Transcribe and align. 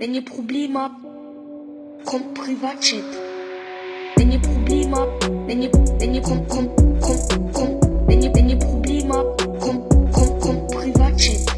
Wenn 0.00 0.14
ihr 0.14 0.24
Probleme 0.24 0.78
habt, 0.78 1.02
kommt 2.04 2.32
Privatchat. 2.34 3.02
Wenn 4.14 4.30
ihr 4.30 4.38
Probleme 4.38 4.96
habt, 4.96 5.28
wenn 5.48 5.60
ihr, 5.60 5.72
wenn 5.72 6.14
ihr, 6.14 6.22
kommt, 6.22 6.48
kommt, 6.48 6.76
kommt, 7.00 7.52
kommt, 7.52 7.82
wenn 8.06 8.22
ihr, 8.22 8.32
wenn 8.32 8.48
ihr 8.48 8.58
Probleme 8.60 9.12
habt, 9.12 9.44
kommt, 9.58 9.90
kommt, 10.12 10.40
kommt 10.40 10.68
Privatchat. 10.68 11.52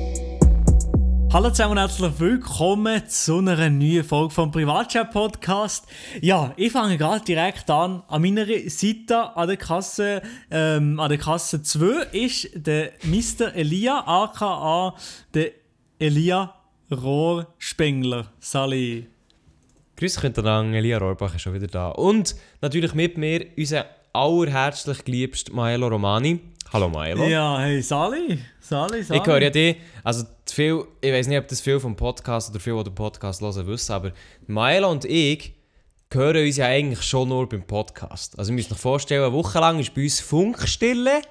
Hallo 1.31 1.51
zusammen 1.51 1.73
und 1.73 1.79
herzlich 1.81 2.19
willkommen 2.19 3.07
zu 3.09 3.41
einer 3.41 3.69
neuen 3.69 4.05
Folge 4.05 4.33
vom 4.33 4.51
Privatchat 4.51 5.11
Podcast. 5.11 5.87
Ja, 6.23 6.55
ich 6.57 6.73
fange 6.73 6.97
gerade 6.97 7.23
direkt 7.23 7.69
an. 7.69 8.05
An 8.09 8.23
meiner 8.23 8.47
Seite 8.47 9.37
an 9.37 9.49
der 9.49 9.59
Kasse, 9.59 10.23
ähm, 10.51 10.99
an 10.99 11.11
der 11.11 11.19
Kasse 11.19 11.63
2 11.63 12.07
ist 12.13 12.49
der 12.55 12.93
Mr. 13.03 13.55
Elia, 13.55 14.03
aka 14.07 14.95
der 15.35 15.51
Elia 15.99 16.55
Rohrspengler. 16.91 18.33
Sali. 18.41 19.07
Grüß 19.97 20.19
euch 20.19 20.25
miteinander, 20.25 20.79
Elia 20.79 20.99
Rohrbach 20.99 21.35
ist 21.35 21.43
schon 21.43 21.55
wieder 21.55 21.69
da. 21.69 21.89
Und 21.91 22.35
natürlich 22.61 22.95
mit 22.95 23.17
mir 23.17 23.47
unser 23.57 23.87
allerherzlich 24.13 25.05
geliebster 25.05 25.53
Maelo 25.53 25.89
Romani. 25.89 26.41
Hallo 26.73 26.89
Maelo. 26.89 27.25
Ja, 27.25 27.61
hey 27.61 27.81
Sali. 27.81 28.39
Sali, 28.61 29.03
Sali. 29.03 29.21
Ich 29.21 29.27
höre 29.27 29.43
ja 29.43 29.51
dich, 29.51 29.77
also 30.03 30.25
viel, 30.51 30.85
ich 31.01 31.13
weiß 31.13 31.29
nicht, 31.29 31.39
ob 31.39 31.47
das 31.47 31.61
viel 31.61 31.79
vom 31.79 31.95
Podcast 31.95 32.51
oder 32.51 32.59
viel, 32.59 32.77
die 32.79 32.85
den 32.85 32.95
Podcast 32.95 33.41
hören, 33.41 33.67
wissen, 33.67 33.93
aber 33.93 34.13
Maelo 34.49 34.91
und 34.91 35.05
ich 35.05 35.55
hören 36.13 36.45
uns 36.45 36.57
ja 36.57 36.67
eigentlich 36.67 37.03
schon 37.03 37.29
nur 37.29 37.49
beim 37.49 37.63
Podcast. 37.63 38.37
Also 38.37 38.51
ihr 38.51 38.57
müsst 38.57 38.73
euch 38.73 38.79
vorstellen, 38.79 39.23
eine 39.23 39.33
Woche 39.33 39.61
lang 39.61 39.79
ist 39.79 39.95
bei 39.95 40.03
uns 40.03 40.19
Funkstille 40.19 41.23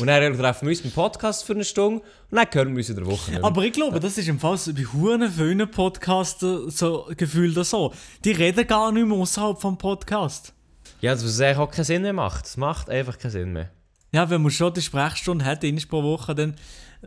und 0.00 0.06
dann 0.06 0.36
treffen 0.36 0.66
wir 0.66 0.70
uns 0.70 0.82
beim 0.82 0.92
Podcast 0.92 1.44
für 1.44 1.52
eine 1.52 1.64
Stunde 1.64 2.02
und 2.30 2.36
dann 2.36 2.46
hören 2.52 2.70
wir 2.70 2.76
uns 2.78 2.88
in 2.88 2.96
der 2.96 3.06
Woche 3.06 3.30
nicht. 3.30 3.44
Aber 3.44 3.62
ich 3.62 3.72
glaube, 3.72 4.00
das 4.00 4.18
ist 4.18 4.28
im 4.28 4.38
Fall 4.38 4.56
so 4.56 4.72
bei 4.74 4.82
Huren 4.82 5.30
vielen 5.30 5.70
Podcaster 5.70 6.70
so 6.70 7.08
gefühlt 7.16 7.64
so. 7.64 7.92
Die 8.24 8.32
reden 8.32 8.66
gar 8.66 8.90
nicht 8.92 9.06
mehr 9.06 9.16
außerhalb 9.16 9.60
vom 9.60 9.78
Podcast. 9.78 10.52
Ja, 11.00 11.12
das 11.12 11.24
was 11.24 11.40
eigentlich 11.40 11.58
auch 11.58 11.70
keinen 11.70 11.84
Sinn 11.84 12.02
mehr 12.02 12.12
macht. 12.12 12.46
Das 12.46 12.56
macht 12.56 12.90
einfach 12.90 13.18
keinen 13.18 13.30
Sinn 13.30 13.52
mehr. 13.52 13.70
Ja, 14.12 14.28
wenn 14.30 14.42
man 14.42 14.50
schon 14.50 14.72
die 14.72 14.82
Sprechstunde 14.82 15.44
hat, 15.44 15.64
einmal 15.64 15.84
pro 15.88 16.02
Woche, 16.02 16.34
dann 16.34 16.56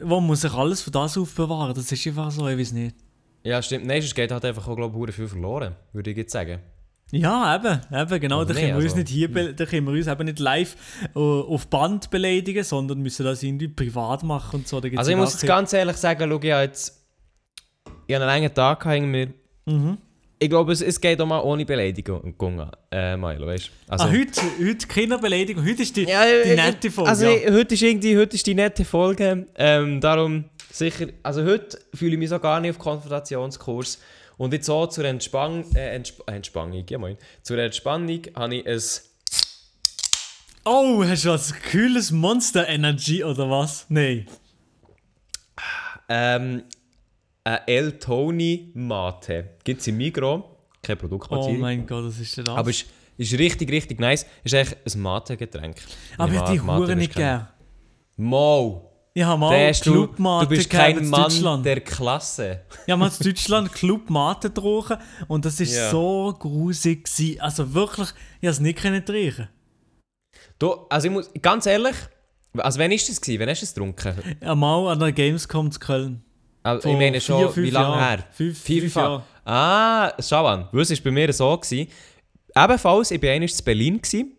wo 0.01 0.19
man 0.19 0.35
sich 0.35 0.53
alles 0.53 0.81
für 0.81 0.91
das 0.91 1.17
aufbewahren. 1.17 1.73
Das 1.73 1.91
ist 1.91 2.07
einfach 2.07 2.31
so, 2.31 2.47
ich 2.47 2.57
weiß 2.57 2.71
nicht. 2.73 2.95
Ja, 3.43 3.61
stimmt. 3.61 3.85
Nein, 3.85 4.01
es 4.01 4.13
geht 4.13 4.31
halt 4.31 4.45
einfach 4.45 4.67
auch, 4.67 4.75
glaube 4.75 5.09
ich, 5.09 5.15
viel 5.15 5.27
verloren, 5.27 5.75
würde 5.93 6.11
ich 6.11 6.17
jetzt 6.17 6.31
sagen. 6.31 6.59
Ja, 7.11 7.55
eben, 7.55 7.79
eben 7.91 8.19
genau. 8.19 8.43
Da 8.45 8.53
können, 8.53 8.67
wir 8.67 8.73
nicht, 8.75 8.75
uns 8.75 8.83
also- 8.85 8.97
nicht 8.97 9.09
hier, 9.09 9.31
be- 9.31 9.53
da 9.53 9.65
können 9.65 9.85
wir 9.87 9.93
uns 9.93 10.07
eben 10.07 10.25
nicht 10.25 10.39
live 10.39 10.75
äh, 11.15 11.19
auf 11.19 11.67
Band 11.67 12.09
beleidigen, 12.11 12.63
sondern 12.63 12.99
müssen 13.01 13.25
das 13.25 13.41
irgendwie 13.41 13.67
privat 13.67 14.23
machen 14.23 14.57
und 14.57 14.67
so. 14.67 14.79
Also 14.95 15.11
ich 15.11 15.17
muss 15.17 15.33
jetzt 15.33 15.47
ganz 15.47 15.73
ehrlich 15.73 15.97
sagen, 15.97 16.29
schau, 16.29 16.39
ich 16.41 16.51
habe 16.51 16.63
jetzt 16.63 16.95
ich 18.07 18.15
habe 18.15 18.25
einen 18.25 18.41
langen 18.43 18.53
Tag 18.53 18.85
irgendwie. 18.85 19.29
Mhm. 19.65 19.97
Ich 20.41 20.49
glaube, 20.49 20.71
es, 20.71 20.81
es 20.81 21.01
geht 21.01 21.19
auch 21.19 21.25
mal 21.25 21.41
ohne 21.41 21.65
Beleidigung, 21.65 22.33
äh, 22.91 23.17
Milo, 23.17 23.45
weißt? 23.47 23.69
Also, 23.89 24.05
Ah, 24.05 24.09
heute, 24.09 24.41
heute 24.63 24.87
keine 24.87 25.17
Beleidigung. 25.17 25.65
Heute 25.65 25.81
ist 25.81 25.97
die, 25.97 26.03
Ja, 26.05 26.23
die 26.25 26.49
äh, 26.51 26.55
nette 26.55 26.89
Folge. 26.89 27.09
Also 27.09 27.25
ja. 27.25 27.51
heute 27.51 27.73
ist 27.73 27.81
irgendwie, 27.81 28.17
heute 28.17 28.35
ist 28.35 28.47
die 28.47 28.55
nette 28.55 28.85
Folge, 28.85 29.47
ähm, 29.55 29.99
darum 29.99 30.45
sicher, 30.71 31.07
also 31.23 31.43
heute 31.43 31.77
fühle 31.93 32.13
ich 32.13 32.19
mich 32.19 32.29
so 32.29 32.39
gar 32.39 32.61
nicht 32.61 32.71
auf 32.71 32.79
Konfrontationskurs 32.79 33.99
und 34.39 34.53
jetzt 34.53 34.65
so 34.65 34.87
zur 34.87 35.05
Entspannung, 35.05 35.63
äh, 35.75 35.95
Entsp 35.95 36.21
äh, 36.25 36.31
Entspannung, 36.31 36.83
ja 36.89 36.97
moin, 36.97 37.17
zur 37.43 37.59
Entspannung 37.59 38.21
habe 38.35 38.55
ich 38.55 38.67
ein 38.67 38.81
Oh, 40.65 41.03
hast 41.03 41.25
du 41.25 41.29
was 41.29 41.53
kühles 41.53 42.11
Monster 42.11 42.67
Energy 42.67 43.23
oder 43.23 43.49
was? 43.49 43.85
Nein. 43.89 44.27
Ähm, 46.09 46.63
ein 47.43 47.59
El 47.65 47.99
Toni 47.99 48.71
Mate. 48.73 49.51
Gibt 49.63 49.81
es 49.81 49.87
im 49.87 49.97
Migros. 49.97 50.43
Keine 50.81 50.97
Oh 50.97 51.01
Produktplatzierung. 51.01 51.59
mein 51.59 51.85
Gott, 51.87 52.05
das 52.05 52.19
ist 52.19 52.35
ja 52.35 52.43
das. 52.43 52.55
aber 52.55 52.69
es 52.69 52.81
ist, 52.81 52.87
ist 53.17 53.39
richtig, 53.39 53.71
richtig 53.71 53.99
nice. 53.99 54.25
Ist 54.43 54.53
eigentlich 54.53 54.77
ein 54.95 55.01
Mate-Getränk. 55.01 55.77
Aber 56.17 56.33
ich 56.33 56.41
die 56.41 56.59
Mate 56.59 56.79
Hure 56.79 56.95
nicht 56.95 57.15
gern. 57.15 57.47
Mo! 58.17 58.88
Ich 59.19 59.25
habe 59.25 59.37
mal 59.37 59.67
hast 59.67 59.85
du, 59.85 60.07
bist 60.47 60.69
kein 60.69 60.97
in 60.97 61.09
Mann 61.09 61.23
Deutschland. 61.23 61.65
der 61.65 61.81
Klasse. 61.81 62.61
Ich 62.85 62.91
habe 62.93 62.99
mal 63.01 63.11
in 63.19 63.25
Deutschland 63.25 63.69
Club 63.73 64.09
Mate 64.09 64.47
getrunken 64.47 64.95
und 65.27 65.43
das 65.43 65.59
war 65.59 65.67
Ja. 65.67 65.89
so 65.91 66.33
grusig. 66.39 67.03
Gewesen. 67.03 67.41
Also 67.41 67.73
wirklich, 67.73 68.07
ich 68.39 68.47
habe 68.47 68.51
es 68.51 68.61
nicht 68.61 68.79
können 68.79 69.05
trinken. 69.05 69.49
Du, 70.57 70.71
also 70.89 71.07
ich 71.07 71.13
muss, 71.13 71.29
ganz 71.41 71.65
ehrlich, 71.65 71.95
also 72.59 72.79
wann 72.79 72.93
ist 72.93 73.09
das 73.09 73.19
gewesen? 73.19 73.41
Wann 73.41 73.49
hast 73.49 73.59
du 73.61 73.65
es 73.65 73.73
getrunken? 73.73 74.13
Einmal 74.39 74.87
an 74.93 74.99
der 74.99 75.11
Gamescom 75.11 75.69
zu 75.69 75.81
Köln. 75.81 76.23
Also, 76.63 76.83
Vor 76.83 76.91
ich 76.93 76.97
meine 76.97 77.19
schon, 77.19 77.51
vier, 77.51 77.63
wie 77.63 77.69
lange 77.71 77.95
Jahren. 77.97 77.99
her? 78.19 78.25
Fünf- 78.31 78.61
vier, 78.61 78.81
fünf 78.83 78.95
Jahre. 78.95 79.23
Ah, 79.43 80.13
schau 80.21 80.45
an. 80.45 80.69
Das 80.71 80.89
war 80.91 80.97
bei 81.03 81.11
mir 81.11 81.33
so. 81.33 81.57
Gewesen. 81.57 81.91
Ebenfalls, 82.55 83.11
ich 83.11 83.21
war 83.21 83.31
einmal 83.31 83.49
in 83.49 83.65
Berlin 83.65 84.01
gewesen 84.01 84.31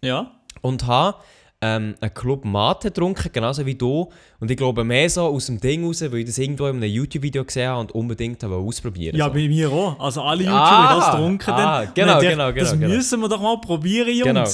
Ja. 0.00 0.30
und 0.60 0.86
habe 0.86 1.18
ähm, 1.60 1.96
einen 2.00 2.14
Club 2.14 2.44
Mate 2.44 2.88
getrunken, 2.88 3.30
genauso 3.32 3.66
wie 3.66 3.74
du. 3.74 4.08
Und 4.38 4.50
ich 4.50 4.56
glaube 4.56 4.84
mehr 4.84 5.10
so 5.10 5.22
aus 5.22 5.46
dem 5.46 5.60
Ding 5.60 5.84
raus, 5.84 6.00
weil 6.02 6.18
ich 6.20 6.26
das 6.26 6.38
irgendwo 6.38 6.66
in 6.66 6.76
einem 6.76 6.90
YouTube-Video 6.90 7.44
gesehen 7.44 7.68
habe 7.68 7.80
und 7.80 7.92
unbedingt 7.92 8.42
habe 8.44 8.54
ausprobieren 8.54 9.16
Ja, 9.16 9.26
so. 9.26 9.32
bei 9.32 9.48
mir 9.48 9.70
auch. 9.70 9.98
Also 9.98 10.22
alle 10.22 10.44
YouTuber 10.44 10.60
Ah, 10.60 10.96
das 10.96 11.10
getrunken. 11.10 11.50
ah, 11.50 11.84
dann. 11.84 11.94
genau, 11.94 12.20
genau, 12.20 12.36
dachte, 12.46 12.60
Das 12.60 12.70
genau, 12.70 12.82
genau. 12.82 12.94
müssen 12.96 13.20
wir 13.20 13.28
doch 13.28 13.40
mal 13.42 13.60
probieren, 13.60 14.08
Jungs. 14.14 14.24
Genau. 14.24 14.44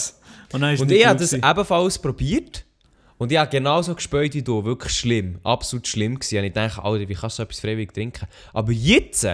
Und, 0.55 0.61
dann 0.63 0.79
Und 0.79 0.93
ich 0.93 1.07
habe 1.07 1.19
das 1.19 1.33
ebenfalls 1.33 1.99
probiert. 1.99 2.65
Und 3.19 3.31
ich 3.31 3.39
habe 3.39 3.51
genauso 3.51 3.95
gespürt 3.95 4.35
wie 4.35 4.43
du. 4.43 4.65
Wirklich 4.65 4.93
schlimm. 4.93 5.39
Absolut 5.45 5.87
schlimm 5.87 6.19
gewesen. 6.19 6.39
Und 6.39 6.45
ich 6.45 6.53
denke, 6.53 6.83
Alter, 6.83 7.09
wie 7.09 7.15
kannst 7.15 7.39
du 7.39 7.43
so 7.43 7.43
etwas 7.45 7.61
freiwillig 7.61 7.93
trinken? 7.93 8.27
Aber 8.53 8.73
jetzt... 8.73 9.27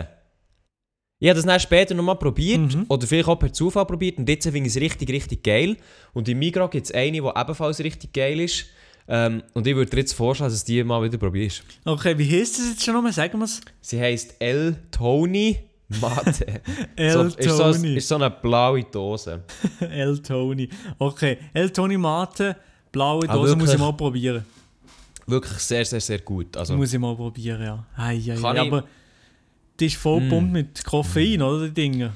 Ich 1.23 1.29
habe 1.29 1.37
das 1.37 1.45
dann 1.45 1.61
später 1.61 1.95
nochmal 1.95 2.17
probiert. 2.17 2.75
Mhm. 2.75 2.87
Oder 2.89 3.07
vielleicht 3.07 3.29
auch 3.29 3.37
per 3.39 3.53
Zufall 3.53 3.85
probiert. 3.87 4.19
Und 4.19 4.29
jetzt 4.29 4.45
finde 4.45 4.61
ich 4.61 4.75
es 4.75 4.81
richtig, 4.81 5.11
richtig 5.11 5.43
geil. 5.45 5.77
Und 6.15 6.29
im 6.29 6.39
Migros 6.39 6.71
gibt 6.71 6.87
es 6.87 6.93
eine, 6.93 7.13
die 7.13 7.19
ebenfalls 7.19 7.79
richtig 7.81 8.13
geil 8.13 8.41
ist. 8.41 8.65
Ähm, 9.07 9.43
und 9.55 9.67
ich 9.67 9.75
würde 9.77 9.91
dir 9.91 9.99
jetzt 9.99 10.15
vorschlagen, 10.15 10.51
dass 10.53 10.65
du 10.65 10.73
die 10.73 10.83
mal 10.83 11.03
wieder 11.03 11.19
probierst. 11.19 11.63
Okay, 11.85 12.17
wie 12.17 12.41
heißt 12.41 12.59
das 12.59 12.71
jetzt 12.71 12.85
schon 12.85 12.95
nochmal? 12.95 13.13
Sagen 13.13 13.39
wir 13.39 13.45
es. 13.45 13.61
Sie 13.81 14.01
heisst 14.01 14.35
El 14.39 14.77
Tony 14.91 15.59
Mate. 16.01 16.47
El 16.97 17.13
so, 17.13 17.23
ist, 17.25 17.43
so, 17.43 17.59
Tony. 17.73 17.97
ist 17.97 18.09
so 18.09 18.15
eine 18.15 18.31
blaue 18.31 18.85
Dose. 18.85 19.43
El 19.81 20.23
Tony. 20.23 20.69
Okay, 20.99 21.37
El 21.53 21.71
Tony 21.71 21.99
Mate, 21.99 22.57
blaue 22.93 23.29
Ah, 23.29 23.35
Dose, 23.35 23.57
muss 23.57 23.65
ich 23.65 23.69
wirklich? 23.73 23.79
mal 23.81 23.93
probieren. 23.93 24.45
Wirklich 25.27 25.59
sehr, 25.59 25.85
sehr, 25.85 26.01
sehr 26.01 26.21
gut. 26.21 26.57
Also, 26.57 26.77
Muss 26.77 26.93
ich 26.93 26.99
mal 26.99 27.15
probieren, 27.15 27.63
ja. 27.63 27.85
Ei, 27.97 28.15
ei, 28.17 28.37
Kann 28.41 28.57
ei, 28.57 28.63
ich- 28.65 28.73
aber 28.73 28.85
die 29.81 29.87
ist 29.87 29.97
voll 29.97 30.21
Mm. 30.21 30.53
mit 30.53 30.85
Koffein, 30.85 31.43
oder 31.43 31.67
die 31.67 31.75
Dinge? 31.75 32.13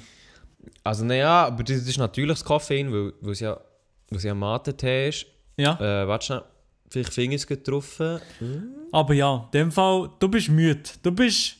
Also 0.82 1.04
naja, 1.04 1.46
aber 1.46 1.64
das, 1.64 1.78
ist 1.78 1.98
natürlich 1.98 2.30
das 2.30 2.44
Koffein, 2.44 2.92
weil, 2.92 3.12
weil 3.20 3.32
es 3.32 3.40
ja, 3.40 3.58
weil 4.10 4.18
es 4.18 4.24
ja 4.24 4.34
Mate-Tee 4.34 5.08
ist. 5.08 5.26
Ja. 5.56 5.78
Äh, 5.80 6.06
warte 6.06 6.26
schnell, 6.26 6.42
vielleicht 6.90 7.12
Finger 7.12 7.36
getroffen. 7.38 8.20
Aber 8.92 9.14
ja, 9.14 9.48
in 9.52 9.58
dem 9.58 9.72
Fall, 9.72 10.10
du 10.18 10.28
bist 10.28 10.48
müde. 10.48 10.82
Du 11.02 11.10
bist 11.10 11.56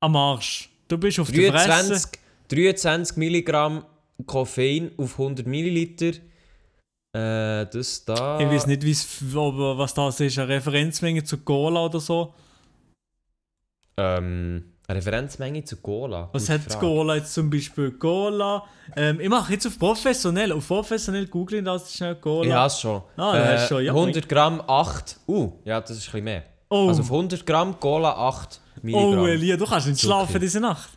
am 0.00 0.16
Arsch. 0.16 0.68
Du 0.88 0.98
bist 0.98 1.18
auf 1.18 1.30
der 1.30 1.52
Fresse. 1.52 1.68
23, 1.68 2.20
23 2.48 3.16
Milligramm 3.16 3.84
Koffein 4.26 4.90
auf 4.96 5.18
100 5.18 5.46
Milliliter. 5.46 6.18
Äh, 7.14 7.66
das 7.66 8.04
da... 8.04 8.38
Ich 8.40 8.46
weiß 8.46 8.66
nicht, 8.66 8.84
was 8.84 9.94
das 9.94 10.20
ist. 10.20 10.38
Eine 10.38 10.48
Referenzmenge 10.48 11.24
zu 11.24 11.38
Cola 11.38 11.86
oder 11.86 12.00
so. 12.00 12.34
Ähm, 13.96 14.64
Referenzmenge 14.90 15.64
zu 15.64 15.76
Cola. 15.76 16.30
Was 16.32 16.48
hat 16.48 16.62
Frage. 16.62 16.78
Cola 16.78 17.16
jetzt 17.16 17.34
zum 17.34 17.50
Beispiel? 17.50 17.92
Cola. 17.92 18.64
Ähm, 18.96 19.20
ich 19.20 19.28
mache 19.28 19.52
jetzt 19.52 19.66
auf 19.66 19.78
professionell. 19.78 20.50
Auf 20.52 20.66
professionell 20.66 21.26
googeln 21.26 21.64
das 21.64 21.92
schnell 21.92 22.14
Cola. 22.14 22.54
Habe 22.54 22.66
es 22.68 22.80
schon. 22.80 23.02
Ah, 23.16 23.32
du 23.32 23.52
hast 23.52 23.68
schon, 23.68 23.84
ja. 23.84 23.92
100 23.92 24.26
Gramm 24.28 24.62
8. 24.66 25.20
Uh, 25.28 25.52
ja, 25.64 25.80
das 25.80 25.90
ist 25.90 25.96
ein 25.96 26.04
bisschen 26.04 26.24
mehr. 26.24 26.44
Oh. 26.70 26.88
Also 26.88 27.02
auf 27.02 27.10
100 27.10 27.44
Gramm 27.44 27.78
Cola 27.78 28.12
8 28.12 28.60
Milligramm. 28.82 29.18
oh, 29.18 29.26
Elia, 29.26 29.56
du 29.56 29.66
kannst 29.66 29.88
nicht 29.88 30.00
schlafen 30.00 30.40
diese 30.40 30.60
Nacht. 30.60 30.90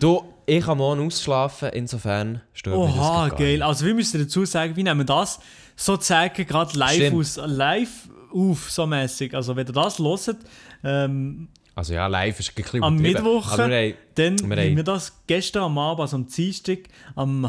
Du, 0.00 0.24
ich 0.44 0.64
kann 0.64 0.78
morgen 0.78 1.06
ausschlafen, 1.06 1.70
insofern 1.70 2.42
stört 2.52 2.78
mich 2.78 2.94
das 2.94 2.98
Oha, 2.98 3.28
geil. 3.28 3.52
nicht. 3.54 3.62
Also 3.62 3.86
wir 3.86 3.94
müssen 3.94 4.20
dazu 4.20 4.44
sagen, 4.44 4.76
wir 4.76 4.84
nehmen 4.84 5.06
das 5.06 5.38
sozusagen 5.74 6.46
gerade 6.46 6.78
live 6.78 6.94
Stimmt. 6.94 7.16
aus, 7.16 7.40
live 7.44 8.08
auf, 8.32 8.70
so 8.70 8.86
mäßig. 8.86 9.34
Also 9.34 9.56
wenn 9.56 9.66
ihr 9.66 9.72
das 9.72 9.98
hört, 9.98 10.36
ähm, 10.84 11.48
Also 11.76 11.92
ja, 11.92 12.06
live 12.06 12.40
ist 12.40 12.48
ein 12.48 12.54
bisschen 12.54 12.82
am. 12.82 12.96
Mittwoch, 12.96 13.52
Aber 13.52 13.68
wir 13.68 13.76
haben, 13.76 13.94
dann 14.14 14.50
wir 14.50 14.56
haben 14.56 14.76
wir 14.76 14.82
das 14.82 15.12
gestern 15.26 15.64
am 15.64 15.76
Abend, 15.76 16.00
also 16.00 16.16
am 16.16 16.26
Dienstag, 16.26 16.78
am 17.14 17.48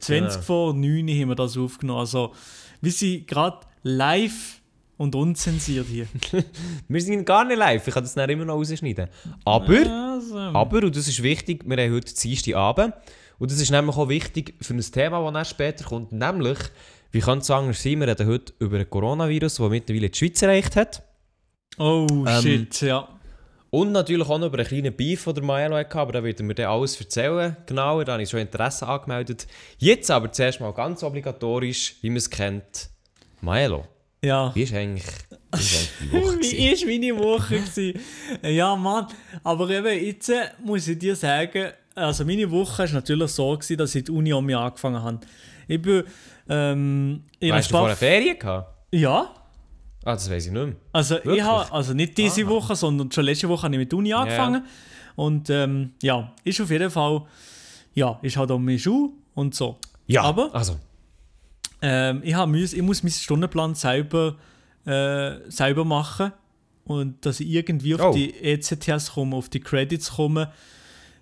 20 0.00 0.34
Genau. 0.34 0.42
vor 0.42 0.74
9 0.74 1.08
Uhr 1.08 1.14
haben 1.14 1.28
wir 1.28 1.34
das 1.36 1.56
aufgenommen. 1.56 2.00
Also 2.00 2.34
wir 2.80 2.90
sind 2.90 3.28
gerade 3.28 3.60
live 3.84 4.60
und 4.96 5.14
unzensiert 5.14 5.86
hier. 5.86 6.08
wir 6.88 7.00
sind 7.00 7.24
gar 7.24 7.44
nicht 7.44 7.58
live, 7.58 7.86
ich 7.86 7.94
kann 7.94 8.02
das 8.02 8.12
dann 8.14 8.28
immer 8.28 8.44
noch 8.44 8.56
rausschneiden. 8.56 9.08
Aber, 9.44 10.12
Also, 10.14 10.36
aber, 10.36 10.78
und 10.82 10.96
das 10.96 11.06
ist 11.06 11.22
wichtig, 11.22 11.62
wir 11.64 11.76
haben 11.76 11.94
heute 11.94 12.12
Dienstag 12.12 12.56
Abend. 12.56 12.92
Und 13.38 13.52
das 13.52 13.60
ist 13.60 13.70
nämlich 13.70 13.96
auch 13.96 14.08
wichtig 14.08 14.54
für 14.60 14.74
ein 14.74 14.80
Thema, 14.80 15.22
das 15.22 15.32
dann 15.32 15.44
später 15.44 15.84
kommt. 15.84 16.10
Nämlich, 16.10 16.58
wie 17.12 17.20
kann 17.20 17.38
es 17.38 17.50
anders 17.50 17.80
sein, 17.80 18.00
wir 18.00 18.08
reden 18.08 18.26
heute 18.26 18.52
über 18.58 18.78
ein 18.78 18.90
Coronavirus, 18.90 19.54
das 19.54 19.70
mittlerweile 19.70 20.10
die 20.10 20.18
Schweiz 20.18 20.42
erreicht 20.42 20.74
hat. 20.74 21.02
oh 21.78 22.06
ähm, 22.26 22.42
shit, 22.42 22.80
ja. 22.82 23.08
Und 23.70 23.92
natürlich 23.92 24.28
auch 24.28 24.38
noch 24.38 24.48
über 24.48 24.58
einen 24.58 24.66
kleinen 24.66 24.94
Beef, 24.96 25.24
den 25.24 25.34
der 25.34 25.44
Maelo 25.44 25.76
hatte, 25.76 25.96
aber 25.98 26.12
da 26.12 26.24
wird 26.24 26.40
er 26.40 26.44
mir 26.44 26.54
dann 26.54 26.66
alles 26.66 27.00
erzählen, 27.00 27.56
genauer, 27.66 28.04
da 28.04 28.12
habe 28.14 28.22
ich 28.22 28.28
schon 28.30 28.40
Interesse 28.40 28.86
angemeldet. 28.86 29.46
Jetzt 29.78 30.10
aber 30.10 30.32
zuerst 30.32 30.60
mal 30.60 30.72
ganz 30.72 31.02
obligatorisch, 31.04 31.94
wie 32.00 32.10
man 32.10 32.16
es 32.16 32.28
kennt, 32.28 32.90
Maelo, 33.40 33.86
Ja. 34.24 34.50
wie 34.54 34.62
ist 34.64 34.74
eigentlich, 34.74 35.04
wie 35.52 35.58
ist 35.60 35.74
eigentlich 35.76 35.90
die 36.00 36.12
Woche? 36.12 36.40
Wie 36.40 36.68
ist 36.72 36.84
meine 36.86 37.18
Woche? 37.18 37.54
gewesen? 37.60 38.00
ja, 38.42 38.74
Mann. 38.76 39.06
Aber 39.44 39.70
eben, 39.70 40.04
jetzt 40.04 40.28
äh, 40.30 40.48
muss 40.64 40.88
ich 40.88 40.98
dir 40.98 41.14
sagen, 41.14 41.70
also 41.94 42.24
meine 42.24 42.50
Woche 42.50 42.78
war 42.84 42.92
natürlich 42.92 43.30
so, 43.30 43.52
gewesen, 43.56 43.76
dass 43.76 43.94
ich 43.94 44.04
die 44.04 44.10
Uni 44.10 44.32
um 44.32 44.44
mich 44.46 44.56
angefangen 44.56 45.02
habe. 45.02 45.20
Ich 45.68 45.80
bin, 45.80 46.02
ähm, 46.48 47.22
Hast 47.50 47.70
du 47.70 47.76
vorher 47.76 47.96
Ferien 47.96 48.36
gehabt? 48.38 48.74
Ja. 48.92 49.32
Ah, 50.04 50.14
das 50.14 50.30
weiß 50.30 50.46
ich 50.46 50.52
nicht 50.52 50.62
mehr. 50.64 50.74
Also 50.92 51.18
ich 51.24 51.42
habe, 51.42 51.70
also 51.72 51.92
nicht 51.92 52.16
diese 52.16 52.46
Woche, 52.48 52.74
sondern 52.74 53.12
schon 53.12 53.24
letzte 53.24 53.48
Woche 53.48 53.64
habe 53.64 53.74
ich 53.74 53.78
mit 53.80 53.92
der 53.92 53.98
Uni 53.98 54.12
angefangen. 54.12 54.64
Und 55.16 55.50
ähm, 55.50 55.92
ja, 56.02 56.32
ist 56.44 56.60
auf 56.60 56.70
jeden 56.70 56.90
Fall, 56.90 57.22
ja, 57.94 58.18
ist 58.22 58.36
halt 58.36 58.50
auch 58.50 58.58
meine 58.58 58.78
Schule 58.78 59.10
und 59.34 59.54
so. 59.54 59.76
Ja, 60.06 60.22
Aber 60.22 60.54
also, 60.54 60.76
ähm, 61.82 62.22
ich, 62.24 62.34
hab 62.34 62.52
ich 62.54 62.80
muss 62.82 63.02
meinen 63.02 63.12
Stundenplan 63.12 63.74
selber, 63.74 64.36
äh, 64.86 65.32
selber 65.50 65.84
machen. 65.84 66.32
Und 66.84 67.24
dass 67.26 67.38
ich 67.40 67.48
irgendwie 67.48 67.94
auf 67.94 68.00
Oh. 68.00 68.12
die 68.12 68.34
ECTS 68.42 69.12
komme, 69.12 69.36
auf 69.36 69.48
die 69.48 69.60
Credits 69.60 70.12
komme, 70.12 70.50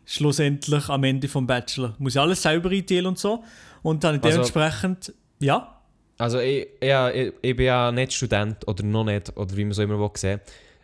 schlussendlich 0.06 0.88
am 0.88 1.04
Ende 1.04 1.28
vom 1.28 1.46
Bachelor. 1.46 1.94
Muss 1.98 2.14
ich 2.14 2.20
alles 2.20 2.42
selber 2.42 2.70
einteilen 2.70 3.06
und 3.06 3.18
so. 3.18 3.42
Und 3.82 4.04
dann 4.04 4.16
Also- 4.16 4.28
dementsprechend, 4.28 5.12
ja, 5.40 5.77
also 6.18 6.38
ich, 6.40 6.66
ja, 6.82 7.10
ich, 7.10 7.32
ich 7.42 7.56
bin 7.56 7.66
ja 7.66 7.90
nicht 7.92 8.12
Student 8.12 8.66
oder 8.68 8.82
noch 8.84 9.04
nicht, 9.04 9.36
oder 9.36 9.56
wie 9.56 9.64
man 9.64 9.72
so 9.72 9.82
immer 9.82 10.10
sehen 10.14 10.40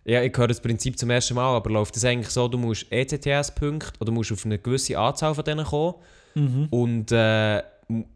ja, 0.07 0.23
ich 0.23 0.37
höre 0.37 0.49
das 0.49 0.61
Prinzip 0.61 0.99
zum 0.99 1.09
ersten 1.09 1.35
Mal, 1.35 1.57
aber 1.57 1.71
läuft 1.71 1.97
das 1.97 2.05
eigentlich 2.05 2.29
so, 2.29 2.47
du 2.47 2.59
musst 2.59 2.85
ECTS-Punkte 2.93 3.93
oder 4.01 4.07
du 4.07 4.13
musst 4.13 4.33
auf 4.33 4.45
eine 4.45 4.59
gewisse 4.59 4.99
Anzahl 4.99 5.35
von 5.35 5.45
denen 5.45 5.65
kommen 5.65 5.95
Mhm. 6.37 6.67
und 6.71 7.13
äh, 7.13 7.63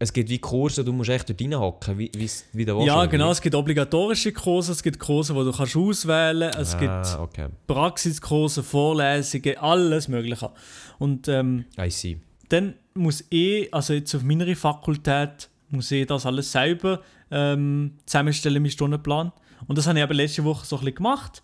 es 0.00 0.12
gibt 0.12 0.28
wie 0.28 0.38
Kurse, 0.38 0.82
du 0.84 0.92
musst 0.92 1.08
echt 1.08 1.28
dort 1.30 1.40
reinhocken, 1.40 1.96
wie, 1.98 2.10
wie 2.52 2.64
du 2.64 2.74
willst, 2.76 2.86
ja, 2.88 3.06
genau. 3.06 3.28
wie? 3.28 3.32
Es 3.32 3.40
gibt 3.40 3.54
obligatorische 3.54 4.32
Kurse, 4.32 4.72
es 4.72 4.82
gibt 4.82 4.98
Kurse, 4.98 5.32
die 5.34 5.44
du 5.44 5.52
kannst 5.52 5.76
auswählen 5.76 6.50
kannst, 6.52 6.74
es 6.74 6.78
gibt 6.78 6.90
Ah, 6.90 7.22
okay. 7.22 7.46
Praxiskurse, 7.66 8.62
Vorlesungen, 8.62 9.56
alles 9.58 10.08
Mögliche. 10.08 10.50
Und 10.98 11.28
ähm, 11.28 11.64
I 11.80 11.90
see. 11.90 12.18
dann 12.48 12.74
muss 12.94 13.24
ich, 13.30 13.72
also 13.72 13.92
jetzt 13.94 14.14
auf 14.14 14.22
meiner 14.24 14.54
Fakultät, 14.56 15.48
muss 15.70 15.90
ich 15.90 16.06
das 16.06 16.26
alles 16.26 16.50
selber 16.52 17.00
ähm, 17.30 17.92
zusammenstellen, 18.06 18.62
meinen 18.62 18.70
Stundenplan. 18.70 19.32
Und 19.66 19.76
das 19.78 19.86
habe 19.86 19.98
ich 19.98 20.04
eben 20.04 20.14
letzte 20.14 20.44
Woche 20.44 20.64
so 20.64 20.76
ein 20.76 20.80
bisschen 20.80 20.96
gemacht. 20.96 21.42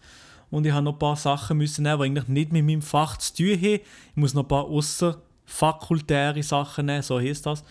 Und 0.50 0.66
ich 0.66 0.72
habe 0.72 0.84
noch 0.84 0.92
ein 0.92 0.98
paar 0.98 1.16
Sachen 1.16 1.58
müssen 1.58 1.82
nehmen, 1.82 1.98
die 1.98 2.04
eigentlich 2.06 2.28
nicht 2.28 2.52
mit 2.52 2.64
meinem 2.64 2.82
Fach 2.82 3.16
zu 3.16 3.34
tun 3.34 3.52
haben. 3.56 3.64
Ich 3.74 3.80
muss 4.14 4.34
noch 4.34 4.44
ein 4.44 4.48
paar 4.48 4.64
außerfakultäre 4.64 6.42
Sachen 6.42 6.86
nehmen, 6.86 7.02
so 7.02 7.18
heisst 7.18 7.46
das. 7.46 7.64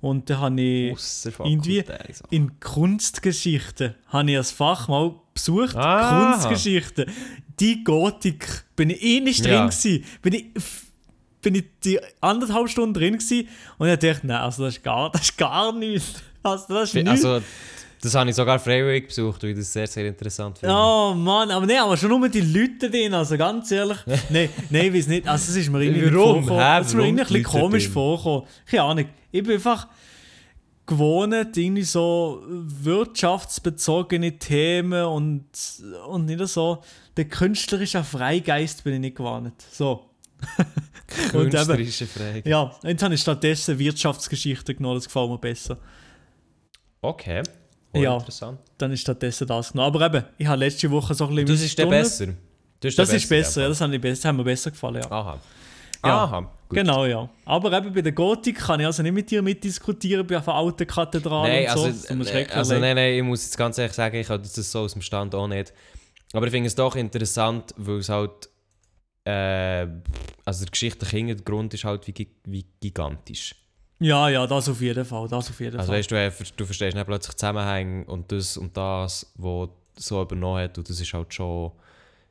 Und 0.00 0.30
dann 0.30 0.38
habe 0.40 0.60
ich 0.62 0.96
irgendwie 1.44 1.84
in 2.30 2.58
Kunstgeschichte 2.58 3.96
habe 4.06 4.30
ich 4.30 4.36
als 4.38 4.50
Fach 4.50 4.88
mal 4.88 5.14
besucht. 5.34 5.76
Ah. 5.76 6.32
Kunstgeschichte. 6.32 7.06
Die 7.58 7.84
Gotik. 7.84 8.64
Bin 8.76 8.88
ich 8.88 9.02
eh 9.02 9.20
nicht 9.20 9.44
drin 9.44 9.52
Ja. 9.52 9.66
gewesen. 9.66 10.04
Bin 10.22 10.32
ich, 10.32 10.46
bin 11.42 11.54
ich 11.54 11.64
die 11.84 11.98
anderthalb 12.20 12.68
Stunden 12.68 12.94
drin 12.94 13.14
gewesen. 13.14 13.48
Und 13.78 13.88
ich 13.88 13.98
dachte, 13.98 14.26
nein, 14.26 14.40
also 14.40 14.64
das 14.64 14.76
ist 14.76 14.84
gar, 14.84 15.10
das 15.10 15.22
ist 15.22 15.38
gar 15.38 15.72
nichts. 15.72 16.22
Also 16.42 16.74
das 16.74 16.88
ist 16.88 16.94
nichts. 16.94 17.24
Also, 17.24 17.42
das 18.02 18.14
habe 18.14 18.30
ich 18.30 18.36
sogar 18.36 18.58
freiwillig 18.58 19.08
besucht, 19.08 19.42
weil 19.42 19.50
ich 19.50 19.58
das 19.58 19.72
sehr, 19.72 19.86
sehr 19.86 20.06
interessant 20.06 20.58
finde. 20.58 20.74
Oh 20.74 21.12
Mann, 21.14 21.50
aber 21.50 21.66
nein, 21.66 21.80
aber 21.80 21.98
schon 21.98 22.08
nur 22.08 22.28
die 22.30 22.40
Leute 22.40 22.88
drin, 22.90 23.12
also 23.12 23.36
ganz 23.36 23.70
ehrlich. 23.72 23.98
nein, 24.30 24.48
nein, 24.70 24.86
ich 24.86 24.94
weiß 24.94 25.06
nicht. 25.08 25.28
Also 25.28 25.50
es 25.50 25.56
ist 25.56 25.70
mir 25.70 25.82
irgendwie 25.82 26.14
Warum? 26.14 26.44
vorgekommen. 26.44 26.80
Es 26.80 26.86
ist 26.86 26.94
mir 26.94 27.00
warum 27.00 27.18
irgendwie 27.18 27.38
ein 27.38 27.42
bisschen 27.42 27.60
komisch 27.60 27.84
drin? 27.84 27.92
vorgekommen. 27.92 28.48
Keine 28.64 28.82
Ahnung. 28.84 29.04
Ich 29.30 29.42
bin 29.42 29.52
einfach 29.52 29.88
gewohnt, 30.86 31.56
irgendwie 31.56 31.82
so 31.82 32.42
wirtschaftsbezogene 32.48 34.38
Themen 34.38 35.04
und, 35.04 35.44
und 36.08 36.24
nicht 36.24 36.46
so 36.48 36.82
der 37.16 37.26
künstlerische 37.26 38.02
Freigeist 38.02 38.82
bin 38.82 38.94
ich 38.94 39.00
nicht 39.00 39.16
gewohnt. 39.16 39.52
So. 39.70 40.09
Künstlerische 41.30 42.06
Frage. 42.06 42.48
ja, 42.48 42.72
jetzt 42.84 43.02
habe 43.02 43.14
ich 43.14 43.20
stattdessen 43.20 43.78
Wirtschaftsgeschichte 43.78 44.74
genommen, 44.74 44.96
das 44.96 45.06
gefällt 45.06 45.28
mir 45.30 45.38
besser. 45.38 45.78
Okay. 47.02 47.42
Oh, 47.92 47.98
Ja. 47.98 48.16
Interessant. 48.16 48.60
Dann 48.78 48.92
ist 48.92 49.00
stattdessen 49.00 49.46
das 49.46 49.72
genommen. 49.72 49.94
Aber 49.94 50.06
eben, 50.06 50.24
ich 50.38 50.46
habe 50.46 50.58
letzte 50.58 50.90
Woche 50.90 51.14
so 51.14 51.26
ein 51.26 51.34
bisschen... 51.34 51.46
Das 51.46 51.60
ist 51.62 51.78
der 51.78 51.86
besser. 51.86 52.26
Das 52.78 52.90
ist, 52.90 52.98
Das 52.98 53.12
ist 53.12 53.28
besser, 53.28 53.62
ja, 53.62 53.68
das 53.68 53.80
haben, 53.80 54.00
besser, 54.00 54.28
haben 54.28 54.36
mir 54.36 54.44
besser 54.44 54.70
gefallen, 54.70 55.02
ja. 55.02 55.10
Aha. 55.10 55.38
Ja. 56.04 56.24
Aha. 56.24 56.40
Gut. 56.40 56.78
Genau, 56.78 57.04
ja. 57.04 57.28
Aber 57.44 57.72
eben 57.76 57.92
bei 57.92 58.00
der 58.00 58.12
Gotik 58.12 58.58
kann 58.58 58.80
ich 58.80 58.86
also 58.86 59.02
nicht 59.02 59.12
mit 59.12 59.30
dir 59.30 59.42
mitdiskutieren, 59.42 60.26
bei 60.26 60.36
einer 60.38 60.48
alten 60.48 60.86
Kathedrale 60.86 61.48
Nein, 61.48 61.68
und 61.68 61.76
so. 61.76 61.84
also, 61.84 62.14
mir 62.14 62.32
äh, 62.32 62.46
also 62.52 62.78
nein, 62.78 62.94
nein, 62.94 63.14
ich 63.14 63.22
muss 63.22 63.42
jetzt 63.44 63.58
ganz 63.58 63.76
ehrlich 63.76 63.92
sagen, 63.92 64.16
ich 64.16 64.28
habe 64.28 64.40
das 64.42 64.54
so 64.54 64.80
aus 64.80 64.92
dem 64.92 65.02
Stand 65.02 65.34
auch 65.34 65.48
nicht. 65.48 65.74
Aber 66.32 66.46
ich 66.46 66.52
finde 66.52 66.68
es 66.68 66.74
doch 66.76 66.94
interessant, 66.94 67.74
weil 67.76 67.98
es 67.98 68.08
halt. 68.08 68.49
Äh, 69.30 69.88
also 70.44 70.64
der 70.64 70.70
geschichtliche 70.70 71.16
Hintergrund 71.16 71.74
ist 71.74 71.84
halt 71.84 72.06
wie, 72.06 72.28
wie 72.46 72.64
gigantisch. 72.80 73.54
Ja, 74.00 74.28
ja, 74.30 74.46
das 74.46 74.68
auf 74.68 74.80
jeden 74.80 75.04
Fall, 75.04 75.28
das 75.28 75.50
auf 75.50 75.60
jeden 75.60 75.78
Also 75.78 75.92
Fall. 75.92 75.98
weißt 75.98 76.10
du, 76.10 76.46
du 76.56 76.64
verstehst 76.64 76.96
nicht 76.96 77.06
plötzlich 77.06 77.36
Zusammenhänge 77.36 78.04
und 78.06 78.32
das 78.32 78.56
und 78.56 78.74
das, 78.76 79.30
was 79.36 79.68
so 79.96 80.22
übernommen 80.22 80.62
hat 80.64 80.78
und 80.78 80.88
das 80.88 80.98
ist 81.00 81.12
halt 81.12 81.32
schon 81.34 81.70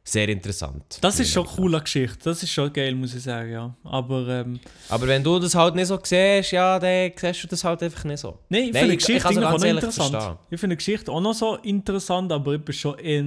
sehr 0.03 0.27
interessant. 0.29 0.97
Das 1.01 1.19
ist 1.19 1.31
schon 1.31 1.45
eine 1.45 1.55
coole 1.55 1.79
Geschichte, 1.81 2.17
das 2.23 2.41
ist 2.41 2.49
schon 2.51 2.73
geil, 2.73 2.95
muss 2.95 3.13
ich 3.13 3.21
sagen, 3.21 3.51
ja. 3.51 3.75
Aber, 3.83 4.27
ähm, 4.27 4.59
Aber 4.89 5.05
wenn 5.07 5.23
du 5.23 5.37
das 5.37 5.53
halt 5.53 5.75
nicht 5.75 5.85
so 5.85 5.99
siehst, 6.01 6.51
ja, 6.51 6.79
dann 6.79 7.11
siehst 7.15 7.43
du 7.43 7.47
das 7.47 7.63
halt 7.63 7.83
einfach 7.83 8.03
nicht 8.05 8.19
so. 8.19 8.39
nein, 8.49 8.63
ich 8.63 8.71
finde 8.71 8.87
die 8.87 8.93
ich- 8.93 8.93
ich 9.01 9.05
Geschichte 9.05 9.21
kann's 9.21 9.37
eigentlich 9.37 9.47
auch 9.47 9.59
noch 9.59 9.65
interessant. 9.67 10.11
verstehen. 10.11 10.37
Ich 10.49 10.59
finde 10.59 10.75
die 10.75 10.77
Geschichte 10.83 11.11
auch 11.11 11.21
noch 11.21 11.33
so 11.35 11.55
interessant, 11.57 12.31
aber 12.31 12.53
ich 12.55 12.61
bin 12.65 12.73
schon 12.73 12.97
eher 12.97 13.19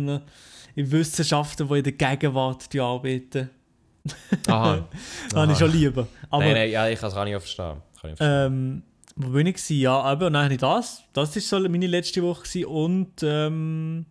in 0.74 0.90
Wissenschaften, 0.90 1.68
die 1.68 1.78
in 1.78 1.84
der 1.84 1.92
Gegenwart 1.92 2.72
die 2.72 2.80
arbeiten. 2.80 3.50
Aha. 4.48 4.88
Das 5.30 5.38
habe 5.40 5.52
ich 5.52 5.58
schon 5.58 5.70
lieber. 5.72 6.06
Aber, 6.30 6.44
nein, 6.44 6.54
nein, 6.54 6.70
ja, 6.70 6.88
ich 6.88 6.98
kann 6.98 7.08
es 7.08 7.14
gar 7.14 7.24
nicht 7.24 7.34
verstehen. 7.34 7.76
Kann 8.00 8.10
ich 8.10 8.16
verstehen. 8.16 8.52
Ähm, 8.52 8.82
wo 9.16 9.28
bin 9.28 9.46
ich 9.46 9.54
gewesen? 9.54 9.76
Ja, 9.80 10.00
aber 10.00 10.30
nein, 10.30 10.48
nicht 10.48 10.62
das. 10.62 11.02
Das 11.12 11.36
ist 11.36 11.48
so 11.48 11.60
meine 11.60 11.86
letzte 11.86 12.22
Woche 12.22 12.42
gewesen. 12.42 12.64
und 12.66 13.12
ähm, 13.22 14.06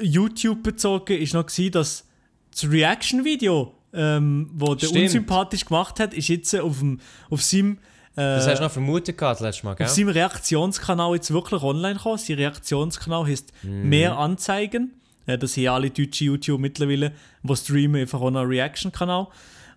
YouTube 0.00 0.62
bezogen 0.62 1.18
ist 1.20 1.34
noch 1.34 1.46
gewesen, 1.46 1.72
dass 1.72 2.06
das 2.52 2.70
Reaction-Video, 2.70 3.74
ähm, 3.92 4.48
wo 4.54 4.74
der 4.74 4.86
Stimmt. 4.86 5.02
unsympathisch 5.04 5.64
gemacht 5.64 5.98
hat, 6.00 6.14
ist 6.14 6.28
jetzt 6.28 6.54
auf, 6.54 6.78
dem, 6.78 7.00
auf 7.30 7.42
seinem 7.42 7.78
äh, 8.16 8.20
das 8.36 8.46
hast 8.48 8.58
du 8.58 8.64
noch 8.64 8.70
vermutet 8.72 9.16
gehabt, 9.18 9.36
das 9.40 9.42
letzte 9.46 9.64
Mal, 9.66 9.74
gell? 9.74 9.86
auf 9.86 9.92
seinem 9.92 10.08
Reaktionskanal 10.08 11.14
jetzt 11.14 11.32
wirklich 11.32 11.62
online 11.62 11.94
gekommen. 11.96 12.18
Sein 12.18 12.36
Reaktionskanal 12.36 13.26
heißt 13.26 13.52
Mhm. 13.62 13.88
Mehr 13.88 14.16
Anzeigen. 14.18 14.97
Das 15.36 15.56
haben 15.56 15.68
alle 15.68 15.90
deutsche 15.90 16.24
YouTube 16.24 16.60
mittlerweile, 16.60 17.12
die 17.42 17.56
streamen 17.56 18.00
einfach 18.00 18.20
auch 18.20 18.28
einen 18.28 18.46
Reaction-Kanal. 18.46 19.28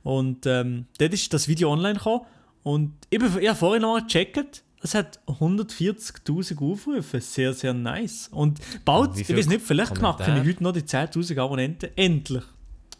Und 0.03 0.45
ähm, 0.45 0.85
dort 0.97 1.13
ist 1.13 1.33
das 1.33 1.47
Video 1.47 1.71
online 1.71 1.95
gekommen. 1.95 2.25
Und 2.63 2.93
ich, 3.09 3.19
bin, 3.19 3.37
ich 3.39 3.47
habe 3.47 3.57
vorhin 3.57 3.81
noch 3.81 3.93
mal 3.93 4.01
gecheckt, 4.01 4.63
es 4.83 4.95
hat 4.95 5.19
140.000 5.27 6.59
Aufrufe. 6.59 7.21
Sehr, 7.21 7.53
sehr 7.53 7.73
nice. 7.73 8.29
Und 8.31 8.59
bald, 8.83 9.17
ich 9.17 9.29
weiß 9.35 9.47
nicht, 9.47 9.61
vielleicht 9.61 9.95
knacken 9.95 10.37
ich 10.37 10.47
heute 10.47 10.63
noch 10.63 10.71
die 10.71 10.81
10.000 10.81 11.39
Abonnenten. 11.39 11.89
Endlich. 11.95 12.43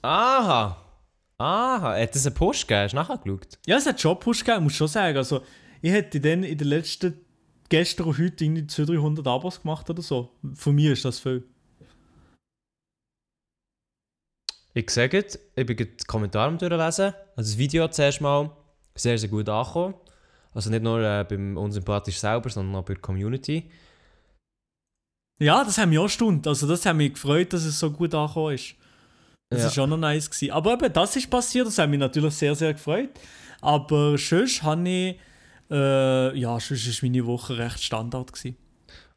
Aha. 0.01 0.77
Aha. 1.37 1.99
Hat 1.99 2.15
es 2.15 2.25
einen 2.25 2.35
Post 2.35 2.67
gegeben? 2.67 2.83
Hast 2.83 2.91
du 2.91 2.97
nachgeschaut? 2.97 3.57
Ja, 3.65 3.77
es 3.77 3.85
hat 3.87 3.99
schon 3.99 4.19
Push 4.19 4.43
gegeben, 4.43 4.65
muss 4.65 4.73
schon 4.73 4.87
sagen. 4.87 5.17
Also, 5.17 5.41
ich 5.81 5.91
hätte 5.91 6.19
dann 6.19 6.43
in 6.43 6.57
den 6.57 6.67
letzten, 6.67 7.15
gestern 7.67 8.07
und 8.07 8.19
heute 8.19 8.43
irgendwie 8.43 8.67
200, 8.67 8.97
300 8.97 9.27
Abos 9.27 9.61
gemacht 9.61 9.89
oder 9.89 10.03
so. 10.03 10.29
Von 10.53 10.75
mir 10.75 10.93
ist 10.93 11.03
das 11.03 11.19
viel. 11.19 11.43
Ich 14.73 14.89
sage 14.89 15.17
es, 15.25 15.37
ich 15.55 15.65
bin 15.65 15.75
die 15.77 15.87
Kommentare 16.07 16.55
durchlesen. 16.55 17.13
Also 17.35 17.51
das 17.51 17.57
Video 17.57 17.83
hat 17.83 17.93
zuerst 17.93 18.21
mal 18.21 18.51
sehr, 18.95 19.17
sehr 19.17 19.29
gut 19.29 19.49
angekommen. 19.49 19.95
Also 20.53 20.69
nicht 20.69 20.83
nur 20.83 20.99
äh, 21.01 21.25
beim 21.27 21.57
Unsympathisch 21.57 22.19
selber, 22.19 22.49
sondern 22.49 22.75
auch 22.75 22.85
bei 22.85 22.93
der 22.93 23.01
Community. 23.01 23.69
Ja, 25.41 25.63
das 25.63 25.77
hat 25.77 25.89
mich 25.89 25.97
auch 25.97 26.03
erstaunt. 26.03 26.45
Also, 26.45 26.67
das 26.67 26.85
hat 26.85 26.95
mich 26.95 27.13
gefreut, 27.13 27.51
dass 27.51 27.63
es 27.63 27.79
so 27.79 27.89
gut 27.89 28.13
angekommen 28.13 28.53
ist. 28.53 28.75
Das 29.49 29.61
Ja. 29.61 29.67
ist 29.67 29.73
schon 29.73 29.89
noch 29.89 29.97
nice 29.97 30.29
gewesen. 30.29 30.51
Aber 30.51 30.73
eben, 30.73 30.93
das 30.93 31.15
ist 31.15 31.29
passiert, 31.29 31.65
das 31.67 31.77
hat 31.79 31.89
mich 31.89 31.99
natürlich 31.99 32.35
sehr, 32.35 32.53
sehr 32.53 32.73
gefreut. 32.73 33.09
Aber 33.59 34.17
sonst 34.17 34.61
habe 34.61 34.87
ich, 34.87 35.19
äh, 35.71 36.37
ja, 36.37 36.59
sonst 36.59 36.85
ist 36.85 37.01
meine 37.01 37.25
Woche 37.25 37.57
recht 37.57 37.81
Standard 37.83 38.31
gewesen. 38.31 38.55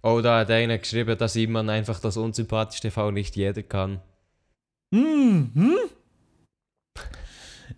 Oh, 0.03 0.21
da 0.23 0.41
hat 0.41 0.51
einer 0.51 0.79
geschrieben, 0.79 1.17
dass 1.19 1.37
man 1.37 1.69
einfach 1.69 2.01
das 2.01 2.17
Unsympathisch 2.17 2.81
TV 2.81 3.11
nicht 3.11 3.37
jeder 3.37 3.63
kann. 3.63 4.01
Hm, 4.95 5.51
hm? 5.55 5.77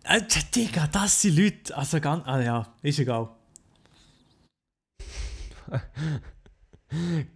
Äh, 0.05 0.21
Digga, 0.55 0.87
das 0.87 1.23
sind 1.23 1.39
Leute. 1.39 1.75
Also 1.75 1.99
ganz, 1.99 2.23
ah 2.27 2.43
ja, 2.43 2.75
ist 2.83 2.99
egal. 2.99 3.31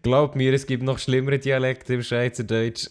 Glaub 0.03 0.37
mir, 0.37 0.53
es 0.53 0.67
gibt 0.67 0.83
noch 0.83 0.99
schlimmere 0.99 1.39
Dialekte 1.39 1.95
im 1.95 2.03
Schweizerdeutsch. 2.03 2.91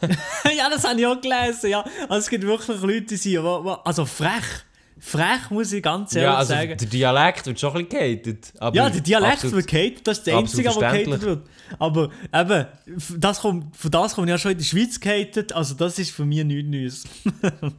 ja, 0.56 0.70
das 0.70 0.84
habe 0.84 1.00
ich 1.00 1.06
auch 1.08 1.20
gelesen, 1.20 1.70
ja. 1.70 1.84
Also 2.02 2.18
es 2.18 2.30
gibt 2.30 2.44
wirklich 2.44 2.80
Leute, 2.82 3.02
die 3.02 3.16
sind, 3.16 3.44
also 3.44 4.06
frech. 4.06 4.64
Frech, 5.00 5.50
muss 5.50 5.72
ich 5.72 5.82
ganz 5.82 6.14
ehrlich 6.14 6.30
ja, 6.30 6.36
also 6.38 6.54
sagen. 6.54 6.76
der 6.76 6.88
Dialekt 6.88 7.46
wird 7.46 7.60
schon 7.60 7.76
ein 7.76 7.86
bisschen 7.86 8.22
gehatet. 8.22 8.52
Ja, 8.74 8.90
der 8.90 9.00
Dialekt 9.00 9.32
absolut- 9.34 9.56
wird 9.56 9.66
gehatet, 9.68 10.06
das 10.06 10.18
ist 10.18 10.26
das 10.26 10.34
absolut 10.34 10.66
Einzige, 10.66 10.68
was 10.68 10.78
gehatet 10.78 11.22
wird. 11.22 11.46
Aber 11.78 12.10
eben, 12.34 12.66
das 13.16 13.40
kommt, 13.40 13.76
von 13.76 13.90
das 13.90 14.14
kommt 14.14 14.28
ja 14.28 14.38
schon 14.38 14.52
in 14.52 14.58
der 14.58 14.64
Schweiz 14.64 14.98
gehatet, 14.98 15.52
also 15.52 15.74
das 15.74 15.98
ist 15.98 16.10
für 16.10 16.24
mich 16.24 16.44
nichts 16.44 16.68
Neues. 16.68 17.04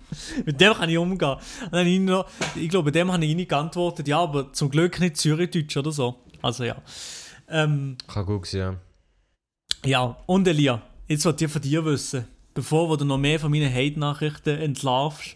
mit 0.45 0.61
dem 0.61 0.73
kann 0.73 0.89
ich 0.89 0.97
umgehen. 0.97 1.35
Ich, 1.73 1.99
noch, 1.99 2.25
ich 2.55 2.69
glaube, 2.69 2.91
dem 2.91 3.11
habe 3.11 3.25
ich 3.25 3.35
nicht 3.35 3.49
geantwortet, 3.49 4.07
ja, 4.07 4.19
aber 4.19 4.53
zum 4.53 4.69
Glück 4.69 4.99
nicht 4.99 5.17
Zürichdeutsch 5.17 5.75
oder 5.77 5.91
so. 5.91 6.23
Also 6.41 6.63
ja. 6.63 6.75
Ähm, 7.49 7.97
Kann 8.07 8.25
gut 8.25 8.47
sein, 8.47 8.77
ja. 9.83 9.89
ja, 9.89 10.17
und 10.25 10.47
Elia, 10.47 10.81
jetzt 11.07 11.25
wollte 11.25 11.45
ich 11.45 11.51
von 11.51 11.61
dir 11.61 11.83
wissen, 11.83 12.27
bevor 12.53 12.95
du 12.97 13.05
noch 13.05 13.17
mehr 13.17 13.39
von 13.39 13.51
meinen 13.51 13.73
Hate-Nachrichten 13.73 14.57
entlarvst. 14.59 15.35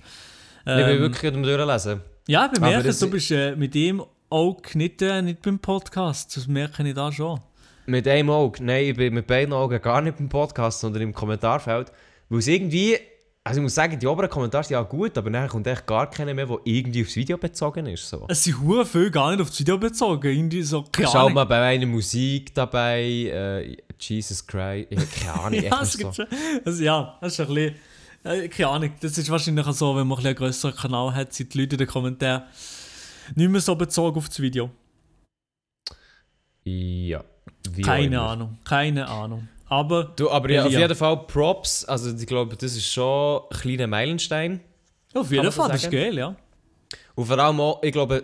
Ich 0.65 0.75
will 0.75 0.95
Ähm, 0.95 0.99
wirklich 1.01 1.33
nicht 1.33 1.45
durchlesen. 1.45 2.01
ja, 2.27 2.45
ich 2.45 2.51
bemerke, 2.51 2.93
du 2.93 3.09
bist 3.09 3.31
äh, 3.31 3.55
mit 3.55 3.75
ihm 3.75 4.03
auch 4.29 4.61
nicht, 4.73 5.01
äh, 5.01 5.21
nicht 5.21 5.41
beim 5.41 5.59
Podcast, 5.59 6.35
das 6.35 6.47
merke 6.47 6.87
ich 6.87 6.93
da 6.95 7.11
schon. 7.11 7.39
Mit 7.85 8.07
einem 8.07 8.29
Auge. 8.29 8.63
Nein, 8.63 8.85
ich 8.85 8.95
bin 8.95 9.13
mit 9.13 9.27
beiden 9.27 9.53
Augen 9.53 9.81
gar 9.81 10.01
nicht 10.01 10.19
im 10.19 10.29
Podcast, 10.29 10.79
sondern 10.79 11.01
im 11.01 11.13
Kommentarfeld. 11.13 11.91
Weil 12.29 12.39
es 12.39 12.47
irgendwie. 12.47 12.97
Also 13.45 13.59
ich 13.59 13.63
muss 13.63 13.75
sagen, 13.75 13.99
die 13.99 14.07
oberen 14.07 14.29
Kommentare 14.29 14.63
sind 14.63 14.75
ja 14.75 14.81
gut, 14.83 15.17
aber 15.17 15.29
dann 15.29 15.49
kommt 15.49 15.67
echt 15.67 15.85
gar 15.85 16.09
keiner 16.09 16.33
mehr, 16.33 16.45
der 16.45 16.59
irgendwie 16.63 17.03
aufs 17.03 17.17
Video 17.17 17.37
bezogen 17.37 17.85
ist. 17.87 18.07
So. 18.07 18.25
Es 18.29 18.45
sind 18.45 18.61
hure 18.61 18.85
viel 18.85 19.11
gar 19.11 19.31
nicht 19.31 19.41
auf 19.41 19.49
das 19.49 19.59
Video 19.59 19.77
bezogen. 19.77 20.31
Irgendwie 20.31 20.61
so, 20.63 20.85
Schau 20.97 21.29
mal 21.29 21.43
bei 21.43 21.59
einer 21.59 21.85
Musik 21.85 22.55
dabei, 22.55 23.01
äh, 23.03 23.75
Jesus 23.99 24.47
Christ, 24.47 24.87
ich 24.89 24.97
hab 24.97 25.11
keine 25.13 25.33
Ahnung, 25.33 25.53
echt 25.59 25.71
ja, 25.71 25.81
nicht 25.81 25.95
es 26.05 26.15
so. 26.15 26.23
Also, 26.63 26.83
ja, 26.83 27.17
das 27.19 27.33
ist 27.33 27.39
ein 27.41 27.47
bisschen. 27.53 27.75
Äh, 28.23 28.47
keine 28.47 28.69
Ahnung. 28.69 28.93
Das 29.01 29.17
ist 29.17 29.29
wahrscheinlich 29.29 29.65
auch 29.65 29.73
so, 29.73 29.95
wenn 29.95 30.07
man 30.07 30.19
ein 30.19 30.25
einen 30.25 30.35
grösseren 30.35 30.75
Kanal 30.75 31.13
hat, 31.13 31.33
sind 31.33 31.53
die 31.53 31.59
Leute 31.59 31.75
in 31.75 31.79
den 31.79 31.87
Kommentaren 31.87 32.43
nicht 33.35 33.49
mehr 33.49 33.61
so 33.61 33.75
bezogen 33.75 34.17
auf 34.17 34.27
das 34.27 34.39
Video. 34.39 34.69
Ja. 36.63 37.23
Keine. 37.83 38.21
Ahnung. 38.21 38.57
Keine 38.63 39.07
Ahnung. 39.07 39.47
Aber. 39.67 40.05
Du, 40.15 40.29
aber 40.29 40.49
ja, 40.49 40.65
auf 40.65 40.71
jeden 40.71 40.95
Fall 40.95 41.25
Props, 41.25 41.85
also 41.85 42.15
ich 42.15 42.27
glaube, 42.27 42.55
das 42.55 42.75
ist 42.75 42.87
schon 42.87 43.41
ein 43.49 43.57
kleiner 43.57 43.87
Meilenstein. 43.87 44.61
Auf 45.13 45.31
jeden 45.31 45.51
Fall, 45.51 45.69
das 45.69 45.83
ist 45.83 45.91
geil, 45.91 46.17
ja. 46.17 46.35
Und 47.15 47.25
vor 47.25 47.37
allem 47.37 47.59
auch, 47.59 47.83
ich 47.83 47.91
glaube, 47.91 48.23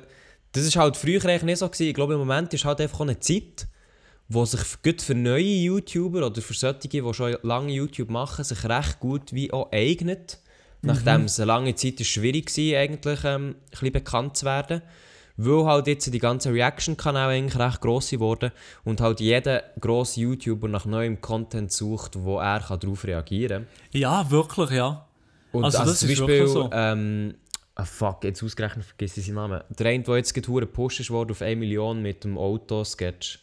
das 0.51 0.63
ist 0.63 0.75
halt 0.75 0.97
früher 0.97 1.23
eigentlich 1.25 1.43
nicht 1.43 1.59
so 1.59 1.67
gewesen. 1.67 1.87
Ich 1.87 1.93
glaube, 1.93 2.13
im 2.13 2.19
Moment 2.19 2.53
ist 2.53 2.65
halt 2.65 2.81
einfach 2.81 2.99
auch 2.99 3.03
eine 3.03 3.19
Zeit, 3.19 3.67
wo 4.29 4.45
sich 4.45 4.81
gut 4.83 5.01
für 5.01 5.15
neue 5.15 5.41
YouTuber 5.43 6.25
oder 6.25 6.41
für 6.41 6.53
solche, 6.53 6.87
die 6.87 7.13
schon 7.13 7.35
lange 7.41 7.73
YouTube 7.73 8.09
machen, 8.11 8.45
sich 8.45 8.63
recht 8.63 8.99
gut 8.99 9.33
wie 9.33 9.51
auch 9.51 9.71
eignet. 9.71 10.39
Nachdem 10.81 11.25
es 11.25 11.39
eine 11.39 11.47
lange 11.47 11.75
Zeit 11.75 11.99
schwierig 12.05 12.55
war, 12.55 12.79
eigentlich 12.79 13.19
ähm, 13.25 13.49
ein 13.49 13.55
bisschen 13.69 13.91
bekannt 13.91 14.37
zu 14.37 14.45
werden. 14.45 14.81
Weil 15.35 15.65
halt 15.65 15.87
jetzt 15.87 16.13
die 16.13 16.19
ganzen 16.19 16.53
Reaction-Kanäle 16.53 17.27
eigentlich 17.29 17.59
recht 17.59 17.81
gross 17.81 18.09
geworden 18.09 18.51
und 18.83 19.01
halt 19.01 19.19
jeder 19.19 19.63
grosse 19.79 20.21
YouTuber 20.21 20.67
nach 20.67 20.85
neuem 20.85 21.21
Content 21.21 21.71
sucht, 21.71 22.17
wo 22.19 22.39
er 22.39 22.59
kann 22.59 22.79
darauf 22.79 23.03
reagieren 23.05 23.65
kann. 23.91 23.99
Ja, 23.99 24.29
wirklich, 24.29 24.71
ja. 24.71 25.05
Und 25.51 25.63
Also 25.63 25.79
also, 25.79 25.91
das 25.91 25.99
zum 26.01 26.09
ist 26.09 26.19
Beispiel, 26.19 26.47
so. 26.47 26.69
ähm, 26.71 27.35
ah 27.75 27.85
fuck, 27.85 28.23
jetzt 28.25 28.43
ausgerechnet 28.43 28.85
vergesse 28.85 29.21
ich 29.21 29.25
seinen 29.25 29.35
Namen. 29.35 29.61
Der 29.69 29.87
eine, 29.87 30.03
der 30.03 30.17
jetzt 30.17 30.33
gerade 30.33 30.47
gepusht 30.67 31.09
wurde 31.09 31.31
auf 31.31 31.41
1 31.41 31.57
Million 31.57 32.01
mit 32.01 32.23
dem 32.25 32.37
Auto-Sketch. 32.37 33.39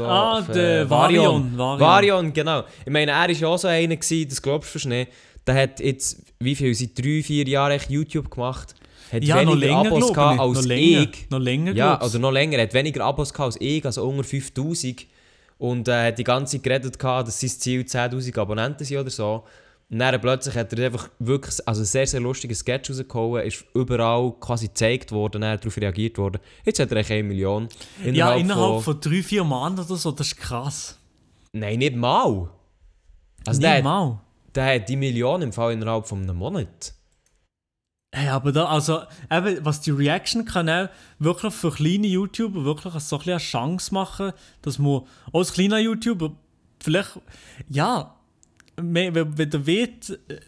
Ah, 0.00 0.38
f- 0.40 0.52
der 0.52 0.82
äh, 0.82 0.90
Varion, 0.90 1.56
Varion. 1.58 2.32
Genau. 2.32 2.64
Ich 2.84 2.90
meine, 2.92 3.10
er 3.12 3.18
war 3.20 3.30
ja 3.30 3.48
auch 3.48 3.58
so 3.58 3.68
einer, 3.68 3.96
gewesen, 3.96 4.28
das 4.28 4.40
glaubst 4.40 4.70
du 4.74 4.78
fast 4.78 4.86
nicht. 4.86 5.10
Der 5.46 5.54
hat 5.54 5.80
jetzt, 5.80 6.22
wie 6.38 6.54
viel, 6.54 6.74
seit 6.74 6.96
drei, 6.98 7.22
vier 7.22 7.46
Jahren 7.48 7.72
echt 7.72 7.90
YouTube 7.90 8.30
gemacht. 8.30 8.74
Hat 9.12 9.24
Ja, 9.24 9.40
weniger 9.40 9.56
länger, 9.56 9.78
Abos 9.80 10.12
gehabt 10.12 10.40
als 10.40 10.58
Noch 10.58 10.64
länger, 10.64 11.02
ich. 11.12 11.30
noch 11.30 11.38
länger, 11.38 11.72
Ja, 11.72 12.00
oder 12.02 12.18
noch 12.18 12.30
länger. 12.30 12.58
Er 12.58 12.62
hat 12.64 12.74
weniger 12.74 13.04
Abos 13.04 13.32
gehabt 13.32 13.46
als 13.54 13.60
ich, 13.60 13.84
also 13.84 14.06
unter 14.08 14.24
5000. 14.24 15.06
Und 15.58 15.86
äh, 15.88 16.06
hat 16.08 16.18
die 16.18 16.24
ganze 16.24 16.56
Zeit 16.56 16.62
geredet, 16.64 16.98
gehabt, 16.98 17.28
dass 17.28 17.40
sein 17.40 17.50
Ziel 17.50 17.80
10.000 17.82 18.38
Abonnenten 18.38 18.84
sind 18.84 18.98
oder 18.98 19.10
so. 19.10 19.44
Und 19.92 19.98
dann 19.98 20.18
plötzlich 20.22 20.54
hat 20.54 20.72
er 20.72 20.86
einfach 20.86 21.10
wirklich 21.18 21.68
also 21.68 21.82
ein 21.82 21.84
sehr, 21.84 22.06
sehr 22.06 22.20
lustiges 22.20 22.60
Sketch 22.60 22.88
rausgehauen, 22.88 23.42
ist 23.42 23.62
überall 23.74 24.32
quasi 24.40 24.68
gezeigt 24.68 25.12
worden, 25.12 25.42
dann 25.42 25.58
darauf 25.58 25.76
reagiert 25.76 26.16
worden. 26.16 26.40
Jetzt 26.64 26.80
hat 26.80 26.90
er 26.92 26.96
echt 26.96 27.10
1 27.10 27.28
Million. 27.28 27.68
ja, 28.02 28.32
innerhalb 28.34 28.82
von 28.82 28.98
drei, 28.98 29.22
vier 29.22 29.44
Monaten 29.44 29.80
oder 29.80 29.96
so, 29.96 30.10
das 30.10 30.28
ist 30.28 30.38
krass. 30.38 30.98
Nein, 31.52 31.78
nicht 31.78 31.94
mal. 31.94 32.48
Also 33.46 33.60
Nicht 33.60 33.70
der, 33.70 33.82
mal. 33.82 34.18
der 34.54 34.76
hat 34.76 34.88
die 34.88 34.96
Million 34.96 35.42
im 35.42 35.52
Fall 35.52 35.74
innerhalb 35.74 36.06
von 36.06 36.22
einem 36.22 36.36
Monat. 36.36 36.94
Hey, 38.14 38.28
aber 38.28 38.50
da, 38.50 38.64
also, 38.66 39.02
eben, 39.30 39.62
was 39.62 39.82
die 39.82 39.90
Reaction-Kanäle 39.90 40.88
wirklich 41.18 41.52
für 41.52 41.70
kleine 41.70 42.06
YouTuber 42.06 42.64
wirklich 42.64 42.94
so 42.94 43.18
ein 43.18 43.28
eine 43.28 43.36
Chance 43.36 43.92
machen, 43.92 44.32
dass 44.62 44.78
man 44.78 45.02
als 45.34 45.52
kleiner 45.52 45.78
YouTuber 45.80 46.34
vielleicht, 46.80 47.20
ja, 47.68 48.16
mehr- 48.80 49.14
wenn, 49.14 49.50
der 49.50 49.66
weht, 49.66 50.18
äh, 50.28 50.40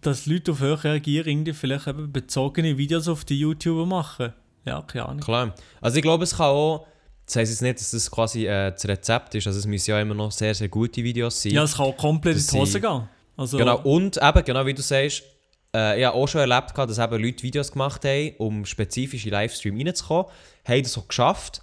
dass 0.00 0.26
Leute 0.26 0.52
auf 0.52 0.62
euch 0.62 0.84
reagieren, 0.84 1.28
irgendwie 1.28 1.52
vielleicht 1.52 1.86
eben 1.88 2.12
bezogene 2.12 2.78
Videos 2.78 3.08
auf 3.08 3.24
die 3.24 3.38
YouTuber 3.40 3.84
machen. 3.86 4.32
Ja, 4.64 4.82
keine 4.82 5.06
Ahnung. 5.06 5.20
Klar. 5.20 5.54
Also 5.80 5.96
ich 5.96 6.02
glaube, 6.02 6.24
es 6.24 6.36
kann 6.36 6.46
auch, 6.46 6.86
das 7.26 7.36
heisst 7.36 7.52
jetzt 7.52 7.62
nicht, 7.62 7.80
dass 7.80 7.90
das 7.90 8.10
quasi 8.10 8.46
äh, 8.46 8.70
das 8.72 8.86
Rezept 8.86 9.34
ist, 9.34 9.46
also 9.46 9.58
es 9.58 9.66
müssen 9.66 9.90
ja 9.90 10.00
immer 10.00 10.14
noch 10.14 10.30
sehr, 10.30 10.54
sehr 10.54 10.68
gute 10.68 11.02
Videos 11.02 11.42
sein. 11.42 11.52
Ja, 11.52 11.64
es 11.64 11.76
kann 11.76 11.86
auch 11.86 11.96
komplett 11.96 12.36
in 12.36 12.46
die 12.46 12.56
Hose 12.58 12.80
gehen. 12.80 13.08
Also, 13.36 13.58
Genau, 13.58 13.80
und 13.82 14.16
eben, 14.16 14.44
genau 14.44 14.64
wie 14.66 14.74
du 14.74 14.82
sagst, 14.82 15.22
äh, 15.74 15.98
ich 16.00 16.06
habe 16.06 16.16
auch 16.16 16.26
schon 16.26 16.40
erlebt, 16.40 16.72
gehabt, 16.74 16.90
dass 16.90 16.98
eben 16.98 17.22
Leute 17.22 17.42
Videos 17.42 17.70
gemacht 17.72 18.04
haben, 18.04 18.32
um 18.38 18.64
spezifisch 18.64 19.26
in 19.26 19.32
Livestream 19.32 19.76
reinzukommen, 19.76 20.26
haben 20.64 20.82
das 20.82 20.96
auch 20.96 21.06
geschafft, 21.08 21.60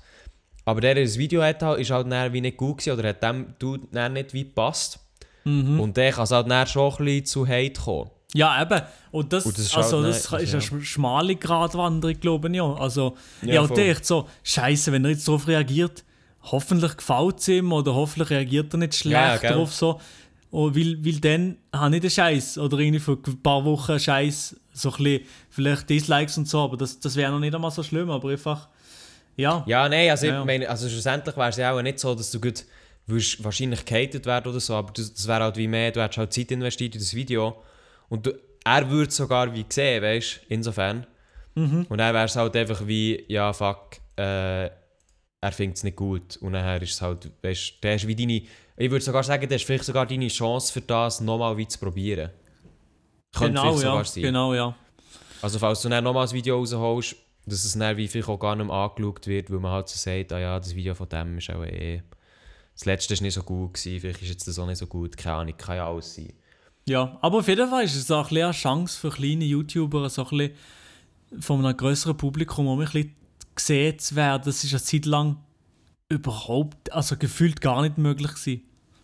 aber 0.65 0.81
der, 0.81 0.95
der 0.95 1.03
das 1.05 1.17
Video 1.17 1.41
hat, 1.41 1.61
ist 1.79 1.89
halt 1.91 2.07
wie 2.33 2.41
nicht 2.41 2.57
gut 2.57 2.77
gewesen 2.79 2.97
oder 2.99 3.09
hat 3.09 3.23
dem 3.23 3.55
dann 3.91 4.13
nicht 4.13 4.33
wie 4.33 4.43
gepasst. 4.43 4.99
Mhm. 5.45 5.79
Und 5.79 5.97
der 5.97 6.11
kann 6.11 6.23
es 6.23 6.31
halt 6.31 6.49
dann 6.49 6.67
schon 6.67 6.91
ein 6.91 6.97
bisschen 7.05 7.25
zu 7.25 7.47
Hate 7.47 7.73
kommen. 7.81 8.09
Ja, 8.35 8.61
eben. 8.61 8.81
Und 9.11 9.31
das, 9.31 9.45
Und 9.45 9.57
das 9.57 9.65
ist 9.65 9.75
also, 9.77 9.97
halt 10.03 10.09
das 10.15 10.31
nein, 10.31 10.41
ist 10.43 10.53
eine 10.53 10.63
sch- 10.63 10.83
schmale 10.83 11.35
Gratwanderung, 11.35 12.19
glaube 12.19 12.49
ich. 12.49 12.55
Ja. 12.55 12.73
Also, 12.73 13.15
Ja, 13.43 13.63
voll. 13.67 13.77
echt 13.79 14.05
so, 14.05 14.27
Scheiße, 14.43 14.91
wenn 14.91 15.03
er 15.05 15.11
jetzt 15.11 15.27
darauf 15.27 15.47
reagiert, 15.47 16.03
hoffentlich 16.41 16.97
gefällt 16.97 17.39
es 17.39 17.47
ihm 17.47 17.71
oder 17.71 17.93
hoffentlich 17.93 18.29
reagiert 18.31 18.73
er 18.73 18.77
nicht 18.79 18.95
schlecht 18.95 19.43
Ja, 19.43 19.49
darauf. 19.49 19.71
So. 19.73 19.99
Und 20.49 20.75
weil, 20.75 20.97
weil 21.05 21.19
dann 21.19 21.57
habe 21.71 21.95
ich 21.95 22.01
den 22.01 22.09
Scheiß 22.11 22.57
oder 22.57 22.77
irgendwie 22.79 22.99
für 22.99 23.13
ein 23.13 23.41
paar 23.43 23.63
Wochen 23.65 23.99
Scheiß, 23.99 24.55
so 24.71 24.89
ein 24.91 24.97
bisschen, 25.03 25.21
vielleicht 25.49 25.89
Dislikes 25.89 26.37
und 26.37 26.47
so, 26.47 26.61
aber 26.61 26.77
das, 26.77 26.99
das 26.99 27.15
wäre 27.15 27.31
noch 27.31 27.39
nicht 27.39 27.53
einmal 27.53 27.71
so 27.71 27.83
schlimm, 27.83 28.09
aber 28.09 28.29
einfach, 28.29 28.67
ja. 29.35 29.63
Ja, 29.67 29.87
nein, 29.89 30.09
also 30.09 30.25
Ja, 30.27 30.39
ich 30.39 30.45
meine, 30.45 30.67
also 30.69 30.89
schlussendlich 30.89 31.35
wäre 31.37 31.49
es 31.49 31.57
ja 31.57 31.71
auch 31.71 31.81
nicht 31.81 31.99
so, 31.99 32.13
dass 32.15 32.29
du 32.31 32.39
gut 32.41 32.65
würdest 33.05 33.43
wahrscheinlich 33.43 33.85
gehatet 33.85 34.25
werden 34.25 34.49
oder 34.49 34.59
so, 34.59 34.75
aber 34.75 34.91
das, 34.93 35.13
das 35.13 35.27
wäre 35.27 35.43
halt 35.43 35.57
wie 35.57 35.67
mehr, 35.67 35.91
du 35.91 36.01
hättest 36.01 36.17
halt 36.17 36.33
Zeit 36.33 36.51
investiert 36.51 36.95
in 36.95 37.01
das 37.01 37.13
Video 37.13 37.61
und 38.09 38.25
du, 38.25 38.31
er 38.63 38.89
würde 38.89 39.09
es 39.09 39.17
sogar 39.17 39.53
wie 39.53 39.65
sehen, 39.67 40.01
weißt 40.01 40.35
du, 40.35 40.53
insofern. 40.53 41.05
Mhm. 41.55 41.85
Und 41.89 41.97
dann 41.97 42.13
wäre 42.13 42.25
es 42.25 42.35
halt 42.35 42.55
einfach 42.55 42.87
wie, 42.87 43.25
ja 43.27 43.51
fuck, 43.51 43.97
äh, 44.17 44.65
er 44.65 45.51
findet 45.51 45.77
es 45.77 45.83
nicht 45.83 45.97
gut 45.97 46.37
und 46.37 46.53
dann 46.53 46.81
ist 46.81 46.93
es 46.93 47.01
halt, 47.01 47.29
weißt 47.41 47.69
du, 47.71 47.81
der 47.83 47.95
ist 47.95 48.07
wie 48.07 48.15
deine, 48.15 48.41
ich 48.77 48.89
würde 48.89 49.03
sogar 49.03 49.23
sagen, 49.23 49.47
das 49.49 49.57
ist 49.57 49.65
vielleicht 49.65 49.83
sogar 49.83 50.05
deine 50.05 50.29
Chance 50.29 50.71
für 50.71 50.81
das 50.81 51.19
nochmal 51.19 51.57
wie 51.57 51.67
zu 51.67 51.77
probieren. 51.77 52.29
Könnte 53.35 53.59
Genau, 53.61 53.79
ja. 53.79 54.03
sein. 54.03 54.23
Genau, 54.23 54.53
ja. 54.53 54.75
Also 55.41 55.59
falls 55.59 55.81
du 55.81 55.89
dann 55.89 56.03
nochmal 56.03 56.25
ein 56.25 56.33
Video 56.33 56.57
rausholst, 56.57 57.17
dass 57.45 57.65
es 57.65 57.77
dann 57.77 57.97
wie 57.97 58.07
vielleicht 58.07 58.29
auch 58.29 58.39
gar 58.39 58.55
nicht 58.55 58.65
mehr 58.65 58.75
angeschaut 58.75 59.27
wird, 59.27 59.51
weil 59.51 59.59
man 59.59 59.71
halt 59.71 59.89
so 59.89 59.97
sagt, 59.97 60.31
ah 60.31 60.39
ja, 60.39 60.57
das 60.57 60.73
Video 60.73 60.95
von 60.95 61.09
dem 61.09 61.37
ist 61.37 61.49
auch 61.49 61.65
eh... 61.65 62.01
Das 62.73 62.85
letzte 62.85 63.15
war 63.15 63.21
nicht 63.21 63.33
so 63.33 63.43
gut, 63.43 63.73
gewesen, 63.75 63.99
vielleicht 63.99 64.21
ist 64.21 64.29
jetzt 64.29 64.47
das 64.47 64.59
auch 64.59 64.67
nicht 64.67 64.77
so 64.79 64.87
gut, 64.87 65.15
keine 65.15 65.35
Ahnung, 65.37 65.57
kann 65.57 65.77
ja 65.77 65.87
alles 65.87 66.15
sein. 66.15 66.33
Ja, 66.87 67.17
aber 67.21 67.39
auf 67.39 67.47
jeden 67.47 67.69
Fall 67.69 67.83
ist 67.83 67.95
es 67.95 68.11
auch 68.11 68.29
ein 68.31 68.37
eine 68.37 68.51
Chance 68.51 68.99
für 68.99 69.09
kleine 69.09 69.45
YouTuber, 69.45 70.09
so 70.09 70.23
ein 70.23 70.29
bisschen 70.37 70.53
von 71.39 71.65
einem 71.65 71.77
größeren 71.77 72.17
Publikum, 72.17 72.67
um 72.67 72.79
ein 72.79 72.85
bisschen 72.85 73.15
gesehen 73.55 73.99
zu 73.99 74.15
werden. 74.15 74.43
Das 74.45 74.63
ist 74.63 74.73
eine 74.73 74.81
Zeit 74.81 75.05
lang 75.05 75.37
überhaupt, 76.09 76.91
also 76.91 77.15
gefühlt 77.17 77.61
gar 77.61 77.81
nicht 77.81 77.97
möglich 77.97 78.33
gewesen. 78.33 78.61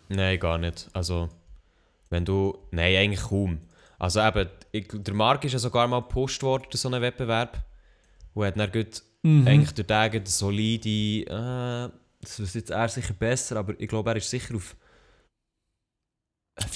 Nein, 0.08 0.38
gar 0.38 0.58
nicht. 0.58 0.88
Also, 0.92 1.28
wenn 2.10 2.24
du... 2.24 2.58
Nein, 2.72 2.96
eigentlich 2.96 3.22
kaum. 3.22 3.60
Also 3.98 4.20
eben, 4.20 4.48
ich, 4.72 4.88
der 4.92 5.14
Marc 5.14 5.44
ist 5.44 5.52
ja 5.52 5.58
sogar 5.58 5.86
mal 5.86 6.00
gepusht 6.00 6.42
worden, 6.42 6.66
so 6.72 6.88
einen 6.88 7.00
Wettbewerb. 7.00 7.64
Und 8.34 8.46
hat 8.46 8.58
dann 8.58 8.72
gut, 8.72 9.02
Mhm. 9.22 9.46
eigentlich 9.46 9.72
durch 9.72 9.86
den 9.86 9.96
eine 9.96 10.26
solide... 10.26 11.88
Äh, 11.88 11.90
das 12.20 12.38
ist 12.38 12.54
jetzt 12.54 12.70
er 12.70 12.88
sicher 12.88 13.14
besser, 13.14 13.56
aber 13.56 13.74
ich 13.78 13.88
glaube, 13.88 14.10
er 14.10 14.16
ist 14.16 14.30
sicher 14.30 14.54
auf... 14.54 14.76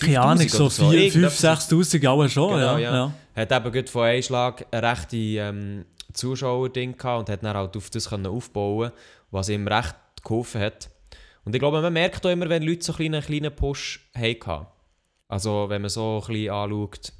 Keine 0.00 0.20
Ahnung, 0.20 0.48
5000 0.48 0.72
so 0.72 0.86
oder 0.86 0.92
4, 0.98 1.12
5, 1.12 1.14
Irgendetwas 1.14 1.70
6'000 1.70 2.08
auch 2.08 2.28
schon, 2.28 2.50
Genau, 2.50 2.78
ja. 2.78 2.78
ja. 2.78 2.94
ja. 2.94 3.12
hat 3.42 3.52
eben 3.52 3.72
gut 3.72 3.90
von 3.90 4.04
einem 4.04 4.22
Schlag 4.22 4.66
ein 4.70 4.84
rechte 4.84 5.16
ähm, 5.16 5.84
Zuschauerding 6.12 6.96
gehabt 6.96 7.20
und 7.20 7.32
hat 7.32 7.44
dann 7.44 7.56
halt 7.56 7.76
auf 7.76 7.90
das 7.90 8.08
können 8.08 8.26
aufbauen 8.26 8.92
was 9.30 9.48
ihm 9.48 9.66
recht 9.66 9.96
geholfen 10.22 10.60
hat. 10.60 10.88
Und 11.44 11.54
ich 11.54 11.58
glaube, 11.60 11.82
man 11.82 11.92
merkt 11.92 12.24
auch 12.24 12.30
immer, 12.30 12.48
wenn 12.48 12.62
Leute 12.62 12.84
so 12.84 12.92
einen 12.94 13.10
kleinen, 13.10 13.22
kleinen 13.22 13.54
Push 13.54 14.08
hatten. 14.14 14.66
Also 15.28 15.68
wenn 15.68 15.82
man 15.82 15.90
so 15.90 16.22
ein 16.22 16.32
bisschen 16.32 16.50
anschaut. 16.50 17.12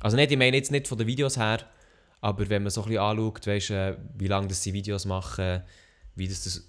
Also 0.00 0.16
nicht, 0.16 0.32
ich 0.32 0.38
meine 0.38 0.56
jetzt 0.56 0.72
nicht 0.72 0.88
von 0.88 0.98
den 0.98 1.06
Videos 1.06 1.36
her, 1.36 1.60
aber 2.20 2.48
wenn 2.48 2.62
man 2.62 2.70
so 2.70 2.82
ein 2.82 2.88
bisschen 2.88 3.02
anschaut, 3.02 3.46
weißt, 3.46 3.70
äh, 3.70 3.96
wie 4.14 4.26
lange 4.26 4.48
das 4.48 4.62
sie 4.62 4.72
Videos 4.72 5.04
machen, 5.04 5.62
wie 6.14 6.28
das, 6.28 6.44
das, 6.44 6.68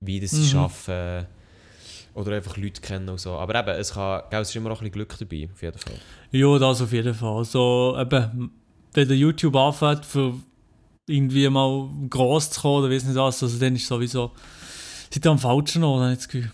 wie 0.00 0.20
das 0.20 0.30
sie 0.30 0.42
Mhm. 0.42 0.46
schaffen 0.46 1.26
oder 2.14 2.34
einfach 2.36 2.56
Leute 2.56 2.80
kennen 2.80 3.08
und 3.08 3.20
so. 3.20 3.32
Aber 3.32 3.54
eben, 3.54 3.68
es, 3.78 3.92
kann, 3.92 4.22
gell, 4.30 4.40
es 4.40 4.48
ist 4.48 4.56
immer 4.56 4.70
auch 4.70 4.80
ein 4.80 4.90
bisschen 4.90 4.92
Glück 4.92 5.16
dabei, 5.18 5.48
auf 5.52 5.62
jeden 5.62 5.78
Fall. 5.78 5.98
Ja, 6.32 6.58
das 6.58 6.82
auf 6.82 6.92
jeden 6.92 7.14
Fall. 7.14 7.36
Also, 7.36 7.96
eben, 7.98 8.50
wenn 8.92 9.08
der 9.08 9.16
YouTube 9.16 9.54
anfängt, 9.56 10.04
für 10.04 10.34
irgendwie 11.06 11.48
mal 11.48 11.88
gross 12.08 12.50
zu 12.50 12.60
kommen 12.60 12.84
oder 12.84 12.94
weiss 12.94 13.04
nicht 13.04 13.16
was, 13.16 13.42
also 13.42 13.58
dann 13.58 13.76
ist 13.76 13.86
sowieso. 13.86 14.32
Ihr 15.14 15.30
am 15.30 15.38
falschen 15.38 15.84
Ort, 15.84 16.02
habe 16.02 16.12
ich 16.12 16.18
das 16.18 16.28
Gefühl. 16.28 16.52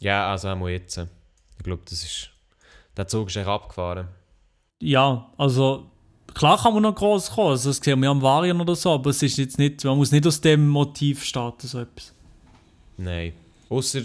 Ja, 0.00 0.30
also 0.30 0.48
auch 0.48 0.56
mal 0.56 0.70
jetzt. 0.70 0.98
Ich 0.98 1.62
glaube, 1.64 1.82
das 1.84 2.02
ist... 2.02 2.28
Der 2.96 3.06
Zug 3.08 3.28
ist 3.28 3.36
echt 3.36 3.46
abgefahren. 3.46 4.08
Ja, 4.82 5.30
also, 5.38 5.90
klar 6.34 6.60
kann 6.60 6.74
man 6.74 6.82
noch 6.82 6.94
gross 6.94 7.30
kommen, 7.30 7.50
also 7.50 7.70
das 7.70 7.78
sehen 7.78 8.02
wir 8.02 8.10
am 8.10 8.20
Varian 8.20 8.60
oder 8.60 8.74
so, 8.74 8.92
aber 8.92 9.10
es 9.10 9.22
ist 9.22 9.38
jetzt 9.38 9.58
nicht, 9.58 9.82
man 9.84 9.96
muss 9.96 10.10
nicht 10.12 10.26
aus 10.26 10.40
dem 10.40 10.68
Motiv 10.68 11.24
starten, 11.24 11.66
so 11.66 11.80
etwas. 11.80 12.12
Nein. 13.02 13.32
Ausser, 13.68 14.02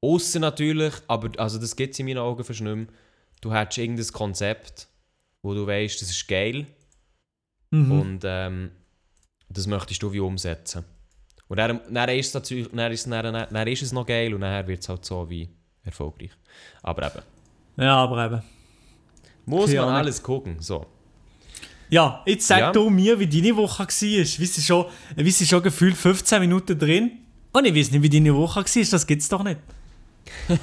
ausser 0.00 0.38
natürlich, 0.40 0.94
aber 1.08 1.30
also 1.38 1.58
das 1.58 1.74
gibt 1.76 1.94
es 1.94 1.98
in 2.00 2.06
meinen 2.06 2.18
Augen 2.18 2.44
fast 2.44 2.60
nicht 2.60 2.74
mehr. 2.74 2.86
Du 3.40 3.52
hättest 3.52 3.78
irgendein 3.78 4.06
Konzept, 4.08 4.88
wo 5.42 5.54
du 5.54 5.66
weißt, 5.66 6.00
das 6.00 6.10
ist 6.10 6.26
geil 6.28 6.66
Mhm. 7.70 7.90
und 7.92 8.20
ähm, 8.24 8.70
das 9.48 9.66
möchtest 9.66 10.00
du 10.02 10.12
wie 10.12 10.20
umsetzen. 10.20 10.84
Und 11.48 11.56
dann, 11.58 11.80
dann, 11.90 12.08
ist 12.10 12.26
es 12.26 12.32
dazu, 12.32 12.54
dann, 12.72 12.92
ist, 12.92 13.10
dann, 13.10 13.46
dann, 13.50 13.66
ist 13.68 13.82
es 13.82 13.92
noch 13.92 14.06
geil 14.06 14.32
und 14.32 14.40
dann 14.42 14.66
wird 14.68 14.80
es 14.80 14.88
halt 14.88 15.04
so 15.04 15.28
wie 15.28 15.48
erfolgreich. 15.82 16.30
Aber 16.82 17.06
eben, 17.06 17.22
Ja, 17.76 17.96
aber 17.96 18.24
eben. 18.26 18.42
muss 19.44 19.66
Keine 19.66 19.80
man 19.80 19.88
Ahnung. 19.88 19.98
alles 19.98 20.22
gucken. 20.22 20.56
So. 20.60 20.86
Ja, 21.90 22.22
jetzt 22.26 22.46
sag 22.46 22.58
Ja. 22.60 22.72
du 22.72 22.88
mir, 22.90 23.18
wie 23.18 23.26
deine 23.26 23.56
Woche 23.56 23.80
war. 23.82 23.88
Wir 23.88 24.24
sind 24.24 24.64
schon, 24.64 24.86
wir 25.16 25.32
sind 25.32 25.46
schon 25.50 25.62
gefühlt 25.62 25.96
15 25.96 26.40
Minuten 26.40 26.78
drin. 26.78 27.10
Und 27.54 27.66
ich 27.66 27.74
weiß 27.74 27.92
nicht, 27.92 28.02
wie 28.02 28.10
deine 28.10 28.34
Woche 28.34 28.56
war. 28.56 28.84
Das 28.90 29.06
gibt's 29.06 29.28
doch 29.28 29.44
nicht. 29.44 29.60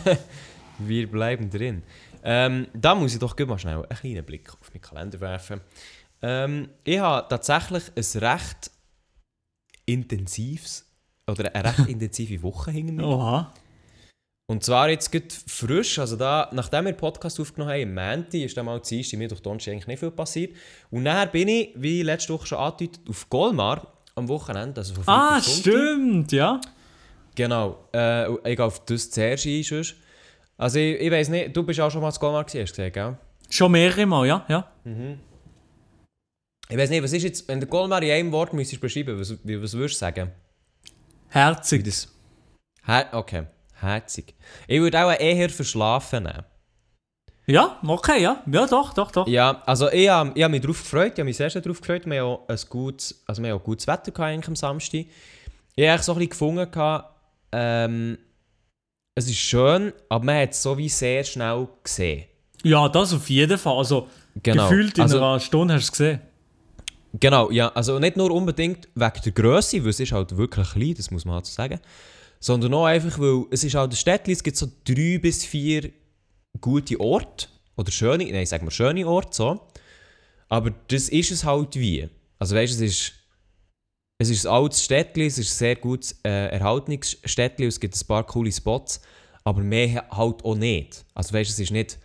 Wir 0.78 1.10
bleiben 1.10 1.50
drin. 1.50 1.84
Ähm, 2.22 2.68
da 2.74 2.96
muss 2.96 3.14
ich 3.14 3.20
doch 3.20 3.38
mal 3.48 3.58
schnell 3.58 3.78
einen 3.78 3.88
kleinen 3.88 4.26
Blick 4.26 4.52
auf 4.54 4.70
meinen 4.74 4.82
Kalender 4.82 5.22
werfen. 5.22 5.62
Ähm, 6.22 6.70
ich 6.84 7.00
habe 7.00 7.28
tatsächlich 7.30 7.84
ein 7.96 8.20
recht 8.22 8.72
intensives 9.86 10.86
oder 11.30 11.56
eine 11.56 11.70
recht 11.70 11.80
intensive 11.90 12.44
Woche 12.44 12.72
hinter 12.72 12.94
mir. 12.94 13.08
Oha. 13.08 13.54
Und 14.48 14.66
zwar 14.66 14.90
jetzt 14.90 15.14
gerade 15.14 15.28
frisch, 15.48 15.98
also 15.98 16.18
da, 16.18 16.50
nachdem 16.52 16.84
wir 16.84 16.92
den 16.92 16.98
Podcast 16.98 17.40
aufgenommen 17.40 17.72
haben, 17.72 17.82
im 17.82 17.94
Mänti, 17.94 18.44
ist 18.44 18.58
dann 18.58 18.66
mal 18.66 18.82
Dienstag, 18.82 19.18
Mittwoch, 19.18 19.40
Donnerstag 19.40 19.72
eigentlich 19.72 19.88
nicht 19.88 20.00
viel 20.00 20.12
passiert. 20.12 20.58
Und 20.90 21.04
nachher 21.04 21.28
bin 21.28 21.48
ich, 21.48 21.70
wie 21.76 22.02
letzte 22.02 22.34
Woche 22.34 22.48
schon 22.48 22.58
angedeutet, 22.58 23.00
auf 23.08 23.30
Golmar 23.30 23.88
am 24.16 24.28
Wochenende, 24.28 24.82
also 24.82 24.96
von 24.96 25.04
Ah, 25.08 25.42
stimmt, 25.42 26.34
ja. 26.34 26.60
Genau, 27.36 27.88
äh, 27.94 28.32
ich 28.50 28.58
gehe 28.58 28.66
auf 28.66 28.84
das 28.86 29.10
zuerst 29.10 29.46
ein. 29.46 29.64
sonst. 29.64 29.96
Also 30.58 30.80
ich, 30.80 31.00
ich 31.00 31.12
weiss 31.12 31.30
nicht, 31.30 31.56
du 31.56 31.64
bist 31.64 31.80
auch 31.80 31.90
schon 31.90 32.02
mal 32.02 32.12
zu 32.12 32.20
Golmar 32.20 32.44
gewesen, 32.44 32.62
hast 32.62 32.74
du 32.74 32.84
gesehen, 32.84 32.94
gell? 32.94 33.18
Schon 33.50 33.72
mehrere 33.72 34.06
Mal, 34.06 34.28
ja. 34.28 34.46
ja. 34.48 34.72
Ich 36.70 36.78
weiß 36.78 36.90
nicht, 36.90 37.04
was 37.04 37.14
ist 37.14 37.24
jetzt, 37.24 37.48
wenn 37.48 37.60
der 37.60 37.68
Golmar 37.68 38.02
in 38.02 38.12
einem 38.12 38.32
Wort 38.32 38.54
müsstest 38.54 38.82
beschreiben, 38.82 39.20
was, 39.20 39.32
was 39.32 39.74
würdest 39.74 39.96
du 39.96 40.00
sagen? 40.00 40.32
Herzig. 41.30 41.84
das? 41.84 42.08
Her 42.86 43.10
okay, 43.12 43.48
herzig. 43.80 44.36
Ich 44.68 44.80
würde 44.80 45.04
auch 45.04 45.12
eher 45.12 45.50
verschlafen 45.50 46.24
nehmen. 46.24 46.46
Ja, 47.48 47.80
okay, 47.86 48.22
ja. 48.22 48.44
Ja, 48.46 48.68
doch, 48.68 48.94
doch, 48.94 49.12
doch. 49.12 49.28
Ja, 49.28 49.62
also 49.66 49.92
ich 49.92 50.08
habe 50.08 50.32
ich 50.36 50.44
hab 50.44 50.52
mich 50.52 50.62
darauf 50.62 50.82
gefreut, 50.82 51.14
ich 51.14 51.20
habe 51.20 51.26
mich 51.26 51.38
sehr, 51.38 51.50
darauf 51.50 51.82
gefreut. 51.82 52.06
Wir 52.06 52.22
haben 52.22 52.28
auch 52.28 52.48
ein 52.48 52.60
gutes, 52.70 53.24
also 53.26 53.42
wir 53.42 53.52
haben 53.52 53.60
auch 53.60 53.64
gutes 53.64 53.88
Wetter 53.88 54.12
gehabt 54.12 54.20
eigentlich 54.20 54.48
am 54.48 54.56
Samstag. 54.56 55.06
Ich 55.76 55.84
habe 55.84 55.92
eigentlich 55.92 56.02
so 56.04 56.12
ein 56.14 56.18
bisschen 56.20 56.30
gefunden, 56.30 56.72
gehabt, 56.72 57.21
ähm, 57.52 58.18
es 59.16 59.28
ist 59.28 59.38
schön, 59.38 59.94
aber 60.10 60.26
man 60.26 60.42
hat 60.42 60.52
es 60.52 60.64
so 60.64 60.78
wie 60.78 60.90
sehr 60.90 61.24
schnell 61.24 61.68
gesehen. 61.84 62.26
Ja, 62.64 62.88
das 62.88 63.14
auf 63.14 63.30
jeden 63.30 63.58
Fall. 63.58 63.78
Also, 63.78 64.08
gefühlt 64.42 64.98
in 64.98 65.04
also, 65.04 65.18
einer 65.18 65.40
Stunde 65.40 65.74
hast 65.74 65.84
du 65.84 65.86
es 65.86 65.92
gesehen. 65.92 66.22
Genau, 67.20 67.52
ja. 67.52 67.70
Also 67.70 68.00
nicht 68.00 68.16
nur 68.16 68.32
unbedingt 68.32 68.88
wegen 68.96 69.22
der 69.26 69.32
Größe, 69.32 69.84
weil 69.84 69.90
es 69.90 70.00
ist 70.00 70.12
halt 70.12 70.36
wirklich 70.38 70.72
klein, 70.72 70.94
das 70.96 71.12
muss 71.12 71.26
man 71.26 71.36
halt 71.36 71.46
so 71.46 71.54
sagen. 71.54 71.80
Sondern 72.40 72.74
auch 72.74 72.86
einfach, 72.86 73.20
weil 73.20 73.46
es 73.52 73.64
ist 73.64 73.76
halt 73.76 73.92
ein 73.92 73.96
Städtchen, 73.96 74.34
es 74.34 74.44
gibt 74.44 74.58
so 74.58 74.68
drei 74.86 75.20
bis 75.22 75.46
vier 75.46 75.92
gute 76.60 77.00
Orte. 77.00 77.48
Oder 77.76 77.92
schöne, 77.92 78.32
nein, 78.32 78.46
sagen 78.46 78.66
wir 78.66 78.72
schöne 78.72 79.06
Orte, 79.08 79.36
so. 79.36 79.62
Aber 80.48 80.72
das 80.88 81.10
ist 81.10 81.32
es 81.32 81.44
halt 81.44 81.76
wie. 81.76 82.10
Also 82.40 82.56
weißt 82.56 82.80
du, 82.80 82.86
es 82.86 82.92
ist, 82.92 83.14
es 84.22 84.30
ist 84.30 84.46
ein 84.46 84.52
altes 84.54 84.84
Städtchen, 84.84 85.24
es 85.26 85.38
ist 85.38 85.52
ein 85.52 85.58
sehr 85.58 85.76
gutes 85.76 86.20
äh, 86.24 86.48
erhaltenes 86.48 87.18
Städtchen, 87.26 87.68
es 87.68 87.80
gibt 87.80 87.96
ein 87.96 88.08
paar 88.08 88.24
coole 88.26 88.52
Spots, 88.52 89.02
aber 89.44 89.62
mehr 89.62 90.06
halt 90.12 90.44
auch 90.46 90.56
nicht. 90.56 91.04
Also 91.14 91.34
weißt 91.34 91.50
du, 91.50 91.54
es 91.54 91.60
ist 91.60 91.72
nicht... 91.72 91.98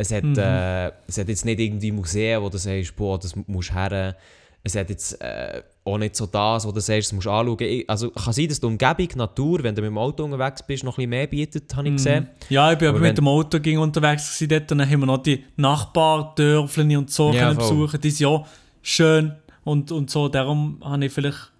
Es 0.00 0.12
hat, 0.12 0.22
Mhm. 0.22 0.38
äh, 0.38 0.86
es 1.08 1.18
hat 1.18 1.28
jetzt 1.28 1.44
nicht 1.44 1.58
irgendwie 1.58 1.90
Museen, 1.90 2.40
wo 2.40 2.48
du 2.48 2.56
sagst, 2.56 2.94
boah, 2.94 3.18
das 3.18 3.34
musst 3.48 3.70
du 3.70 3.74
her. 3.74 4.16
Es 4.62 4.76
hat 4.76 4.90
jetzt 4.90 5.20
äh, 5.20 5.62
auch 5.84 5.98
nicht 5.98 6.14
so 6.14 6.26
das, 6.26 6.64
wo 6.66 6.70
du 6.70 6.80
sagst, 6.80 7.08
das 7.08 7.12
musst 7.12 7.26
du 7.26 7.30
anschauen. 7.30 7.82
Also 7.88 8.10
kann 8.10 8.32
sein, 8.32 8.48
dass 8.48 8.60
die 8.60 8.66
Umgebung, 8.66 9.08
die 9.08 9.18
Natur, 9.18 9.62
wenn 9.64 9.74
du 9.74 9.82
mit 9.82 9.90
dem 9.90 9.98
Auto 9.98 10.22
unterwegs 10.24 10.62
bist, 10.62 10.84
noch 10.84 10.92
ein 10.94 10.96
bisschen 10.96 11.10
mehr 11.10 11.26
bietet, 11.26 11.74
habe 11.74 11.88
ich 11.88 11.94
gesehen. 11.94 12.28
Ja, 12.48 12.70
ich 12.72 12.78
bin 12.78 12.88
aber 12.88 12.98
Aber 12.98 13.06
mit 13.08 13.18
dem 13.18 13.26
Auto 13.26 13.58
ging 13.58 13.78
unterwegs 13.78 14.34
gewesen 14.38 14.48
dort 14.50 14.70
dann 14.70 14.88
haben 14.88 15.00
wir 15.00 15.06
noch 15.06 15.22
die 15.22 15.44
Nachbardörfchen 15.56 16.96
und 16.96 17.10
so 17.10 17.32
Ja, 17.32 17.46
können 17.46 17.58
besuchen. 17.58 18.00
Die 18.00 18.10
sind 18.10 18.20
ja 18.20 18.44
schön 18.82 19.32
und, 19.68 19.92
und 19.92 20.10
so. 20.10 20.28
Darum 20.28 20.80
habe 20.82 21.04
ich 21.06 21.12
vielleicht 21.12 21.52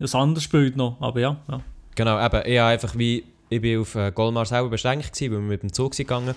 ein 0.00 0.12
anderes 0.14 0.48
Bild 0.48 0.76
noch. 0.76 0.96
Aber 1.00 1.20
ja, 1.20 1.36
ja. 1.48 1.60
Genau, 1.94 2.24
eben, 2.24 2.42
ich 2.46 2.58
habe 2.58 2.70
einfach 2.70 2.96
wie, 2.96 3.24
ich 3.48 3.60
bin 3.60 3.80
auf 3.80 3.94
äh, 3.94 4.12
Golmar 4.12 4.44
selber 4.46 4.68
beschränkt 4.68 5.12
gewesen, 5.12 5.32
weil 5.32 5.40
wir 5.40 5.48
mit 5.48 5.62
dem 5.62 5.72
Zug 5.72 5.94
sind 5.94 6.06
gegangen. 6.06 6.34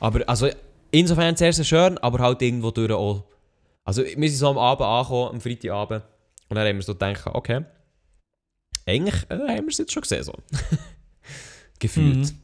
Aber 0.00 0.28
also, 0.28 0.48
insofern 0.90 1.36
sehr, 1.36 1.52
sehr 1.52 1.64
schön, 1.64 1.98
aber 1.98 2.20
halt 2.20 2.40
irgendwo 2.42 2.70
durch 2.70 2.92
auch. 2.92 3.24
Also 3.84 4.02
wir 4.04 4.28
sind 4.28 4.38
so 4.38 4.48
am 4.48 4.58
Abend 4.58 4.86
angekommen, 4.86 5.34
am 5.34 5.40
Freitagabend. 5.40 6.04
Und 6.48 6.56
dann 6.56 6.66
haben 6.66 6.76
wir 6.76 6.82
so 6.82 6.92
gedacht, 6.92 7.26
okay, 7.26 7.64
eigentlich 8.86 9.14
äh, 9.28 9.34
haben 9.34 9.64
wir 9.64 9.68
es 9.68 9.78
jetzt 9.78 9.92
schon 9.92 10.02
gesehen, 10.02 10.22
so. 10.22 10.34
Gefühlt. 11.78 12.16
Mhm. 12.16 12.38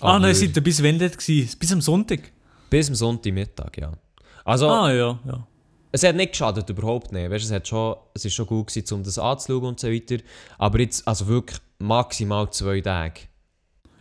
Ah, 0.00 0.18
nein, 0.18 0.34
seid 0.34 0.54
ihr 0.54 0.62
bis 0.62 0.82
wann 0.82 0.98
dort 0.98 1.18
gewesen? 1.18 1.58
Bis 1.58 1.72
am 1.72 1.80
Sonntag? 1.80 2.20
Bis 2.70 2.88
am 2.88 2.94
Sonntagmittag, 2.94 3.76
ja. 3.78 3.92
Also, 4.44 4.68
Ah, 4.68 4.92
ja, 4.92 5.18
ja. 5.26 5.46
Es 5.92 6.02
hat 6.02 6.16
nicht 6.16 6.32
geschadet, 6.32 6.68
überhaupt 6.68 7.12
nicht. 7.12 7.30
Weißt, 7.30 7.44
es, 7.44 7.50
hat 7.52 7.66
schon, 7.68 7.96
es 8.14 8.24
ist 8.24 8.34
schon 8.34 8.46
gut 8.46 8.66
gewesen, 8.68 8.94
um 8.94 9.02
das 9.02 9.18
anzuschauen 9.18 9.64
und 9.64 9.80
so 9.80 9.88
weiter. 9.88 10.16
Aber 10.58 10.80
jetzt, 10.80 11.06
also 11.06 11.26
wirklich 11.26 11.58
maximal 11.78 12.50
zwei 12.50 12.80
Tage. 12.80 13.20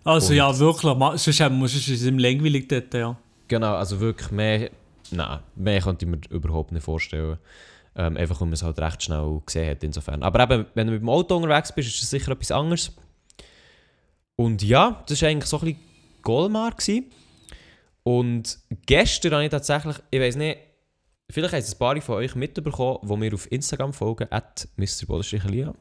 Also 0.04 0.32
Und- 0.32 0.38
ja, 0.38 0.58
wirklich. 0.60 0.94
Sonst 1.22 1.40
haben 1.40 1.60
wir- 1.60 1.66
es 1.66 1.88
ihm 2.06 2.18
langweilig 2.20 2.68
dort, 2.68 2.94
ja. 2.94 3.18
Genau, 3.48 3.76
also 3.76 4.00
wirklich 4.00 4.32
mehr, 4.32 4.70
nein, 5.12 5.40
mehr 5.56 5.82
könnte 5.82 6.06
ich 6.06 6.12
mir 6.12 6.20
überhaupt 6.30 6.72
nicht 6.72 6.84
vorstellen. 6.84 7.38
Ähm, 7.96 8.16
einfach, 8.16 8.40
weil 8.42 8.48
man 8.48 8.54
es 8.54 8.62
halt 8.64 8.78
recht 8.80 9.02
schnell 9.02 9.42
gesehen 9.46 9.70
hat 9.72 9.84
insofern. 9.84 10.22
Aber 10.22 10.44
eben, 10.44 10.66
wenn 10.76 10.88
du 10.88 10.94
mit 10.94 11.02
dem 11.02 11.10
Auto 11.10 11.36
unterwegs 11.36 11.72
bist, 11.74 11.88
ist 11.90 12.04
es 12.04 12.10
sicher 12.10 12.32
etwas 12.32 12.52
anderes. 12.52 12.92
Und 14.36 14.62
ja, 14.62 15.04
das 15.08 15.22
war 15.22 15.30
eigentlich 15.30 15.50
so 15.50 15.58
ein 15.58 15.66
bisschen 15.66 15.80
Golmar. 16.22 16.72
Gewesen. 16.72 17.06
Und 18.04 18.60
gestern 18.86 19.34
habe 19.34 19.44
ich 19.46 19.50
tatsächlich, 19.50 19.96
ich 20.12 20.20
weiß 20.20 20.36
nicht, 20.36 20.60
vielleicht 21.30 21.54
haben 21.54 21.60
es 21.60 21.74
ein 21.74 21.80
paar 21.80 22.00
von 22.02 22.16
euch 22.16 22.36
mitbekommen, 22.36 23.00
die 23.04 23.18
mir 23.18 23.34
auf 23.34 23.52
Instagram 23.52 23.94
folgen, 23.94 24.28
at 24.30 24.68
MrBodenstrichelia. 24.78 25.74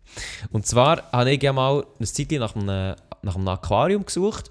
Und 0.52 0.66
zwar 0.66 1.10
habe 1.12 1.30
ich 1.32 1.42
ja 1.42 1.52
mal 1.52 1.84
eine 1.98 2.06
Zeit 2.06 2.30
nach 2.32 2.54
einem, 2.54 2.96
nach 3.22 3.36
einem 3.36 3.48
Aquarium 3.48 4.04
gesucht. 4.04 4.50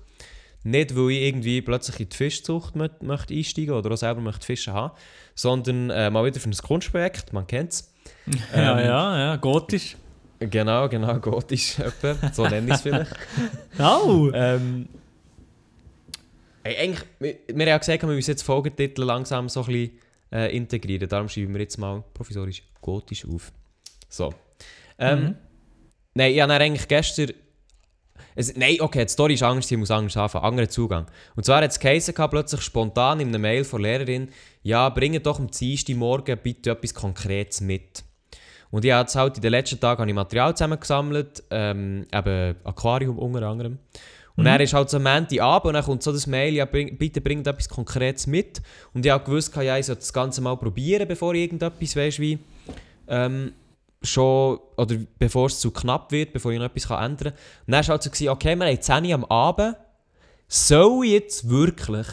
Nicht, 0.63 0.93
weil 0.95 1.11
ich 1.11 1.21
irgendwie 1.21 1.61
plötzlich 1.61 1.99
in 2.01 2.09
die 2.09 2.15
Fischzucht 2.17 2.75
mö- 2.75 2.89
möchte 3.01 3.33
einsteigen 3.33 3.73
oder 3.73 3.91
auch 3.91 3.97
selber 3.97 4.19
möchte 4.19 4.45
Fische 4.45 4.73
haben, 4.73 4.93
sondern 5.33 5.89
äh, 5.89 6.09
mal 6.09 6.25
wieder 6.25 6.39
für 6.41 6.49
ein 6.49 6.53
Kunstprojekt, 6.57 7.31
man 7.31 7.47
kennt 7.47 7.73
es. 7.73 7.93
Ja, 8.53 8.77
Ähm, 8.79 8.85
ja, 8.85 9.19
ja, 9.19 9.35
gotisch. 9.37 9.95
Genau, 10.39 10.89
genau, 10.89 11.17
gotisch 11.19 11.79
etwa, 11.79 12.15
so 12.33 12.43
nenne 12.47 12.67
ich 12.67 12.73
es 12.73 12.81
vielleicht. 12.81 13.11
Oh! 13.79 14.29
ähm, 14.33 14.87
ey, 16.63 16.77
eigentlich, 16.77 17.05
wir, 17.19 17.35
wir 17.47 17.53
haben 17.63 17.67
ja 17.69 17.77
gesagt, 17.77 18.01
wir 18.03 18.09
müssen 18.09 18.31
jetzt 18.31 18.43
Folgetitel 18.43 19.03
langsam 19.03 19.47
so 19.49 19.61
ein 19.61 19.65
bisschen 19.67 19.91
äh, 20.31 20.55
integrieren, 20.55 21.09
darum 21.09 21.29
schreiben 21.29 21.53
wir 21.53 21.61
jetzt 21.61 21.77
mal 21.77 22.03
provisorisch 22.13 22.63
gotisch 22.81 23.25
auf. 23.25 23.51
So. 24.09 24.33
Ähm, 24.97 25.19
Mhm. 25.19 25.35
Nein, 26.15 26.33
ich 26.33 26.41
habe 26.41 26.53
eigentlich 26.53 26.87
gestern... 26.87 27.31
Es, 28.35 28.55
nein, 28.55 28.77
okay, 28.79 29.05
die 29.05 29.11
Story 29.11 29.33
ist 29.35 29.43
anders, 29.43 29.69
ich 29.71 29.77
muss 29.77 29.91
anders 29.91 30.15
anfangen, 30.17 30.45
anderer 30.45 30.69
Zugang. 30.69 31.05
Und 31.35 31.45
zwar 31.45 31.61
hat 31.61 31.71
es 31.71 31.79
geheißen, 31.79 32.13
plötzlich 32.29 32.61
spontan 32.61 33.19
in 33.19 33.29
einer 33.29 33.37
Mail 33.37 33.63
von 33.63 33.81
der 33.81 33.99
Lehrerin, 33.99 34.29
ja, 34.61 34.89
bringe 34.89 35.19
doch 35.19 35.39
am 35.39 35.49
morgen 35.97 36.37
bitte 36.41 36.71
etwas 36.71 36.93
Konkretes 36.93 37.61
mit. 37.61 38.03
Und 38.71 38.85
ich 38.85 38.91
habe 38.91 39.09
halt 39.09 39.35
in 39.37 39.41
den 39.41 39.51
letzten 39.51 39.79
Tagen 39.79 40.01
habe 40.01 40.11
ich 40.11 40.15
Material 40.15 40.55
zusammengesammelt, 40.55 41.43
ähm, 41.49 42.05
eben 42.13 42.55
Aquarium 42.63 43.17
unter 43.17 43.43
anderem. 43.43 43.79
Und 44.39 44.45
Mhm. 44.45 44.47
er 44.47 44.61
ist 44.61 44.73
halt 44.73 44.89
so 44.89 44.95
am 44.97 45.03
Montagabend 45.03 45.65
und 45.65 45.73
dann 45.73 45.83
kommt 45.83 46.01
so 46.01 46.13
das 46.13 46.25
Mail, 46.25 46.53
ja, 46.53 46.63
bring, 46.63 46.97
bitte 46.97 47.19
bringt 47.19 47.45
etwas 47.45 47.67
Konkretes 47.67 48.25
mit. 48.25 48.61
Und 48.93 49.05
ich 49.05 49.11
habe 49.11 49.25
gewusst, 49.25 49.53
ja, 49.57 49.77
ich 49.77 49.85
sollte 49.87 49.99
das 49.99 50.13
Ganze 50.13 50.39
mal 50.39 50.55
probieren, 50.55 51.05
bevor 51.09 51.33
ich 51.33 51.41
irgendetwas, 51.41 51.93
weißt 51.95 52.19
wie, 52.19 52.39
ähm, 53.09 53.51
schon, 54.01 54.59
oder 54.77 54.95
bevor 55.17 55.47
es 55.47 55.59
zu 55.59 55.71
knapp 55.71 56.09
wird, 56.13 56.31
bevor 56.31 56.53
ich 56.53 56.57
noch 56.59 56.67
etwas 56.67 56.87
kann 56.87 57.03
ändern 57.11 57.33
kann. 57.33 57.41
Und 57.67 57.71
dann 57.73 57.83
war 57.85 57.89
halt 57.89 58.03
so, 58.03 58.09
gewesen, 58.09 58.29
okay, 58.29 58.55
wir 58.55 58.65
haben 58.65 58.81
10 58.81 59.05
Uhr 59.07 59.13
am 59.15 59.25
Abend, 59.25 59.75
soll 60.47 61.03
ich 61.05 61.11
jetzt 61.11 61.49
wirklich 61.49 62.07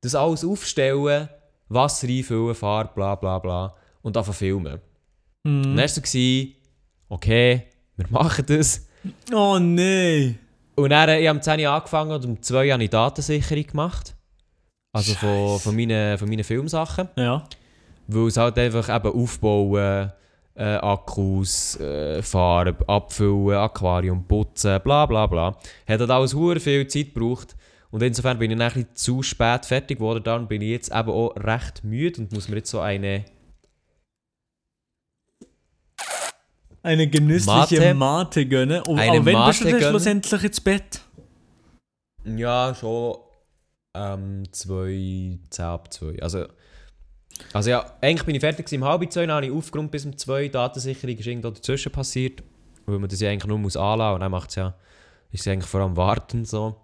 das 0.00 0.16
alles 0.16 0.44
aufstellen, 0.44 1.28
Wasser 1.68 2.08
einfüllen, 2.08 2.54
Farbe, 2.56 2.90
bla 2.96 3.14
bla 3.14 3.38
bla, 3.38 3.74
und 4.02 4.16
anfangen 4.16 4.36
filmen. 4.36 4.80
Und 5.44 5.52
Mhm. 5.60 5.62
dann 5.62 5.76
war 5.76 5.84
es 5.84 5.94
so, 5.94 6.00
gewesen, 6.00 6.54
okay, 7.08 7.62
wir 7.96 8.06
machen 8.10 8.44
das. 8.48 8.86
Oh 9.32 9.58
nein. 9.60 10.38
Und 10.76 10.90
dann, 10.90 11.08
ich 11.08 11.28
habe 11.28 11.38
um 11.38 11.42
10 11.42 11.60
Uhr 11.60 11.70
angefangen 11.70 12.12
und 12.12 12.24
um 12.24 12.42
2 12.42 12.66
Uhr 12.66 12.72
habe 12.72 12.84
ich 12.84 12.90
Datensicherung 12.90 13.66
gemacht. 13.66 14.14
Also 14.92 15.14
von, 15.14 15.58
von, 15.58 15.76
meinen, 15.76 16.18
von 16.18 16.28
meinen 16.28 16.44
Filmsachen. 16.44 17.08
Ja. 17.16 17.44
Weil 18.06 18.26
es 18.26 18.36
halt 18.36 18.58
einfach 18.58 18.94
eben 18.94 19.12
aufbauen, 19.12 20.12
äh, 20.56 20.62
Akkus, 20.76 21.78
äh, 21.80 22.22
fahren, 22.22 22.76
abfüllen, 22.86 23.58
Aquarium 23.58 24.24
putzen, 24.24 24.80
bla 24.82 25.06
bla 25.06 25.26
bla. 25.26 25.56
Hat 25.86 26.00
halt 26.00 26.10
alles 26.10 26.34
hure 26.34 26.60
viel 26.60 26.86
Zeit 26.86 27.14
gebraucht. 27.14 27.56
Und 27.90 28.02
insofern 28.02 28.38
bin 28.38 28.50
ich 28.50 28.58
dann 28.58 28.68
ein 28.68 28.72
bisschen 28.72 28.94
zu 28.94 29.22
spät 29.22 29.66
fertig 29.66 29.98
geworden. 29.98 30.22
Dann 30.24 30.48
bin 30.48 30.62
ich 30.62 30.70
jetzt 30.70 30.92
eben 30.92 31.10
auch 31.10 31.34
recht 31.36 31.84
müde 31.84 32.20
und 32.20 32.32
muss 32.32 32.48
mir 32.48 32.56
jetzt 32.56 32.70
so 32.70 32.80
eine 32.80 33.24
Eine 36.84 37.08
genüssliche 37.08 37.80
Mate. 37.80 37.94
Mate, 37.94 38.46
gönnen. 38.46 38.82
Oh, 38.86 38.94
Eine 38.94 39.18
aber 39.18 39.32
wann 39.32 39.48
bist 39.48 39.64
du 39.64 39.70
Mate 39.70 39.88
schlussendlich 39.88 40.44
ins 40.44 40.60
Bett? 40.60 41.00
Ja, 42.26 42.74
schon 42.78 43.16
ähm, 43.94 44.42
zwei, 44.52 45.38
zehn 45.48 45.64
ab 45.64 45.90
zwei. 45.90 46.20
Also, 46.20 46.46
also 47.54 47.70
ja, 47.70 47.90
eigentlich 48.02 48.26
bin 48.26 48.34
ich 48.34 48.42
fertig 48.42 48.70
um 48.72 48.84
halb 48.84 49.10
zwei, 49.10 49.22
dann 49.24 49.36
habe 49.36 49.46
ich 49.46 49.52
aufgeräumt 49.52 49.90
bis 49.92 50.04
um 50.04 50.14
zwei. 50.18 50.48
Datensicherung 50.48 51.16
ist 51.16 51.26
irgendwo 51.26 51.50
dazwischen 51.50 51.90
passiert, 51.90 52.42
weil 52.84 52.98
man 52.98 53.08
das 53.08 53.20
ja 53.20 53.30
eigentlich 53.30 53.46
nur 53.46 53.58
muss 53.58 53.78
anlassen 53.78 54.16
und 54.16 54.20
dann 54.20 54.30
macht 54.30 54.50
es 54.50 54.56
ja, 54.56 54.74
ist 55.32 55.48
eigentlich 55.48 55.70
vor 55.70 55.80
allem 55.80 55.96
warten 55.96 56.44
so. 56.44 56.76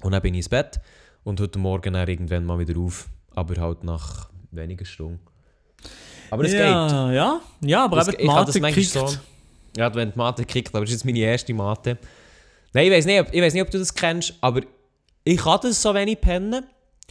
Und 0.00 0.10
dann 0.10 0.22
bin 0.22 0.34
ich 0.34 0.38
ins 0.38 0.48
Bett 0.48 0.80
und 1.22 1.40
heute 1.40 1.60
Morgen 1.60 1.92
dann 1.92 2.08
irgendwann 2.08 2.44
mal 2.44 2.58
wieder 2.58 2.76
auf, 2.80 3.08
aber 3.36 3.60
halt 3.60 3.84
nach 3.84 4.30
wenigen 4.50 4.84
Stunden. 4.84 5.20
Aber 6.32 6.44
es 6.44 6.50
geht. 6.52 6.60
ja, 6.60 7.12
ja, 7.12 7.40
ja, 7.60 7.84
aber 7.84 7.96
Das- 7.96 8.08
eben 8.08 8.18
die 8.20 8.26
Mate 8.26 8.60
kriegt. 8.72 8.90
so. 8.90 9.06
Ja, 9.76 9.94
wenn 9.94 10.12
die 10.12 10.18
Mate 10.18 10.44
kriegt, 10.44 10.68
aber 10.74 10.80
das 10.80 10.90
ist 10.90 10.96
jetzt 11.00 11.04
meine 11.04 11.18
erste 11.18 11.52
Mate. 11.54 11.98
Nein, 12.72 12.86
ich 12.86 12.92
weiß 12.92 13.04
nicht, 13.06 13.20
ob- 13.20 13.32
ich 13.34 13.42
weiß 13.42 13.52
nicht, 13.52 13.62
ob 13.62 13.70
du 13.70 13.78
das 13.78 13.92
kennst, 13.94 14.34
aber 14.40 14.62
ich 15.24 15.36
kann 15.38 15.58
das 15.62 15.80
so 15.82 15.94
wenig 15.94 16.20
pennen, 16.20 16.64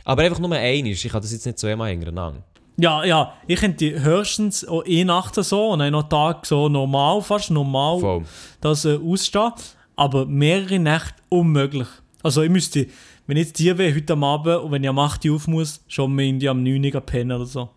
aber 0.03 0.23
einfach 0.23 0.39
nur 0.39 0.51
einmal. 0.51 0.91
Ich 0.91 1.07
kann 1.07 1.21
das 1.21 1.31
jetzt 1.31 1.45
nicht 1.45 1.59
zweimal 1.59 1.91
hintereinander. 1.91 2.43
Ja, 2.77 3.03
ja, 3.03 3.33
ich 3.45 3.59
könnte 3.59 4.01
höchstens 4.03 4.67
auch 4.67 4.83
eh 4.85 5.03
Nacht 5.03 5.35
so 5.35 5.69
und 5.69 5.87
noch 5.91 6.09
Tag 6.09 6.45
so 6.47 6.67
normal, 6.67 7.21
fast 7.21 7.51
normal, 7.51 7.99
Voll. 7.99 8.23
das 8.59 8.85
äh, 8.85 8.97
ausstehen. 8.97 9.51
Aber 9.95 10.25
mehrere 10.25 10.79
Nächte 10.79 11.13
unmöglich. 11.29 11.87
Also 12.23 12.41
ich 12.41 12.49
müsste, 12.49 12.87
wenn 13.27 13.37
ich 13.37 13.47
jetzt 13.47 13.59
dir 13.59 13.77
wäre, 13.77 13.93
heute 13.93 14.13
am 14.13 14.23
Abend 14.23 14.61
und 14.63 14.71
wenn 14.71 14.83
ich 14.83 14.89
am 14.89 14.97
8 14.97 15.23
Uhr 15.25 15.35
auf 15.35 15.47
muss, 15.47 15.81
schon 15.87 16.17
irgendwie 16.17 16.49
am 16.49 16.63
9 16.63 16.83
Uhr 16.95 17.01
pennen 17.01 17.33
oder 17.33 17.45
so. 17.45 17.69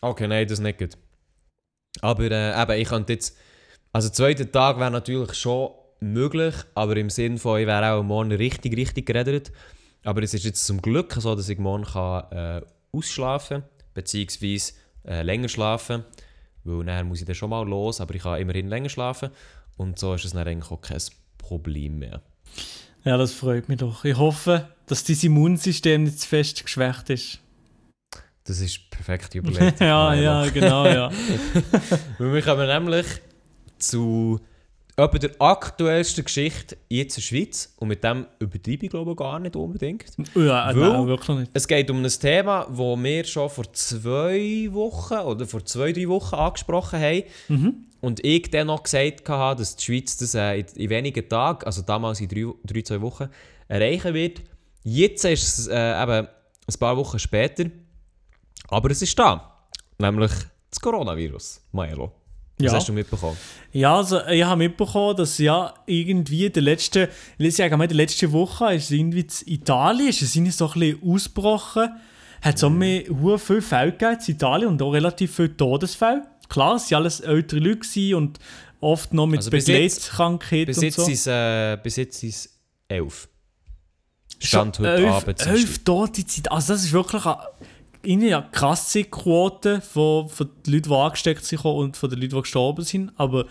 Okay, 0.00 0.26
nein, 0.26 0.46
das 0.46 0.54
ist 0.58 0.64
nicht 0.64 0.78
gut. 0.78 0.96
Aber 2.00 2.30
äh, 2.30 2.62
eben, 2.62 2.80
ich 2.80 2.88
könnte 2.88 3.12
jetzt. 3.12 3.36
Also, 3.92 4.08
der 4.08 4.14
zweite 4.14 4.50
Tag 4.50 4.78
wäre 4.78 4.90
natürlich 4.90 5.34
schon 5.34 5.70
möglich, 6.00 6.54
aber 6.74 6.96
im 6.96 7.10
Sinn 7.10 7.38
von, 7.38 7.60
ich 7.60 7.66
wäre 7.66 7.92
auch 7.92 8.02
morgen 8.02 8.32
richtig, 8.32 8.76
richtig 8.76 9.06
geredet. 9.06 9.52
Aber 10.04 10.22
es 10.22 10.32
ist 10.32 10.44
jetzt 10.44 10.64
zum 10.64 10.80
Glück 10.80 11.12
so, 11.18 11.34
dass 11.34 11.48
ich 11.48 11.58
morgen 11.58 11.84
kann, 11.84 12.30
äh, 12.30 12.62
ausschlafen 12.92 13.64
beziehungsweise 13.94 14.72
äh, 15.04 15.22
länger 15.22 15.48
schlafen 15.48 16.04
Weil 16.64 16.84
dann 16.84 17.08
muss 17.08 17.20
ich 17.20 17.26
dann 17.26 17.34
schon 17.34 17.50
mal 17.50 17.66
los, 17.66 18.00
aber 18.00 18.14
ich 18.14 18.22
kann 18.22 18.40
immerhin 18.40 18.68
länger 18.68 18.88
schlafen. 18.88 19.30
Und 19.76 19.98
so 19.98 20.14
ist 20.14 20.24
es 20.24 20.32
dann 20.32 20.46
eigentlich 20.46 20.70
auch 20.70 20.80
kein 20.80 21.00
Problem 21.38 21.98
mehr. 21.98 22.22
Ja, 23.04 23.16
das 23.16 23.32
freut 23.32 23.68
mich 23.68 23.78
doch. 23.78 24.04
Ich 24.04 24.16
hoffe, 24.16 24.68
dass 24.86 25.04
dein 25.04 25.18
Immunsystem 25.20 26.04
nicht 26.04 26.20
zu 26.20 26.28
fest 26.28 26.62
geschwächt 26.62 27.10
ist. 27.10 27.40
Das 28.44 28.60
ist 28.60 28.90
perfekt 28.90 29.34
überlegt. 29.36 29.80
ja, 29.80 30.14
ja, 30.14 30.48
genau, 30.48 30.86
ja. 30.86 31.10
Weil 32.18 32.32
wir 32.34 32.42
kommen 32.42 32.66
nämlich 32.66 33.06
zu 33.78 34.40
etwa 34.96 35.18
der 35.18 35.30
aktuellsten 35.38 36.24
Geschichte 36.24 36.76
jetzt 36.88 37.16
in 37.16 37.20
der 37.22 37.26
Schweiz. 37.26 37.74
Und 37.78 37.88
mit 37.88 38.04
dem 38.04 38.26
übertreibe 38.38 38.84
ich 38.84 38.90
glaube 38.90 39.12
ich 39.12 39.16
gar 39.16 39.38
nicht 39.38 39.56
unbedingt. 39.56 40.04
ja, 40.34 40.66
Weil- 40.68 40.74
nein, 40.76 41.06
wirklich 41.06 41.38
nicht. 41.38 41.50
Es 41.54 41.66
geht 41.66 41.90
um 41.90 42.02
ein 42.02 42.08
Thema, 42.10 42.66
das 42.68 42.76
wir 42.78 43.24
schon 43.24 43.48
vor 43.50 43.72
zwei 43.72 44.68
Wochen 44.72 45.14
oder 45.18 45.46
vor 45.46 45.64
zwei, 45.64 45.92
drei 45.92 46.08
Wochen 46.08 46.34
angesprochen 46.34 47.00
haben. 47.00 47.22
Mhm. 47.48 47.74
Und 48.00 48.24
ich 48.24 48.50
dann 48.50 48.66
noch 48.68 48.82
gesagt 48.82 49.28
habe, 49.28 49.58
dass 49.58 49.76
die 49.76 49.84
Schweiz 49.84 50.16
das 50.16 50.34
äh, 50.34 50.60
in, 50.60 50.66
in 50.74 50.90
wenigen 50.90 51.28
Tagen, 51.28 51.64
also 51.66 51.82
damals 51.82 52.20
in 52.20 52.28
drei, 52.28 52.46
drei 52.64 52.82
zwei 52.82 53.00
Wochen, 53.02 53.28
erreichen 53.68 54.14
wird. 54.14 54.40
Jetzt 54.82 55.24
ist 55.26 55.58
es 55.58 55.66
äh, 55.68 56.02
eben 56.02 56.26
ein 56.26 56.78
paar 56.78 56.96
Wochen 56.96 57.18
später. 57.18 57.64
Aber 58.70 58.90
es 58.90 59.02
ist 59.02 59.18
da. 59.18 59.56
Nämlich 59.98 60.30
das 60.70 60.80
Coronavirus, 60.80 61.60
Milo. 61.72 62.12
Was 62.58 62.66
Ja. 62.66 62.72
hast 62.78 62.88
du 62.88 62.92
mitbekommen? 62.92 63.36
Ja, 63.72 63.96
also 63.96 64.20
ich 64.26 64.42
habe 64.44 64.58
mitbekommen, 64.58 65.16
dass 65.16 65.38
ja 65.38 65.72
irgendwie 65.86 66.50
der 66.50 66.62
letzte, 66.62 67.08
ich 67.38 67.56
sage 67.56 67.76
mal, 67.76 67.88
die 67.88 67.94
letzte 67.94 68.30
Woche 68.32 68.74
ist 68.74 68.90
irgendwie 68.90 69.20
in 69.46 69.52
Italien, 69.54 70.08
ist 70.08 70.20
es 70.22 70.36
irgendwie 70.36 70.52
so 70.52 70.66
ein 70.70 70.78
bisschen 70.78 71.02
ausgebrochen. 71.10 71.88
Hat 72.42 72.56
es 72.56 72.64
auch 72.64 72.70
mehr 72.70 73.04
hure 73.08 73.38
viele 73.38 73.62
Fälle 73.62 73.92
gegeben 73.92 74.18
in 74.26 74.34
Italien 74.34 74.68
und 74.68 74.82
auch 74.82 74.90
relativ 74.92 75.34
viele 75.36 75.56
Todesfälle. 75.56 76.22
Klar, 76.48 76.76
es 76.76 76.90
waren 76.90 77.02
alles 77.02 77.20
ältere 77.20 77.60
Leute 77.60 78.16
und 78.16 78.38
oft 78.80 79.12
noch 79.14 79.26
mit 79.26 79.38
Also 79.38 79.50
bis 79.50 79.66
jetzt- 79.66 80.18
und 80.20 80.42
so. 80.42 81.30
äh, 81.30 81.78
bis 81.82 81.96
jetzt 81.96 82.20
sind 82.20 82.30
es 82.30 82.58
elf. 82.88 83.28
Stand 84.38 84.78
heute 84.78 84.90
elf, 84.90 85.10
Abend. 85.14 85.28
in 85.40 85.46
der 85.46 85.54
elf 85.54 85.84
Tote 85.84 86.26
Zeit. 86.26 86.50
Also 86.50 86.72
das 86.72 86.84
ist 86.84 86.92
wirklich 86.92 87.24
eine, 87.26 87.38
irgendwie 88.02 88.34
eine 88.34 88.46
krasse 88.50 89.04
Quote 89.04 89.80
von, 89.80 90.28
von 90.28 90.48
den 90.66 90.74
Leuten, 90.74 90.88
die 90.88 90.94
angesteckt 90.94 91.44
sind 91.44 91.64
und 91.64 91.96
von 91.96 92.10
den 92.10 92.20
Leuten, 92.20 92.36
die 92.36 92.42
gestorben 92.42 92.84
sind. 92.84 93.12
Aber 93.16 93.46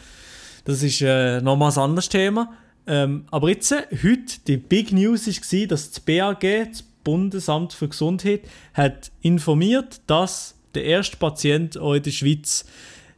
das 0.65 0.83
ist 0.83 1.01
äh, 1.01 1.41
nochmals 1.41 1.77
ein 1.77 1.85
anderes 1.85 2.09
Thema. 2.09 2.53
Ähm, 2.87 3.25
aber 3.31 3.49
jetzt, 3.49 3.71
äh, 3.71 3.83
heute, 3.91 4.39
die 4.47 4.57
Big 4.57 4.91
News 4.91 5.27
war, 5.27 5.67
dass 5.67 5.91
das 5.91 5.99
BAG, 5.99 6.41
das 6.41 6.83
Bundesamt 7.03 7.73
für 7.73 7.87
Gesundheit, 7.87 8.41
hat 8.73 9.11
informiert, 9.21 10.01
dass 10.07 10.55
der 10.73 10.85
erste 10.85 11.17
Patient 11.17 11.77
auch 11.77 11.93
in 11.93 12.03
der 12.03 12.11
Schweiz 12.11 12.65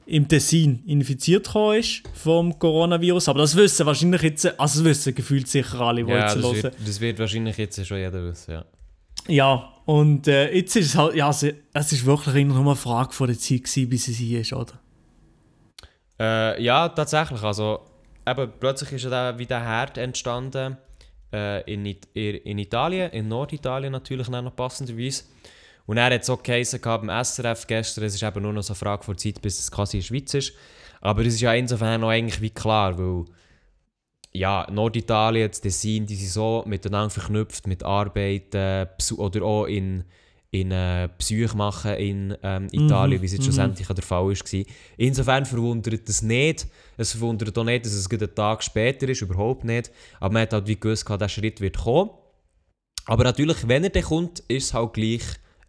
im 0.05 0.27
Tessin 0.27 0.83
infiziert 0.85 1.47
ist 1.77 2.03
vom 2.13 2.57
Coronavirus. 2.59 3.29
Aber 3.29 3.39
das 3.39 3.55
wissen 3.55 3.85
wahrscheinlich 3.85 4.21
jetzt, 4.21 4.45
also 4.59 4.79
das 4.79 4.83
wissen 4.83 5.15
gefühlt 5.15 5.47
sicher 5.47 5.79
alle, 5.79 6.03
die 6.03 6.11
Ja, 6.11 6.19
jetzt 6.21 6.35
das 6.35 6.43
hören. 6.43 6.63
wird, 6.63 6.75
das 6.85 6.99
wird 6.99 7.19
wahrscheinlich 7.19 7.57
jetzt 7.57 7.85
schon 7.85 7.97
jeder 7.97 8.23
wissen, 8.23 8.51
ja. 8.51 8.65
Ja, 9.27 9.71
und 9.86 10.27
äh, 10.27 10.53
jetzt 10.53 10.75
ist 10.75 10.88
es 10.88 10.95
halt, 10.95 11.15
ja, 11.15 11.29
es 11.29 11.43
ist 11.43 12.05
wirklich 12.05 12.36
immer 12.36 12.55
nur 12.55 12.65
eine 12.65 12.75
Frage 12.75 13.13
von 13.13 13.27
der 13.27 13.38
Zeit 13.38 13.63
gewesen, 13.63 13.89
bis 13.89 14.07
es 14.07 14.17
hier 14.17 14.41
ist, 14.41 14.53
oder? 14.53 14.79
Äh, 16.19 16.63
ja, 16.63 16.89
tatsächlich. 16.89 17.41
Also, 17.41 17.81
eben, 18.27 18.51
plötzlich 18.60 18.91
ist 18.93 19.03
ja 19.03 19.10
da 19.10 19.38
wie 19.38 19.45
der 19.45 19.62
Herd 19.62 19.97
entstanden 19.97 20.77
äh, 21.34 21.62
in, 21.71 21.86
It 21.86 22.07
in 22.13 22.60
Italien, 22.60 23.12
in 23.12 23.27
Norditalien 23.27 23.91
natürlich 23.91 24.29
noch 24.29 24.55
passenderweise. 24.55 25.23
Und 25.88 25.97
er 25.97 26.05
hat 26.05 26.21
es 26.21 26.29
auch 26.29 26.43
geheißen 26.43 26.79
beim 26.79 27.10
SRF 27.23 27.65
gestern, 27.67 28.03
es 28.03 28.15
ist 28.15 28.23
eben 28.23 28.43
nur 28.43 28.53
noch 28.53 28.62
so 28.62 28.73
eine 28.73 28.77
Frage 28.77 29.03
vor 29.03 29.17
Zeit, 29.17 29.41
bis 29.41 29.60
es 29.60 29.71
quasi 29.71 29.97
in 29.97 30.01
der 30.01 30.07
Schweiz 30.07 30.34
ist. 30.34 30.53
Aber 31.01 31.21
es 31.25 31.34
ist 31.34 31.41
ja 31.41 31.53
insofern 31.53 32.01
noch 32.01 32.10
eigentlich 32.10 32.39
wie 32.39 32.51
klar, 32.51 32.97
weil 32.97 33.25
ja, 34.33 34.67
Norditalien, 34.71 35.49
das 35.49 35.61
Tessin, 35.61 36.05
die 36.05 36.15
sind 36.15 36.29
so 36.29 36.63
miteinander 36.65 37.09
verknüpft 37.09 37.67
mit 37.67 37.83
Arbeiten 37.83 38.87
Psy- 38.97 39.17
oder 39.17 39.43
auch 39.43 39.65
in, 39.65 40.05
in 40.51 40.71
äh, 40.71 41.09
Psych 41.17 41.53
machen 41.53 41.93
in 41.95 42.37
ähm, 42.41 42.67
Italien, 42.71 43.19
Mhm, 43.19 43.21
wie 43.21 43.25
es 43.25 43.33
jetzt 43.33 43.41
mhm. 43.41 43.45
schlussendlich 43.45 43.87
der 43.87 44.03
Fall 44.03 44.25
war. 44.25 44.65
Insofern 44.97 45.45
verwundert 45.45 46.07
es 46.07 46.21
nicht. 46.21 46.67
Es 46.97 47.11
verwundert 47.11 47.57
auch 47.57 47.63
nicht, 47.63 47.85
dass 47.85 47.93
es 47.93 48.09
einen 48.09 48.35
Tag 48.35 48.63
später 48.63 49.07
ist, 49.09 49.21
überhaupt 49.21 49.65
nicht. 49.65 49.91
Aber 50.19 50.33
man 50.33 50.43
hat 50.43 50.53
halt 50.53 50.67
wie 50.67 50.79
gewusst, 50.79 51.05
gehabt, 51.05 51.21
der 51.21 51.29
Schritt 51.29 51.59
wird 51.59 51.77
kommen. 51.77 52.11
Aber 53.05 53.23
natürlich, 53.23 53.67
wenn 53.67 53.83
er 53.83 53.89
dann 53.89 54.03
kommt, 54.03 54.39
ist 54.47 54.65
es 54.65 54.73
halt 54.73 54.93
gleich, 54.93 55.23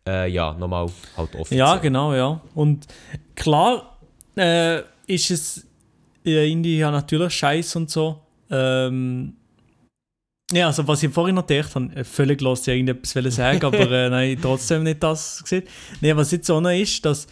äh, 0.07 0.31
ja, 0.31 0.53
normal 0.53 0.89
halt 1.17 1.35
offiziell. 1.35 1.59
Ja, 1.59 1.77
genau, 1.77 2.15
ja. 2.15 2.41
Und 2.55 2.87
klar 3.35 3.99
äh, 4.37 4.81
ist 5.07 5.31
es 5.31 5.67
äh, 6.25 6.49
irgendwie 6.51 6.79
ja 6.79 6.91
natürlich 6.91 7.33
scheiße 7.33 7.79
und 7.79 7.91
so. 7.91 8.21
Ähm, 8.53 9.35
ja, 10.53 10.67
also 10.67 10.87
was 10.87 11.03
ich 11.03 11.11
vorhin 11.13 11.35
noch 11.35 11.47
gedacht 11.47 11.75
habe, 11.75 11.95
äh, 11.97 12.05
völlig 12.05 12.41
los, 12.43 12.67
ich 12.67 12.75
irgendetwas 12.75 13.35
sagen, 13.35 13.65
aber 13.65 13.91
äh, 13.91 14.11
nein, 14.11 14.39
trotzdem 14.41 14.83
nicht 14.83 15.03
das 15.03 15.43
gesehen. 15.43 15.65
Nein, 16.01 16.17
was 16.17 16.31
jetzt 16.31 16.51
auch 16.51 16.61
noch 16.61 16.71
ist, 16.71 17.05
dass 17.05 17.27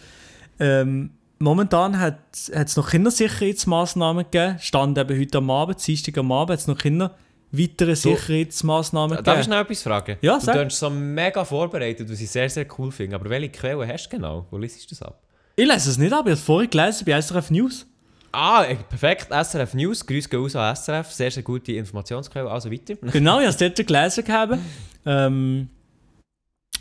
ähm, 0.59 1.11
momentan 1.39 1.99
hat 1.99 2.17
es 2.33 2.75
noch 2.75 2.89
Kindersicherheitsmaßnahmen 2.89 4.25
gegeben. 4.31 4.57
Stand 4.59 4.97
eben 4.97 5.19
heute 5.19 5.37
am 5.37 5.49
Abend, 5.51 5.85
Dienstag 5.85 6.17
am 6.17 6.31
Abend, 6.31 6.53
hat 6.53 6.59
es 6.59 6.67
noch 6.67 6.77
Kinder 6.77 7.15
weitere 7.51 7.95
Sicherheitsmaßnahmen 7.95 9.23
Darf 9.23 9.39
ich 9.39 9.45
gegeben. 9.45 9.49
noch 9.51 9.65
etwas 9.65 9.83
fragen? 9.83 10.17
Ja, 10.21 10.39
du 10.39 10.45
sag. 10.45 10.63
tust 10.63 10.79
so 10.79 10.89
mega 10.89 11.43
vorbereitet, 11.43 12.09
was 12.09 12.21
ich 12.21 12.29
sehr, 12.29 12.49
sehr 12.49 12.65
cool 12.77 12.91
finde. 12.91 13.15
Aber 13.15 13.29
welche 13.29 13.49
Quelle 13.49 13.87
hast 13.87 14.07
du 14.07 14.17
genau? 14.17 14.47
Wo 14.49 14.57
liest 14.57 14.83
du 14.83 14.89
das 14.89 15.01
ab? 15.01 15.21
Ich 15.55 15.67
lese 15.67 15.89
es 15.89 15.97
nicht 15.97 16.13
ab, 16.13 16.21
ich 16.21 16.31
habe 16.31 16.31
es 16.31 16.41
vorhin 16.41 16.69
gelesen 16.69 17.05
bei 17.05 17.21
SRF 17.21 17.51
News. 17.51 17.85
Ah, 18.31 18.63
perfekt. 18.89 19.27
SRF 19.29 19.73
News. 19.73 20.05
Grüße 20.05 20.29
gehen 20.29 20.39
raus 20.39 20.55
an 20.55 20.75
SRF. 20.75 21.11
Sehr, 21.11 21.31
sehr 21.31 21.43
gute 21.43 21.73
Informationsquelle. 21.73 22.49
Also 22.49 22.71
weiter. 22.71 22.95
Genau, 23.11 23.39
ich 23.39 23.47
habe 23.47 23.49
es 23.49 23.57
dort 23.57 23.87
gelesen 23.87 24.23
gehabt. 24.23 24.57
Ähm, 25.05 25.69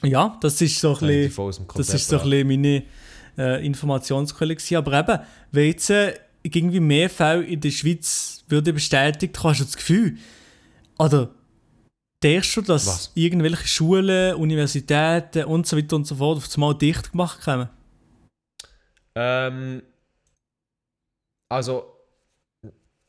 ja, 0.03 0.39
das 0.41 0.61
ist 0.61 0.81
so 0.81 0.95
ein 0.95 1.07
bisschen, 1.07 1.45
aus 1.45 1.61
das 1.75 1.95
ist 1.95 2.09
so 2.09 2.19
ein 2.21 2.31
bisschen 2.31 2.49
meine 2.49 2.83
äh, 3.37 3.67
Informationsquelle 3.67 4.55
gewesen. 4.55 4.77
Aber 4.77 4.99
eben, 4.99 5.19
wenn 5.53 5.67
jetzt 5.67 5.91
äh, 5.91 6.15
irgendwie 6.43 6.81
mehr 6.81 7.11
Fälle 7.11 7.45
in 7.45 7.61
der 7.61 7.71
Schweiz 7.71 8.45
würde 8.49 8.73
bestätigt, 8.73 9.43
hast 9.43 9.61
du 9.61 9.65
das 9.65 9.77
Gefühl, 9.77 10.17
oder 10.99 11.31
denkst 12.23 12.55
du, 12.55 12.61
dass 12.63 12.87
Was? 12.87 13.13
irgendwelche 13.15 13.67
Schulen, 13.67 14.35
Universitäten 14.37 15.45
und 15.45 15.67
so 15.67 15.77
weiter 15.77 15.97
und 15.97 16.07
so 16.07 16.17
fort 16.17 16.39
auf 16.39 16.49
einmal 16.55 16.75
dicht 16.75 17.13
gemacht 17.13 17.41
kommen? 17.43 17.69
Ähm, 19.15 19.83
also, 21.51 21.85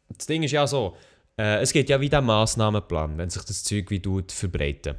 das 0.10 0.26
Ding 0.26 0.44
ist 0.44 0.52
ja 0.52 0.68
so, 0.68 0.98
äh, 1.38 1.62
es 1.62 1.72
geht 1.72 1.90
ja 1.90 2.02
wie 2.02 2.10
der 2.10 2.22
Massnahmenplan, 2.22 3.18
wenn 3.18 3.30
sich 3.30 3.44
das 3.44 3.64
Zeug 3.64 3.90
wie 3.90 4.02
tut 4.02 4.32
verbreiten. 4.32 4.96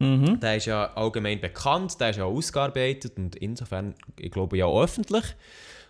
Mhm. 0.00 0.40
Der 0.40 0.56
ist 0.56 0.66
ja 0.66 0.92
allgemein 0.94 1.40
bekannt, 1.40 2.00
der 2.00 2.10
ist 2.10 2.16
ja 2.16 2.24
ausgearbeitet 2.24 3.16
und 3.16 3.36
insofern, 3.36 3.94
ich 4.18 4.30
glaube, 4.30 4.58
ja 4.58 4.66
auch 4.66 4.82
öffentlich. 4.82 5.24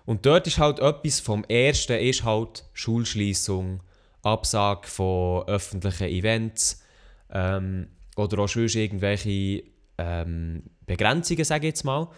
Und 0.05 0.27
dort 0.27 0.47
ist 0.47 0.59
halt 0.59 0.81
etwas 0.81 1.21
vom 1.21 1.45
Ersten 1.45 1.99
ist 1.99 2.25
halt 2.25 2.65
Schulschließung, 2.73 3.81
Absage 4.23 4.89
von 4.89 5.47
öffentlichen 5.47 6.09
Events 6.09 6.83
ähm, 7.31 7.89
oder 8.17 8.41
auch 8.41 8.49
sonst 8.49 8.75
irgendwelche 8.75 9.63
ähm, 9.99 10.65
Begrenzungen, 10.87 11.45
sage 11.45 11.69
ich 11.69 11.73
jetzt 11.73 11.85
mal. 11.85 12.09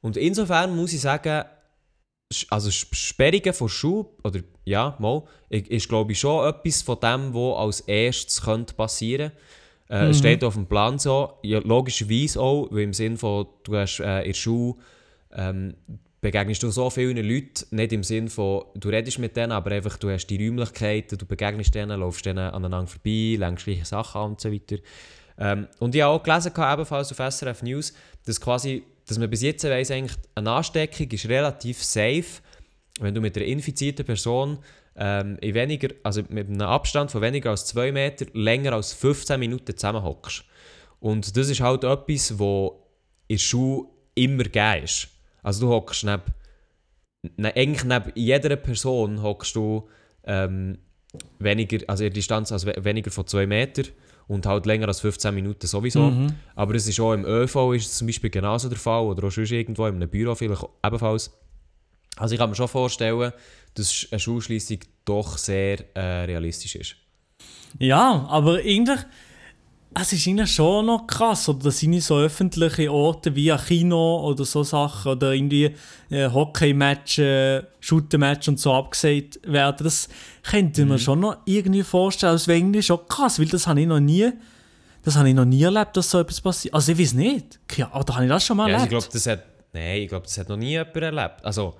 Und 0.00 0.16
insofern 0.16 0.74
muss 0.74 0.92
ich 0.92 1.00
sagen, 1.00 1.44
also 2.48 2.70
Sperrungen 2.70 3.52
von 3.52 3.68
Schule, 3.68 4.06
oder 4.22 4.40
ja, 4.64 4.96
mal, 4.98 5.24
ist 5.48 5.88
glaube 5.88 6.12
ich 6.12 6.20
schon 6.20 6.48
etwas 6.48 6.82
von 6.82 6.98
dem, 7.00 7.34
was 7.34 7.58
als 7.58 7.80
erstes 7.80 8.42
könnte 8.42 8.74
passieren. 8.74 9.32
Äh, 9.88 10.10
Es 10.10 10.18
steht 10.18 10.44
auf 10.44 10.54
dem 10.54 10.66
Plan 10.66 10.98
so, 10.98 11.34
ja, 11.42 11.58
logischerweise 11.58 12.40
auch, 12.40 12.68
weil 12.70 12.84
im 12.84 12.92
Sinn 12.92 13.16
von, 13.16 13.46
du 13.64 13.76
hast 13.76 13.98
äh, 14.00 14.20
in 14.20 14.26
der 14.26 14.34
Schule 14.34 14.76
ähm, 15.32 15.74
begegnest 16.20 16.62
du 16.62 16.70
so 16.70 16.90
vielen 16.90 17.16
Leuten, 17.16 17.74
nicht 17.74 17.92
im 17.92 18.04
Sinn 18.04 18.28
von, 18.28 18.64
du 18.74 18.88
redest 18.90 19.18
mit 19.18 19.36
denen, 19.36 19.52
aber 19.52 19.72
einfach, 19.72 19.96
du 19.96 20.10
hast 20.10 20.26
die 20.26 20.36
Räumlichkeiten, 20.44 21.18
du 21.18 21.26
begegnest 21.26 21.74
denen, 21.74 21.98
läufst 21.98 22.24
denen 22.26 22.50
aneinander 22.50 22.86
vorbei, 22.86 23.36
lenkst 23.38 23.64
gleiche 23.64 23.84
Sachen 23.84 24.20
an 24.20 24.30
und 24.30 24.40
so 24.40 24.52
weiter. 24.52 24.76
Ähm, 25.38 25.66
und 25.78 25.94
ich 25.94 26.02
habe 26.02 26.14
auch 26.14 26.22
gelesen, 26.22 26.52
ebenfalls 26.56 27.10
auf 27.10 27.34
SRF 27.34 27.62
News, 27.62 27.94
dass 28.26 28.40
quasi, 28.40 28.84
dass 29.10 29.18
man 29.18 29.28
bis 29.28 29.42
jetzt 29.42 29.64
weiss, 29.64 29.90
eigentlich, 29.90 30.16
eine 30.36 30.52
Ansteckung 30.52 31.10
ist 31.10 31.28
relativ 31.28 31.82
safe, 31.82 32.40
wenn 33.00 33.12
du 33.12 33.20
mit 33.20 33.36
einer 33.36 33.44
infizierten 33.46 34.06
Person 34.06 34.58
ähm, 34.94 35.36
in 35.40 35.54
weniger, 35.54 35.88
also 36.04 36.22
mit 36.28 36.48
einem 36.48 36.60
Abstand 36.60 37.10
von 37.10 37.20
weniger 37.20 37.50
als 37.50 37.66
2 37.66 37.90
Meter 37.90 38.26
länger 38.34 38.74
als 38.74 38.92
15 38.92 39.40
Minuten 39.40 39.76
zusammenhockst. 39.76 40.44
Und 41.00 41.36
das 41.36 41.48
ist 41.48 41.60
halt 41.60 41.82
etwas, 41.82 42.38
wo 42.38 42.86
in 43.26 43.38
der 43.38 43.84
immer 44.14 44.44
gegeben 44.44 44.84
ist. 44.84 45.08
Also 45.42 45.66
du 45.66 45.72
hockst 45.72 46.04
neben, 46.04 46.22
ne, 47.36 47.52
eigentlich 47.56 47.84
neben 47.84 48.12
jeder 48.14 48.54
Person 48.54 49.22
hockst 49.22 49.56
du 49.56 49.88
ähm, 50.22 50.78
weniger, 51.40 51.78
also 51.88 52.04
in 52.04 52.10
der 52.10 52.14
Distanz 52.14 52.52
als 52.52 52.64
we 52.64 52.74
weniger 52.78 53.10
von 53.10 53.26
2 53.26 53.46
Meter 53.48 53.82
und 54.30 54.46
halt 54.46 54.64
länger 54.64 54.86
als 54.86 55.00
15 55.00 55.34
Minuten 55.34 55.66
sowieso. 55.66 56.02
Mhm. 56.02 56.34
Aber 56.54 56.74
es 56.76 56.86
ist 56.86 57.00
auch 57.00 57.12
im 57.12 57.24
ÖV 57.24 57.72
ist 57.74 57.86
es 57.86 57.98
zum 57.98 58.06
Beispiel 58.06 58.30
genauso 58.30 58.68
der 58.68 58.78
Fall 58.78 59.02
oder 59.02 59.26
auch 59.26 59.30
sonst 59.32 59.50
irgendwo 59.50 59.86
in 59.86 59.96
einem 59.96 60.08
Büro 60.08 60.36
vielleicht 60.36 60.64
ebenfalls. 60.84 61.32
Also 62.16 62.34
ich 62.34 62.38
kann 62.38 62.48
mir 62.48 62.54
schon 62.54 62.68
vorstellen, 62.68 63.32
dass 63.74 64.06
eine 64.10 64.20
Schulschließung 64.20 64.78
doch 65.04 65.36
sehr 65.36 65.84
äh, 65.96 66.24
realistisch 66.26 66.76
ist. 66.76 66.94
Ja, 67.80 68.26
aber 68.28 68.64
irgendwie, 68.64 69.02
es 69.94 70.12
ist 70.12 70.26
irgendwie 70.26 70.46
schon 70.46 70.86
noch 70.86 71.06
krass, 71.06 71.48
oder 71.48 71.64
dass 71.64 71.82
irgendwie 71.82 72.00
so 72.00 72.16
öffentliche 72.18 72.92
Orte 72.92 73.34
wie 73.34 73.50
ein 73.50 73.58
Kino 73.58 74.20
oder 74.24 74.44
so 74.44 74.62
Sachen 74.62 75.12
oder 75.12 75.32
irgendwie 75.32 75.74
äh, 76.10 76.28
Hockey-Match, 76.30 77.18
äh, 77.18 77.62
Shooter-Match 77.80 78.48
und 78.48 78.60
so 78.60 78.72
abgesagt 78.72 79.40
werden. 79.42 79.84
Das 79.84 80.08
könnte 80.42 80.86
man 80.86 80.98
schon 80.98 81.20
noch 81.20 81.38
irgendwie 81.44 81.82
vorstellen. 81.82 82.34
Das 82.34 82.46
wäre 82.46 82.58
irgendwie 82.58 82.82
schon 82.82 83.00
krass, 83.08 83.38
weil 83.40 83.46
das 83.46 83.66
habe 83.66 83.80
ich 83.80 83.86
noch 83.86 84.00
nie, 84.00 84.30
das 85.02 85.16
habe 85.16 85.28
ich 85.28 85.34
noch 85.34 85.44
nie 85.44 85.62
erlebt, 85.62 85.96
dass 85.96 86.10
so 86.10 86.20
etwas 86.20 86.40
passiert. 86.40 86.72
Also 86.74 86.92
ich 86.92 86.98
weiß 86.98 87.14
nicht. 87.14 87.58
Ja, 87.76 87.92
oder 87.94 88.14
habe 88.14 88.24
ich 88.24 88.30
das 88.30 88.44
schon 88.46 88.56
mal 88.58 88.68
Ja, 88.68 88.74
also 88.76 88.86
ich 88.86 88.92
erlebt? 88.92 89.10
glaube, 89.10 89.12
das 89.12 89.26
hat. 89.26 89.44
Nein, 89.72 90.02
ich 90.02 90.08
glaube, 90.08 90.24
das 90.26 90.38
hat 90.38 90.48
noch 90.48 90.56
nie 90.56 90.70
jemand 90.70 90.96
erlebt. 90.96 91.44
Also, 91.44 91.74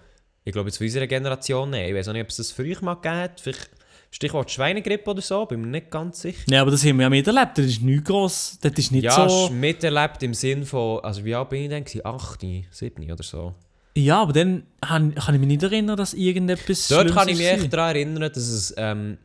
ich 0.45 0.53
glaube, 0.53 0.69
jetzt 0.69 0.79
von 0.79 0.87
unserer 0.87 1.07
Generation, 1.07 1.71
nein. 1.71 1.89
Ich 1.89 1.95
weiß 1.95 2.09
auch 2.09 2.13
nicht, 2.13 2.23
ob 2.23 2.29
es 2.29 2.37
das 2.37 2.51
für 2.53 2.63
euch 2.63 2.81
mal 2.83 2.95
gegeben 2.95 3.17
hat. 3.17 3.41
Vielleicht 3.41 3.71
Stichwort 4.13 4.51
Schweinegrippe 4.51 5.11
oder 5.11 5.23
so, 5.23 5.47
bin 5.47 5.61
mir 5.61 5.67
nicht 5.69 5.91
ganz 5.91 6.21
sicher. 6.21 6.43
Ja, 6.51 6.63
aber 6.63 6.73
das 6.73 6.85
haben 6.85 6.97
wir 6.99 7.05
ja 7.05 7.11
miterlebt. 7.11 7.57
Das 7.59 7.67
ist 7.67 7.81
nicht 7.83 8.05
gross. 8.05 8.59
Das 8.61 8.73
ist 8.73 8.91
nicht 8.91 9.05
ja, 9.05 9.29
so... 9.29 9.51
miterlebt 9.51 10.23
im 10.25 10.35
Sinn 10.35 10.67
von, 10.67 10.99
also 11.05 11.25
wie 11.25 11.35
alt 11.35 11.49
bin 11.51 11.63
ich 11.63 11.69
denn? 11.69 11.85
gewesen? 11.85 12.05
8, 12.05 12.41
7 12.73 13.13
oder 13.13 13.23
so. 13.23 13.55
Ja, 13.97 14.23
aber 14.23 14.33
dann 14.33 14.65
han- 14.85 15.15
kann 15.15 15.35
ich 15.35 15.41
mich 15.41 15.49
nicht 15.49 15.63
erinnern, 15.63 15.97
dass 15.97 16.15
irgendetwas 16.15 16.89
Dort 16.89 17.03
Schlimmes 17.03 17.15
kann 17.15 17.29
ich 17.29 17.37
mich 17.39 17.47
echt 17.47 17.73
daran 17.73 17.89
erinnern, 17.95 18.23
dass 18.33 18.37
es, 18.49 18.75
ähm, 18.77 19.19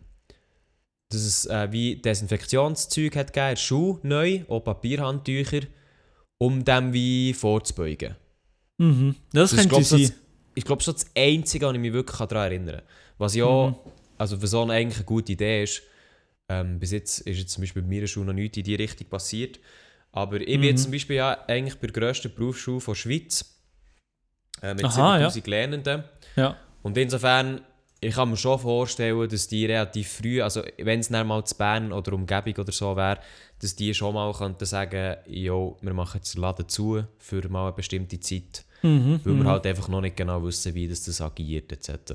dass 1.10 1.22
es 1.22 1.46
äh, 1.48 1.68
wie 1.72 1.96
Desinfektionszeug 1.98 3.16
hat 3.16 3.34
gegeben, 3.34 3.58
Schule, 3.58 4.00
neu, 4.04 4.42
auch 4.50 4.60
Papierhandtücher, 4.62 5.62
um 6.38 6.64
dem 6.64 6.94
wie 6.94 7.34
vorzubeugen. 7.34 8.16
Mhm. 8.78 9.16
Das, 9.34 9.52
Das 9.52 9.60
könnte 9.62 9.84
so 9.84 9.98
sein. 9.98 10.02
das, 10.08 10.14
ich 10.56 10.64
glaube, 10.66 10.84
schon 10.84 10.94
das 10.96 11.06
Einzige, 11.18 11.66
was 11.66 11.74
ich 11.74 11.80
mich 11.80 11.94
wirklich 11.94 12.18
daran 12.18 12.52
erinnere. 12.52 12.84
Was 13.18 13.36
ja, 13.36 13.46
Mhm. 13.70 13.76
Also 14.18 14.38
für 14.38 14.48
so 14.48 14.62
eine 14.62 14.74
eigentlich 14.74 14.98
eine 14.98 15.06
gute 15.06 15.32
Idee 15.34 15.64
ist, 15.64 15.82
ähm, 16.50 16.80
bis 16.80 16.92
jetzt 16.92 17.22
ist 17.22 17.38
jetzt 17.40 17.52
zum 17.54 17.62
Beispiel 17.64 17.82
bei 17.82 17.88
meiner 17.90 18.08
Schule 18.08 18.28
noch 18.28 18.34
nichts 18.34 18.58
in 18.58 18.64
die 18.64 18.76
Richtung 18.76 19.08
passiert. 19.08 19.60
Aber 20.12 20.40
ich 20.40 20.46
bin 20.46 20.62
Mhm. 20.62 20.66
jetzt 20.68 20.84
zum 20.84 20.92
Beispiel 20.92 21.18
ja 21.18 21.38
eigentlich 21.48 21.76
bei 21.80 21.88
der 21.88 21.94
grössten 22.02 22.34
Berufsschule 22.34 22.82
der 22.86 22.96
Schweiz. 22.96 23.52
Äh, 24.62 24.74
mit 24.74 24.86
Aha, 24.86 25.18
7000 25.30 25.48
Lernenden. 25.48 26.04
Ja. 26.36 26.56
Und 26.84 26.98
insofern, 26.98 27.62
ich 28.00 28.16
kann 28.16 28.30
mir 28.30 28.38
schon 28.38 28.60
vorstellen, 28.60 29.28
dass 29.28 29.48
die 29.48 29.66
relativ 29.66 30.10
früh, 30.10 30.42
also 30.42 30.64
wenn 30.78 31.00
es 31.02 31.10
dann 31.10 31.28
mal 31.28 31.44
zu 31.44 31.56
Bern 31.58 31.92
oder 31.92 32.14
Umgebung 32.14 32.54
oder 32.56 32.72
so 32.72 32.96
wäre, 32.96 33.20
dass 33.60 33.76
die 33.76 33.94
schon 33.94 34.14
mal 34.14 34.32
könnten 34.34 34.66
sagen, 34.66 35.18
jo, 35.28 35.78
wir 35.82 35.94
machen 35.94 36.18
jetzt 36.18 36.36
den 36.36 36.42
Laden 36.42 36.70
zu 36.70 37.04
für 37.18 37.48
mal 37.50 37.68
eine 37.68 37.74
bestimmte 37.76 38.20
Zeit. 38.20 38.64
Mhm. 38.86 39.20
Weil 39.24 39.34
wir 39.36 39.46
halt 39.46 39.66
einfach 39.68 39.88
noch 39.88 40.02
nicht 40.02 40.16
genau 40.16 40.44
wissen, 40.44 40.74
wie 40.76 40.88
das, 40.88 41.04
das 41.04 41.20
agiert 41.22 41.72
etc. 41.72 42.14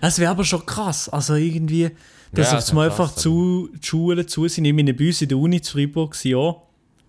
Es 0.00 0.18
wäre 0.18 0.30
aber 0.30 0.44
schon 0.44 0.64
krass. 0.66 1.08
Also 1.08 1.34
irgendwie, 1.34 1.90
dass 2.32 2.50
Ja, 2.50 2.58
auf 2.58 2.64
es 2.64 2.70
einmal 2.70 2.90
einfach 2.90 3.14
zu, 3.14 3.68
die 3.74 3.86
Schulen 3.86 4.26
zu 4.26 4.46
sind. 4.48 4.64
Ich 4.64 4.72
meine, 4.74 4.94
bei 4.94 5.06
uns 5.06 5.22
in 5.22 5.28
der 5.28 5.38
Uni 5.38 5.60
zu 5.62 5.72
Freiburg 5.72 6.14
waren 6.14 6.30
ja 6.30 6.56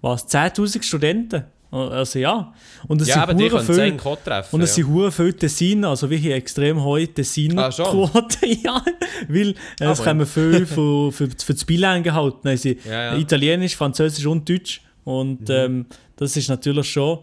was, 0.01 0.27
10'000 0.29 0.83
Studenten. 0.83 1.43
Also 1.71 2.17
ja. 2.17 2.51
Und 2.87 2.99
es 3.01 3.09
Ja, 3.09 3.13
sind 3.13 3.23
aber 3.23 3.33
es 3.33 3.65
viel, 3.67 3.97
treffen. 3.97 4.55
und 4.55 4.61
es 4.63 4.75
ja. 4.75 4.83
sind 4.85 5.11
viele 5.13 5.35
Tessiner, 5.35 5.89
also 5.89 6.09
wir 6.09 6.17
haben 6.17 6.31
extrem 6.31 6.81
hohe 6.83 7.01
Ah, 7.01 7.05
schon? 7.05 7.13
Tessiner-Quoten. 7.13 8.59
ja, 8.63 8.83
weil 9.27 9.49
äh, 9.49 9.53
es 9.79 9.99
Aber- 9.99 10.03
kommen 10.09 10.25
viel 10.25 10.65
für, 10.65 11.11
für, 11.11 11.29
für 11.29 11.53
das 11.53 11.65
Bilang 11.65 12.01
gehalten. 12.01 12.57
Sie 12.57 12.77
Ja, 12.87 13.03
ja. 13.03 13.13
Mhm. 13.13 13.19
Italienisch, 13.21 13.75
Französisch 13.75 14.25
und 14.25 14.49
Deutsch. 14.49 14.81
Und 15.03 15.47
ähm, 15.51 15.85
das 16.15 16.35
ist 16.37 16.49
natürlich 16.49 16.89
schon 16.89 17.19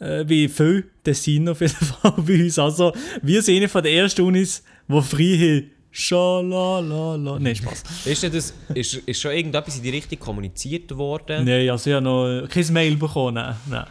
äh, 0.00 0.24
wie 0.26 0.48
viel 0.48 0.90
Tessiner 1.04 1.52
auf 1.52 1.60
jeden 1.60 1.72
Fall 1.74 2.14
bei 2.18 2.44
uns. 2.44 2.58
Also 2.58 2.92
wir 3.22 3.42
sind 3.42 3.56
eine 3.56 3.68
von 3.68 3.82
den 3.82 3.94
ersten 3.94 4.22
Unis, 4.22 4.62
die 4.88 5.02
frei 5.02 5.24
haben. 5.38 5.70
Schalalala. 5.90 7.38
Nein, 7.38 7.56
Spaß. 7.56 7.82
Ist, 8.04 8.22
das, 8.24 8.52
ist, 8.74 8.94
ist 8.94 9.20
schon 9.20 9.32
irgendetwas 9.32 9.76
in 9.78 9.82
die 9.82 9.90
Richtung 9.90 10.18
kommuniziert 10.18 10.94
worden? 10.96 11.44
Nein, 11.44 11.70
also 11.70 11.88
ich 11.90 11.94
habe 11.96 12.04
noch 12.04 12.48
kein 12.48 12.72
Mail 12.72 12.96
bekommen. 12.96 13.34
Nein. 13.34 13.56
Nein. 13.68 13.86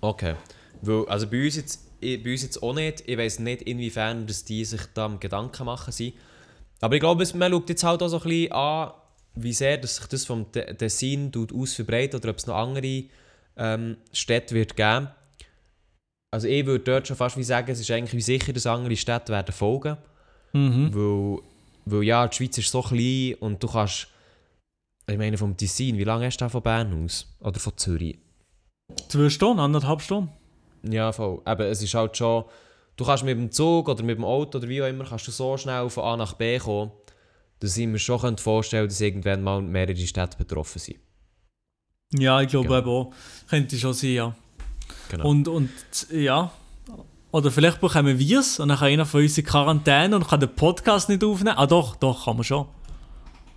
Okay. 0.00 0.34
Weil, 0.82 1.06
also 1.08 1.26
bei 1.28 1.44
uns, 1.44 1.56
jetzt, 1.56 1.80
bei 2.00 2.32
uns 2.32 2.42
jetzt 2.42 2.62
auch 2.62 2.74
nicht. 2.74 3.04
Ich 3.06 3.16
weiß 3.16 3.38
nicht, 3.40 3.62
inwiefern 3.62 4.26
dass 4.26 4.44
die 4.44 4.64
sich 4.64 4.80
da 4.94 5.06
Gedanken 5.20 5.64
machen 5.66 5.92
sind. 5.92 6.14
Aber 6.80 6.94
ich 6.94 7.00
glaube, 7.00 7.22
es- 7.22 7.34
man 7.34 7.52
schaut 7.52 7.68
jetzt 7.68 7.84
halt 7.84 8.02
auch 8.02 8.08
so 8.08 8.18
ein 8.20 8.28
bisschen 8.28 8.52
an, 8.52 8.90
wie 9.36 9.52
sehr 9.52 9.78
dass 9.78 9.96
sich 9.96 10.06
das 10.06 10.24
vom 10.24 10.46
Tessin 10.50 11.30
ausverbreitet 11.54 12.22
oder 12.22 12.30
ob 12.30 12.38
es 12.38 12.46
noch 12.46 12.56
andere 12.56 13.04
ähm, 13.56 13.96
Städte 14.12 14.54
wird 14.54 14.76
geben. 14.76 15.08
Also 16.30 16.48
ich 16.48 16.66
würde 16.66 16.84
dort 16.84 17.06
schon 17.06 17.16
fast 17.16 17.36
wie 17.36 17.42
sagen, 17.42 17.70
es 17.70 17.80
ist 17.80 17.90
eigentlich 17.90 18.14
wie 18.14 18.20
sicher, 18.20 18.52
dass 18.52 18.66
andere 18.66 18.96
Städte 18.96 19.32
werden 19.32 19.52
folgen. 19.52 19.96
Mhm. 20.52 20.94
Weil, 20.94 21.38
weil 21.84 22.02
ja, 22.02 22.26
die 22.26 22.36
Schweiz 22.36 22.58
ist 22.58 22.70
so 22.70 22.82
klein 22.82 23.34
und 23.40 23.62
du 23.62 23.68
kannst, 23.68 24.08
ich 25.08 25.18
meine 25.18 25.38
vom 25.38 25.56
Tessin, 25.56 25.98
wie 25.98 26.04
lange 26.04 26.26
hast 26.26 26.38
du 26.38 26.48
von 26.48 26.62
Bern 26.62 27.04
aus? 27.04 27.26
Oder 27.40 27.60
von 27.60 27.76
Zürich? 27.76 28.18
Zwei 29.08 29.28
Stunden, 29.28 29.60
anderthalb 29.60 30.00
Stunden. 30.00 30.30
Ja, 30.82 31.12
voll. 31.12 31.40
Eben, 31.46 31.62
es 31.62 31.82
ist 31.82 31.94
halt 31.94 32.16
schon, 32.16 32.44
du 32.96 33.04
kannst 33.04 33.24
mit 33.24 33.36
dem 33.36 33.50
Zug 33.50 33.88
oder 33.88 34.02
mit 34.02 34.18
dem 34.18 34.24
Auto 34.24 34.58
oder 34.58 34.68
wie 34.68 34.82
auch 34.82 34.88
immer, 34.88 35.04
kannst 35.04 35.26
du 35.26 35.32
so 35.32 35.56
schnell 35.56 35.88
von 35.90 36.04
A 36.04 36.16
nach 36.16 36.34
B 36.34 36.58
kommen, 36.58 36.92
dass 37.60 37.76
ich 37.76 37.86
mir 37.86 37.98
schon 37.98 38.38
vorstellen 38.38 38.88
dass 38.88 39.00
irgendwann 39.00 39.42
mal 39.42 39.62
mehrere 39.62 39.96
Städte 39.96 40.36
betroffen 40.36 40.78
sind. 40.78 40.98
Ja, 42.12 42.40
ich 42.40 42.48
glaube 42.48 42.68
Genau. 42.68 42.78
eben 42.78 42.88
auch. 42.88 43.14
Könnte 43.48 43.76
schon 43.78 43.94
sein, 43.94 44.10
ja. 44.10 44.36
Genau. 45.10 45.28
Und, 45.28 45.48
und 45.48 45.70
ja. 46.10 46.50
Oder 47.32 47.50
vielleicht 47.50 47.80
bekommen 47.80 48.18
wir 48.18 48.38
es 48.40 48.58
und 48.58 48.68
dann 48.68 48.78
kann 48.78 48.88
einer 48.88 49.04
von 49.04 49.20
uns 49.20 49.36
in 49.36 49.44
Quarantäne 49.44 50.16
und 50.16 50.26
kann 50.26 50.40
den 50.40 50.54
Podcast 50.54 51.08
nicht 51.08 51.22
aufnehmen. 51.22 51.56
Ah 51.58 51.66
doch, 51.66 51.96
doch, 51.96 52.24
kann 52.24 52.36
man 52.36 52.44
schon. 52.44 52.66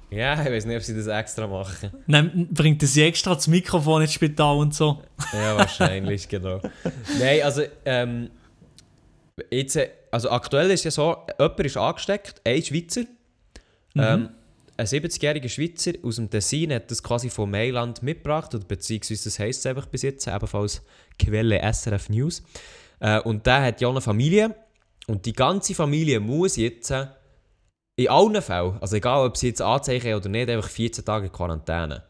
ja, 0.09 0.33
ich 0.41 0.51
weiß 0.51 0.65
nicht, 0.65 0.75
ob 0.75 0.83
sie 0.83 0.95
das 0.95 1.07
extra 1.07 1.47
machen. 1.47 1.91
Dann 2.07 2.47
bringt 2.51 2.81
sie 2.81 3.03
extra 3.03 3.35
das 3.35 3.47
Mikrofon 3.47 4.01
ins 4.01 4.13
Spital 4.13 4.57
und 4.57 4.73
so. 4.73 5.01
Ja, 5.31 5.55
wahrscheinlich, 5.55 6.27
genau. 6.29 6.59
Nein, 7.19 7.41
also, 7.43 7.61
ähm, 7.85 8.31
jetzt, 9.49 9.75
äh, 9.75 9.89
also 10.11 10.29
aktuell 10.31 10.71
ist 10.71 10.83
ja 10.83 10.91
so, 10.91 11.15
jemand 11.39 11.59
ist 11.59 11.77
angesteckt, 11.77 12.41
ein 12.43 12.61
Schweizer. 12.61 13.03
Ähm, 13.95 14.29
ein 14.79 14.85
70-jähriger 14.85 15.49
Schweizer 15.49 15.91
aus 16.03 16.15
dem 16.15 16.29
Tessin 16.29 16.73
hat 16.73 16.89
das 16.89 17.03
quasi 17.03 17.29
von 17.29 17.51
Mailand 17.51 18.01
mitgebracht, 18.01 18.55
oder 18.55 18.63
beziehungsweise 18.65 19.25
das 19.25 19.39
heisst 19.39 19.59
es 19.59 19.65
einfach 19.65 19.85
bis 19.87 20.03
jetzt, 20.03 20.27
ebenfalls 20.27 20.81
Quelle 21.17 21.59
SRF 21.61 22.09
News. 22.09 22.41
Äh, 22.99 23.19
und 23.21 23.45
der 23.45 23.61
hat 23.61 23.81
ja 23.81 23.89
eine 23.89 24.01
Familie 24.01 24.55
und 25.07 25.25
die 25.25 25.33
ganze 25.33 25.75
Familie 25.75 26.19
muss 26.19 26.55
jetzt 26.55 26.91
äh, 26.91 27.07
in 27.97 28.07
allen 28.07 28.41
Fällen, 28.41 28.77
also 28.79 28.95
egal 28.95 29.27
ob 29.27 29.35
sie 29.35 29.47
jetzt 29.47 29.61
Anzeichen 29.61 30.07
haben 30.07 30.19
oder 30.19 30.29
nicht, 30.29 30.49
einfach 30.49 30.69
14 30.69 31.03
Tage 31.03 31.29
Quarantäne. 31.29 32.03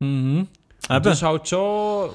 Mhm. 0.00 0.48
Und. 0.88 1.06
Das 1.06 1.14
ist 1.18 1.22
halt 1.22 1.48
schon. 1.48 2.10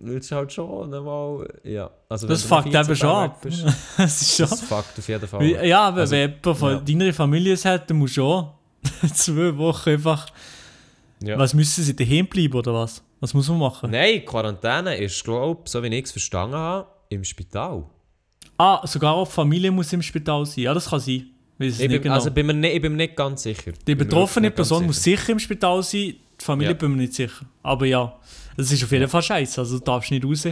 Das 0.00 0.14
ist 0.14 0.32
halt 0.32 0.52
schon 0.52 0.92
einmal. 0.94 1.48
Ja. 1.64 1.90
Also, 2.08 2.26
Das 2.26 2.42
du 2.42 2.48
fuckt 2.48 2.66
eben 2.66 2.74
14 2.74 2.96
schon 2.96 3.08
ab. 3.10 3.40
bist, 3.42 3.64
Das 3.96 4.22
ist 4.22 4.36
schon. 4.36 4.48
Das 4.48 4.60
fuckt 4.62 4.98
auf 4.98 5.08
jeden 5.08 5.26
Fall. 5.28 5.44
Ja, 5.66 5.80
aber 5.88 6.00
Also, 6.02 6.12
wenn 6.12 6.30
jemand 6.30 6.58
von 6.58 6.70
ja. 6.72 6.80
deiner 6.80 7.12
Familie 7.12 7.52
es 7.54 7.64
hat, 7.64 7.88
dann 7.90 7.96
musst 7.98 8.16
du 8.16 8.20
schon 8.22 8.48
zwei 9.14 9.56
Wochen 9.56 9.90
einfach. 9.90 10.26
Ja. 11.22 11.36
Was 11.38 11.52
müssen 11.54 11.82
sie 11.82 11.96
daheim 11.96 12.26
bleiben 12.26 12.54
oder 12.54 12.72
was? 12.74 13.02
Was 13.20 13.34
muss 13.34 13.48
man 13.48 13.58
machen? 13.58 13.90
Nein, 13.90 14.24
Quarantäne 14.24 14.96
ist, 14.96 15.24
glaube 15.24 15.62
ich, 15.64 15.70
so 15.70 15.82
wie 15.82 15.88
ich 15.88 16.04
es 16.04 16.12
verstanden 16.12 16.54
habe, 16.56 16.86
im 17.08 17.24
Spital. 17.24 17.84
Ah, 18.56 18.86
sogar 18.86 19.14
auch 19.14 19.26
die 19.26 19.34
Familie 19.34 19.70
muss 19.72 19.92
im 19.92 20.02
Spital 20.02 20.46
sein. 20.46 20.64
Ja, 20.64 20.74
das 20.74 20.88
kann 20.88 21.00
sein. 21.00 21.26
Ich 21.60 21.76
bin, 21.78 22.00
genau. 22.00 22.14
Also 22.14 22.30
bin 22.30 22.46
mir 22.46 22.54
nicht, 22.54 22.76
ich 22.76 22.80
bin 22.82 22.92
mir 22.92 22.98
nicht 22.98 23.16
ganz 23.16 23.42
sicher. 23.42 23.72
die 23.84 23.96
betroffene 23.96 24.52
Person 24.52 24.86
muss 24.86 25.02
sicher 25.02 25.32
im 25.32 25.40
Spital 25.40 25.82
sein, 25.82 26.14
die 26.40 26.44
Familie 26.44 26.70
Ja. 26.72 26.78
bin 26.78 26.92
mir 26.92 26.98
nicht 26.98 27.14
sicher. 27.14 27.44
Aber 27.64 27.84
ja, 27.84 28.16
es 28.58 28.72
ist 28.72 28.84
auf 28.84 28.92
jeden 28.92 29.08
Fall 29.08 29.22
scheiße. 29.22 29.60
Also 29.60 29.78
du 29.78 29.84
darfst 29.84 30.10
nicht 30.10 30.24
raus, 30.24 30.48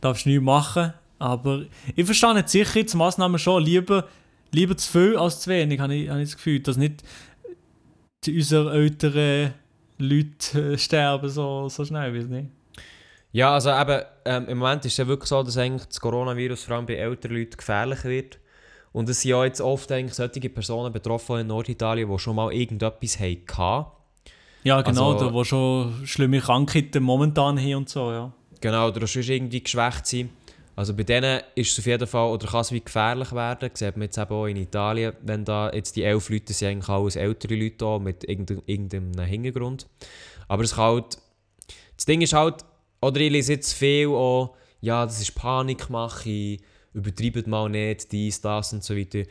darfst 0.00 0.26
nichts 0.26 0.42
machen. 0.42 0.92
Aber 1.18 1.62
ich 1.94 2.04
verstehe 2.04 2.34
nicht 2.34 2.48
Sicherheitsmaßnahmen 2.48 3.38
schon. 3.38 3.62
Lieber, 3.62 4.06
lieber 4.50 4.76
zu 4.76 4.90
viel 4.90 5.16
als 5.16 5.40
zu 5.40 5.50
wenig, 5.50 5.80
habe 5.80 5.94
ich, 5.94 6.08
habe 6.08 6.20
ich 6.20 6.28
das 6.28 6.36
Gefühl. 6.36 6.60
Dass 6.60 6.76
nicht 6.76 7.02
die, 8.24 8.36
unsere 8.36 8.74
älteren 8.74 9.54
Leute 9.98 10.72
äh, 10.72 10.78
sterben 10.78 11.28
so, 11.28 11.68
so 11.68 11.84
schnell, 11.84 12.14
weiß 12.14 12.26
nicht. 12.26 12.50
Ja, 13.32 13.54
also 13.54 13.70
eben, 13.70 14.02
ähm, 14.24 14.48
im 14.48 14.58
Moment 14.58 14.84
ist 14.84 14.92
es 14.92 14.98
ja 14.98 15.06
wirklich 15.06 15.28
so, 15.28 15.42
dass 15.42 15.56
eigentlich 15.56 15.84
das 15.84 16.00
Coronavirus 16.00 16.64
vor 16.64 16.76
allem 16.76 16.86
bei 16.86 16.94
älteren 16.94 17.36
Leuten 17.36 17.56
gefährlicher 17.56 18.08
wird. 18.08 18.38
Und 18.92 19.08
es 19.08 19.20
sind 19.20 19.30
ja 19.30 19.44
jetzt 19.44 19.60
oft 19.60 19.90
eigentlich 19.92 20.14
solche 20.14 20.48
Personen 20.48 20.92
betroffen 20.92 21.40
in 21.40 21.46
Norditalien, 21.46 22.10
die 22.10 22.18
schon 22.18 22.36
mal 22.36 22.52
irgendetwas 22.52 23.20
hatten. 23.20 23.86
Ja, 24.66 24.82
genau, 24.82 25.12
Also- 25.12 25.26
da 25.28 25.32
wo 25.32 25.44
schon 25.44 26.06
schlimme 26.06 26.40
Krankheiten 26.40 27.02
momentan 27.02 27.58
haben 27.58 27.74
und 27.76 27.88
so, 27.88 28.10
ja. 28.10 28.32
Genau, 28.60 28.88
oder 28.88 29.06
sonst 29.06 29.28
irgendwie 29.28 29.62
geschwächt 29.62 30.06
sein. 30.06 30.30
Also 30.74 30.92
bei 30.92 31.04
denen 31.04 31.40
ist 31.54 31.72
es 31.72 31.78
auf 31.78 31.86
jeden 31.86 32.06
Fall, 32.06 32.28
oder 32.32 32.48
kann 32.48 32.60
es 32.62 32.72
wie 32.72 32.80
gefährlich 32.80 33.32
werden. 33.32 33.70
Das 33.70 33.78
sieht 33.78 33.96
man 33.96 34.02
jetzt 34.06 34.18
eben 34.18 34.30
auch 34.30 34.46
in 34.46 34.56
Italien, 34.56 35.12
wenn 35.22 35.44
da 35.44 35.70
jetzt 35.72 35.94
die 35.96 36.02
elf 36.02 36.28
Leute 36.28 36.52
sind 36.52 36.68
eigentlich 36.68 36.88
alles 36.88 37.16
ältere 37.16 37.54
Leute 37.54 37.76
da 37.78 37.98
mit 37.98 38.24
irgendein- 38.24 38.62
irgendeinem 38.66 39.18
Hintergrund. 39.20 39.86
Aber 40.48 40.64
es 40.64 40.74
kann 40.74 40.84
halt, 40.84 41.18
das 41.96 42.04
Ding 42.04 42.20
ist 42.20 42.32
halt, 42.34 42.56
oder 43.00 43.20
ich 43.20 43.30
lese 43.30 43.52
jetzt 43.54 43.72
viel 43.72 44.08
auch, 44.08 44.56
ja, 44.80 45.06
das 45.06 45.20
ist 45.22 45.34
Panikmache, 45.34 46.58
übertreibt 46.92 47.46
mal 47.46 47.68
nicht, 47.68 48.10
dies, 48.12 48.40
das 48.40 48.72
und 48.72 48.82
so 48.84 48.96
weiter. 48.96 49.22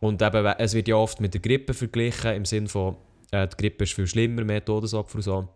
Und 0.00 0.22
eben, 0.22 0.46
es 0.46 0.72
wird 0.74 0.88
ja 0.88 0.94
oft 0.96 1.20
mit 1.20 1.34
der 1.34 1.40
Grippe 1.40 1.74
verglichen, 1.74 2.32
im 2.34 2.44
Sinne 2.44 2.68
von, 2.68 2.96
äh, 3.30 3.46
die 3.48 3.56
Grippe 3.56 3.84
ist 3.84 3.92
viel 3.94 4.06
schlimmer, 4.06 4.44
mehr 4.44 4.64
Todesopfer 4.64 5.16
und 5.16 5.22
so. 5.22 5.48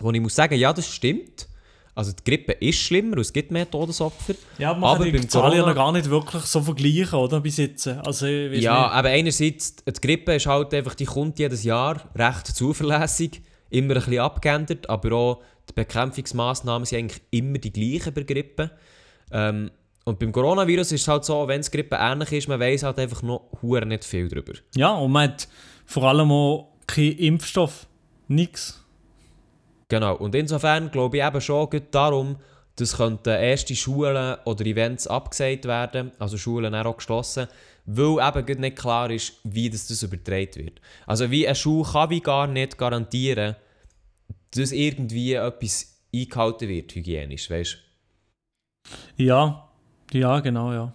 Wo 0.00 0.10
ich 0.10 0.20
muss 0.20 0.34
sagen, 0.34 0.54
ja, 0.54 0.72
das 0.72 0.88
stimmt. 0.92 1.48
Also 1.94 2.12
die 2.12 2.24
Grippe 2.24 2.52
ist 2.52 2.78
schlimmer 2.78 3.18
es 3.18 3.32
gibt 3.32 3.50
mehr 3.50 3.70
Todesopfer. 3.70 4.34
Ja, 4.58 4.72
man 4.72 4.84
Aber 4.84 5.04
kann 5.04 5.12
die 5.20 5.28
Zahlen 5.28 5.52
ja 5.52 5.58
Corona- 5.58 5.68
noch 5.68 5.74
gar 5.76 5.92
nicht 5.92 6.08
wirklich 6.08 6.42
so 6.44 6.62
vergleichen, 6.62 7.18
oder? 7.18 7.40
Bis 7.40 7.58
jetzt. 7.58 7.86
Also, 7.86 8.26
Ja, 8.26 8.48
nicht. 8.48 8.68
aber 8.68 9.08
einerseits, 9.10 9.76
die 9.76 9.92
Grippe 10.00 10.34
ist 10.34 10.46
halt 10.46 10.72
einfach, 10.72 10.94
die 10.94 11.04
kommt 11.04 11.38
jedes 11.38 11.64
Jahr 11.64 12.00
recht 12.14 12.46
zuverlässig, 12.46 13.42
immer 13.68 13.94
ein 13.94 14.00
bisschen 14.00 14.18
abgeändert, 14.20 14.88
aber 14.88 15.12
auch 15.12 15.42
die 15.68 15.74
Bekämpfungsmaßnahmen 15.74 16.86
sind 16.86 16.98
eigentlich 16.98 17.22
immer 17.30 17.58
die 17.58 17.72
gleichen 17.72 18.14
bei 18.14 18.22
Grippe. 18.22 18.70
Ähm, 19.30 19.70
und 20.04 20.18
beim 20.18 20.32
Coronavirus 20.32 20.92
ist 20.92 21.02
es 21.02 21.08
halt 21.08 21.24
so, 21.26 21.46
wenn 21.46 21.60
es 21.60 21.70
Grippe 21.70 21.96
ähnlich 22.00 22.32
ist, 22.32 22.48
man 22.48 22.58
weiß 22.58 22.82
halt 22.84 22.98
einfach 22.98 23.22
noch 23.22 23.50
nicht 23.62 24.04
viel 24.04 24.28
darüber. 24.28 24.54
Ja, 24.74 24.94
und 24.94 25.12
man 25.12 25.30
hat 25.30 25.46
vor 25.84 26.04
allem 26.04 26.30
auch 26.32 26.71
keinen 26.86 27.18
Impfstoff. 27.18 27.86
Nix. 28.28 28.82
Genau, 29.88 30.16
und 30.16 30.34
insofern 30.34 30.90
glaube 30.90 31.18
ich 31.18 31.24
eben 31.24 31.40
schon 31.40 31.68
gut 31.68 31.88
darum, 31.90 32.36
dass 32.76 32.96
könnten 32.96 33.28
erste 33.28 33.76
Schulen 33.76 34.38
oder 34.44 34.64
Events 34.64 35.06
abgesagt 35.06 35.66
werden, 35.66 36.12
also 36.18 36.38
Schulen 36.38 36.74
auch 36.74 36.96
geschlossen, 36.96 37.46
weil 37.84 38.26
eben 38.28 38.60
nicht 38.60 38.76
klar 38.76 39.10
ist, 39.10 39.34
wie 39.44 39.68
das, 39.68 39.88
das 39.88 40.02
übertragen 40.02 40.56
wird. 40.56 40.80
Also 41.06 41.30
wie 41.30 41.46
eine 41.46 41.54
Schule 41.54 41.90
kann 41.92 42.10
wie 42.10 42.20
gar 42.20 42.46
nicht 42.46 42.78
garantieren, 42.78 43.56
dass 44.54 44.72
irgendwie 44.72 45.34
etwas 45.34 46.00
eingehalten 46.14 46.68
wird, 46.68 46.94
hygienisch, 46.94 47.50
weißt 47.50 47.78
Ja, 49.16 49.68
ja, 50.12 50.40
genau, 50.40 50.72
ja. 50.72 50.94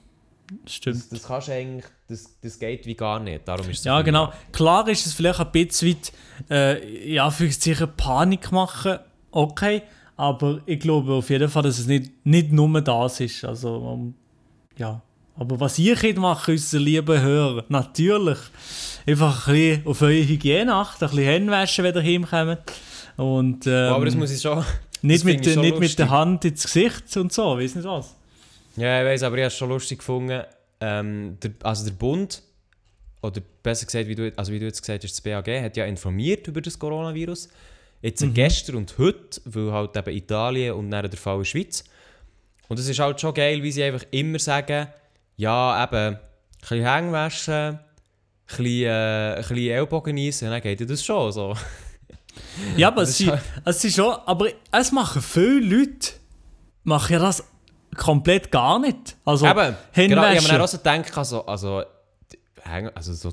Stimmt. 0.65 0.97
Das, 0.97 1.09
das 1.09 1.23
kannst 1.23 1.47
du 1.47 1.53
eigentlich, 1.53 1.85
das, 2.07 2.39
das 2.41 2.57
geht 2.57 2.85
wie 2.85 2.95
gar 2.95 3.19
nicht, 3.19 3.47
darum 3.47 3.69
ist 3.69 3.79
es 3.79 3.83
Ja, 3.83 4.01
genau. 4.01 4.31
Klar 4.51 4.87
ist 4.87 5.05
es 5.05 5.13
vielleicht 5.13 5.39
ein 5.39 5.51
bisschen 5.51 5.89
weit, 5.89 6.13
äh, 6.49 7.13
ja, 7.13 7.29
für 7.29 7.51
sich 7.51 7.79
Panik 7.97 8.51
machen, 8.51 8.99
okay. 9.31 9.81
Aber 10.15 10.61
ich 10.65 10.79
glaube 10.79 11.13
auf 11.13 11.29
jeden 11.29 11.49
Fall, 11.49 11.63
dass 11.63 11.77
es 11.77 11.85
nicht, 11.85 12.11
nicht 12.25 12.51
nur 12.51 12.81
das 12.81 13.19
ist. 13.19 13.43
Also, 13.45 13.75
um, 13.75 14.15
ja. 14.77 15.01
Aber 15.35 15.59
was 15.59 15.77
ihr 15.77 15.95
könnt 15.95 16.17
machen, 16.17 16.51
unsere 16.51 16.81
lieben 16.81 17.21
Hörer, 17.21 17.63
natürlich 17.69 18.39
einfach 19.05 19.47
ein 19.47 19.53
bisschen 19.53 19.87
auf 19.87 20.01
eure 20.01 20.27
Hygiene 20.27 20.73
achten, 20.73 21.03
ein 21.03 21.09
bisschen 21.11 21.25
Hände 21.25 21.51
waschen, 21.51 21.83
wenn 21.83 21.95
ihr 21.95 22.03
heimkommt. 22.03 22.59
Und 23.17 23.67
ähm, 23.67 23.93
Aber 23.93 24.05
das 24.05 24.15
muss 24.15 24.31
ich 24.31 24.41
schon... 24.41 24.63
nicht, 25.03 25.25
mit, 25.25 25.45
schon 25.45 25.61
nicht 25.61 25.79
mit 25.79 25.99
der 25.99 26.09
Hand 26.09 26.45
ins 26.45 26.63
Gesicht 26.63 27.15
und 27.17 27.31
so, 27.31 27.57
weiß 27.57 27.75
nicht 27.75 27.87
was. 27.87 28.15
Ja, 28.75 29.01
ich 29.01 29.05
weiß, 29.05 29.23
aber 29.23 29.35
ich 29.37 29.41
habe 29.41 29.47
es 29.47 29.57
schon 29.57 29.69
lustig 29.69 29.99
gefunden. 29.99 30.41
Ähm, 30.79 31.37
der, 31.41 31.51
also 31.63 31.85
der 31.85 31.93
Bund, 31.93 32.43
oder 33.21 33.41
besser 33.63 33.85
gesagt, 33.85 34.07
wie 34.07 34.15
du, 34.15 34.31
also 34.37 34.51
wie 34.51 34.59
du 34.59 34.65
jetzt 34.65 34.81
gesagt 34.81 35.03
hast, 35.03 35.11
das 35.11 35.21
BAG, 35.21 35.47
hat 35.61 35.75
ja 35.77 35.85
informiert 35.85 36.47
über 36.47 36.61
das 36.61 36.77
Coronavirus. 36.77 37.49
Jetzt 38.01 38.21
Mhm. 38.23 38.33
gestern 38.35 38.75
und 38.75 38.95
heute, 38.99 39.41
weil 39.45 39.71
halt 39.71 39.97
eben 39.97 40.15
Italien 40.15 40.73
und 40.75 40.91
dann 40.91 41.09
der 41.09 41.19
Fall 41.19 41.35
in 41.37 41.41
der 41.41 41.45
Schweiz. 41.45 41.83
Und 42.67 42.77
es 42.79 42.87
ist 42.87 42.99
halt 42.99 43.19
schon 43.19 43.33
geil, 43.33 43.63
wie 43.63 43.71
sie 43.71 43.83
einfach 43.83 44.05
immer 44.11 44.37
sagen, 44.39 44.87
ja, 45.35 45.83
eben, 45.83 46.15
ein 46.15 46.19
bisschen 46.61 46.85
Hänge 46.85 47.11
waschen, 47.11 47.53
ein 47.53 47.79
bisschen, 48.45 48.83
äh, 48.85 49.33
ein 49.35 49.41
bisschen 49.41 49.57
Ellbogen 49.69 50.17
eisen, 50.17 50.49
dann 50.51 50.61
geht 50.61 50.79
ja 50.79 50.85
das 50.85 51.03
schon 51.03 51.31
so. 51.31 51.55
Ja, 52.75 52.89
aber 52.89 53.01
es, 53.01 53.19
ist 53.19 53.27
halt- 53.29 53.41
es 53.65 53.83
ist 53.83 53.95
schon, 53.95 54.13
aber 54.25 54.49
es 54.71 54.91
machen 54.91 55.21
viele 55.23 55.59
Leute, 55.77 56.11
machen 56.83 57.13
ja 57.13 57.19
das 57.19 57.43
komplett 57.97 58.51
gar 58.51 58.79
nicht. 58.79 59.17
Also, 59.25 59.45
Eben, 59.47 59.75
genau, 59.93 60.31
ich 60.31 60.43
habe 60.43 60.53
mir 60.57 60.63
auch 60.63 60.67
so 60.67 60.77
gedacht, 60.77 61.17
also, 61.17 61.45
also, 61.45 61.83
die 62.31 62.39
also 62.95 63.13
so, 63.13 63.31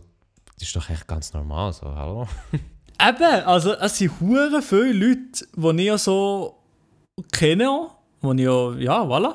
das 0.58 0.68
ist 0.68 0.74
doch 0.74 0.88
echt 0.90 1.06
ganz 1.06 1.32
normal, 1.32 1.72
so, 1.72 1.94
hallo? 1.94 2.26
Eben, 3.00 3.44
also 3.44 3.74
es 3.74 3.98
sind 3.98 4.12
hure 4.20 4.62
viele 4.62 4.92
Leute, 4.92 5.46
die 5.56 5.80
ich 5.82 5.86
ja 5.86 5.98
so 5.98 6.56
kenne, 7.32 7.88
ich 8.22 8.40
ja, 8.40 8.72
ja, 8.76 9.02
voilà, 9.02 9.34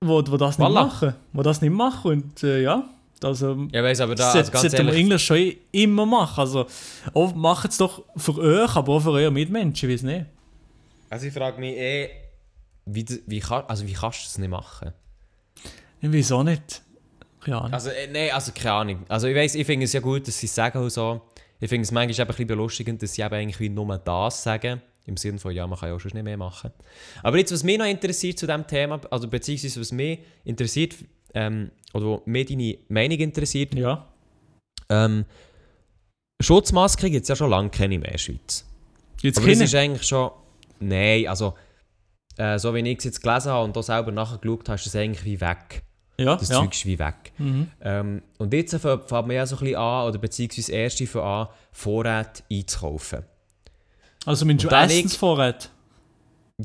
wo, 0.00 0.22
wo 0.26 0.36
das 0.36 0.58
nicht 0.58 0.68
Voilà. 0.68 0.72
machen, 0.86 1.14
wo 1.32 1.42
das 1.42 1.60
nicht 1.60 1.72
machen 1.72 2.10
und 2.10 2.42
äh, 2.42 2.62
ja, 2.62 2.84
also 3.22 3.66
Ja, 3.72 3.82
weiss, 3.82 4.00
aber 4.00 4.14
da, 4.14 4.32
das 4.32 4.52
also 4.52 4.72
wir 4.72 4.78
ehrlich, 4.78 4.96
Englisch 4.96 5.24
schon 5.24 5.52
immer 5.72 6.04
machen, 6.06 6.40
also 6.40 6.66
macht 7.34 7.70
es 7.70 7.78
doch 7.78 8.02
für 8.16 8.36
euch, 8.38 8.76
aber 8.76 8.92
auch 8.94 9.00
für 9.00 9.10
eure 9.12 9.30
Mitmenschen, 9.30 9.88
weiß 9.88 10.02
nicht. 10.02 10.26
also 11.10 11.26
ich 11.26 11.32
frage 11.32 11.60
mich 11.60 11.76
eh, 11.76 12.10
wie, 12.90 13.04
wie, 13.26 13.40
kann, 13.40 13.64
also 13.66 13.86
wie 13.86 13.92
kannst 13.92 14.20
du 14.20 14.24
das 14.24 14.38
nicht 14.38 14.50
machen? 14.50 14.92
Ich 16.00 16.12
weiß 16.12 16.32
auch 16.32 16.44
nicht. 16.44 16.82
Keine 17.40 17.58
Ahnung. 17.58 17.72
Also, 17.72 17.90
äh, 17.90 18.06
nein, 18.08 18.30
also 18.32 18.52
keine 18.52 18.72
Ahnung. 18.72 19.04
Also 19.08 19.26
ich 19.28 19.34
weiss, 19.36 19.54
ich 19.54 19.66
finde 19.66 19.84
es 19.84 19.92
ja 19.92 20.00
gut, 20.00 20.26
dass 20.26 20.38
sie 20.38 20.46
es 20.46 20.54
sagen 20.54 20.78
und 20.78 20.90
so. 20.90 21.20
Ich 21.60 21.68
finde 21.68 21.82
es 21.82 21.90
manchmal 21.92 22.12
eben 22.14 22.20
ein 22.22 22.26
bisschen 22.28 22.46
belustigend, 22.46 23.02
dass 23.02 23.14
sie 23.14 23.22
eben 23.22 23.34
eigentlich 23.34 23.60
wie 23.60 23.68
nur 23.68 23.98
das 23.98 24.42
sagen. 24.42 24.80
Im 25.06 25.16
Sinne 25.16 25.38
von, 25.38 25.52
ja, 25.54 25.66
man 25.66 25.78
kann 25.78 25.88
ja 25.88 25.94
auch 25.94 26.00
schon 26.00 26.12
nicht 26.12 26.22
mehr 26.22 26.36
machen. 26.36 26.70
Aber 27.22 27.38
jetzt, 27.38 27.50
was 27.52 27.64
mich 27.64 27.78
noch 27.78 27.86
interessiert 27.86 28.38
zu 28.38 28.46
diesem 28.46 28.66
Thema, 28.66 29.00
also 29.10 29.26
beziehungsweise 29.26 29.80
was 29.80 29.90
mich 29.90 30.20
interessiert, 30.44 30.94
ähm, 31.34 31.70
oder 31.94 32.04
wo 32.04 32.22
mich 32.26 32.46
deine 32.46 32.78
Meinung 32.88 33.18
interessiert, 33.18 33.74
Ja. 33.74 34.06
ähm, 34.90 35.24
Schutzmasken 36.40 37.10
gibt 37.10 37.22
es 37.22 37.28
ja 37.28 37.36
schon 37.36 37.50
lange 37.50 37.70
keine 37.70 37.98
mehr 37.98 38.08
in 38.08 38.12
der 38.12 38.18
Schweiz. 38.18 38.64
Jetzt 39.22 39.38
Aber 39.38 39.48
das 39.48 39.60
ist 39.60 39.74
eigentlich 39.74 40.06
schon. 40.06 40.30
Nein, 40.80 41.26
also. 41.26 41.54
Äh, 42.38 42.58
so 42.58 42.74
wie 42.74 42.80
ich 42.80 42.98
es 42.98 43.04
jetzt 43.04 43.22
gelesen 43.22 43.50
habe 43.52 43.64
und 43.64 43.76
da 43.76 43.82
selber 43.82 44.10
nachgeschaut 44.12 44.68
habe, 44.68 44.76
ist 44.76 44.86
das 44.86 44.96
eigentlich 44.96 45.24
wie 45.24 45.40
weg. 45.40 45.82
Ja, 46.16 46.36
Das 46.36 46.48
ja. 46.48 46.56
Zeug 46.60 46.72
ist 46.72 46.86
wie 46.86 46.98
weg. 46.98 47.32
Mhm. 47.38 47.68
Ähm, 47.82 48.22
und 48.38 48.52
jetzt 48.52 48.74
fängt 48.76 49.10
man 49.10 49.30
ja 49.30 49.44
so 49.46 49.56
ein 49.56 49.60
bisschen 49.60 49.76
an, 49.76 50.08
oder 50.08 50.18
beziehungsweise 50.18 50.72
erste 50.72 51.06
von 51.06 51.20
an, 51.22 51.48
Vorräte 51.72 52.42
einzukaufen. 52.50 53.24
Also 54.24 54.46
ich- 54.46 54.64
Essensvorrat? 54.98 55.70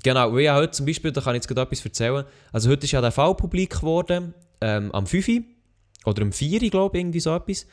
Genau, 0.02 0.34
weil 0.34 0.42
ja 0.42 0.56
heute 0.56 0.72
zum 0.72 0.86
Beispiel, 0.88 1.12
da 1.12 1.22
kann 1.22 1.36
ich 1.36 1.40
jetzt 1.40 1.48
gerade 1.48 1.62
etwas 1.62 1.86
erzählen. 1.86 2.26
Also 2.52 2.70
heute 2.70 2.86
ist 2.86 2.92
ja 2.92 3.02
der 3.02 3.12
Fall 3.12 3.36
publik 3.36 3.72
geworden, 3.80 4.34
ähm, 4.60 4.92
am 4.92 5.06
5. 5.06 5.28
Uhr 5.28 5.42
oder 6.06 6.24
am 6.24 6.32
4. 6.32 6.62
Uhr, 6.64 6.70
glaube 6.70 6.98
ich, 6.98 7.02
irgendwie 7.02 7.20
so 7.20 7.36
etwas. 7.36 7.68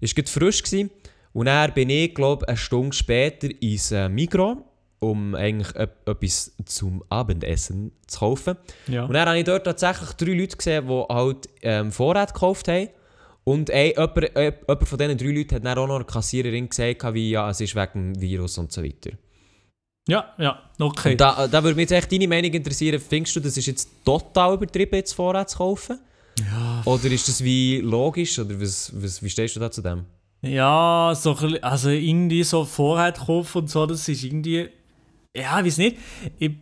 Ist 0.00 0.14
gerade 0.16 0.30
frisch 0.30 0.62
gewesen. 0.62 0.90
Und 1.34 1.46
dann 1.46 1.72
bin 1.74 1.90
ich, 1.90 2.14
glaube 2.14 2.44
ich, 2.44 2.48
eine 2.48 2.56
Stunde 2.56 2.96
später 2.96 3.48
ins 3.60 3.92
äh, 3.92 4.08
Migros, 4.08 4.56
um 4.98 5.34
eigentlich 5.34 5.74
etwas 5.76 6.52
zum 6.64 7.04
Abendessen 7.08 7.92
zu 8.06 8.20
kaufen. 8.20 8.56
Ja. 8.88 9.04
Und 9.04 9.12
dann 9.12 9.28
habe 9.28 9.38
ich 9.38 9.44
dort 9.44 9.64
tatsächlich 9.64 10.10
drei 10.12 10.32
Leute 10.32 10.56
gesehen, 10.56 10.86
die 10.88 11.04
halt 11.08 11.48
ähm, 11.62 11.92
Vorräte 11.92 12.32
gekauft 12.32 12.68
haben. 12.68 12.88
Und 13.44 13.70
ey, 13.70 13.90
jemand, 13.90 14.36
äh, 14.36 14.52
jemand 14.66 14.88
von 14.88 14.98
diesen 14.98 15.18
drei 15.18 15.30
Leuten 15.30 15.54
hat 15.54 15.64
dann 15.64 15.78
auch 15.78 15.86
noch 15.86 15.96
eine 15.96 16.04
Kassiererin 16.04 16.68
gesagt, 16.68 17.14
wie 17.14 17.30
ja, 17.30 17.48
es 17.50 17.60
ist 17.60 17.76
wegen 17.76 18.14
dem 18.14 18.20
Virus 18.20 18.58
und 18.58 18.72
so 18.72 18.82
weiter. 18.82 19.10
Ja, 20.08 20.34
ja, 20.38 20.62
okay. 20.78 21.12
Und 21.12 21.20
da, 21.20 21.48
da 21.48 21.62
würde 21.62 21.74
mich 21.74 21.90
jetzt 21.90 21.92
echt 21.92 22.12
deine 22.12 22.28
Meinung 22.28 22.52
interessieren. 22.52 23.00
Findest 23.00 23.36
du, 23.36 23.40
das 23.40 23.56
ist 23.56 23.66
jetzt 23.66 23.90
total 24.04 24.54
übertrieben, 24.54 24.94
jetzt 24.94 25.12
Vorrat 25.12 25.50
zu 25.50 25.58
kaufen? 25.58 25.98
Ja. 26.38 26.82
Oder 26.84 27.06
ist 27.06 27.28
das 27.28 27.42
wie 27.42 27.78
logisch? 27.78 28.38
Oder 28.38 28.60
was, 28.60 28.92
was, 28.94 29.22
wie 29.22 29.30
stehst 29.30 29.56
du 29.56 29.60
da 29.60 29.70
zu 29.70 29.82
dem? 29.82 30.04
Ja, 30.42 31.12
so 31.16 31.36
also 31.62 31.90
irgendwie 31.90 32.44
so 32.44 32.64
Vorrat 32.64 33.18
kaufen 33.18 33.58
und 33.58 33.70
so, 33.70 33.86
das 33.86 34.08
ist 34.08 34.22
irgendwie. 34.22 34.68
Ja, 35.36 35.58
ich 35.60 35.66
weiß 35.66 35.78
nicht. 35.78 35.96
Ich, 36.38 36.52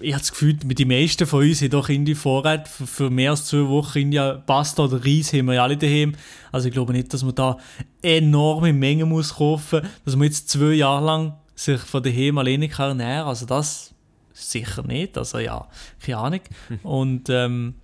ich 0.00 0.12
habe 0.12 0.20
das 0.20 0.30
Gefühl, 0.30 0.56
mit 0.64 0.78
den 0.78 0.88
meisten 0.88 1.26
von 1.26 1.40
uns 1.42 1.60
haben 1.62 1.70
doch 1.70 1.88
irgendwie 1.88 2.14
Vorrat 2.14 2.68
für, 2.68 2.86
für 2.86 3.10
mehr 3.10 3.30
als 3.32 3.46
zwei 3.46 3.66
Wochen 3.68 3.98
irgendwie 3.98 4.42
Pasta 4.46 4.84
oder 4.84 5.04
Reis 5.04 5.32
haben 5.32 5.46
wir 5.46 5.54
ja 5.54 5.62
alle 5.64 5.76
daheim. 5.76 6.14
Also 6.52 6.68
ich 6.68 6.74
glaube 6.74 6.92
nicht, 6.92 7.12
dass 7.14 7.22
man 7.24 7.34
da 7.34 7.56
enorme 8.02 8.72
Mengen 8.72 9.08
muss 9.08 9.34
kaufen 9.36 9.80
muss, 9.82 9.90
dass 10.04 10.16
man 10.16 10.26
jetzt 10.26 10.48
zwei 10.50 10.72
Jahre 10.74 11.04
lang 11.04 11.36
sich 11.54 11.80
von 11.80 12.02
daheim 12.02 12.38
alleine 12.38 12.68
kann 12.68 12.90
ernähren 13.00 13.26
Also 13.28 13.46
das 13.46 13.94
sicher 14.32 14.82
nicht. 14.84 15.16
Also 15.18 15.38
ja, 15.38 15.68
keine 16.00 16.18
Ahnung. 16.18 16.40
Und 16.82 17.28
ähm, 17.30 17.74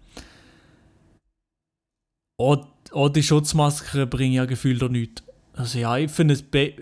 auch, 2.41 2.67
auch 2.93 3.09
die 3.09 3.23
Schutzmasken 3.23 4.09
bringen 4.11 4.35
ja 4.35 4.45
gefühlt 4.45 4.83
auch 4.83 4.89
nichts. 4.89 5.23
Also 5.55 5.79
ja, 5.79 5.97
ich 5.97 6.11
finde 6.11 6.35
es... 6.35 6.43
be- 6.43 6.75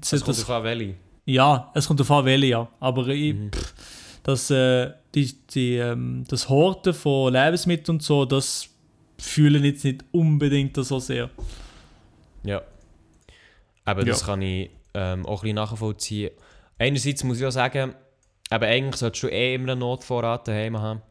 Das 0.00 0.10
kommt 0.24 0.38
auf 0.50 0.64
welche. 0.64 0.94
Ja, 1.24 1.70
es 1.74 1.86
kommt 1.86 2.00
auf 2.00 2.10
an, 2.10 2.24
welche, 2.24 2.46
ja. 2.46 2.68
Aber 2.80 3.06
ich, 3.08 3.34
pff, 3.54 3.74
das, 4.22 4.50
äh, 4.50 4.92
die, 5.14 5.32
die, 5.48 5.76
ähm, 5.76 6.24
das 6.28 6.48
Horten 6.48 6.94
von 6.94 7.32
Lebensmitteln 7.32 7.96
und 7.96 8.02
so, 8.02 8.24
das 8.24 8.68
fühlen 9.18 9.64
jetzt 9.64 9.84
nicht 9.84 10.04
unbedingt 10.12 10.76
so 10.76 10.98
sehr. 10.98 11.30
Ja. 12.44 12.62
Aber 13.84 14.04
das 14.04 14.20
Ja. 14.20 14.26
kann 14.26 14.42
ich 14.42 14.70
ähm, 14.94 15.26
auch 15.26 15.40
ein 15.40 15.42
bisschen 15.42 15.54
nachvollziehen. 15.56 16.30
Einerseits 16.78 17.24
muss 17.24 17.38
ich 17.40 17.46
auch 17.46 17.50
sagen, 17.50 17.94
aber 18.48 18.66
eigentlich 18.66 18.96
solltest 18.96 19.22
du 19.22 19.28
eh 19.28 19.54
immer 19.54 19.72
einen 19.72 19.80
Notvorrat 19.80 20.48
daheim 20.48 20.78
haben, 20.78 21.02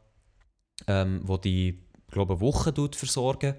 ähm, 0.88 1.22
wo 1.24 1.38
die, 1.38 1.80
glaube 2.12 2.34
ich, 2.34 2.40
eine 2.40 2.48
Woche 2.48 2.74
versorgen. 2.94 3.56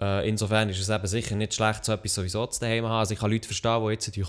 Äh, 0.00 0.28
insofern 0.28 0.68
ist 0.68 0.80
es 0.80 0.88
eben 0.90 1.06
sicher 1.06 1.36
nicht 1.36 1.54
schlecht, 1.54 1.84
so 1.84 1.92
etwas 1.92 2.14
sowieso 2.14 2.46
zu 2.46 2.60
daheim 2.60 2.84
haben. 2.84 2.92
Also 2.98 3.14
ich 3.14 3.20
kann 3.20 3.30
Leute 3.30 3.46
verstehen, 3.46 3.82
die 3.84 3.92
jetzt 3.92 4.14
die 4.14 4.22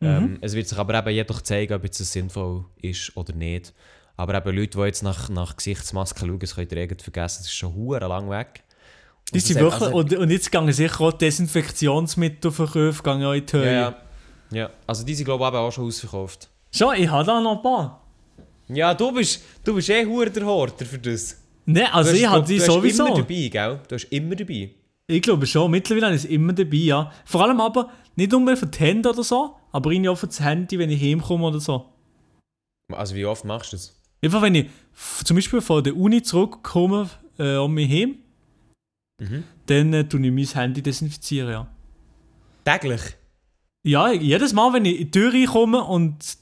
kaufen. 0.00 0.24
Ähm, 0.34 0.38
es 0.40 0.54
wird 0.54 0.68
sich 0.68 0.78
aber 0.78 0.94
eben 0.98 1.10
jedoch 1.10 1.40
zeigen, 1.42 1.72
ob 1.74 1.84
jetzt 1.84 2.00
das 2.00 2.12
sinnvoll 2.12 2.64
ist 2.82 3.16
oder 3.16 3.34
nicht. 3.34 3.72
Aber 4.16 4.34
eben 4.34 4.56
Leute, 4.56 4.78
die 4.78 4.84
jetzt 4.84 5.02
nach, 5.02 5.28
nach 5.28 5.56
Gesichtsmasken 5.56 6.26
schauen, 6.28 6.38
das 6.38 6.54
könnt 6.54 6.72
ihr 6.72 6.78
irgendwie 6.78 7.02
vergessen, 7.04 7.38
das 7.40 7.48
ist 7.48 7.56
schon 7.56 7.74
hure 7.74 8.00
lang 8.06 8.30
weg. 8.30 8.62
Und 9.32 9.40
sind 9.42 9.56
das- 9.56 9.62
wirklich, 9.64 9.82
also- 9.82 9.96
und, 9.96 10.14
und 10.16 10.30
jetzt 10.30 10.50
gehen 10.52 10.72
sicher 10.72 11.00
auch 11.00 11.12
Desinfektionsmittelverkäufe 11.90 13.02
gehen 13.02 13.24
auch 13.24 13.32
in 13.32 13.46
die 13.46 13.52
Höhe. 13.52 13.72
Ja, 13.72 13.96
ja. 14.50 14.70
Also 14.86 15.04
die 15.04 15.14
sind 15.14 15.24
glaube 15.24 15.44
ich 15.44 15.52
auch 15.54 15.70
schon 15.72 15.86
ausverkauft. 15.86 16.48
Schon, 16.72 16.94
ich 16.96 17.08
habe 17.08 17.24
da 17.24 17.40
noch 17.40 17.56
ein 17.56 17.62
paar. 17.62 18.02
Ja, 18.68 18.94
du 18.94 19.12
bist, 19.12 19.42
du 19.64 19.74
bist 19.74 19.88
eh 19.90 20.04
hure 20.04 20.30
der 20.30 20.44
Horter 20.44 20.84
für 20.84 20.98
das. 20.98 21.40
Nein, 21.64 21.86
also 21.92 22.10
du 22.12 22.16
ich 22.18 22.26
hast, 22.26 22.32
habe 22.32 22.46
die 22.46 22.54
du 22.56 22.60
hast 22.62 22.66
sowieso. 22.72 23.06
immer 23.06 23.16
dabei, 23.16 23.48
gell? 23.48 23.80
Du 23.88 23.94
hast 23.94 24.04
immer 24.04 24.34
dabei. 24.36 24.70
Ich 25.08 25.22
glaube 25.22 25.46
schon, 25.46 25.70
mittlerweile 25.70 26.14
ist 26.14 26.24
es 26.24 26.30
immer 26.30 26.52
dabei, 26.52 26.76
ja. 26.76 27.12
Vor 27.24 27.42
allem 27.44 27.60
aber 27.60 27.90
nicht 28.16 28.32
unbedingt 28.34 28.58
für 28.58 28.66
die 28.66 28.78
Hände 28.78 29.10
oder 29.10 29.22
so, 29.22 29.56
aber 29.72 29.90
irgendwie 29.90 30.08
auch 30.08 30.18
für 30.18 30.26
das 30.26 30.40
Handy, 30.40 30.78
wenn 30.78 30.90
ich 30.90 31.00
heimkomme 31.02 31.44
oder 31.46 31.60
so. 31.60 31.86
Also 32.92 33.14
wie 33.14 33.24
oft 33.26 33.44
machst 33.44 33.72
du 33.72 33.76
das? 33.76 34.00
Einfach 34.22 34.42
wenn 34.42 34.54
ich 34.54 34.66
zum 35.24 35.36
Beispiel 35.36 35.60
von 35.60 35.84
der 35.84 35.96
Uni 35.96 36.22
zurückkomme 36.22 37.08
äh, 37.38 37.56
um 37.56 37.74
mich 37.74 37.90
heim, 37.90 38.16
Mhm. 39.18 39.44
dann 39.64 39.92
äh, 39.94 40.06
tue 40.06 40.20
ich 40.26 40.30
mein 40.30 40.44
Handy 40.62 40.82
desinfizieren, 40.82 41.50
ja. 41.50 41.66
Täglich? 42.66 43.00
Ja, 43.82 44.10
jedes 44.12 44.52
Mal, 44.52 44.74
wenn 44.74 44.84
ich 44.84 44.92
in 45.00 45.04
die 45.06 45.10
Tür 45.10 45.32
reinkomme 45.32 45.82
und 45.84 46.36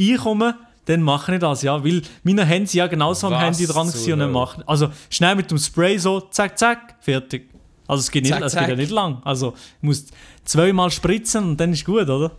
reinkomme, 0.00 0.58
dann 0.86 1.02
mache 1.02 1.34
ich 1.34 1.40
das, 1.40 1.62
ja. 1.62 1.84
Weil 1.84 2.02
meine 2.24 2.44
Hände 2.44 2.68
sind 2.68 2.78
ja 2.78 2.86
genauso 2.88 3.28
am 3.28 3.34
Was 3.34 3.42
Handy 3.42 3.66
dran 3.66 3.86
und 3.86 3.94
dann 3.94 4.20
Hölle? 4.20 4.28
machen. 4.32 4.64
Also 4.66 4.88
schnell 5.08 5.36
mit 5.36 5.50
dem 5.52 5.58
Spray 5.58 5.98
so, 5.98 6.20
zack, 6.20 6.58
zack, 6.58 6.96
fertig. 7.00 7.48
Also 7.86 8.00
es 8.00 8.10
geht, 8.10 8.24
nicht, 8.24 8.32
Zack, 8.32 8.42
es 8.42 8.54
geht 8.56 8.68
ja 8.68 8.76
nicht 8.76 8.90
lang. 8.90 9.20
Also 9.24 9.54
ich 9.78 9.82
muss 9.82 10.06
zweimal 10.44 10.90
spritzen 10.90 11.44
und 11.50 11.56
dann 11.60 11.72
ist 11.72 11.84
gut, 11.84 12.08
oder? 12.08 12.32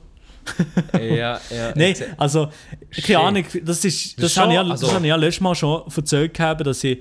ja, 0.93 1.39
ja. 1.49 1.73
Nein, 1.75 1.95
also, 2.17 2.49
keine 3.05 3.19
Ahnung, 3.19 3.43
das 3.63 3.83
ist, 3.83 4.21
das, 4.21 4.37
habe 4.37 4.51
ich, 4.51 4.55
ja, 4.55 4.61
also- 4.63 4.91
habe 4.93 5.05
ich 5.05 5.09
ja 5.09 5.15
letztes 5.15 5.41
Mal 5.41 5.55
schon 5.55 5.83
erzählt, 5.93 6.33
gehabt, 6.33 6.65
dass 6.65 6.83
ich 6.83 6.99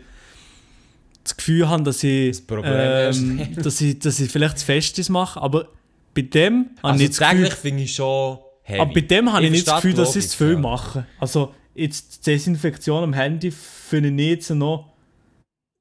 das 1.22 1.36
Gefühl 1.36 1.68
habe, 1.68 1.82
dass 1.84 2.02
ich, 2.02 2.30
Das 2.30 2.40
Problem 2.42 3.12
ähm, 3.14 3.54
dass 3.62 3.80
ich, 3.80 3.98
dass 3.98 4.20
ich 4.20 4.30
vielleicht 4.30 4.58
zu 4.58 4.66
festes 4.66 5.08
mache, 5.08 5.40
aber 5.40 5.68
bei 6.14 6.22
dem 6.22 6.70
habe 6.82 6.88
Also 6.92 6.94
ich 7.04 7.08
nicht 7.10 7.20
das 7.20 7.30
Gefühl, 7.30 7.50
finde 7.50 7.82
ich 7.82 7.94
schon 7.94 8.38
heavy. 8.62 8.80
aber 8.80 8.92
bei 8.92 9.00
dem 9.00 9.32
habe 9.32 9.44
ich, 9.44 9.50
nicht 9.50 9.66
das 9.68 9.76
Gefühl, 9.76 9.90
die 9.92 9.96
dass 9.98 10.16
ich 10.16 10.28
zu 10.28 10.44
Logik, 10.44 10.56
viel 10.58 10.64
ja. 10.64 10.70
mache. 10.70 11.06
Also 11.20 11.54
jetzt 11.74 12.26
die 12.26 12.30
Desinfektion 12.30 13.02
am 13.04 13.12
Handy 13.12 13.50
finde 13.50 14.08
ich 14.08 14.14
nicht 14.14 14.28
jetzt 14.28 14.50
noch, 14.50 14.92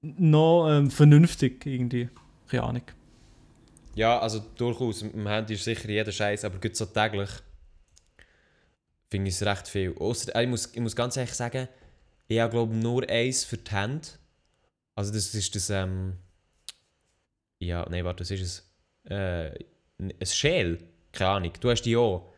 noch 0.02 0.68
ähm, 0.70 0.92
vernünftig 0.92 1.66
irgendwie. 1.66 2.10
Keine 2.48 2.64
Ahnung. 2.64 2.84
Ja, 3.96 4.20
also 4.20 4.40
durchaus. 4.58 5.04
Mit 5.04 5.14
dem 5.14 5.28
Handy 5.28 5.54
ist 5.54 5.64
sicher 5.64 5.90
jeder 5.90 6.12
Scheiß, 6.12 6.44
aber 6.46 6.60
gut 6.60 6.76
so 6.76 6.86
täglich 6.86 7.30
finde 9.16 9.30
ich 9.30 9.36
es 9.36 9.46
recht 9.46 9.68
viel. 9.68 9.96
Ausser, 9.98 10.36
äh, 10.36 10.44
ich, 10.44 10.50
muss, 10.50 10.70
ich 10.74 10.82
muss 10.82 10.96
ganz 10.96 11.16
ehrlich 11.16 11.34
sagen, 11.34 11.68
ich 12.28 12.40
habe 12.40 12.52
glaube 12.52 12.76
nur 12.76 13.08
eins 13.10 13.44
für 13.46 13.58
die 13.58 13.72
Hände. 13.72 14.08
Also 14.96 15.14
das 15.14 15.34
ist 15.34 15.56
das, 15.56 15.70
ähm... 15.70 16.18
Ja, 17.60 17.86
nein, 17.90 18.04
warte, 18.04 18.22
was 18.22 18.32
ist 18.32 18.42
es? 18.42 19.10
Äh, 19.10 19.52
ein 20.00 20.14
Schäl. 20.26 20.80
Keine 21.12 21.30
Ahnung. 21.32 21.54
Du 21.60 21.70
hast 21.70 21.84
die 21.84 21.96
auch. 21.96 22.34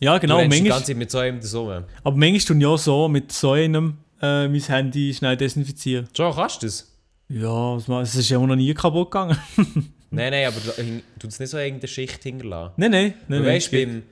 Ja, 0.00 0.18
genau. 0.18 0.36
du 0.36 0.40
rennst 0.42 0.56
die 0.56 0.62
Manchmal, 0.62 0.78
ganze 0.78 0.92
Zeit 0.92 0.96
mit 0.96 1.10
so 1.10 1.18
einem 1.18 1.40
das 1.40 1.54
rum. 1.54 1.84
aber 2.02 2.16
manchmal 2.16 2.40
tun 2.40 2.60
ja 2.60 2.76
so 2.76 3.08
mit 3.08 3.32
so 3.32 3.52
einem 3.52 3.98
äh, 4.20 4.48
mein 4.48 4.60
Handy 4.60 5.14
schnell 5.14 5.36
desinfizieren. 5.36 6.08
Schon, 6.16 6.34
kannst 6.34 6.62
du 6.62 6.66
das? 6.66 6.97
Ja, 7.28 7.76
es 7.76 8.14
ist 8.14 8.28
ja 8.30 8.38
auch 8.38 8.46
noch 8.46 8.56
nie 8.56 8.72
kaputt 8.74 9.10
gegangen. 9.10 9.36
nein, 10.10 10.30
nein, 10.30 10.46
aber 10.46 10.60
du 10.60 11.02
tut 11.18 11.30
es 11.30 11.38
nicht 11.38 11.50
so 11.50 11.58
irgendeine 11.58 11.88
Schicht 11.88 12.22
hinterlassen. 12.22 12.74
nein, 12.76 12.90
nein. 12.90 13.14
nein, 13.28 13.42
Du 13.42 13.48
weißt, 13.48 13.70
beim. 13.70 14.02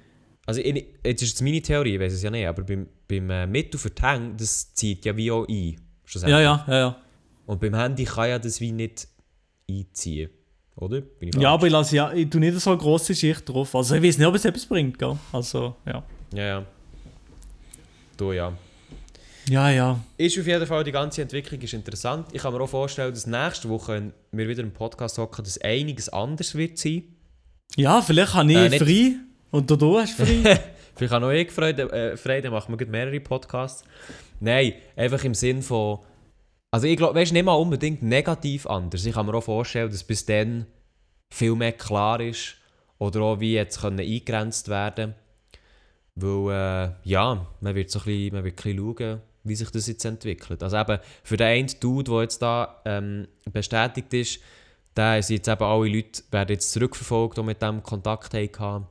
Also, 0.45 0.61
ich, 0.61 0.87
jetzt 1.05 1.23
ist 1.23 1.35
es 1.35 1.41
meine 1.41 1.61
Theorie, 1.61 1.95
ich 1.95 2.01
weiß 2.01 2.13
es 2.13 2.23
ja 2.23 2.31
nicht, 2.31 2.47
aber 2.47 2.63
beim, 2.63 2.87
beim 3.09 3.31
äh, 3.31 3.47
Mittel 3.47 3.81
für 3.81 3.91
die 3.91 4.03
Hänge, 4.03 4.35
das 4.37 4.73
zieht 4.75 5.05
ja 5.05 5.17
wie 5.17 5.31
auch 5.31 5.49
ein. 5.49 5.77
Ja, 6.23 6.29
ja, 6.29 6.41
ja, 6.41 6.65
ja. 6.69 7.03
Und 7.47 7.61
beim 7.61 7.75
Handy 7.75 8.05
kann 8.05 8.29
ja 8.29 8.39
das 8.39 8.61
wie 8.61 8.71
nicht 8.71 9.09
einziehen. 9.69 10.31
Oder? 10.77 11.03
Ja, 11.39 11.53
aber 11.55 11.67
ich 11.67 11.73
lasse 11.73 11.97
ja, 11.97 12.13
ich 12.13 12.29
tue 12.29 12.39
nicht 12.41 12.61
so 12.61 12.71
eine 12.71 12.79
grosse 12.79 13.15
Schicht 13.15 13.49
drauf. 13.49 13.75
Also 13.75 13.95
ich 13.95 14.03
weiß 14.03 14.19
nicht, 14.19 14.27
ob 14.27 14.35
es 14.35 14.45
etwas 14.45 14.67
bringt, 14.67 14.99
gell? 14.99 15.17
Also, 15.33 15.75
ja. 15.87 16.03
Ja, 16.35 16.45
ja. 16.45 16.67
Du 18.17 18.33
ja. 18.33 18.53
Ja, 19.49 19.71
ja. 19.71 20.01
Ist 20.17 20.39
auf 20.39 20.47
jeden 20.47 20.67
Fall, 20.67 20.83
die 20.85 20.93
ganze 20.93 21.23
Entwicklung 21.23 21.61
ist 21.61 21.73
interessant. 21.73 22.29
Ich 22.33 22.43
kann 22.43 22.53
mir 22.53 22.61
auch 22.61 22.69
vorstellen, 22.69 23.13
dass 23.13 23.27
nächste 23.27 23.69
Woche, 23.69 23.93
wenn 23.93 24.13
wir 24.39 24.49
wieder 24.49 24.63
im 24.63 24.73
Podcast 24.73 25.19
hocken, 25.19 25.45
dass 25.45 25.61
einiges 25.61 26.09
anders 26.09 26.55
wird 26.55 26.79
sein. 26.79 27.05
Ja, 27.77 28.03
vielleicht 28.03 28.35
habe 28.35 28.51
ich 28.51 28.59
Äh, 28.59 28.79
frei 28.79 29.15
und 29.51 29.71
du, 29.71 29.77
du 29.77 29.99
hast 29.99 30.15
frei. 30.15 30.61
Vielleicht 30.97 31.13
habe 31.13 31.27
auch 31.27 31.31
ich 31.31 31.51
Freude, 31.51 31.83
äh, 31.93 32.17
frei, 32.17 32.41
dann 32.41 32.53
machen 32.53 32.79
wir 32.79 32.87
mehrere 32.87 33.21
Podcasts. 33.21 33.85
Nein, 34.41 34.73
einfach 34.97 35.23
im 35.25 35.35
Sinn 35.35 35.61
von. 35.61 35.99
Also 36.71 36.87
ich 36.87 36.97
glaube, 36.97 37.15
weißt 37.21 37.35
nicht 37.35 37.45
mal 37.45 37.53
unbedingt 37.53 38.03
negativ 38.03 38.67
anders. 38.67 39.05
Ich 39.05 39.15
kann 39.15 39.27
mir 39.27 39.35
auch 39.35 39.43
vorstellen, 39.45 39.91
dass 39.91 40.03
bis 40.05 40.25
dann 40.25 40.67
viel 41.31 41.55
mehr 41.55 41.73
klar 41.73 42.21
ist 42.21 42.57
oder 42.99 43.21
auch 43.21 43.41
wie 43.41 43.53
jetzt 43.55 43.81
können 43.83 44.01
eingegrenzt 44.01 44.69
werden 44.69 45.15
Weil, 46.15 46.51
äh, 46.51 47.09
ja, 47.09 47.47
man 47.61 47.75
wird 47.75 47.91
so 47.91 47.99
ein 47.99 48.05
bisschen, 48.07 48.35
man 48.35 48.45
wird 48.45 48.55
ein 48.55 48.77
bisschen 48.77 48.97
schauen, 48.97 49.21
wie 49.47 49.55
sich 49.55 49.71
das 49.71 49.87
jetzt 49.87 50.05
entwickelt. 50.05 50.63
Also 50.63 50.77
eben, 50.77 50.99
für 51.23 51.37
den 51.37 51.47
einen 51.47 51.71
Dude, 51.81 52.11
der 52.11 52.23
jetzt 52.23 52.43
da 52.43 52.81
ähm, 52.85 53.29
bestätigt 53.53 54.13
ist, 54.15 54.41
da 54.95 55.21
sind 55.21 55.37
jetzt 55.37 55.49
eben 55.49 55.63
alle 55.63 55.89
Leute, 55.89 56.23
werden 56.31 56.53
jetzt 56.53 56.73
zurückverfolgt, 56.73 57.37
die 57.39 57.43
mit 57.43 57.61
dem 57.61 57.83
Kontakt 57.83 58.33
hatten. 58.35 58.87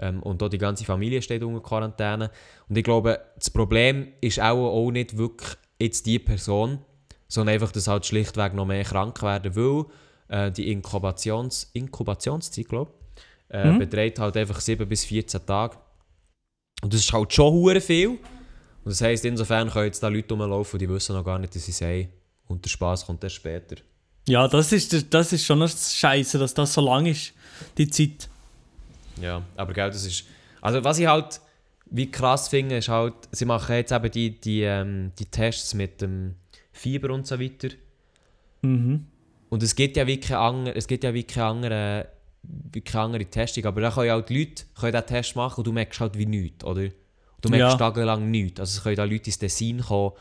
Ähm, 0.00 0.22
und 0.22 0.42
auch 0.42 0.48
die 0.48 0.58
ganze 0.58 0.84
Familie 0.84 1.22
steht 1.22 1.42
unter 1.44 1.60
Quarantäne. 1.60 2.30
Und 2.68 2.76
ich 2.76 2.82
glaube, 2.84 3.20
das 3.36 3.50
Problem 3.50 4.08
ist 4.20 4.40
auch, 4.40 4.70
auch 4.72 4.90
nicht 4.90 5.16
wirklich 5.16 5.50
jetzt 5.78 6.06
die 6.06 6.18
Person, 6.18 6.78
sondern 7.28 7.54
einfach, 7.54 7.70
dass 7.72 7.86
halt 7.86 8.04
schlichtweg 8.04 8.54
noch 8.54 8.66
mehr 8.66 8.82
krank 8.84 9.22
werden, 9.22 9.54
weil 9.54 9.84
äh, 10.28 10.50
die 10.50 10.70
Inkubations 10.72 11.70
Inkubationszeit, 11.72 12.68
glaube 12.68 12.90
ich, 12.90 13.54
äh, 13.54 13.70
Mhm. 13.72 13.78
beträgt 13.78 14.18
halt 14.18 14.36
einfach 14.36 14.60
7 14.60 14.88
bis 14.88 15.04
14 15.04 15.46
Tage. 15.46 15.76
Und 16.82 16.92
das 16.92 17.00
ist 17.00 17.12
halt 17.12 17.32
schon 17.32 17.52
hure 17.52 17.80
viel. 17.80 18.18
Und 18.84 18.90
das 18.90 19.00
heisst, 19.00 19.24
insofern 19.24 19.70
können 19.70 19.86
jetzt 19.86 20.02
da 20.02 20.08
Leute 20.08 20.34
rumlaufen, 20.34 20.78
die 20.78 20.88
wissen 20.88 21.14
noch 21.14 21.24
gar 21.24 21.38
nicht, 21.38 21.54
dass 21.54 21.64
sie 21.64 21.72
sagen. 21.72 22.08
Und 22.46 22.64
der 22.64 22.70
Spaß 22.70 23.06
kommt 23.06 23.24
erst 23.24 23.36
später. 23.36 23.76
Ja, 24.28 24.46
das 24.48 24.72
ist, 24.72 25.12
das 25.12 25.32
ist 25.32 25.44
schon 25.44 25.60
das 25.60 25.94
Scheiße, 25.94 26.38
dass 26.38 26.54
das 26.54 26.72
so 26.72 26.80
lang 26.82 27.06
ist, 27.06 27.32
die 27.78 27.88
Zeit. 27.88 28.28
Ja, 29.20 29.42
aber 29.56 29.72
gell, 29.72 29.90
das 29.90 30.04
ist. 30.04 30.24
Also, 30.60 30.82
was 30.82 30.98
ich 30.98 31.06
halt 31.06 31.40
wie 31.86 32.10
krass 32.10 32.48
finde, 32.48 32.78
ist 32.78 32.88
halt, 32.88 33.14
sie 33.30 33.44
machen 33.44 33.76
jetzt 33.76 33.92
eben 33.92 34.10
die, 34.10 34.40
die, 34.40 34.62
ähm, 34.62 35.12
die 35.18 35.26
Tests 35.26 35.74
mit 35.74 36.00
dem 36.00 36.34
Fieber 36.72 37.12
und 37.12 37.26
so 37.26 37.38
weiter. 37.38 37.68
Mhm. 38.62 39.06
Und 39.48 39.62
es 39.62 39.76
gibt 39.76 39.96
ja 39.96 40.06
wirklich 40.06 40.34
andere, 40.34 40.74
es 40.74 40.88
gibt 40.88 41.04
ja 41.04 41.14
wirklich 41.14 41.40
andere, 41.40 42.08
wirklich 42.42 42.94
andere 42.96 43.24
Testung, 43.26 43.64
aber 43.66 43.80
da 43.80 43.90
können 43.90 44.08
ja 44.08 44.16
auch 44.16 44.24
die 44.24 44.38
Leute 44.38 44.64
können 44.78 44.92
diesen 44.92 45.06
Test 45.06 45.36
machen 45.36 45.58
und 45.58 45.66
du 45.66 45.72
merkst 45.72 46.00
halt 46.00 46.18
wie 46.18 46.26
nichts, 46.26 46.64
oder? 46.64 46.88
Du 47.44 47.50
merkst 47.50 47.72
Ja. 47.72 47.76
tagelang 47.78 48.30
nichts. 48.30 48.60
Also 48.60 48.78
es 48.78 48.82
können 48.82 48.96
da 48.96 49.04
Leute 49.04 49.26
ins 49.26 49.38
Tessin 49.38 49.80
kommen, 49.80 50.12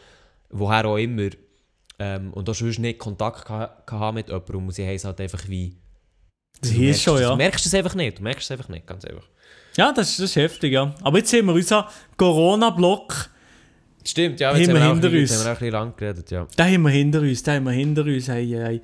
woher 0.50 0.86
auch 0.86 0.98
immer, 0.98 1.30
ähm, 2.00 2.34
und 2.34 2.48
da 2.48 2.54
sonst 2.54 2.80
nicht 2.80 3.00
Kontakt 3.00 3.50
haben 3.50 4.16
mit 4.16 4.28
jemandem 4.28 4.66
und 4.68 4.72
sie 4.74 4.86
haben 4.86 4.96
es 4.96 5.06
halt 5.06 5.20
einfach 5.22 5.48
wie... 5.48 5.76
Das 6.62 6.72
du 6.72 6.76
ist 6.78 6.82
merkst 6.82 7.02
schon, 7.04 7.22
ja. 7.22 7.30
Du 7.32 7.36
merkst 7.36 7.66
es 7.66 7.74
einfach 7.74 7.96
nicht, 7.96 8.20
du 8.20 8.24
merkst 8.24 8.44
es 8.46 8.52
einfach 8.52 8.70
nicht, 8.70 8.86
ganz 8.88 9.06
einfach. 9.06 9.28
Ja, 9.76 9.92
das, 9.92 10.10
ist- 10.12 10.20
das 10.20 10.30
ist 10.32 10.36
heftig, 10.36 10.74
ja. 10.74 10.94
Aber 11.02 11.18
jetzt 11.18 11.30
sehen 11.30 11.46
wir 11.46 11.54
unseren 11.54 11.86
Corona-Block, 12.18 13.30
Stimmt, 14.06 14.42
ja, 14.42 14.50
Haben 14.50 14.58
jetzt 14.60 14.68
haben 14.68 14.76
wir 14.76 14.82
wir, 14.82 14.90
hinter 14.94 15.08
uns. 15.18 15.32
haben 15.32 15.40
wir 15.40 15.46
auch 15.46 15.48
ein 15.48 15.60
bisschen 15.60 15.72
lang 15.72 15.96
geredet, 15.96 16.32
ja. 16.32 16.46
den 16.58 16.66
haben 16.74 16.82
wir 16.82 16.90
hinter 16.90 17.22
uns, 17.22 17.42
den 17.44 17.54
haben 17.56 17.64
wir 17.64 17.72
hinter 17.72 18.04
uns. 18.04 18.28
Hey, 18.28 18.48
hey. 18.50 18.82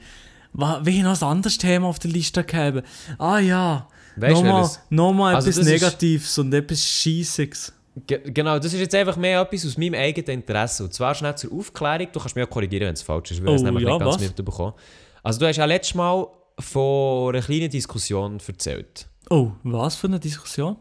Wa- 0.53 0.79
Wie 0.85 1.01
noch 1.01 1.21
ein 1.21 1.27
anderes 1.27 1.57
Thema 1.57 1.87
auf 1.87 1.99
der 1.99 2.11
Liste 2.11 2.41
gehabt? 2.45 2.83
Ah 3.17 3.39
ja, 3.39 3.87
du, 4.15 4.27
nochmal, 4.27 4.53
welches? 4.61 4.79
nochmal 4.89 5.35
Also 5.35 5.49
etwas 5.49 5.57
das 5.65 5.67
ist- 5.67 5.81
Negatives 5.81 6.37
und 6.37 6.53
etwas 6.53 6.81
Scheissiges. 6.85 7.73
Ge 8.05 8.31
genau, 8.31 8.57
das 8.59 8.73
ist 8.73 8.79
jetzt 8.79 8.93
einfach 8.95 9.17
mehr 9.17 9.41
etwas 9.41 9.65
aus 9.65 9.77
meinem 9.77 9.95
eigenen 9.95 10.41
Interesse. 10.41 10.83
Und 10.83 10.93
zwar 10.93 11.15
schnell 11.15 11.35
zur 11.35 11.51
Aufklärung. 11.53 12.07
Du 12.11 12.19
kannst 12.19 12.35
mich 12.35 12.45
auch 12.45 12.49
korrigieren, 12.49 12.87
wenn 12.87 12.93
es 12.93 13.01
falsch 13.01 13.31
ist. 13.31 13.41
weil 13.43 13.49
ich 13.49 13.55
es 13.55 13.61
Oh, 13.61 13.65
nämlich 13.65 13.83
ja, 13.83 13.89
nicht 13.93 13.99
ganz 13.99 14.15
was? 14.15 14.21
mitbekommen. 14.21 14.73
Also 15.23 15.39
du 15.39 15.47
hast 15.47 15.57
ja 15.57 15.65
letztes 15.65 15.95
Mal 15.95 16.27
von 16.59 17.33
einer 17.35 17.43
kleinen 17.43 17.69
Diskussion 17.69 18.37
erzählt. 18.45 19.07
Oh, 19.29 19.51
was 19.63 19.95
für 19.95 20.07
eine 20.07 20.19
Diskussion? 20.19 20.75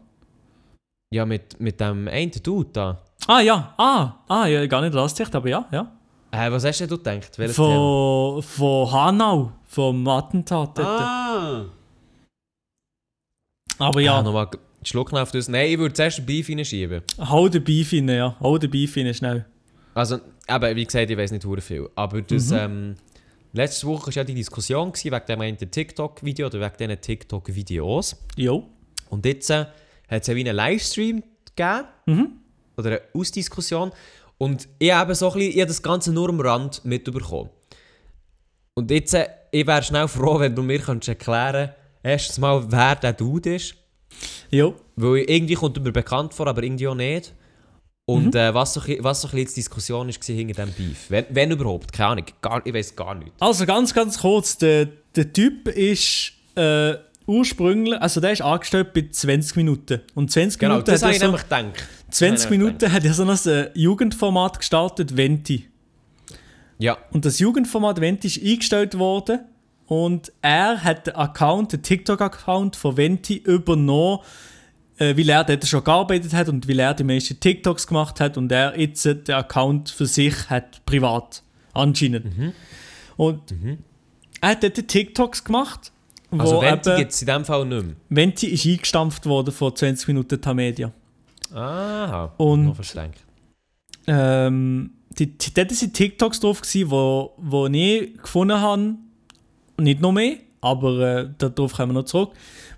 Ja, 1.13 1.25
mit, 1.25 1.59
mit 1.59 1.79
dem 1.79 2.07
einen 2.07 2.31
Dude 2.43 2.69
da. 2.71 3.01
Ah 3.27 3.39
ja, 3.41 3.73
ah, 3.77 4.13
ah, 4.27 4.45
ja, 4.45 4.65
gar 4.67 4.81
nicht 4.81 4.91
gedacht, 4.93 5.35
aber 5.35 5.49
ja, 5.49 5.65
ja. 5.71 5.91
Äh, 6.31 6.51
was 6.51 6.63
hast 6.63 6.79
denn 6.79 6.87
du 6.87 6.97
gedacht? 6.97 7.37
Welches 7.39 7.55
Thema? 7.55 7.67
Von, 7.75 8.43
von 8.43 8.91
Hanau, 8.91 9.51
vom 9.65 10.07
Attentat. 10.07 10.79
Ah! 10.79 11.65
Aber 13.79 14.01
Ja, 14.01 14.21
nochmal 14.21 14.49
Schluck 14.83 15.11
auf 15.13 15.31
das. 15.31 15.47
Nein, 15.49 15.71
ich 15.71 15.77
würde 15.77 15.93
zuerst 15.93 16.19
den 16.19 16.25
Beef 16.25 16.49
reinschieben. 16.49 17.01
hau 17.19 17.49
den 17.49 17.63
Beef 17.63 17.91
rein, 17.93 18.07
ja. 18.09 18.35
Hau 18.39 18.57
den 18.57 18.69
Beef 18.71 18.95
rein, 18.95 19.13
schnell. 19.13 19.45
Also, 19.93 20.19
eben, 20.47 20.75
wie 20.75 20.85
gesagt, 20.85 21.09
ich 21.09 21.17
weiß 21.17 21.31
nicht 21.31 21.45
hure 21.45 21.61
viel. 21.61 21.89
Aber 21.95 22.21
das, 22.21 22.49
Mhm. 22.51 22.57
ähm, 22.57 22.95
letzte 23.53 23.87
Woche 23.87 24.07
war 24.07 24.13
ja 24.13 24.23
die 24.23 24.33
Diskussion 24.35 24.91
gewesen, 24.91 25.11
wegen 25.11 25.25
dem 25.27 25.41
einen 25.41 25.57
TikTok-Video 25.57 26.47
oder 26.47 26.61
wegen 26.61 26.77
diesen 26.79 27.01
TikTok-Videos. 27.01 28.15
Jo. 28.37 28.67
Und 29.09 29.25
jetzt 29.25 29.49
äh, 29.49 29.65
hat 30.07 30.21
es 30.21 30.27
ja 30.27 30.35
wie 30.35 30.41
einen 30.47 30.55
Livestream 30.55 31.23
gegeben. 31.55 31.87
Mhm. 32.05 32.31
Oder 32.77 32.89
eine 32.91 33.01
Ausdiskussion. 33.13 33.91
Und 34.37 34.69
ich 34.79 34.93
habe 34.93 35.13
so 35.15 35.27
ein 35.27 35.33
bisschen, 35.33 35.51
ich 35.51 35.57
habe 35.59 35.67
das 35.67 35.83
Ganze 35.83 36.13
nur 36.13 36.29
am 36.29 36.39
Rand 36.39 36.85
mitbekommen. 36.85 37.49
Und 38.75 38.89
jetzt, 38.91 39.13
äh, 39.13 39.27
ich 39.51 39.67
wäre 39.67 39.83
schnell 39.83 40.07
froh, 40.07 40.39
wenn 40.39 40.55
du 40.55 40.63
mir 40.63 40.79
könntest 40.79 41.09
erklären 41.09 41.71
erstens 42.01 42.37
mal, 42.37 42.71
wer 42.71 42.95
der 42.95 43.11
Dude 43.11 43.55
ist. 43.55 43.75
Jo. 44.51 44.75
Weil 44.95 45.19
irgendwie 45.27 45.53
kommt 45.55 45.77
er 45.77 45.83
mir 45.83 45.91
bekannt 45.91 46.33
vor, 46.33 46.47
aber 46.47 46.63
irgendwie 46.63 46.87
auch 46.87 46.95
nicht. 46.95 47.33
Und 48.05 48.33
äh, 48.33 48.53
was, 48.53 48.73
so, 48.73 48.79
ein 48.81 48.87
bisschen- 48.87 49.03
was 49.03 49.21
so 49.21 49.27
ein 49.27 49.31
bisschen 49.35 49.47
die 49.49 49.53
Diskussion 49.55 50.07
war 50.07 50.13
hinter 50.35 50.65
diesem 50.65 50.73
Beef. 50.87 51.05
Wenn, 51.09 51.25
wenn 51.29 51.51
überhaupt, 51.51 51.93
keine 51.93 52.09
Ahnung. 52.09 52.25
Gar, 52.41 52.65
ich 52.65 52.73
weiß 52.73 52.95
gar 52.95 53.13
nicht. 53.13 53.31
Also 53.39 53.65
ganz, 53.67 53.93
ganz 53.93 54.17
kurz, 54.19 54.57
der, 54.57 54.87
der 55.15 55.31
Typ 55.31 55.67
ist 55.67 56.31
äh, 56.55 56.95
ursprünglich, 57.27 58.01
also 58.01 58.19
der 58.19 58.31
ist 58.31 58.41
angestellt 58.41 58.93
bei 58.93 59.07
20 59.11 59.55
Minuten. 59.57 60.01
Und 60.15 60.31
20 60.31 60.59
Genau, 60.59 60.73
Minuten 60.73 60.91
das 60.91 61.03
hat 61.03 61.09
er 61.09 61.13
ich 61.13 61.19
so, 61.19 61.25
nämlich 61.27 61.43
gedacht. 61.43 61.87
20 62.09 62.21
habe 62.45 62.55
ich 62.55 62.59
nämlich 62.59 62.73
Minuten 62.73 62.91
hat 62.91 63.05
er 63.05 63.13
so 63.13 63.23
ein 63.23 63.53
äh, 63.53 63.69
Jugendformat 63.79 64.57
gestartet, 64.57 65.15
Venti. 65.15 65.67
Ja, 66.79 66.97
Und 67.11 67.25
das 67.25 67.37
Jugendformat 67.39 68.01
Venti 68.01 68.27
ist 68.27 68.43
eingestellt 68.43 68.97
worden 68.97 69.41
und 69.89 70.31
er 70.43 70.83
hat 70.83 71.07
den 71.07 71.15
Account, 71.15 71.73
den 71.73 71.81
TikTok-Account 71.81 72.75
von 72.75 72.95
Venti 72.95 73.37
übernommen, 73.37 74.19
äh, 74.99 75.17
weil 75.17 75.27
er 75.29 75.43
dort 75.43 75.65
schon 75.65 75.83
gearbeitet 75.83 76.31
hat 76.33 76.47
und 76.47 76.69
weil 76.69 76.77
er 76.77 76.93
die 76.93 77.03
meisten 77.03 77.39
TikToks 77.39 77.87
gemacht 77.87 78.19
hat 78.19 78.37
und 78.37 78.51
er 78.51 78.79
jetzt 78.79 79.03
den 79.03 79.31
Account 79.31 79.89
für 79.89 80.05
sich 80.05 80.47
hat, 80.47 80.85
privat, 80.85 81.41
anscheinend. 81.73 82.37
Mhm. 82.37 82.53
Und 83.17 83.41
er 84.41 84.49
hat 84.49 84.61
dort 84.61 84.77
die 84.77 84.83
TikToks 84.85 85.43
gemacht, 85.43 85.91
also 86.37 86.61
Venti 86.61 86.95
gibt 86.95 87.11
es 87.11 87.21
in 87.23 87.25
dem 87.25 87.43
Fall 87.43 87.65
nicht 87.65 87.83
mehr. 87.83 87.95
Venti 88.09 88.45
ist 88.45 88.67
eingestampft 88.67 89.25
worden 89.25 89.51
vor 89.51 89.73
20 89.73 90.07
Minuten 90.09 90.39
Tamedia. 90.39 90.91
Aha, 91.51 92.31
Und- 92.37 92.65
noch 92.65 92.75
versteckt. 92.75 93.25
Ähm, 94.05 94.91
die, 95.17 95.35
die, 95.35 95.51
dort 95.51 95.71
waren 95.71 95.93
TikToks 95.93 96.39
drauf, 96.41 96.61
gewesen, 96.61 96.91
wo, 96.91 97.33
wo 97.37 97.65
ich 97.65 98.15
gefunden 98.17 98.59
habe, 98.61 98.95
nicht 99.79 100.01
noch 100.01 100.11
mehr, 100.11 100.37
aber 100.61 100.99
äh, 100.99 101.29
darauf 101.37 101.73
kommen 101.73 101.89
wir 101.91 101.99
noch 102.01 102.05
zurück, 102.05 102.31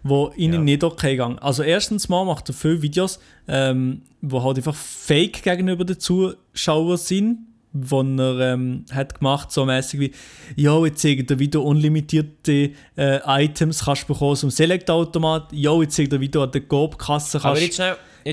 wo 0.04 0.32
ihnen 0.36 0.54
Ja. 0.54 0.60
nicht 0.62 0.84
okay 0.84 1.12
gegangen. 1.12 1.39
Also 1.39 1.64
erstens 1.64 2.10
mal 2.10 2.26
macht 2.26 2.49
er 2.49 2.54
viele 2.54 2.82
Videos, 2.82 3.20
ähm, 3.47 4.02
wo 4.22 4.43
halt 4.43 4.58
einfach 4.58 4.76
fake 4.76 5.43
gegenüber 5.43 5.84
den 5.86 5.99
Zuschauern 5.99 6.97
sind, 6.97 7.39
wo 7.74 8.02
er 8.02 8.54
ähm, 8.54 8.86
hat 8.91 9.18
gemacht, 9.20 9.52
so 9.52 9.66
mäßig 9.66 9.99
wie, 9.99 10.12
ja, 10.58 10.78
jetzt 10.86 11.02
zeigt 11.02 11.32
er 11.32 11.39
wieder 11.39 11.62
unlimitierte 11.62 12.72
äh, 12.97 13.20
Items 13.45 13.86
kannst 13.86 14.04
du 14.04 14.08
bekommen 14.14 14.34
dem 14.41 14.49
Select-Automat, 14.49 15.54
ja, 15.54 15.74
jetzt 15.82 15.95
zeigt 15.95 16.12
er 16.14 16.20
wieder 16.20 16.41
an 16.41 16.52
der 16.52 16.62
Aber 16.62 16.97
kannst 16.97 17.34
Frage. 17.39 17.60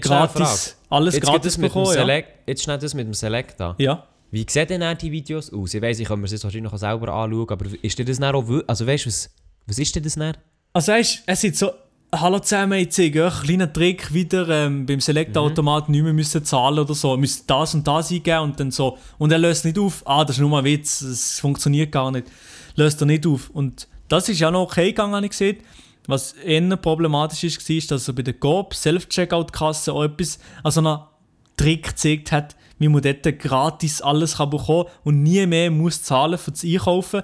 gratis, 0.08 0.76
alles 0.90 1.14
Jetzt, 1.14 1.24
gratis 1.24 1.56
bekommen, 1.56 1.86
ja. 1.86 1.92
Select, 1.92 2.28
jetzt 2.48 2.64
schnell 2.64 2.78
das 2.78 2.94
mit 2.94 3.06
dem 3.06 3.14
Select 3.14 3.60
an. 3.60 3.74
ja. 3.78 4.04
Wie 4.30 4.46
sehen 4.48 4.68
denn 4.68 4.80
dann 4.82 4.98
die 4.98 5.10
Videos 5.10 5.52
aus? 5.52 5.74
Ich 5.74 5.82
weiss, 5.82 5.98
ich 5.98 6.08
kann 6.08 6.18
mir 6.18 6.24
das 6.24 6.32
jetzt 6.32 6.44
wahrscheinlich 6.44 6.72
auch 6.72 6.78
selber 6.78 7.12
anschauen, 7.12 7.48
aber 7.48 7.66
ist 7.82 7.98
dir 7.98 8.04
das 8.04 8.18
dann 8.18 8.34
auch... 8.34 8.44
Also 8.66 8.86
weißt 8.86 9.06
du, 9.06 9.08
was, 9.08 9.30
was 9.66 9.78
ist 9.78 9.96
denn 9.96 10.02
das 10.02 10.14
dann? 10.16 10.36
Also 10.72 10.92
weißt, 10.92 11.22
es 11.26 11.44
ist 11.44 11.56
so, 11.56 11.70
hallo 12.12 12.38
zusammen, 12.38 12.78
ich 12.78 12.90
zeige 12.90 13.24
euch 13.24 13.38
einen 13.38 13.42
kleinen 13.42 13.72
Trick 13.72 14.12
wieder 14.12 14.48
ähm, 14.48 14.86
beim 14.86 15.00
Select-Automat 15.00 15.88
nicht 15.88 16.02
mehr 16.02 16.12
müssen 16.12 16.44
zahlen 16.44 16.78
oder 16.78 16.94
so, 16.94 17.16
müsst 17.16 17.48
das 17.50 17.74
und 17.74 17.86
das 17.86 18.10
eingeben 18.10 18.40
und 18.40 18.60
dann 18.60 18.70
so, 18.70 18.98
und 19.18 19.32
er 19.32 19.38
löst 19.38 19.64
nicht 19.64 19.78
auf, 19.78 20.02
ah, 20.06 20.24
das 20.24 20.36
ist 20.36 20.40
nur 20.40 20.50
mal 20.50 20.58
ein 20.58 20.64
Witz, 20.64 21.00
es 21.02 21.40
funktioniert 21.40 21.92
gar 21.92 22.10
nicht, 22.10 22.28
löst 22.76 23.00
er 23.02 23.06
nicht 23.06 23.26
auf. 23.26 23.50
Und 23.50 23.88
das 24.08 24.28
ist 24.28 24.40
ja 24.40 24.50
noch 24.50 24.62
okay 24.62 24.86
gegangen, 24.86 25.14
habe 25.14 25.26
ich 25.26 25.30
gesehen. 25.30 25.58
Was 26.06 26.32
eher 26.32 26.76
problematisch 26.76 27.44
ist, 27.44 27.68
war, 27.68 27.96
dass 27.96 28.08
er 28.08 28.14
bei 28.14 28.22
der 28.22 28.34
Coop 28.34 28.74
Self-Checkout-Kasse 28.74 29.92
auch 29.92 30.04
etwas, 30.04 30.38
also 30.62 30.80
einen 30.80 31.00
Trick 31.58 31.88
gezeigt 31.88 32.32
hat, 32.32 32.56
man 32.86 33.02
dort 33.02 33.38
gratis 33.40 34.00
alles 34.00 34.36
bekommen 34.36 34.84
und 35.02 35.22
nie 35.22 35.44
mehr 35.46 35.70
muss 35.70 36.02
zahlen 36.02 36.38
für 36.38 36.52
das 36.52 36.64
Einkaufen. 36.64 37.22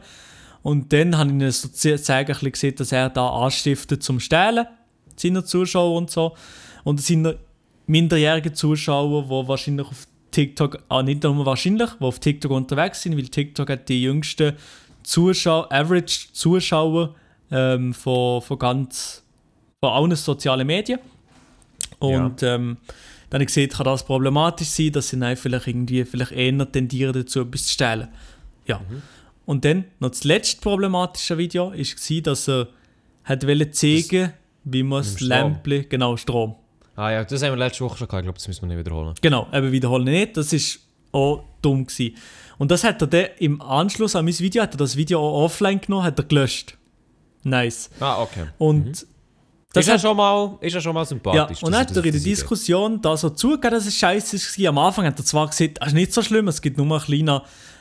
Und 0.63 0.93
dann 0.93 1.17
habe 1.17 1.29
ich 1.31 1.35
ihn 1.37 1.51
so 1.51 1.69
ze- 1.69 2.01
zeigen 2.01 2.33
ein 2.33 2.35
bisschen 2.35 2.53
gesehen, 2.53 2.75
dass 2.77 2.91
er 2.91 3.11
da 3.11 3.29
anstiftet 3.29 4.03
zum 4.03 4.19
Stehlen, 4.19 4.67
seiner 5.15 5.45
Zuschauer 5.45 5.97
und 5.97 6.11
so. 6.11 6.35
Und 6.83 7.01
seine 7.01 7.39
minderjährigen 7.87 8.55
Zuschauer, 8.55 9.25
die 9.25 9.49
wahrscheinlich 9.49 9.87
auf 9.87 10.09
TikTok, 10.31 10.79
ah, 10.89 11.03
nicht 11.03 11.23
nur 11.23 11.47
wahrscheinlich, 11.47 11.91
die 12.01 12.05
auf 12.05 12.19
TikTok 12.19 12.51
unterwegs 12.51 13.03
sind, 13.03 13.17
weil 13.17 13.29
TikTok 13.29 13.71
hat 13.71 13.89
die 13.89 14.03
jüngsten 14.03 14.55
Zuschauer, 15.03 15.71
Average 15.71 16.33
Zuschauer 16.33 17.15
ähm, 17.51 17.95
von, 17.95 18.41
von 18.43 18.59
ganz, 18.59 19.23
von 19.81 19.93
allen 19.93 20.17
sozialen 20.17 20.67
Medien. 20.67 20.99
Und 21.99 22.43
ähm, 22.43 22.79
dann 23.35 23.41
habe 23.41 23.43
ich 23.43 23.49
gesehen, 23.49 23.69
kann 23.69 23.85
das 23.85 24.05
problematisch 24.05 24.69
sein, 24.69 24.93
dass 24.93 25.09
sie 25.09 25.19
dann 25.19 25.37
vielleicht 25.37 25.67
irgendwie 25.67 26.05
vielleicht 26.05 26.31
eher 26.31 26.71
tendieren 26.71 27.13
dazu, 27.13 27.41
etwas 27.41 27.65
zu 27.65 27.73
stehlen. 27.73 28.07
Ja. 28.65 28.81
Und 29.45 29.65
dann 29.65 29.87
noch 29.99 30.11
das 30.11 30.23
letzte 30.23 30.61
problematische 30.61 31.37
Video 31.37 31.73
war, 31.73 32.21
dass 32.23 32.49
er 32.49 32.69
hat 33.25 33.45
wollte 33.45 33.73
zeigen, 33.73 34.33
wie 34.63 34.85
man 34.85 35.03
das. 35.03 35.19
Lämpchen, 35.19 35.87
genau 35.89 36.17
Strom, 36.17 36.55
Ah 36.95 37.11
ja, 37.11 37.25
das 37.25 37.43
haben 37.43 37.51
wir 37.51 37.57
letzte 37.57 37.85
Woche 37.85 37.99
schon 37.99 38.07
gehabt. 38.07 38.21
Ich 38.21 38.27
glaube, 38.27 38.39
das 38.39 38.47
müssen 38.47 38.63
wir 38.63 38.69
nicht 38.69 38.87
wiederholen. 38.87 39.15
Genau, 39.21 39.49
eben 39.53 39.73
wiederholen 39.73 40.05
nicht. 40.05 40.37
Das 40.37 40.53
ist 40.53 40.79
auch 41.11 41.43
dumm 41.61 41.89
gewesen. 41.89 42.15
Und 42.59 42.71
das 42.71 42.85
hat 42.85 43.03
er 43.03 43.09
dann 43.09 43.27
im 43.41 43.61
Anschluss 43.61 44.15
an 44.15 44.27
mein 44.27 44.39
Video, 44.39 44.63
hat 44.63 44.75
er 44.75 44.79
das 44.79 44.95
Video 44.95 45.19
auch 45.19 45.47
offline 45.47 45.81
genommen, 45.81 46.05
hat 46.05 46.21
er 46.21 46.25
gelöscht. 46.25 46.79
Nice. 47.43 47.91
Ah, 47.99 48.23
okay. 48.23 48.45
Und 48.59 48.91
Das 48.93 49.09
das 49.75 49.85
ist 49.87 49.89
ja 49.93 49.99
schon 49.99 50.17
mal, 50.17 50.57
ist 50.61 50.73
ja 50.75 50.81
schon 50.81 50.95
mal 50.95 51.01
ja, 51.01 51.05
sympathisch. 51.05 51.63
und 51.63 51.73
dass 51.73 51.81
hat 51.81 51.97
er 51.97 52.05
in 52.05 52.13
der 52.13 52.21
Diskussion 52.21 53.01
da 53.03 53.17
so 53.17 53.31
zugegeben, 53.31 53.75
dass 53.75 53.87
es 53.87 53.97
scheiße 53.97 54.37
war. 54.39 54.69
Am 54.71 54.79
Anfang 54.79 55.05
hat 55.07 55.19
er 55.19 55.25
zwar 55.25 55.47
gesagt, 55.49 55.79
das 55.81 55.89
ist 55.89 55.95
nicht 55.95 56.13
so 56.13 56.23
schlimm, 56.23 56.49
es 56.49 56.61
gibt 56.63 56.79
nur 56.79 56.87
einen 56.91 57.01
kleinen, 57.05 57.41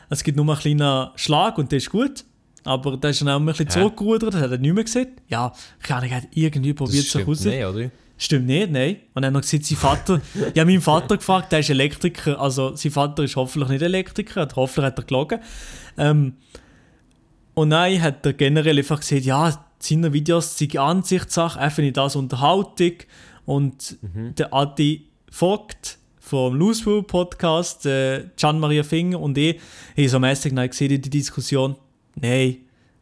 es 0.09 0.23
gibt 0.23 0.35
nur 0.37 0.47
einen 0.49 0.59
kleinen 0.59 1.09
Schlag 1.15 1.57
und 1.57 1.71
der 1.71 1.77
ist 1.77 1.89
gut. 1.89 2.25
Aber 2.65 2.95
da 2.97 3.09
ist 3.09 3.19
dann 3.21 3.27
auch 3.29 3.39
ein 3.39 3.45
bisschen 3.45 3.67
Hä? 3.67 3.73
zurückgerudert, 3.73 4.33
das 4.33 4.41
hat 4.41 4.51
er 4.51 4.57
nicht 4.57 4.73
mehr 4.73 4.83
gesehen. 4.85 5.09
Ja, 5.27 5.51
keine 5.81 5.99
Ahnung, 5.99 6.11
er 6.11 6.17
hat 6.17 6.27
irgendwie 6.31 6.73
probiert 6.73 7.05
stimmt 7.05 7.27
raus. 7.27 7.43
nicht, 7.43 7.65
oder? 7.65 7.89
Stimmt 8.17 8.45
nicht, 8.45 8.71
nein. 8.71 8.97
Und 9.13 9.23
dann 9.23 9.35
hat 9.35 9.43
er 9.43 9.59
gesagt, 9.59 9.65
sein 9.65 9.77
Vater, 9.77 10.21
ich 10.33 10.59
habe 10.59 10.65
meinen 10.65 10.79
Vater 10.81 11.17
gefragt, 11.17 11.51
der 11.51 11.59
ist 11.59 11.69
Elektriker, 11.69 12.39
also 12.39 12.73
sein 12.75 12.91
Vater 12.91 13.23
ist 13.23 13.35
hoffentlich 13.35 13.69
nicht 13.69 13.81
Elektriker, 13.81 14.41
hat- 14.41 14.55
hoffentlich 14.55 14.85
hat 14.85 14.97
er 14.99 15.03
gelogen. 15.03 15.39
Ähm, 15.97 16.33
und 17.53 17.69
dann 17.71 18.01
hat 18.01 18.25
er 18.25 18.33
generell 18.33 18.77
einfach 18.77 18.99
gesagt, 19.01 19.23
ja, 19.23 19.65
seine 19.83 20.13
Videos 20.13 20.57
sind 20.57 20.77
Ansichtssache, 20.77 21.59
er 21.59 21.71
findet 21.71 21.97
das 21.97 22.15
Unterhaltung. 22.15 22.93
Und 23.45 23.97
der 24.01 24.53
Adi 24.53 25.07
Vogt 25.29 25.97
vom 26.19 26.55
Loosewool 26.55 27.03
Podcast, 27.03 27.85
äh, 27.85 28.29
Gian 28.37 28.59
Maria 28.59 28.83
Finger 28.83 29.19
und 29.19 29.37
ich, 29.37 29.59
haben 29.97 30.07
so 30.07 30.19
mäßig 30.19 30.55
gesehen 30.55 30.91
in 30.91 31.01
der 31.01 31.11
Diskussion, 31.11 31.75
nein, 32.15 32.57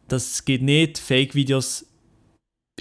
das 0.07 0.43
geht 0.43 0.63
nicht, 0.63 0.97
Fake-Videos 0.97 1.86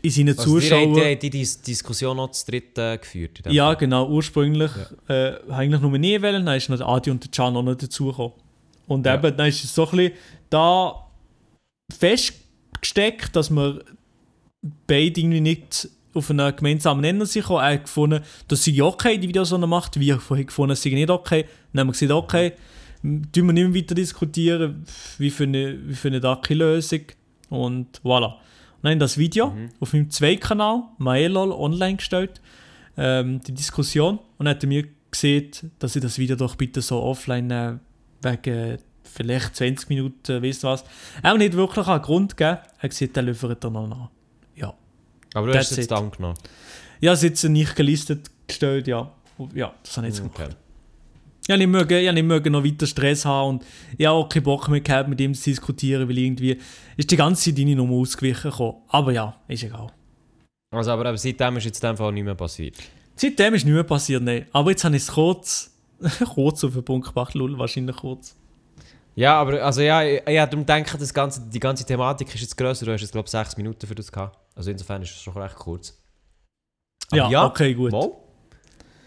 in 0.03 0.11
seinen 0.11 0.39
Also, 0.39 0.59
die, 0.59 0.65
Zuschauern... 0.67 0.95
die, 0.95 1.19
die 1.19 1.31
Dis 1.31 1.61
Diskussion 1.61 2.17
noch 2.17 2.31
zu 2.31 2.51
dritt 2.51 2.79
äh, 2.79 2.97
geführt. 2.97 3.43
Ja, 3.49 3.67
Fall. 3.67 3.77
genau. 3.77 4.09
Ursprünglich 4.09 4.71
äh, 5.09 5.35
eigentlich 5.51 5.83
nur 5.83 5.99
nie 5.99 6.23
wählen, 6.23 6.47
dann 6.47 6.57
ist 6.57 6.71
noch 6.71 6.81
Adi 6.81 7.11
und 7.11 7.23
der 7.23 7.31
Can 7.31 7.55
auch 7.55 7.63
noch 7.63 7.75
dazugekommen. 7.75 8.33
Und 8.87 9.05
Ja. 9.05 9.17
eben, 9.17 9.37
dann 9.37 9.49
ist 9.49 9.63
es 9.63 9.75
so 9.75 9.85
ein 9.85 9.91
bisschen 9.91 10.13
da 10.49 11.07
festgesteckt, 12.81 13.37
dass 13.37 13.51
wir 13.51 13.85
beide 14.87 15.21
irgendwie 15.21 15.41
nicht 15.41 15.89
auf 16.13 16.31
einen 16.31 16.55
gemeinsamen 16.57 17.03
Nenner 17.03 17.27
sind 17.27 17.43
gekommen. 17.43 17.61
Er 17.61 17.75
hat 17.75 17.85
gefunden, 17.85 18.23
das 18.49 18.65
sei 18.65 18.83
okay, 18.83 19.19
die 19.19 19.29
Videos, 19.29 19.51
die 19.51 19.55
er 19.55 19.67
macht. 19.67 19.99
Wir 20.01 20.19
haben 20.19 20.47
gefunden, 20.47 20.73
es 20.73 20.83
sei 20.83 20.91
nicht 20.91 21.11
okay. 21.11 21.45
Dann 21.73 21.81
haben 21.81 21.89
wir 21.89 21.93
gesagt, 21.93 22.11
okay, 22.11 22.53
tun 23.03 23.47
wir 23.47 23.53
nicht 23.53 23.69
mehr 23.69 23.75
weiter 23.75 23.95
diskutieren, 23.95 24.85
wie 25.19 25.31
für 25.31 25.45
eine, 25.45 25.79
wie 25.89 25.95
für 25.95 26.09
eine 26.09 26.21
dacke 26.21 26.55
Lösung. 26.55 27.03
Und 27.49 28.01
voilà. 28.03 28.35
Und 28.35 28.85
dann 28.85 28.93
haben 28.93 28.99
das 28.99 29.19
Video 29.19 29.55
auf 29.79 29.93
meinem 29.93 30.11
Zwei-Kanal, 30.11 30.83
Maelol, 30.99 31.53
online 31.53 31.97
gestellt 31.97 32.41
ähm, 32.97 33.41
die 33.41 33.53
Diskussion 33.53 34.19
und 34.39 34.47
dann 34.47 34.55
hat 34.55 34.65
er 34.65 34.69
mir 34.69 34.85
gesehen, 35.11 35.51
dass 35.79 35.97
ich 35.97 36.03
das 36.03 36.19
Video 36.19 36.37
doch 36.37 36.57
bitte 36.57 36.83
so 36.83 37.01
offline 37.03 37.51
äh, 37.51 37.77
wegen 38.23 38.79
vielleicht 39.13 39.57
20 39.57 39.89
Minuten, 39.89 40.43
weißt 40.43 40.63
du 40.63 40.69
was. 40.69 40.85
Er 41.23 41.31
hat 41.31 41.39
nicht 41.39 41.55
wirklich 41.55 41.87
einen 41.87 42.03
Grund 42.03 42.37
gegeben. 42.37 42.59
Er 42.79 42.83
hat 42.83 42.91
gesagt, 42.91 43.17
er 43.17 43.23
liefert 43.23 43.65
er 43.65 43.71
noch 43.71 43.87
nach. 43.87 44.11
Ja. 44.57 44.75
Aber 45.35 45.47
du 45.47 45.53
hast 45.53 45.69
That's 45.69 45.73
es 45.73 45.77
jetzt 45.79 45.93
angenommen. 45.93 46.37
Ja, 47.01 47.13
es 47.13 47.21
ist 47.21 47.31
jetzt 47.31 47.45
nicht 47.45 47.77
gelistet 47.77 48.31
gestellt, 48.47 48.87
ja. 48.87 49.11
Ja, 49.55 49.73
das 49.83 49.97
habe 49.97 50.09
ich 50.09 50.15
jetzt 50.15 50.23
gemacht. 50.23 50.41
Okay. 50.41 50.57
Ja, 51.49 51.57
ich 51.57 51.67
möge, 51.67 52.01
ja, 52.01 52.13
ich 52.13 52.23
möge 52.23 52.51
noch 52.51 52.65
weiter 52.65 52.87
Stress 52.87 53.25
haben 53.25 53.49
und 53.49 53.65
ich 53.97 54.07
habe 54.07 54.17
auch 54.17 54.29
keinen 54.29 54.45
Bock 54.45 54.69
mehr 54.69 54.81
gehabt, 54.81 55.09
mit 55.09 55.21
ihm 55.21 55.35
zu 55.35 55.51
diskutieren, 55.51 56.09
weil 56.09 56.19
irgendwie 56.19 56.59
ist 56.97 57.11
die 57.11 57.17
ganze 57.17 57.51
Zeit 57.51 57.59
deine 57.59 57.75
Nummer 57.75 57.95
ausgewichen 57.95 58.51
gekommen. 58.51 58.77
Aber 58.89 59.13
ja, 59.13 59.35
ist 59.49 59.65
egal. 59.65 59.91
Also, 60.73 60.93
aber 60.93 61.07
eben, 61.07 61.17
seitdem 61.17 61.57
ist 61.57 61.65
jetzt 61.65 61.83
in 61.83 61.97
Fall 61.97 62.13
nicht 62.13 62.25
mehr 62.25 62.37
passiert. 62.37 62.77
Seitdem 63.17 63.55
ist 63.55 63.65
nichts 63.65 63.75
mehr 63.75 63.85
passiert, 63.85 64.23
nein. 64.23 64.47
Aber 64.53 64.71
jetzt 64.71 64.85
habe 64.85 64.95
ich 64.95 65.03
es 65.03 65.09
kurz, 65.11 65.75
kurz 66.35 66.63
auf 66.63 66.75
den 66.75 66.85
Punkt 66.85 67.09
gebracht, 67.09 67.35
lul, 67.35 67.59
wahrscheinlich 67.59 67.97
kurz. 67.97 68.37
Ja, 69.21 69.39
aber 69.39 69.63
also 69.63 69.83
ja, 69.83 70.03
ich, 70.03 70.23
ich 70.27 70.39
hab 70.39 70.51
darum 70.51 70.65
denke, 70.65 70.97
das 70.97 71.13
ganze, 71.13 71.43
die 71.43 71.61
ganze 71.61 71.85
Thematik 71.85 72.35
ist 72.35 72.41
jetzt 72.41 72.57
grösser. 72.57 72.87
Du 72.87 72.93
hast 72.93 73.03
jetzt, 73.03 73.13
glaube 73.13 73.27
ich, 73.27 73.31
sechs 73.31 73.55
Minuten 73.55 73.87
für 73.87 73.95
das 73.95 74.11
gehabt. 74.11 74.39
Also 74.55 74.71
insofern 74.71 75.03
ist 75.03 75.11
es 75.11 75.21
schon 75.21 75.37
recht 75.37 75.57
kurz. 75.57 76.03
Aber 77.11 77.31
Ja, 77.31 77.45
okay, 77.45 77.75
gut. 77.75 77.93
Mal. 77.93 78.11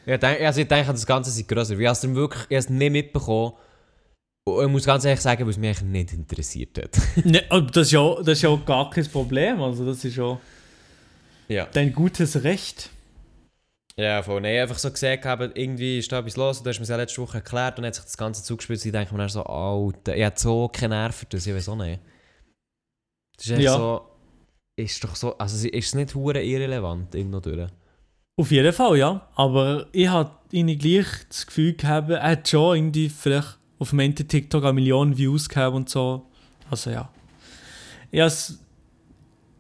Ja, 0.06 0.18
also 0.18 0.62
ich 0.62 0.68
denke, 0.68 0.92
das 0.92 1.08
Ganze 1.08 1.32
ist 1.32 1.48
grösser. 1.48 1.74
Ich 1.80 1.88
habe 1.88 1.94
es 1.94 2.02
dann 2.02 2.14
wirklich 2.14 2.44
ich 2.48 2.58
es 2.58 2.70
nicht 2.70 2.92
mitbekommen. 2.92 3.54
Und 4.46 4.64
ich 4.64 4.72
muss 4.72 4.86
ganz 4.86 5.04
ehrlich 5.04 5.22
sagen, 5.22 5.46
weil 5.46 5.50
es 5.50 5.58
mich 5.58 5.82
nicht 5.82 6.14
interessiert 6.14 6.78
hat. 6.78 6.96
Ne, 7.26 7.44
das, 7.50 7.88
ist 7.88 7.94
ja, 7.94 8.16
das 8.18 8.28
ist 8.28 8.44
ja 8.44 8.50
auch 8.50 8.64
gar 8.64 8.92
kein 8.92 9.08
Problem. 9.08 9.64
Also, 9.64 9.84
das 9.84 10.06
ist 10.06 10.16
ja 10.16 10.38
ja. 11.48 11.68
dein 11.74 11.92
gutes 11.92 12.44
Recht. 12.44 12.92
Ja, 13.96 14.24
voll. 14.24 14.42
Nein, 14.42 14.60
einfach 14.60 14.80
so 14.80 14.90
gesehen 14.90 15.24
habe, 15.24 15.52
irgendwie 15.54 16.00
ist 16.00 16.12
da 16.12 16.20
etwas 16.20 16.36
los. 16.36 16.64
Du 16.64 16.70
hast 16.70 16.78
mir 16.78 16.84
das 16.84 16.90
ja 16.90 16.96
letzte 16.96 17.22
Woche 17.22 17.38
erklärt 17.38 17.78
und 17.78 17.86
hat 17.86 17.94
sich 17.94 18.04
das 18.04 18.18
Ganze 18.18 18.44
zugespielt. 18.44 18.84
Ich 18.84 18.92
denke 18.92 19.14
mir 19.14 19.20
dann 19.20 19.30
so, 19.30 19.44
Alter, 19.44 20.16
ich 20.16 20.24
habe 20.24 20.40
so 20.40 20.68
keine 20.68 20.96
Nerven 20.96 21.14
für 21.14 21.26
das, 21.28 21.46
ich 21.46 21.54
weiß 21.54 21.70
auch 21.70 21.76
nicht. 21.76 22.02
Das 23.38 23.46
ist 23.46 23.52
echt 23.52 23.62
Ja. 23.62 23.78
so... 23.78 24.02
Ist 24.76 25.04
doch 25.04 25.16
so... 25.16 25.38
Also 25.38 25.68
ist 25.68 25.88
es 25.88 25.94
nicht 25.94 26.16
hure 26.16 26.42
irrelevant, 26.42 27.14
irgendwo 27.14 27.40
durch? 27.40 27.70
Auf 28.36 28.50
jeden 28.50 28.74
Fall, 28.74 28.98
ja. 28.98 29.30
Aber 29.36 29.86
ich 29.92 30.08
habe 30.08 30.32
irgendwie 30.50 30.78
gleich 30.78 31.08
das 31.30 31.46
Gefühl 31.46 31.74
gehabt, 31.74 32.10
er 32.10 32.24
hat 32.24 32.48
schon 32.48 32.76
irgendwie 32.78 33.10
vielleicht 33.10 33.60
auf 33.78 33.92
dem 33.92 34.00
Ende 34.00 34.26
TikTok 34.26 34.64
eine 34.64 34.74
Million 34.74 35.16
Views 35.16 35.48
gehabt 35.48 35.76
und 35.76 35.88
so. 35.88 36.26
Also 36.72 36.90
ja. 36.90 37.10
Ich 38.10 38.20
habe 38.20 38.28
es 38.28 38.58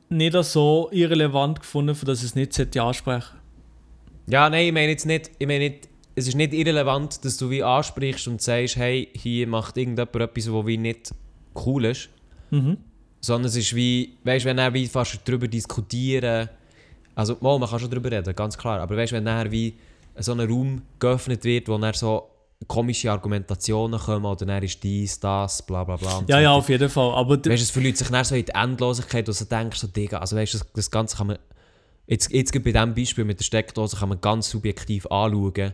nicht 0.09 0.33
so 0.43 0.89
irrelevant 0.91 1.59
gefunden, 1.59 1.95
dass 2.05 2.19
ich 2.19 2.25
es 2.25 2.35
nicht 2.35 2.53
sollte 2.53 2.81
ansprechen 2.81 3.42
Ja, 4.27 4.49
nein, 4.49 4.67
ich 4.67 4.73
meine 4.73 4.89
jetzt 4.89 5.05
nicht... 5.05 5.31
Ich 5.39 5.47
meine 5.47 5.69
nicht... 5.69 5.89
Es 6.15 6.27
ist 6.27 6.35
nicht 6.35 6.53
irrelevant, 6.53 7.25
dass 7.25 7.37
du 7.37 7.49
wie 7.49 7.63
ansprichst 7.63 8.27
und 8.27 8.39
sagst, 8.39 8.75
hey, 8.75 9.09
hier 9.13 9.47
macht 9.47 9.77
irgendjemand 9.77 10.15
etwas, 10.15 10.51
was 10.51 10.67
wie 10.67 10.77
nicht 10.77 11.11
cool 11.65 11.85
ist. 11.85 12.09
Mhm. 12.51 12.77
Sondern 13.19 13.47
es 13.47 13.55
ist 13.55 13.75
wie, 13.75 14.17
weißt 14.23 14.45
du, 14.45 14.49
wenn 14.49 14.59
er 14.59 14.73
wie 14.73 14.85
fast 14.85 15.19
darüber 15.25 15.47
diskutieren. 15.47 16.49
Also, 17.15 17.37
mal, 17.41 17.57
man 17.57 17.67
kann 17.67 17.79
schon 17.79 17.89
darüber 17.89 18.11
reden, 18.11 18.35
ganz 18.35 18.55
klar. 18.55 18.79
Aber 18.79 18.95
weißt 18.95 19.11
du, 19.11 19.15
wenn 19.15 19.23
nachher 19.23 19.51
wie 19.51 19.73
so 20.17 20.33
ein 20.33 20.39
Raum 20.39 20.83
geöffnet 20.99 21.43
wird, 21.43 21.67
wo 21.67 21.79
dann 21.79 21.93
so 21.95 22.29
komische 22.67 23.11
Argumentationen 23.11 23.99
kommen 23.99 24.25
oder 24.25 24.45
dann 24.45 24.63
ist 24.63 24.83
dies, 24.83 25.19
das, 25.19 25.65
bla 25.65 25.83
bla 25.83 25.97
bla. 25.97 26.23
Ja, 26.27 26.37
so. 26.37 26.41
ja, 26.41 26.51
auf 26.51 26.69
jeden 26.69 26.89
Fall. 26.89 27.13
Aber 27.13 27.37
Weißt 27.37 27.45
du, 27.45 27.51
es 27.51 27.71
verliert 27.71 27.97
sich 27.97 28.09
dann 28.09 28.23
so 28.23 28.35
in 28.35 28.45
die 28.45 28.51
Endlosigkeit, 28.53 29.27
wo 29.27 29.31
du 29.31 29.45
denkst, 29.45 29.79
so, 29.79 29.87
Digga, 29.87 30.19
also 30.19 30.35
weißt 30.35 30.53
du, 30.53 30.57
das, 30.59 30.67
das 30.73 30.91
Ganze 30.91 31.17
kann 31.17 31.27
man. 31.27 31.37
Jetzt, 32.05 32.31
jetzt 32.31 32.51
bei 32.51 32.71
diesem 32.71 32.93
Beispiel 32.93 33.23
mit 33.23 33.39
der 33.39 33.45
Steckdose 33.45 33.97
kann 33.97 34.09
man 34.09 34.19
ganz 34.21 34.49
subjektiv 34.49 35.05
anschauen. 35.07 35.73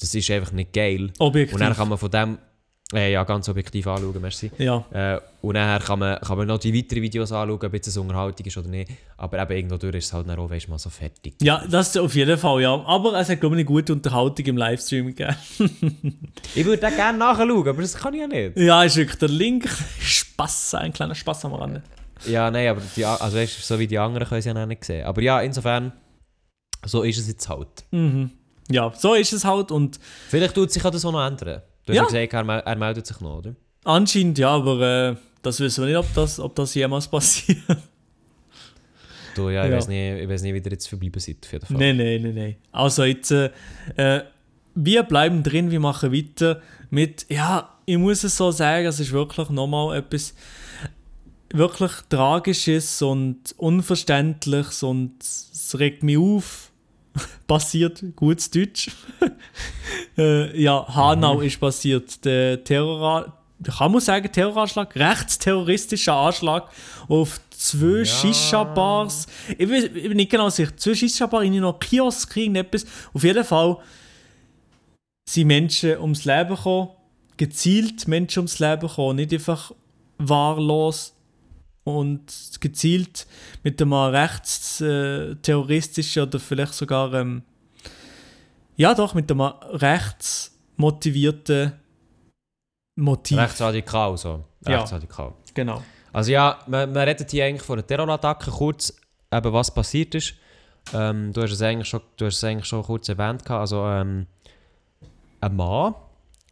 Das 0.00 0.14
ist 0.14 0.30
einfach 0.30 0.52
nicht 0.52 0.72
geil. 0.72 1.12
objektiv. 1.18 1.54
Und 1.54 1.60
dann 1.60 1.74
kann 1.74 1.88
man 1.88 1.98
von 1.98 2.10
dem. 2.10 2.38
Äh, 2.94 3.10
ja, 3.10 3.24
ganz 3.24 3.48
objektiv 3.48 3.86
anschauen, 3.86 4.20
merci. 4.20 4.50
ja. 4.58 4.84
Äh, 4.92 5.18
und 5.40 5.54
nachher 5.54 5.82
kann 5.82 5.98
man, 5.98 6.20
kann 6.20 6.36
man 6.36 6.46
noch 6.46 6.58
die 6.58 6.74
weiteren 6.76 7.00
Videos 7.00 7.32
anschauen, 7.32 7.58
ob 7.64 7.72
es 7.74 7.96
Unterhaltung 7.96 8.44
ist 8.44 8.58
oder 8.58 8.68
nicht. 8.68 8.90
Aber 9.16 9.40
eben 9.40 9.52
irgendwo 9.52 9.78
durch 9.78 9.96
ist 9.96 10.06
es 10.06 10.12
halt 10.12 10.28
dann 10.28 10.38
auch, 10.38 10.50
weißt 10.50 10.68
mal 10.68 10.78
so 10.78 10.90
fertig. 10.90 11.36
ja, 11.40 11.64
das 11.70 11.96
auf 11.96 12.14
jeden 12.14 12.36
Fall, 12.36 12.60
ja. 12.60 12.74
Aber 12.84 13.18
es 13.18 13.30
hat, 13.30 13.40
glaube 13.40 13.54
ich, 13.56 13.60
eine 13.60 13.64
gute 13.64 13.94
Unterhaltung 13.94 14.44
im 14.44 14.56
Livestream 14.58 15.06
gegeben. 15.06 15.36
Ich 16.54 16.66
würde 16.66 16.86
auch 16.86 16.94
gerne 16.94 17.16
nachschauen, 17.16 17.66
aber 17.66 17.80
das 17.80 17.94
kann 17.94 18.12
ich 18.12 18.20
ja 18.20 18.26
nicht. 18.26 18.58
Ja, 18.58 18.82
ist 18.84 18.96
wirklich 18.96 19.18
der 19.18 19.30
Link. 19.30 19.66
Spaß, 20.00 20.74
ein 20.74 20.92
kleiner 20.92 21.14
Spaß 21.14 21.46
am 21.46 21.54
Rande. 21.54 21.82
Ja, 21.86 22.01
nein, 22.26 22.68
aber 22.68 22.80
die, 22.96 23.04
also 23.04 23.36
weißt, 23.36 23.62
so 23.66 23.78
wie 23.78 23.86
die 23.86 23.98
anderen 23.98 24.26
können 24.28 24.42
sie 24.42 24.48
ja 24.50 24.66
nicht 24.66 24.84
sehen. 24.84 25.04
Aber 25.06 25.20
ja, 25.22 25.40
insofern, 25.40 25.92
so 26.84 27.02
ist 27.02 27.18
es 27.18 27.28
jetzt 27.28 27.48
halt. 27.48 27.68
Mhm. 27.90 28.30
Ja, 28.70 28.92
so 28.96 29.14
ist 29.14 29.32
es 29.32 29.44
halt 29.44 29.70
und 29.70 29.98
Vielleicht 30.28 30.54
tut 30.54 30.70
sich 30.70 30.82
das 30.82 31.04
auch 31.04 31.12
noch 31.12 31.26
ändern. 31.26 31.62
Du 31.86 31.92
hast 31.92 31.96
Ja. 32.12 32.18
ja 32.20 32.26
gesagt, 32.26 32.48
er, 32.48 32.58
er 32.66 32.76
meldet 32.76 33.06
sich 33.06 33.20
noch, 33.20 33.38
oder? 33.38 33.54
anscheinend 33.84 34.38
ja, 34.38 34.50
aber 34.50 35.10
äh, 35.10 35.16
das 35.42 35.58
wissen 35.58 35.82
wir 35.82 35.88
nicht, 35.88 35.96
ob 35.98 36.14
das, 36.14 36.38
ob 36.38 36.54
das 36.54 36.72
jemals 36.74 37.08
passiert. 37.10 37.58
Du, 39.34 39.48
ja, 39.48 39.64
ich, 39.64 39.70
Ja. 39.70 39.76
Weiß 39.76 39.88
nicht, 39.88 40.22
ich 40.22 40.28
weiß 40.28 40.42
nicht, 40.42 40.54
wie 40.54 40.58
ihr 40.58 40.70
jetzt 40.70 40.88
verblieben 40.88 41.18
seid, 41.20 41.38
auf 41.44 41.52
jeden 41.52 41.66
Fall. 41.66 41.76
Nein, 41.76 41.96
nein, 41.96 42.22
nein, 42.22 42.34
nein. 42.34 42.56
Also 42.70 43.04
jetzt, 43.04 43.30
äh, 43.32 43.50
äh, 43.96 44.22
wir 44.74 45.02
bleiben 45.02 45.42
drin, 45.42 45.70
wir 45.70 45.80
machen 45.80 46.12
weiter 46.12 46.60
mit, 46.90 47.26
ja, 47.28 47.68
ich 47.86 47.98
muss 47.98 48.22
es 48.24 48.36
so 48.36 48.50
sagen, 48.52 48.86
es 48.86 49.00
ist 49.00 49.10
wirklich 49.12 49.48
nochmal 49.50 49.96
etwas 49.98 50.34
wirklich 51.52 51.92
Tragisches 52.08 53.02
und 53.02 53.54
Unverständliches 53.56 54.82
und 54.82 55.22
es 55.22 55.76
regt 55.78 56.02
mich 56.02 56.18
auf. 56.18 56.72
passiert, 57.46 58.02
gutes 58.16 58.50
Deutsch. 58.50 58.90
äh, 60.18 60.60
ja, 60.60 60.86
Hanau 60.88 61.40
ist 61.40 61.60
passiert. 61.60 62.24
Der 62.24 62.62
Terror, 62.64 63.38
kann 63.76 63.92
man 63.92 64.00
sagen, 64.00 64.30
Terroranschlag, 64.30 64.94
rechtsterroristischer 64.96 66.14
Anschlag 66.14 66.68
auf 67.08 67.40
zwei 67.50 67.98
Ja. 67.98 68.04
Shisha-Bars. 68.04 69.26
Ich 69.58 69.70
ich 69.70 69.92
bin 69.92 70.16
nicht 70.16 70.30
genau 70.30 70.48
sicher, 70.50 70.76
zwei 70.76 70.94
Shisha-Bars, 70.94 71.44
in 71.44 71.56
noch 71.60 71.78
Kiosk, 71.78 72.36
irgendetwas. 72.36 72.86
Auf 73.12 73.22
jeden 73.22 73.44
Fall 73.44 73.78
sind 75.28 75.46
Menschen 75.46 75.98
ums 75.98 76.24
Leben 76.24 76.56
gekommen, 76.56 76.90
gezielt 77.36 78.08
Menschen 78.08 78.40
ums 78.40 78.58
Leben 78.58 78.88
gekommen, 78.88 79.16
nicht 79.16 79.32
einfach 79.32 79.72
wahllos 80.18 81.14
und 81.84 82.60
gezielt 82.60 83.26
mit 83.62 83.80
einem 83.80 83.92
rechtsterroristischen 83.92 86.24
oder 86.24 86.38
vielleicht 86.38 86.74
sogar 86.74 87.14
ähm, 87.14 87.42
Ja, 88.76 88.94
doch, 88.94 89.14
mit 89.14 89.30
einem 89.30 89.40
rechtsmotivierten 89.40 91.72
Motiv. 92.96 93.38
Rechtsradikal, 93.38 94.16
so. 94.16 94.44
Ja. 94.66 94.78
Rechtsradikal. 94.78 95.34
Genau. 95.54 95.82
Also 96.12 96.32
ja, 96.32 96.58
wir, 96.66 96.94
wir 96.94 97.06
reden 97.06 97.26
hier 97.28 97.46
eigentlich 97.46 97.62
von 97.62 97.78
einer 97.78 97.86
Terrorattacke, 97.86 98.50
kurz 98.50 98.94
eben 99.32 99.52
was 99.52 99.72
passiert 99.72 100.14
ist. 100.14 100.34
Ähm, 100.92 101.32
du, 101.32 101.42
hast 101.42 101.52
es 101.52 101.62
eigentlich 101.62 101.88
schon, 101.88 102.02
du 102.16 102.26
hast 102.26 102.36
es 102.36 102.44
eigentlich 102.44 102.66
schon 102.66 102.82
kurz 102.82 103.08
erwähnt. 103.08 103.50
Also 103.50 103.86
ähm, 103.86 104.26
ein 105.40 105.56
Mann 105.56 105.94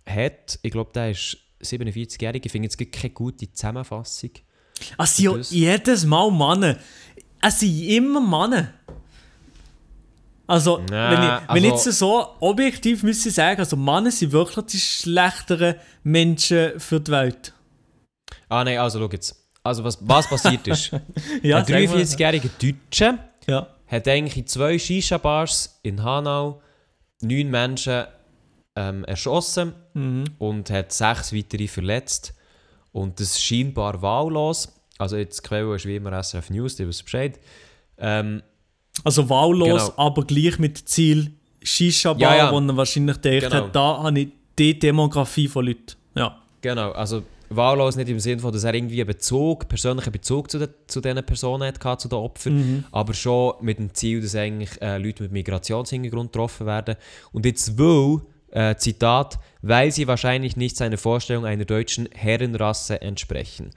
hat, 0.06 0.58
ich 0.62 0.70
glaube 0.70 0.92
der 0.94 1.10
ist 1.10 1.36
47-jährig, 1.62 2.46
ich 2.46 2.52
finde 2.52 2.66
jetzt 2.66 2.92
keine 2.92 3.12
gute 3.12 3.52
Zusammenfassung. 3.52 4.30
Es 4.98 5.16
sind 5.16 5.24
ja 5.26 5.36
jedes 5.76 6.04
Mal 6.04 6.30
Männer. 6.30 6.76
Es 7.42 7.60
sind 7.60 7.80
immer 7.82 8.20
Männer. 8.20 8.72
Also, 10.46 10.78
Nein, 10.90 11.12
wenn, 11.12 11.22
ich, 11.22 11.54
wenn 11.54 11.64
ich 11.64 11.72
also- 11.72 11.88
jetzt 11.90 11.98
so 11.98 12.26
objektiv 12.40 13.02
müsste 13.04 13.30
sagen, 13.30 13.60
also 13.60 13.76
Männer 13.76 14.10
sind 14.10 14.32
wirklich 14.32 14.64
die 14.66 14.78
schlechteren 14.80 15.76
Menschen 16.02 16.78
für 16.80 17.00
die 17.00 17.10
Welt. 17.12 17.52
Ah 18.48 18.64
nein, 18.64 18.78
also 18.78 18.98
schau 18.98 19.08
jetzt. 19.12 19.36
Also 19.62 19.84
was, 19.84 19.98
was 20.00 20.28
passiert 20.28 20.66
ist. 20.66 20.90
Ja, 21.42 21.58
ein 21.58 21.66
sag 21.66 21.70
mal. 21.74 21.98
43-jähriger 21.98 22.50
Deutscher 22.60 23.18
Ja. 23.46 23.68
hat 23.86 24.08
eigentlich 24.08 24.36
in 24.38 24.46
zwei 24.46 24.76
Shisha-Bars 24.78 25.78
in 25.82 26.02
Hanau 26.02 26.60
neun 27.22 27.48
Menschen 27.50 28.04
ähm, 28.76 29.04
erschossen 29.04 29.74
Mhm. 29.94 30.24
und 30.38 30.70
hat 30.70 30.92
sechs 30.92 31.32
weitere 31.34 31.68
verletzt. 31.68 32.32
Und 32.92 33.20
das 33.20 33.40
scheinbar 33.40 34.02
wahllos. 34.02 34.68
Also 34.98 35.16
jetzt 35.16 35.42
die 35.44 35.48
Quelle 35.48 35.74
ist 35.76 35.86
wie 35.86 35.96
immer 35.96 36.12
SRF 36.22 36.50
News, 36.50 36.76
die 36.76 36.86
wissen 36.86 37.04
Bescheid. 37.04 37.38
Ähm, 37.98 38.42
Also 39.04 39.28
wahllos, 39.30 39.86
Genau. 39.86 39.92
aber 39.96 40.24
gleich 40.24 40.58
mit 40.58 40.76
Ziel 40.88 41.32
Shisha-Bar, 41.62 42.20
Ja, 42.20 42.36
ja. 42.36 42.52
wo 42.52 42.58
er 42.58 42.76
wahrscheinlich 42.76 43.20
gedacht 43.20 43.50
Genau. 43.52 43.64
hat, 43.66 43.76
da 43.76 44.02
habe 44.02 44.20
ich 44.20 44.28
die 44.58 44.78
Demografie 44.78 45.48
von 45.48 45.64
Leuten. 45.66 45.94
Ja. 46.16 46.36
genau, 46.60 46.90
also 46.92 47.22
wahllos 47.50 47.96
nicht 47.96 48.08
im 48.08 48.20
Sinne 48.20 48.40
von, 48.40 48.52
dass 48.52 48.64
er 48.64 48.74
irgendwie 48.74 49.00
einen 49.00 49.06
Bezug, 49.08 49.68
persönlichen 49.68 50.12
Bezug 50.12 50.50
zu, 50.50 50.58
den, 50.58 50.68
zu 50.86 51.00
diesen 51.00 51.24
Personen 51.24 51.66
hat, 51.66 51.80
gehabt, 51.80 52.00
zu 52.02 52.08
den 52.08 52.18
Opfern, 52.18 52.54
Mhm. 52.56 52.84
aber 52.92 53.14
schon 53.14 53.54
mit 53.60 53.78
dem 53.78 53.92
Ziel, 53.94 54.20
dass 54.20 54.34
eigentlich 54.34 54.80
äh, 54.82 54.98
Leute 54.98 55.22
mit 55.22 55.32
Migrationshintergrund 55.32 56.32
getroffen 56.32 56.66
werden. 56.66 56.96
Und 57.32 57.46
jetzt 57.46 57.78
will, 57.78 58.20
äh, 58.52 58.76
Zitat, 58.76 59.38
weil 59.62 59.90
sie 59.90 60.06
wahrscheinlich 60.06 60.56
nicht 60.56 60.76
seiner 60.76 60.98
Vorstellung 60.98 61.44
einer 61.44 61.64
deutschen 61.64 62.08
Herrenrasse 62.12 63.00
entsprechen. 63.00 63.70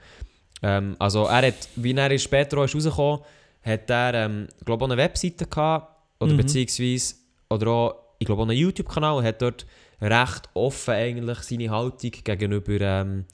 Ähm, 0.62 0.96
also 0.98 1.24
er 1.24 1.48
hat, 1.48 1.68
wie 1.76 1.94
er 1.94 2.18
später 2.18 2.58
auch 2.58 2.64
ist 2.64 2.74
rausgekommen 2.74 3.20
hat 3.62 3.88
er, 3.88 4.14
ähm, 4.14 4.48
glaube 4.64 4.84
auch 4.84 4.88
eine 4.88 4.98
Webseite 4.98 5.46
gehabt, 5.46 5.90
oder 6.20 6.32
Mhm. 6.32 6.36
beziehungsweise, 6.36 7.14
oder 7.50 7.66
auch, 7.68 7.94
ich 8.18 8.26
glaube 8.26 8.42
auch 8.42 8.48
einen 8.48 8.58
YouTube-Kanal, 8.58 9.16
und 9.16 9.24
hat 9.24 9.40
dort 9.40 9.66
recht 10.00 10.48
offen 10.54 10.94
eigentlich 10.94 11.38
seine 11.38 11.70
Haltung 11.70 12.10
gegenüber 12.10 12.80
ähm, 12.80 13.24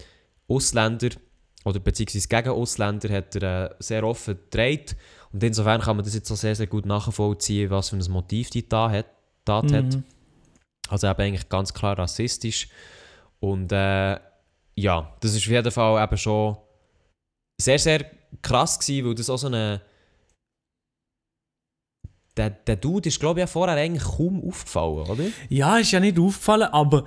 Ausländern 0.49 1.11
oder 1.65 1.79
beziehungsweise 1.81 2.29
gegen 2.29 2.49
Ausländer 2.51 3.09
hat 3.11 3.37
er 3.37 3.71
äh, 3.71 3.75
sehr 3.81 4.05
offen 4.05 4.37
gedreht. 4.37 4.97
Und 5.33 5.43
insofern 5.45 5.81
kann 5.81 5.97
man 5.97 6.05
das 6.05 6.15
jetzt 6.15 6.31
auch 6.31 6.37
sehr, 6.37 6.55
sehr 6.55 6.67
gut 6.67 6.87
nachvollziehen, 6.87 7.71
was 7.71 7.91
für 7.91 7.97
ein 7.97 8.13
Motiv 8.13 8.51
die 8.51 8.69
Tat 8.69 8.93
hat. 8.93 9.07
Tat 9.45 9.73
hat. 9.73 9.99
Also 10.91 11.09
eben 11.09 11.21
eigentlich 11.21 11.49
ganz 11.49 11.73
klar 11.73 11.99
rassistisch. 11.99 12.69
Und 13.39 13.73
äh, 13.73 14.19
ja, 14.75 15.17
das 15.21 15.35
ist 15.35 15.47
auf 15.47 15.53
jeden 15.53 15.71
Fall 15.71 16.03
eben 16.03 16.17
schon 16.17 16.57
sehr, 17.61 17.79
sehr 17.79 18.05
krass 18.43 18.79
gewesen, 18.79 19.07
weil 19.07 19.15
das 19.15 19.31
auch 19.31 19.39
so 19.39 19.47
eine... 19.47 19.81
Der, 22.37 22.51
der 22.51 22.77
Dude 22.77 23.09
ist, 23.09 23.21
glaube 23.21 23.41
ich, 23.41 23.43
ja 23.43 23.47
vorher 23.47 23.77
eigentlich 23.77 24.05
kaum 24.05 24.43
aufgefallen, 24.47 25.09
oder? 25.09 25.25
Ja, 25.49 25.79
ist 25.79 25.91
ja 25.91 26.01
nicht 26.01 26.19
aufgefallen, 26.19 26.69
aber 26.73 27.05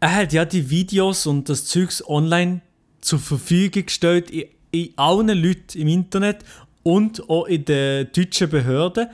er 0.00 0.16
hat 0.16 0.32
ja 0.32 0.44
die 0.44 0.68
Videos 0.68 1.26
und 1.26 1.48
das 1.48 1.66
Zeugs 1.66 2.06
online 2.06 2.60
zur 3.00 3.20
Verfügung 3.20 3.86
gestellt 3.86 4.30
in, 4.30 4.48
in 4.70 4.92
allen 4.96 5.28
Leuten 5.28 5.78
im 5.78 5.88
Internet 5.88 6.44
und 6.82 7.28
auch 7.30 7.46
in 7.46 7.64
den 7.64 8.10
deutschen 8.12 8.50
Behörden. 8.50 9.08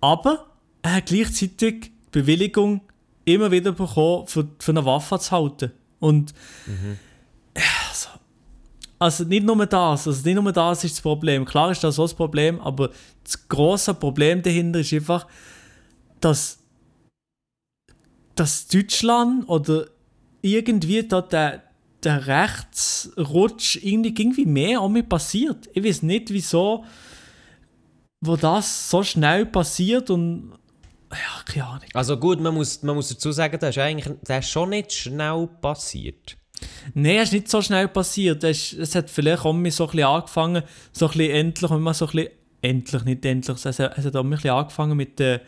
Aber 0.00 0.46
er 0.82 0.96
hat 0.96 1.06
gleichzeitig 1.06 1.80
die 1.82 1.92
Bewilligung 2.10 2.80
immer 3.34 3.50
wieder 3.50 3.72
bekommen, 3.72 4.26
für, 4.26 4.48
für 4.58 4.72
eine 4.72 4.84
Waffe 4.84 5.18
zu 5.18 5.30
halten. 5.30 5.72
Und 6.00 6.34
also, 7.90 8.08
also 8.98 9.24
nicht 9.24 9.44
nur 9.44 9.66
das, 9.66 10.06
also 10.06 10.28
nicht 10.28 10.40
nur 10.40 10.52
das 10.52 10.84
ist 10.84 10.96
das 10.96 11.00
Problem. 11.02 11.44
Klar 11.44 11.70
ist 11.70 11.84
das 11.84 11.96
so 11.96 12.02
das 12.02 12.14
Problem, 12.14 12.60
aber 12.60 12.90
das 13.24 13.48
große 13.48 13.94
Problem 13.94 14.42
dahinter 14.42 14.80
ist 14.80 14.92
einfach, 14.92 15.26
dass 16.20 16.58
dass 18.38 18.68
Deutschland 18.68 19.48
oder 19.48 19.86
irgendwie 20.42 21.02
da 21.02 21.20
der, 21.20 21.64
der 22.04 22.26
Rechtsrutsch 22.26 23.78
irgendwie, 23.82 24.14
irgendwie 24.16 24.46
mehr 24.46 24.80
an 24.80 24.92
mir 24.92 25.02
passiert. 25.02 25.68
Ich 25.74 25.82
weiß 25.82 26.02
nicht, 26.02 26.30
wieso, 26.30 26.84
wo 28.20 28.36
das 28.36 28.90
so 28.90 29.02
schnell 29.02 29.44
passiert 29.46 30.10
und 30.10 30.52
ja, 31.12 31.42
keine 31.44 31.66
Ahnung. 31.66 31.88
Also 31.94 32.16
gut, 32.16 32.40
man 32.40 32.54
muss, 32.54 32.82
man 32.82 32.96
muss 32.96 33.08
dazu 33.08 33.32
sagen, 33.32 33.58
das 33.60 33.70
ist 33.70 33.78
eigentlich 33.78 34.14
das 34.24 34.44
ist 34.44 34.50
schon 34.50 34.70
nicht 34.70 34.92
schnell 34.92 35.48
passiert. 35.60 36.36
Nein, 36.94 37.16
es 37.16 37.28
ist 37.28 37.32
nicht 37.32 37.48
so 37.48 37.62
schnell 37.62 37.88
passiert. 37.88 38.42
Es, 38.44 38.72
es 38.72 38.94
hat 38.94 39.10
vielleicht 39.10 39.40
auch 39.40 39.44
so 39.44 39.50
ein 39.52 39.62
bisschen 39.62 40.04
angefangen, 40.04 40.62
so 40.92 41.06
ein 41.06 41.12
bisschen 41.12 41.30
endlich, 41.30 41.70
wenn 41.70 41.80
man 41.80 41.94
so 41.94 42.06
ein 42.06 42.12
bisschen, 42.12 42.30
endlich, 42.62 43.04
nicht 43.04 43.24
endlich, 43.24 43.64
es 43.64 43.78
hat, 43.78 43.96
es 43.96 44.04
hat 44.04 44.16
auch 44.16 44.24
ein 44.24 44.30
bisschen 44.30 44.50
angefangen 44.50 44.96
mit 44.96 45.18
der 45.18 45.40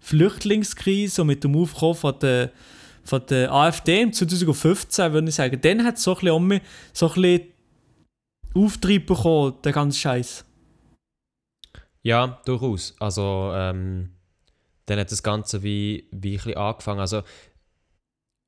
Flüchtlingskrise 0.00 1.22
und 1.22 1.28
mit 1.28 1.44
dem 1.44 1.56
Aufkommen 1.56 1.94
von 1.94 2.18
der, 2.20 2.50
von 3.04 3.22
der 3.28 3.52
AfD 3.52 4.02
im 4.02 4.12
2015, 4.12 5.12
würde 5.12 5.28
ich 5.28 5.34
sagen. 5.34 5.60
Dann 5.60 5.84
hat 5.84 5.96
es 5.96 6.04
so 6.04 6.16
ein 6.16 6.48
bisschen, 6.48 6.60
so 6.92 7.08
ein 7.08 7.14
bisschen 7.14 7.40
Auftrieb 8.54 9.06
bekommen, 9.06 9.54
der 9.64 9.72
ganze 9.72 9.98
Scheiß. 9.98 10.44
Ja, 12.02 12.40
durchaus. 12.44 12.94
Also, 12.98 13.52
ähm, 13.54 14.11
dann 14.86 14.98
hat 14.98 15.10
das 15.12 15.22
Ganze 15.22 15.62
wie, 15.62 16.08
wie 16.12 16.32
ein 16.34 16.36
bisschen 16.36 16.56
angefangen. 16.56 17.00
Also, 17.00 17.22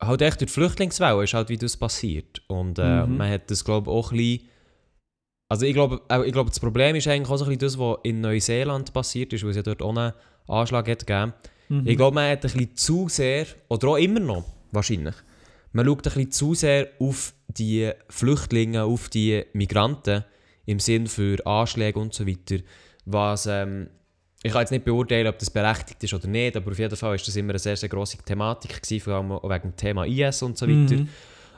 halt 0.01 0.21
echt 0.21 0.41
durch 0.41 0.49
die 0.49 0.53
Flüchtlingswelle 0.53 1.23
ist 1.23 1.33
halt 1.33 1.49
wie 1.49 1.57
das 1.57 1.77
passiert. 1.77 2.41
Und 2.47 2.79
äh, 2.79 3.05
Mhm. 3.05 3.17
man 3.17 3.31
hat 3.31 3.49
das, 3.49 3.63
glaube 3.63 3.89
ich, 3.89 3.95
auch 3.95 4.11
ein 4.11 4.17
bisschen... 4.17 4.49
Also 5.47 5.65
ich 5.67 5.73
glaube, 5.73 6.01
ich 6.25 6.33
glaube, 6.33 6.49
das 6.49 6.59
Problem 6.59 6.95
ist 6.95 7.07
eigentlich 7.07 7.29
auch 7.29 7.37
so 7.37 7.45
ein 7.45 7.49
bisschen 7.49 7.67
das, 7.67 7.77
was 7.79 7.99
in 8.03 8.19
Neuseeland 8.19 8.91
passiert 8.93 9.31
ist, 9.31 9.43
weil 9.43 9.51
es 9.51 9.57
ja 9.57 9.61
dort 9.61 9.83
einen 9.83 10.11
Anschlag 10.47 10.89
hat 10.89 11.05
gegeben. 11.05 11.33
Mhm. 11.69 11.87
Ich 11.87 11.97
glaube, 11.97 12.15
man 12.15 12.31
hat 12.31 12.39
ein 12.39 12.51
bisschen 12.51 12.75
zu 12.75 13.09
sehr, 13.09 13.45
oder 13.69 13.89
auch 13.89 13.97
immer 13.97 14.19
noch, 14.19 14.43
wahrscheinlich, 14.71 15.15
man 15.71 15.85
schaut 15.85 15.99
ein 15.99 16.13
bisschen 16.13 16.31
zu 16.31 16.53
sehr 16.55 16.89
auf 16.99 17.33
die 17.47 17.91
Flüchtlinge, 18.09 18.83
auf 18.85 19.07
die 19.09 19.45
Migranten 19.53 20.25
im 20.65 20.79
Sinn 20.79 21.05
für 21.05 21.45
Anschläge 21.45 21.99
und 21.99 22.13
so 22.13 22.25
weiter. 22.25 22.63
Was, 23.05 23.45
ähm, 23.45 23.89
ich 24.45 24.51
kann 24.51 24.61
jetzt 24.61 24.69
nicht 24.69 24.85
beurteilen, 24.85 25.25
ob 25.25 25.39
das 25.39 25.49
berechtigt 25.49 26.03
ist 26.03 26.13
oder 26.13 26.27
nicht, 26.27 26.55
aber 26.55 26.69
auf 26.69 26.77
jeden 26.77 26.95
Fall 26.95 27.15
ist 27.15 27.27
das 27.27 27.35
immer 27.35 27.49
eine 27.49 27.57
sehr, 27.57 27.75
sehr 27.75 27.89
grosse 27.89 28.19
Thematik 28.19 28.79
gewesen, 28.79 29.03
vor 29.03 29.13
allem 29.15 29.31
auch 29.31 29.49
wegen 29.49 29.71
dem 29.71 29.75
Thema 29.75 30.05
IS 30.05 30.43
und 30.43 30.55
so 30.55 30.67
weiter. 30.67 30.97
Mhm. 30.97 31.09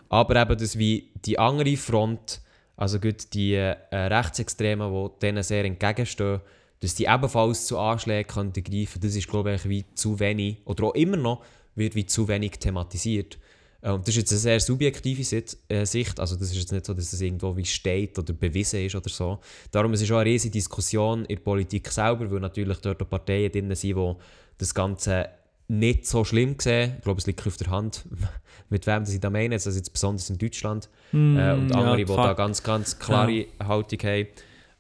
Aber 0.08 0.42
eben 0.42 0.58
das 0.58 0.78
wie 0.78 1.10
die 1.26 1.38
andere 1.38 1.76
Front, 1.76 2.40
also 2.78 2.98
gut 3.02 3.34
die 3.34 3.56
äh, 3.56 3.76
Rechtsextremen, 3.92 4.90
die 4.90 5.20
denen 5.20 5.44
sehr 5.44 5.66
entgegenstehen, 5.66 6.40
dass 6.80 6.96
die 6.96 7.08
ebenfalls 7.08 7.68
zu 7.68 7.78
Anschlägen 7.78 8.32
könnten 8.34 8.64
greifen, 8.64 9.02
das 9.02 9.18
ist 9.18 9.28
glaube 9.28 9.54
ich 9.56 9.68
wie 9.68 9.84
zu 9.94 10.18
wenig, 10.22 10.60
oder 10.64 10.86
auch 10.86 10.96
immer 10.96 11.18
noch, 11.18 11.44
wird 11.76 11.94
wie 11.94 12.06
zu 12.06 12.30
wenig 12.30 12.52
thematisiert. 12.52 13.38
Äh, 13.82 13.92
Und 13.92 14.02
das 14.02 14.10
ist 14.10 14.18
jetzt 14.18 14.32
eine 14.32 14.40
sehr 14.40 14.60
subjektive 14.60 15.22
äh, 15.70 15.86
Sicht, 15.86 16.20
also 16.20 16.36
das 16.36 16.50
ist 16.52 16.58
jetzt 16.58 16.72
nicht 16.72 16.86
so, 16.86 16.94
dass 16.94 17.14
es 17.14 17.22
irgendwo 17.22 17.56
wie 17.56 17.66
steht 17.66 18.18
oder 18.18 18.34
bewiesen 18.34 18.86
ist 18.86 18.96
oder 18.96 19.10
so. 19.10 19.40
Darum 19.72 19.94
es 19.94 20.02
ist 20.02 20.12
auch 20.12 20.18
eine 20.18 20.30
riesige 20.30 20.54
Diskussion 20.54 21.22
in 21.26 21.36
der 21.36 21.44
Politik 21.44 21.90
selber, 21.92 22.30
weil 22.32 22.40
natürlich 22.40 22.78
dort 22.80 23.02
auch 23.02 23.10
Parteien 23.10 23.52
drin 23.52 23.74
sind, 23.76 23.96
die 23.98 24.14
das 24.58 24.74
Ganze 24.74 25.30
nicht 25.70 26.06
so 26.06 26.24
schlimm 26.24 26.56
sehen. 26.60 26.94
Ich 26.98 27.04
glaube, 27.04 27.20
es 27.20 27.28
liegt 27.28 27.46
auf 27.46 27.58
der 27.58 27.70
Hand, 27.70 28.06
mit 28.70 28.88
wem 28.88 29.06
sie 29.06 29.20
da 29.20 29.30
meinen, 29.30 29.54
also 29.54 29.70
jetzt 29.70 29.92
besonders 29.92 30.30
in 30.30 30.38
Deutschland. 30.38 30.90
Mhm, 31.12 31.38
Äh, 31.38 31.54
und 31.54 31.72
andere, 31.76 31.98
die 31.98 32.06
da 32.06 32.34
ganz, 32.34 32.64
ganz 32.64 32.98
klare 32.98 33.46
Haltung 33.62 34.00
haben. 34.04 34.28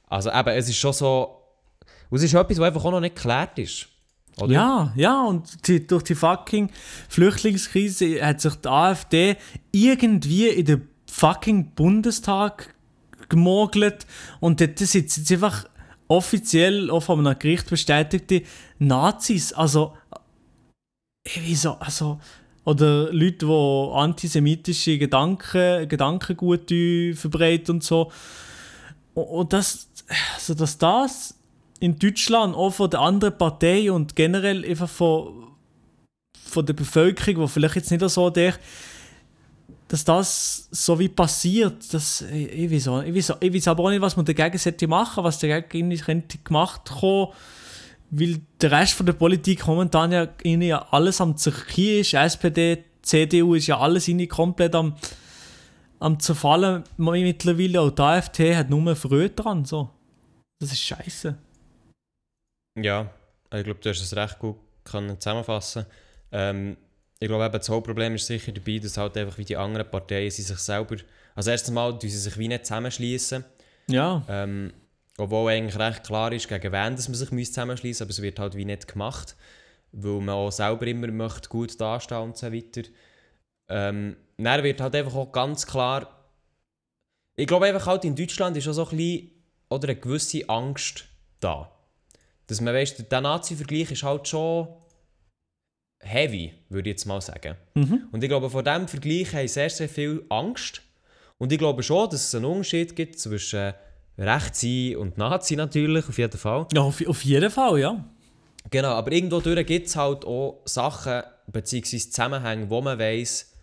Also 0.07 0.31
eben, 0.31 0.49
es 0.49 0.69
ist 0.69 0.77
schon 0.77 0.93
so... 0.93 1.33
Und 2.09 2.19
es 2.19 2.23
ist 2.23 2.33
etwas, 2.33 2.57
was 2.57 2.67
einfach 2.67 2.85
auch 2.85 2.91
noch 2.91 3.01
nicht 3.01 3.15
geklärt 3.15 3.59
ist. 3.59 3.87
Oder? 4.39 4.53
Ja, 4.53 4.93
ja, 4.95 5.23
und 5.23 5.67
die, 5.67 5.85
durch 5.85 6.03
die 6.03 6.15
fucking 6.15 6.69
Flüchtlingskrise 7.09 8.23
hat 8.23 8.41
sich 8.41 8.55
die 8.55 8.67
AfD 8.67 9.37
irgendwie 9.71 10.47
in 10.47 10.65
den 10.65 10.87
fucking 11.09 11.71
Bundestag 11.71 12.75
gemogelt 13.29 14.05
und 14.39 14.61
dort 14.61 14.77
sitzen 14.79 15.21
jetzt 15.21 15.31
einfach 15.31 15.65
offiziell 16.07 16.89
auch 16.89 17.01
von 17.01 17.25
einem 17.25 17.37
Gericht 17.37 17.69
bestätigte 17.69 18.43
Nazis. 18.79 19.53
Also, 19.53 19.93
äh, 21.25 21.39
wieso, 21.43 21.73
also, 21.73 22.19
oder 22.63 23.11
Leute, 23.11 23.45
die 23.45 23.91
antisemitische 23.93 24.97
Gedanken, 24.97 25.87
Gedankengut 25.89 26.69
verbreiten 27.15 27.75
und 27.75 27.83
so. 27.83 28.11
Und- 29.13 29.51
das, 29.53 29.89
also 30.35 30.53
dass 30.53 30.77
das 30.77 31.39
in 31.79 31.97
Deutschland 31.97 32.55
auch 32.55 32.71
von 32.71 32.89
der 32.89 33.01
anderen 33.01 33.37
Partei 33.37 33.91
und 33.91 34.15
generell 34.15 34.65
einfach 34.65 34.89
von, 34.89 35.47
von 36.45 36.65
der 36.65 36.73
Bevölkerung, 36.73 37.45
die 37.45 37.51
vielleicht 37.51 37.75
jetzt 37.75 37.91
nicht 37.91 38.07
so 38.09 38.29
denkt, 38.29 38.59
dass 39.87 40.03
das 40.03 40.67
so 40.71 40.99
wie 40.99 41.07
passiert, 41.07 41.93
das, 41.93 42.21
ich, 42.21 42.51
ich, 42.51 42.71
weiß 42.71 42.87
auch, 42.89 43.03
ich, 43.03 43.15
weiß, 43.15 43.37
ich 43.39 43.53
weiß 43.53 43.67
aber 43.69 43.85
auch 43.85 43.89
nicht, 43.89 44.01
was 44.01 44.17
man 44.17 44.25
dagegen 44.25 44.57
sollte 44.57 44.87
machen, 44.87 45.23
was 45.23 45.39
dagegen 45.39 45.95
könnte 45.97 46.37
gemacht 46.39 46.89
kommen, 46.99 47.27
weil 48.09 48.39
der 48.59 48.71
Rest 48.71 48.93
von 48.93 49.05
der 49.05 49.13
Politik 49.13 49.65
momentan 49.65 50.11
ja, 50.11 50.27
ja 50.43 50.85
alles 50.91 51.21
am 51.21 51.37
Zerkieren 51.37 52.01
ist, 52.01 52.13
SPD, 52.13 52.83
CDU 53.01 53.53
ist 53.53 53.67
ja 53.67 53.79
alles 53.79 54.11
komplett 54.27 54.75
am, 54.75 54.95
am 55.99 56.19
zerfallen 56.19 56.83
mittlerweile, 56.97 57.81
auch 57.81 57.91
die 57.91 58.01
AfD 58.01 58.55
hat 58.55 58.69
nur 58.69 58.95
Freude 58.95 59.29
dran, 59.29 59.63
so. 59.63 59.89
Das 60.59 60.71
ist 60.71 60.81
scheiße. 60.81 61.37
Ja, 62.79 63.09
ich 63.53 63.63
glaube, 63.63 63.79
du 63.79 63.89
hast 63.89 64.01
es 64.01 64.15
recht 64.15 64.37
gut 64.39 64.57
können 64.83 65.19
zusammenfassen 65.19 65.85
ähm, 66.31 66.77
Ich 67.19 67.27
glaube, 67.27 67.49
das 67.49 67.69
Hauptproblem 67.69 68.15
ist 68.15 68.27
sicher 68.27 68.51
dabei, 68.51 68.79
dass 68.79 68.97
halt 68.97 69.17
einfach 69.17 69.37
wie 69.37 69.45
die 69.45 69.57
anderen 69.57 69.89
Parteien 69.89 70.29
sie 70.29 70.43
sich 70.43 70.59
selber... 70.59 70.95
Also 71.35 71.51
erstens 71.51 71.73
mal, 71.73 71.97
sie 71.99 72.09
sich 72.09 72.37
wie 72.37 72.47
nicht 72.47 72.65
zusammenschließen. 72.65 73.43
Ja. 73.87 74.23
Ähm, 74.29 74.73
obwohl 75.17 75.51
eigentlich 75.51 75.77
recht 75.79 76.03
klar 76.03 76.31
ist, 76.31 76.47
gegen 76.47 76.71
wen 76.71 76.95
dass 76.95 77.07
man 77.07 77.15
sich 77.15 77.29
zusammenschließen 77.29 78.05
aber 78.05 78.11
es 78.11 78.21
wird 78.21 78.39
halt 78.39 78.55
wie 78.55 78.65
nicht 78.65 78.87
gemacht, 78.87 79.35
weil 79.91 80.21
man 80.21 80.35
auch 80.35 80.51
selber 80.51 80.85
immer 80.85 81.07
möchte 81.07 81.49
gut 81.49 81.79
dastehen 81.81 82.21
und 82.21 82.37
so 82.37 82.51
weiter. 82.51 82.83
Ähm, 83.69 84.17
dann 84.37 84.63
wird 84.63 84.81
halt 84.81 84.95
einfach 84.95 85.15
auch 85.15 85.31
ganz 85.31 85.65
klar... 85.65 86.13
Ich 87.35 87.47
glaube 87.47 87.67
einfach 87.67 87.87
halt 87.87 88.05
in 88.05 88.15
Deutschland 88.15 88.57
ist 88.57 88.67
auch 88.67 88.73
so 88.73 88.87
ein 88.89 88.97
bisschen 88.97 89.31
oder 89.69 89.89
eine 89.89 89.99
gewisse 89.99 90.47
Angst 90.47 91.05
da 91.39 91.71
dass 92.47 92.61
man 92.61 92.73
weißt, 92.73 93.11
der 93.11 93.21
Nazi-Vergleich 93.21 93.91
ist 93.91 94.03
halt 94.03 94.27
schon 94.27 94.67
heavy, 95.99 96.53
würde 96.69 96.89
ich 96.89 96.93
jetzt 96.93 97.05
mal 97.05 97.21
sagen. 97.21 97.55
Mhm. 97.75 98.07
Und 98.11 98.23
ich 98.23 98.29
glaube, 98.29 98.49
vor 98.49 98.63
diesem 98.63 98.87
Vergleich 98.87 99.33
haben 99.33 99.47
sehr, 99.47 99.69
sehr 99.69 99.89
viel 99.89 100.25
Angst. 100.29 100.81
Und 101.37 101.51
ich 101.51 101.59
glaube 101.59 101.83
schon, 101.83 102.09
dass 102.09 102.25
es 102.25 102.35
einen 102.35 102.45
Unterschied 102.45 102.95
gibt 102.95 103.19
zwischen 103.19 103.73
Rechtsi 104.17 104.95
und 104.97 105.17
Nazi 105.17 105.55
natürlich, 105.55 106.07
auf 106.07 106.17
jeden 106.17 106.37
Fall. 106.37 106.67
Ja, 106.73 106.81
auf, 106.81 107.05
auf 107.05 107.23
jeden 107.23 107.51
Fall, 107.51 107.79
ja. 107.79 108.03
Genau, 108.69 108.89
aber 108.89 109.11
irgendwo 109.11 109.39
gibt 109.39 109.87
es 109.87 109.95
halt 109.95 110.25
auch 110.25 110.61
Sachen 110.65 111.23
bzw. 111.47 111.99
Zusammenhänge, 111.99 112.69
wo 112.69 112.81
man 112.81 112.97
weiß, 112.97 113.53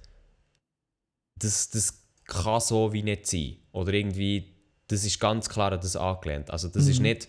dass 1.37 1.71
das 1.71 2.05
kann 2.27 2.61
so 2.61 2.93
wie 2.93 3.03
nicht 3.03 3.27
sein. 3.27 3.57
Oder 3.73 3.93
irgendwie, 3.93 4.55
das 4.89 5.05
ist 5.05 5.19
ganz 5.21 5.49
klar 5.49 5.73
an 5.73 5.81
das 5.81 5.97
angelehnt. 5.97 6.51
Also 6.51 6.69
das 6.69 6.85
mhm. 6.85 6.91
ist 6.91 7.01
nicht 7.01 7.29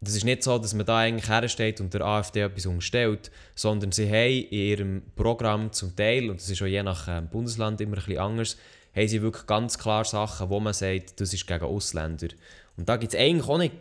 das 0.00 0.14
ist 0.14 0.24
nicht 0.24 0.44
so, 0.44 0.58
dass 0.58 0.74
man 0.74 0.86
da 0.86 0.98
eigentlich 0.98 1.28
hersteht 1.28 1.80
und 1.80 1.92
der 1.92 2.02
AfD 2.02 2.40
etwas 2.40 2.66
umstellt, 2.66 3.30
sondern 3.54 3.90
sie 3.90 4.06
haben 4.08 4.46
in 4.50 4.58
ihrem 4.58 5.02
Programm 5.16 5.72
zum 5.72 5.94
Teil, 5.96 6.30
und 6.30 6.40
das 6.40 6.48
ist 6.48 6.62
auch 6.62 6.66
je 6.66 6.82
nach 6.82 7.08
ähm, 7.08 7.28
Bundesland 7.28 7.80
immer 7.80 7.96
ein 7.96 8.04
bisschen 8.04 8.18
anders, 8.18 8.56
haben 8.94 9.08
sie 9.08 9.22
wirklich 9.22 9.46
ganz 9.46 9.76
klar 9.76 10.04
Sachen, 10.04 10.50
wo 10.50 10.60
man 10.60 10.72
sagt, 10.72 11.20
das 11.20 11.34
ist 11.34 11.46
gegen 11.46 11.64
Ausländer. 11.64 12.28
Und 12.76 12.88
da 12.88 12.96
gibt 12.96 13.14
es 13.14 13.20
eigentlich 13.20 13.48
auch 13.48 13.58
nicht, 13.58 13.74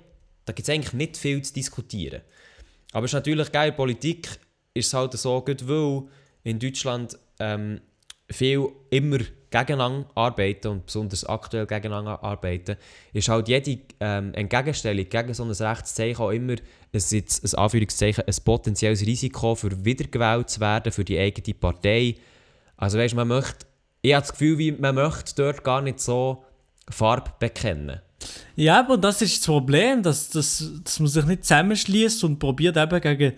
da 0.45 0.53
gibt's 0.53 0.70
eigentlich 0.70 0.93
nicht 0.93 1.18
viel 1.18 1.41
zu 1.43 1.53
diskutieren. 1.53 2.22
Aber 2.93 3.05
es 3.05 3.11
ist 3.11 3.15
natürlich 3.15 3.51
geil, 3.51 3.72
Politik 3.72 4.28
ist 4.74 4.93
halt 4.93 5.13
so, 5.13 5.41
gut, 5.41 5.68
weil 5.68 6.03
in 6.43 6.57
Deutschland 6.57 7.18
ähm, 7.39 7.82
viel 8.30 8.67
immer 8.89 9.19
gegeneinander 9.49 10.07
arbeiten 10.15 10.67
und 10.67 10.86
besonders 10.86 11.25
aktuell 11.25 11.65
gegeneinander 11.65 12.21
arbeiten, 12.21 12.75
ist 13.13 13.30
halt 13.30 13.47
jede 13.47 13.80
ähm, 13.99 14.34
Entgegenstellung 14.34 15.07
gegen 15.09 15.34
so 15.34 15.43
ein 15.43 15.51
Rechtszeichen 15.51 16.21
auch 16.21 16.32
immer 16.32 16.53
ein, 16.53 17.01
ein, 17.01 17.55
Anführungszeichen, 17.55 18.23
ein 18.28 18.36
potenzielles 18.43 19.05
Risiko 19.05 19.55
für 19.55 19.86
wiedergewählt 19.86 20.49
zu 20.49 20.59
werden 20.59 20.91
für 20.91 21.05
die 21.05 21.17
eigene 21.17 21.53
Partei. 21.57 22.15
Also 22.75 22.97
weißt, 22.97 23.15
man 23.15 23.30
möchte, 23.30 23.65
ich 24.01 24.13
habe 24.13 24.21
das 24.21 24.32
Gefühl, 24.32 24.57
wie 24.57 24.71
man 24.73 24.95
möchte 24.95 25.36
dort 25.36 25.63
gar 25.63 25.82
nicht 25.82 25.99
so 25.99 26.43
Farbe 26.89 27.32
bekennen. 27.39 28.01
Ja, 28.55 28.80
aber 28.80 28.97
das 28.97 29.21
ist 29.21 29.39
das 29.39 29.45
Problem, 29.45 30.03
dass, 30.03 30.30
dass, 30.30 30.71
dass 30.84 30.99
man 30.99 31.07
sich 31.07 31.25
nicht 31.25 31.45
zusammenschließt 31.45 32.23
und 32.23 32.39
probiert 32.39 32.75
eben 32.75 33.01
gegen 33.01 33.34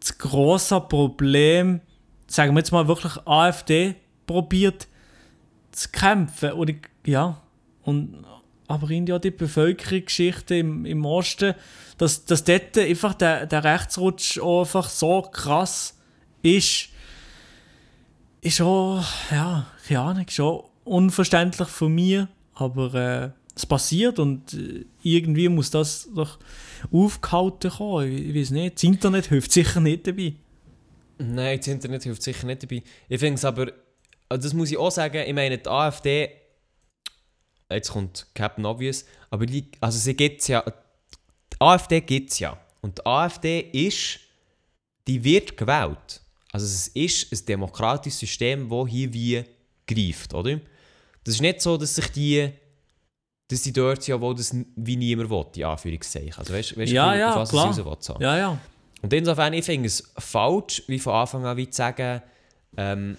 das 0.00 0.18
große 0.18 0.80
Problem, 0.80 1.80
sagen 2.26 2.54
wir 2.54 2.60
jetzt 2.60 2.72
mal 2.72 2.88
wirklich 2.88 3.12
AfD, 3.26 3.94
probiert 4.26 4.88
zu 5.72 5.88
kämpfen. 5.90 6.68
Ich, 6.68 6.76
ja, 7.06 7.40
und, 7.82 8.24
aber 8.68 8.90
in 8.90 9.06
ja 9.06 9.18
die 9.18 9.30
Bevölkerungsgeschichte 9.30 10.56
im, 10.56 10.86
im 10.86 11.04
Osten, 11.04 11.54
dass, 11.98 12.24
dass 12.24 12.44
dort 12.44 12.78
einfach 12.78 13.14
der, 13.14 13.46
der 13.46 13.64
Rechtsrutsch 13.64 14.38
einfach 14.42 14.88
so 14.88 15.22
krass 15.22 15.98
ist, 16.42 16.88
ist 18.40 18.56
schon, 18.56 19.04
ja, 19.30 19.66
keine 19.86 20.00
Ahnung, 20.00 20.26
schon 20.28 20.62
unverständlich 20.84 21.68
von 21.68 21.94
mir, 21.94 22.28
aber 22.54 22.94
äh, 22.94 23.30
es 23.54 23.66
passiert 23.66 24.18
und 24.18 24.54
äh, 24.54 24.84
irgendwie 25.02 25.48
muss 25.48 25.70
das 25.70 26.08
doch 26.14 26.38
aufgehalten 26.90 27.70
kommen. 27.70 28.10
Ich, 28.10 28.28
ich 28.28 28.34
weiß 28.34 28.50
nicht, 28.50 28.76
das 28.76 28.82
Internet 28.82 29.26
hilft 29.26 29.52
sicher 29.52 29.80
nicht 29.80 30.06
dabei. 30.06 30.34
Nein, 31.18 31.58
das 31.58 31.68
Internet 31.68 32.02
hilft 32.02 32.22
sicher 32.22 32.46
nicht 32.46 32.62
dabei. 32.62 32.82
Ich 33.08 33.20
finde 33.20 33.34
es 33.34 33.44
aber 33.44 33.72
also 34.32 34.48
das 34.48 34.54
muss 34.54 34.70
ich 34.70 34.78
auch 34.78 34.90
sagen, 34.90 35.22
ich 35.26 35.34
meine, 35.34 35.58
die 35.58 35.68
AfD, 35.68 36.30
jetzt 37.70 37.90
kommt 37.90 38.26
Captain 38.34 38.64
Obvious, 38.64 39.04
aber 39.30 39.44
die, 39.46 39.70
also 39.80 39.98
sie 39.98 40.14
gibt 40.14 40.46
ja, 40.48 40.62
die 40.62 41.60
AfD 41.60 42.00
gibt 42.00 42.30
es 42.30 42.38
ja. 42.38 42.58
Und 42.80 42.98
die 42.98 43.06
AfD 43.06 43.60
ist, 43.60 44.20
die 45.06 45.22
wird 45.22 45.56
gewählt. 45.56 46.22
Also 46.50 46.64
es 46.66 46.88
ist 46.88 47.32
ein 47.32 47.46
demokratisches 47.46 48.20
System, 48.20 48.68
das 48.68 48.88
hier 48.88 49.12
wie 49.12 49.44
greift, 49.86 50.32
oder? 50.34 50.60
Das 51.24 51.34
ist 51.34 51.42
nicht 51.42 51.60
so, 51.60 51.76
dass 51.76 51.94
sich 51.94 52.08
die, 52.08 52.50
dass 53.48 53.62
die 53.62 53.72
dort 53.72 54.06
ja, 54.06 54.18
wo 54.20 54.32
das 54.32 54.56
wie 54.76 54.96
niemand 54.96 55.28
will, 55.28 55.46
die 55.54 55.64
Anführungszeichen. 55.64 56.34
Also 56.36 56.54
weißt, 56.54 56.76
weißt 56.76 56.90
ja, 56.90 57.14
ja, 57.14 57.36
was 57.36 57.50
klar. 57.50 57.76
Will, 57.76 57.96
so. 58.00 58.16
Ja, 58.18 58.36
ja. 58.36 58.58
Und 59.02 59.12
insofern, 59.12 59.52
ich 59.52 59.64
finde 59.64 59.88
es 59.88 60.10
falsch, 60.16 60.82
wie 60.86 60.98
von 60.98 61.12
Anfang 61.12 61.44
an 61.44 61.56
wie 61.56 61.68
zu 61.68 61.76
sagen, 61.76 62.22
ähm, 62.76 63.16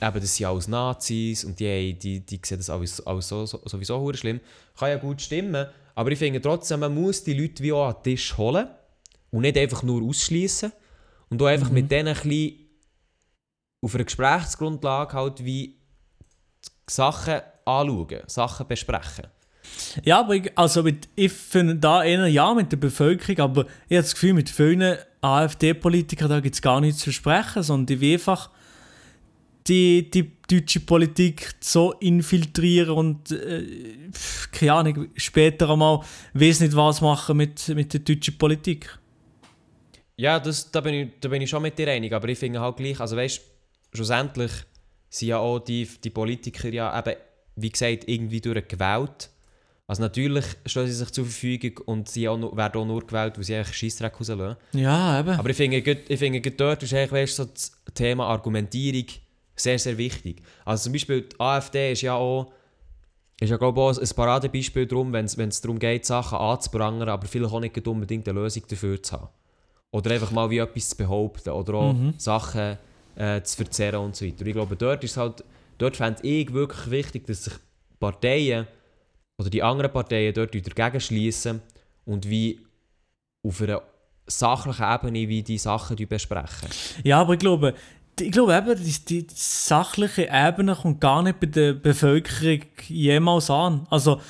eben, 0.00 0.20
das 0.20 0.36
sind 0.36 0.46
alles 0.46 0.68
Nazis 0.68 1.44
und 1.44 1.58
die, 1.58 1.98
die, 1.98 2.20
die 2.20 2.40
sehen 2.44 2.58
das 2.58 2.70
alles, 2.70 3.04
alles 3.06 3.28
so, 3.28 3.46
so, 3.46 3.60
sowieso 3.64 4.12
schlimm. 4.14 4.40
Kann 4.78 4.90
ja 4.90 4.96
gut 4.96 5.20
stimmen, 5.20 5.66
aber 5.94 6.10
ich 6.12 6.18
finde 6.18 6.40
trotzdem, 6.40 6.80
man 6.80 6.94
muss 6.94 7.24
die 7.24 7.34
Leute 7.34 7.62
wie 7.62 7.72
auch 7.72 7.88
an 7.88 7.94
den 7.94 8.02
Tisch 8.04 8.36
holen 8.36 8.68
und 9.30 9.42
nicht 9.42 9.58
einfach 9.58 9.82
nur 9.82 10.02
ausschließen 10.02 10.72
und 11.30 11.42
auch 11.42 11.46
einfach 11.46 11.68
mhm. 11.68 11.74
mit 11.74 11.90
denen 11.90 12.08
ein 12.08 12.14
bisschen 12.14 12.68
auf 13.80 13.94
einer 13.94 14.04
Gesprächsgrundlage 14.04 15.12
halt 15.14 15.44
wie 15.44 15.76
Sachen 16.88 17.40
anschauen, 17.64 18.22
Sachen 18.26 18.66
besprechen. 18.66 19.26
Ja, 20.02 20.20
aber 20.20 20.34
ich, 20.36 20.56
also 20.56 20.82
mit, 20.82 21.08
ich 21.14 21.32
finde 21.32 21.76
da 21.76 22.02
eher 22.02 22.26
ja 22.26 22.54
mit 22.54 22.72
der 22.72 22.78
Bevölkerung, 22.78 23.38
aber 23.38 23.60
ich 23.88 23.96
habe 23.96 24.02
das 24.02 24.14
Gefühl, 24.14 24.32
mit 24.32 24.48
vielen 24.48 24.96
AfD-Politikern 25.20 26.42
gibt 26.42 26.54
es 26.54 26.62
gar 26.62 26.80
nichts 26.80 27.00
zu 27.00 27.12
sprechen, 27.12 27.62
sondern 27.62 27.98
die 27.98 28.12
einfach 28.12 28.50
die, 29.68 30.10
die 30.10 30.32
deutsche 30.48 30.80
Politik 30.80 31.54
so 31.60 31.92
infiltrieren 31.92 32.90
und 32.90 33.30
äh, 33.30 33.62
keine 34.50 34.72
Ahnung, 34.72 35.08
später 35.16 35.70
einmal 35.70 36.00
weiß 36.34 36.60
nicht 36.60 36.74
was 36.74 37.00
machen 37.00 37.36
mit, 37.36 37.68
mit 37.68 37.92
der 37.92 38.00
deutschen 38.00 38.38
Politik. 38.38 38.98
Ja, 40.16 40.40
das, 40.40 40.70
da, 40.70 40.80
bin 40.80 40.94
ich, 40.94 41.08
da 41.20 41.28
bin 41.28 41.42
ich 41.42 41.50
schon 41.50 41.62
mit 41.62 41.78
dir 41.78 41.88
einig, 41.88 42.12
aber 42.12 42.28
ich 42.28 42.38
finde 42.38 42.60
halt 42.60 42.76
gleich, 42.76 42.98
also 42.98 43.16
weißt 43.16 43.40
schlussendlich 43.92 44.52
sind 45.10 45.28
ja 45.28 45.38
auch 45.38 45.60
die, 45.60 45.88
die 46.02 46.10
Politiker 46.10 46.68
ja 46.68 46.98
eben, 46.98 47.16
wie 47.56 47.70
gesagt, 47.70 48.04
irgendwie 48.08 48.40
durchgewählt. 48.40 49.30
Also 49.86 50.02
natürlich 50.02 50.44
stellen 50.66 50.86
sie 50.86 50.92
sich 50.92 51.10
zur 51.10 51.24
Verfügung 51.24 51.78
und 51.86 52.08
sie 52.08 52.28
auch 52.28 52.36
nur, 52.36 52.54
werden 52.56 52.80
auch 52.80 52.86
nur 52.86 53.06
gewählt, 53.06 53.38
weil 53.38 53.44
sie 53.44 53.56
eigentlich 53.56 53.74
Scheissdreck 53.74 54.20
rauslassen. 54.20 54.56
Ja, 54.72 55.20
eben. 55.20 55.30
Aber 55.30 55.48
ich 55.48 55.56
finde, 55.56 55.78
ich 55.78 56.18
finde 56.18 56.50
dort 56.50 56.82
ist 56.82 56.92
eigentlich 56.92 57.12
weißt, 57.12 57.36
so 57.36 57.44
das 57.46 57.72
Thema 57.94 58.26
Argumentierung 58.26 59.06
sehr, 59.60 59.78
sehr 59.78 59.98
wichtig. 59.98 60.42
Also 60.64 60.84
zum 60.84 60.92
Beispiel 60.92 61.22
die 61.22 61.40
AfD 61.40 61.92
ist 61.92 62.02
ja 62.02 62.14
auch, 62.14 62.52
ist 63.40 63.50
ja 63.50 63.56
glaube 63.56 63.80
auch 63.80 63.96
ein 63.96 64.08
Paradebeispiel 64.14 64.86
darum, 64.86 65.12
wenn 65.12 65.24
es 65.24 65.60
darum 65.60 65.78
geht, 65.78 66.06
Sachen 66.06 66.38
anzuprangern, 66.38 67.08
aber 67.08 67.26
vielleicht 67.26 67.52
auch 67.52 67.60
nicht 67.60 67.86
unbedingt 67.86 68.28
eine 68.28 68.40
Lösung 68.40 68.64
dafür 68.68 69.02
zu 69.02 69.12
haben. 69.12 69.28
Oder 69.90 70.10
einfach 70.12 70.30
mal 70.30 70.50
wie 70.50 70.58
etwas 70.58 70.90
zu 70.90 70.96
behaupten 70.96 71.50
oder 71.50 71.74
auch 71.74 71.92
mhm. 71.92 72.14
Sachen 72.18 72.76
äh, 73.16 73.42
zu 73.42 73.56
verzerren 73.56 74.00
und 74.00 74.16
so 74.16 74.26
weiter. 74.26 74.40
Und 74.40 74.46
ich 74.46 74.54
glaube, 74.54 74.76
dort 74.76 75.02
ist 75.02 75.16
halt, 75.16 75.44
dort 75.78 75.96
fände 75.96 76.20
ich 76.26 76.52
wirklich 76.52 76.90
wichtig, 76.90 77.26
dass 77.26 77.44
sich 77.44 77.54
Parteien 77.98 78.66
oder 79.38 79.50
die 79.50 79.62
anderen 79.62 79.92
Parteien 79.92 80.34
dort 80.34 80.54
dagegen 80.54 81.00
schließen 81.00 81.62
und 82.04 82.28
wie 82.28 82.60
auf 83.42 83.62
einer 83.62 83.82
sachlichen 84.26 84.84
Ebene 84.84 85.28
wie 85.28 85.42
die 85.42 85.58
Sachen 85.58 85.96
besprechen. 86.08 86.68
Ja, 87.02 87.20
aber 87.20 87.34
ich 87.34 87.38
glaube, 87.38 87.74
ich 88.20 88.32
glaube 88.32 88.56
eben, 88.56 88.82
die, 88.82 89.24
die 89.24 89.26
sachliche 89.34 90.28
Ebene 90.30 90.74
kommt 90.74 91.00
gar 91.00 91.22
nicht 91.22 91.40
bei 91.40 91.46
der 91.46 91.72
Bevölkerung 91.74 92.62
jemals 92.88 93.50
an. 93.50 93.86
Also 93.90 94.20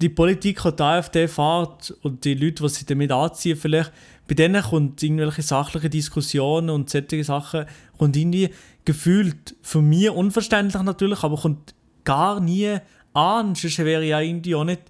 die 0.00 0.08
Politik, 0.08 0.62
die 0.62 0.76
die 0.76 0.82
AfD 0.82 1.28
fährt 1.28 1.94
und 2.02 2.24
die 2.24 2.34
Leute, 2.34 2.62
die 2.62 2.68
sie 2.68 2.86
damit 2.86 3.12
anziehen, 3.12 3.56
vielleicht, 3.56 3.92
bei 4.28 4.34
denen 4.34 4.62
kommt 4.62 5.02
irgendwelche 5.02 5.42
sachliche 5.42 5.88
Diskussionen 5.88 6.70
und 6.70 6.90
solche 6.90 7.24
Sachen, 7.24 7.66
kommt 7.96 8.16
irgendwie 8.16 8.50
gefühlt, 8.84 9.56
für 9.62 9.82
mich 9.82 10.10
unverständlich 10.10 10.82
natürlich, 10.82 11.22
aber 11.22 11.36
kommt 11.36 11.74
gar 12.04 12.40
nie 12.40 12.78
an, 13.12 13.54
sonst 13.54 13.78
wäre 13.78 14.04
ja 14.04 14.20
irgendwie 14.20 14.54
auch 14.54 14.64
nicht 14.64 14.82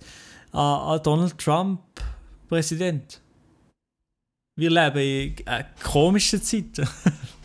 äh, 0.52 1.00
Donald 1.00 1.38
Trump 1.38 1.80
Präsident. 2.48 3.20
Wir 4.58 4.70
leben 4.70 4.98
in 4.98 5.46
äh, 5.46 5.64
komischen 5.82 6.42
Zeiten. 6.42 6.88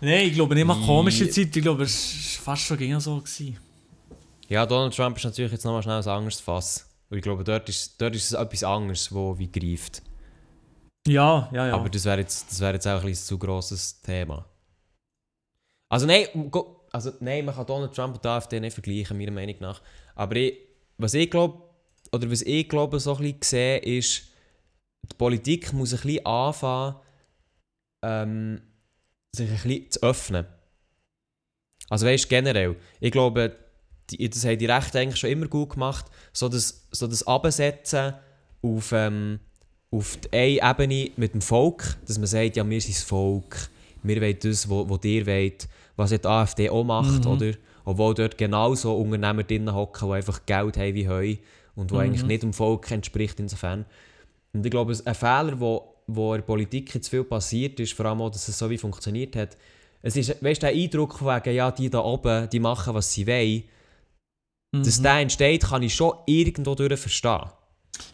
Nein, 0.00 0.28
ich 0.28 0.34
glaube 0.34 0.54
nicht 0.54 0.64
mal 0.64 0.80
komische 0.86 1.28
Zeiten, 1.28 1.58
ich 1.58 1.62
glaube, 1.62 1.82
es 1.82 2.36
war 2.36 2.44
fast 2.44 2.62
schon 2.62 2.78
gegen 2.78 3.00
so. 3.00 3.16
Gewesen. 3.16 3.58
Ja, 4.48 4.64
Donald 4.64 4.94
Trump 4.94 5.16
ist 5.16 5.24
natürlich 5.24 5.52
jetzt 5.52 5.64
nochmal 5.64 5.82
schnell 5.82 6.00
ein 6.00 6.08
anderes 6.08 6.40
Fass. 6.40 6.88
Und 7.10 7.16
ich 7.18 7.22
glaube, 7.22 7.44
dort 7.44 7.68
ist, 7.68 8.00
dort 8.00 8.14
ist 8.14 8.26
es 8.26 8.32
etwas 8.32 8.64
anderes, 8.64 9.12
wo 9.12 9.38
wie 9.38 9.50
greift. 9.50 10.02
Ja, 11.06 11.48
ja, 11.52 11.68
ja. 11.68 11.74
Aber 11.74 11.88
das 11.88 12.04
wäre 12.04 12.20
jetzt, 12.20 12.50
das 12.50 12.60
wär 12.60 12.72
jetzt 12.74 12.86
auch 12.86 13.02
ein, 13.02 13.14
zu 13.14 13.38
grosses 13.38 14.00
Thema. 14.00 14.44
Also 15.90 16.06
nein, 16.06 16.26
also 16.92 17.12
nein, 17.20 17.44
man 17.44 17.54
kann 17.54 17.66
Donald 17.66 17.94
Trump 17.94 18.14
und 18.16 18.24
die 18.24 18.28
AfD 18.28 18.60
nicht 18.60 18.74
vergleichen, 18.74 19.16
meiner 19.16 19.32
Meinung 19.32 19.56
nach. 19.60 19.80
Aber 20.14 20.36
ich, 20.36 20.58
was 20.98 21.14
ich 21.14 21.30
glaube, 21.30 21.62
oder 22.12 22.30
was 22.30 22.42
ich 22.42 22.68
glaube, 22.68 23.00
so 23.00 23.16
ein 23.16 23.22
bisschen 23.22 23.42
sehe, 23.42 23.78
ist, 23.78 24.22
die 25.10 25.16
Politik 25.16 25.72
muss 25.72 25.94
ein 25.94 26.00
bisschen 26.00 26.26
anfangen, 26.26 26.96
ähm, 28.04 28.62
sich 29.34 29.48
ein 29.50 29.56
bisschen 29.56 29.90
zu 29.90 30.02
öffnen. 30.02 30.46
Also 31.90 32.06
weißt 32.06 32.28
generell, 32.28 32.76
ich 33.00 33.12
glaube, 33.12 33.56
die, 34.10 34.28
das 34.28 34.44
haben 34.44 34.58
die 34.58 34.66
Rechte 34.66 34.98
eigentlich 34.98 35.20
schon 35.20 35.30
immer 35.30 35.46
gut 35.48 35.70
gemacht, 35.70 36.06
so 36.32 36.48
das, 36.48 36.86
so 36.90 37.06
das 37.06 37.26
Absetzen 37.26 38.14
auf, 38.62 38.92
ähm, 38.92 39.40
auf 39.90 40.16
die 40.18 40.60
eine 40.60 40.70
Ebene 40.70 41.10
mit 41.16 41.34
dem 41.34 41.40
Volk, 41.42 41.96
dass 42.06 42.18
man 42.18 42.26
sagt, 42.26 42.56
ja, 42.56 42.68
wir 42.68 42.80
sind 42.80 42.94
das 42.96 43.02
Volk, 43.04 43.68
wir 44.02 44.20
wollen 44.20 44.38
das, 44.40 44.68
was 44.68 44.88
wo 44.88 44.98
ihr 45.02 45.26
wollt, 45.26 45.68
was 45.96 46.10
die 46.10 46.24
AfD 46.24 46.70
auch 46.70 46.84
macht, 46.84 47.24
Mhm. 47.24 47.30
oder? 47.30 47.52
Obwohl 47.84 48.14
dort 48.14 48.36
genauso 48.36 48.94
Unternehmer 48.96 49.44
drinnen 49.44 49.74
hocken, 49.74 50.08
die 50.08 50.14
einfach 50.14 50.44
Geld 50.44 50.76
haben 50.76 50.94
wie 50.94 51.08
Heu 51.08 51.36
und 51.74 51.90
die 51.90 51.96
eigentlich 51.96 52.24
nicht 52.24 52.42
dem 52.42 52.52
Volk 52.52 52.90
entspricht 52.90 53.40
insofern. 53.40 53.86
Und 54.52 54.64
ich 54.64 54.70
glaube, 54.70 54.92
ein 55.04 55.14
Fehler, 55.14 55.58
wo, 55.58 55.94
wo 56.08 56.34
in 56.34 56.40
der 56.40 56.46
Politik 56.46 56.92
jetzt 56.94 57.08
viel 57.08 57.22
passiert 57.22 57.78
ist, 57.78 57.92
vor 57.92 58.06
allem 58.06 58.20
auch, 58.22 58.30
dass 58.30 58.48
es 58.48 58.58
so 58.58 58.68
wie 58.68 58.78
funktioniert 58.78 59.36
hat, 59.36 59.56
es 60.02 60.16
ist, 60.16 60.42
weißt 60.42 60.62
der 60.62 60.70
Eindruck 60.70 61.20
wegen, 61.22 61.54
ja, 61.54 61.70
die 61.70 61.90
da 61.90 62.00
oben, 62.00 62.48
die 62.50 62.60
machen, 62.60 62.94
was 62.94 63.12
sie 63.12 63.26
wollen, 63.26 63.62
dass 64.72 64.98
Mhm. 64.98 65.02
der 65.02 65.12
entsteht, 65.18 65.62
kann 65.64 65.82
ich 65.82 65.94
schon 65.94 66.12
irgendwo 66.26 66.74
durch 66.74 66.98
verstehen. 66.98 67.40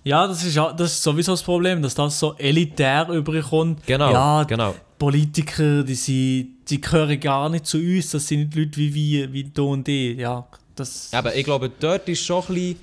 Ja, 0.03 0.27
das 0.27 0.45
ist, 0.45 0.55
ja, 0.55 0.73
das 0.73 0.93
ist 0.93 1.03
sowieso 1.03 1.33
das 1.33 1.43
Problem, 1.43 1.83
dass 1.83 1.95
das 1.95 2.19
so 2.19 2.35
elitär 2.39 3.09
überkommt. 3.09 3.87
Genau, 3.87 4.13
Ja, 4.13 4.43
genau. 4.45 4.75
Politiker, 4.99 5.83
die, 5.83 5.95
sind, 5.95 6.59
die 6.69 6.81
gehören 6.81 7.19
gar 7.21 7.49
nicht 7.51 7.67
zu 7.67 7.79
uns, 7.79 8.11
das 8.11 8.27
sind 8.27 8.41
nicht 8.41 8.55
Leute 8.57 8.77
wie 8.79 8.95
wir, 8.95 9.33
wie 9.33 9.45
du 9.45 9.73
und 9.73 9.87
ich. 9.89 10.17
Ja, 10.17 10.47
das... 10.75 11.13
Aber 11.13 11.35
ich 11.35 11.45
glaube, 11.45 11.71
dort 11.79 12.09
ist 12.09 12.25
schon 12.25 12.43
ein 12.43 12.55
bisschen, 12.55 12.77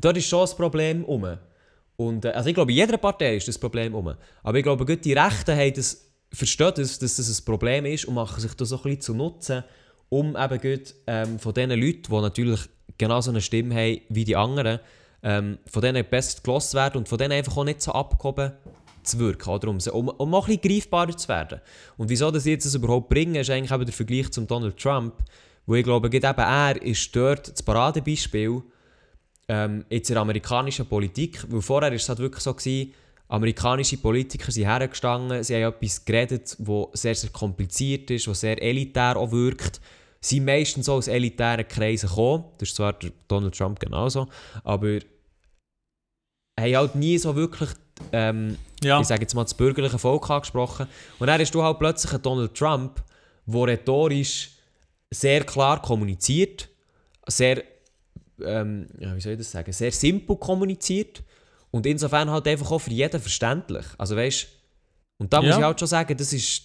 dort 0.00 0.16
ist 0.16 0.28
schon 0.28 0.40
das 0.40 0.56
Problem 0.56 1.04
um. 1.04 1.36
Und, 1.96 2.24
äh, 2.24 2.30
also 2.30 2.48
ich 2.48 2.54
glaube, 2.54 2.72
in 2.72 2.78
jeder 2.78 2.96
Partei 2.96 3.36
ist 3.36 3.48
das 3.48 3.58
Problem 3.58 3.94
um. 3.94 4.14
Aber 4.42 4.58
ich 4.58 4.62
glaube, 4.62 4.84
die 4.96 5.12
Rechten 5.12 5.56
haben 5.56 5.74
das, 5.74 6.10
verstehen 6.32 6.72
das, 6.76 6.98
dass 6.98 7.16
das 7.16 7.38
ein 7.40 7.44
Problem 7.44 7.86
ist 7.86 8.06
und 8.06 8.14
machen 8.14 8.40
sich 8.40 8.54
das 8.54 8.68
so 8.68 8.76
ein 8.76 8.82
bisschen 8.82 9.00
zu 9.00 9.14
nutzen, 9.14 9.64
um 10.08 10.36
eben 10.36 10.60
gerade, 10.60 10.84
ähm, 11.06 11.38
von 11.38 11.54
diesen 11.54 11.70
Leuten, 11.70 12.02
die 12.02 12.20
natürlich 12.20 12.60
genauso 12.98 13.30
eine 13.30 13.40
Stimme 13.40 13.74
haben 13.74 14.00
wie 14.08 14.24
die 14.24 14.36
anderen, 14.36 14.80
ähm, 15.22 15.58
von 15.66 15.82
denen 15.82 16.04
besser 16.08 16.40
gelassen 16.42 16.76
werden 16.76 16.98
und 16.98 17.08
von 17.08 17.18
denen 17.18 17.32
einfach 17.32 17.56
auch 17.56 17.64
nicht 17.64 17.82
so 17.82 17.92
abgehoben 17.92 18.52
zu 19.02 19.18
wirken, 19.18 19.50
oder? 19.50 19.68
Um, 19.68 19.78
um, 19.92 20.08
um 20.08 20.34
auch 20.34 20.48
ein 20.48 20.58
bisschen 20.58 20.80
greifbarer 20.80 21.16
zu 21.16 21.28
werden. 21.28 21.60
Und 21.96 22.08
wieso 22.08 22.30
das 22.30 22.44
jetzt 22.44 22.66
das 22.66 22.74
überhaupt 22.74 23.08
bringen, 23.08 23.36
ist 23.36 23.50
eigentlich 23.50 23.72
eben 23.72 23.84
der 23.84 23.94
Vergleich 23.94 24.30
zum 24.32 24.46
Donald 24.46 24.76
Trump, 24.76 25.14
wo 25.66 25.74
ich 25.74 25.84
glaube, 25.84 26.08
eben 26.08 26.22
er 26.22 26.82
ist 26.82 27.14
dort 27.14 27.52
das 27.52 27.62
Paradebeispiel 27.62 28.62
ähm, 29.48 29.84
jetzt 29.90 30.08
in 30.10 30.14
der 30.14 30.22
amerikanischen 30.22 30.86
Politik, 30.86 31.44
weil 31.48 31.60
vorher 31.60 31.90
war 31.90 31.96
es 31.96 32.08
halt 32.08 32.18
wirklich 32.18 32.42
so, 32.42 32.54
gewesen, 32.54 32.92
amerikanische 33.28 33.96
Politiker 33.96 34.52
sind 34.52 34.64
hergestanden, 34.64 35.42
sie 35.42 35.56
haben 35.56 35.74
etwas 35.74 36.04
geredet, 36.04 36.56
das 36.58 37.00
sehr, 37.00 37.14
sehr 37.14 37.30
kompliziert 37.30 38.10
ist, 38.10 38.28
was 38.28 38.40
sehr 38.40 38.60
elitär 38.62 39.16
auch 39.16 39.30
wirkt, 39.30 39.80
Sie 40.20 40.36
sind 40.36 40.46
meistens 40.46 40.88
aus 40.88 41.06
elitären 41.06 41.68
Kreisen 41.68 42.08
gekommen, 42.08 42.44
das 42.56 42.70
ist 42.70 42.76
zwar 42.76 42.94
Donald 43.28 43.54
Trump 43.54 43.78
genauso, 43.78 44.26
aber 44.62 45.00
haben 46.58 46.76
halt 46.76 46.94
nie 46.94 47.18
so 47.18 47.36
wirklich 47.36 47.68
ähm, 48.12 48.56
ja. 48.82 49.00
ich 49.00 49.06
sage 49.06 49.22
jetzt 49.22 49.34
mal, 49.34 49.44
das 49.44 49.54
bürgerliche 49.54 49.98
Volk 49.98 50.28
angesprochen. 50.30 50.86
Und 51.18 51.26
dann 51.26 51.40
hast 51.40 51.54
du 51.54 51.62
halt 51.62 51.78
plötzlich 51.78 52.12
einen 52.12 52.22
Donald 52.22 52.54
Trump, 52.54 53.02
der 53.46 53.62
rhetorisch 53.62 54.50
sehr 55.10 55.44
klar 55.44 55.80
kommuniziert, 55.80 56.68
sehr, 57.26 57.62
ähm, 58.42 58.86
wie 58.98 59.20
soll 59.20 59.32
ich 59.32 59.38
das 59.38 59.50
sagen, 59.50 59.72
sehr 59.72 59.92
simpel 59.92 60.36
kommuniziert 60.36 61.22
und 61.70 61.86
insofern 61.86 62.30
halt 62.30 62.46
einfach 62.48 62.70
auch 62.70 62.78
für 62.80 62.90
jeden 62.90 63.20
verständlich. 63.20 63.84
Also 63.98 64.16
weißt 64.16 64.46
und 65.18 65.32
da 65.32 65.40
muss 65.40 65.50
Ja. 65.50 65.58
ich 65.58 65.64
halt 65.64 65.78
schon 65.78 65.88
sagen, 65.88 66.16
das 66.16 66.32
ist, 66.32 66.62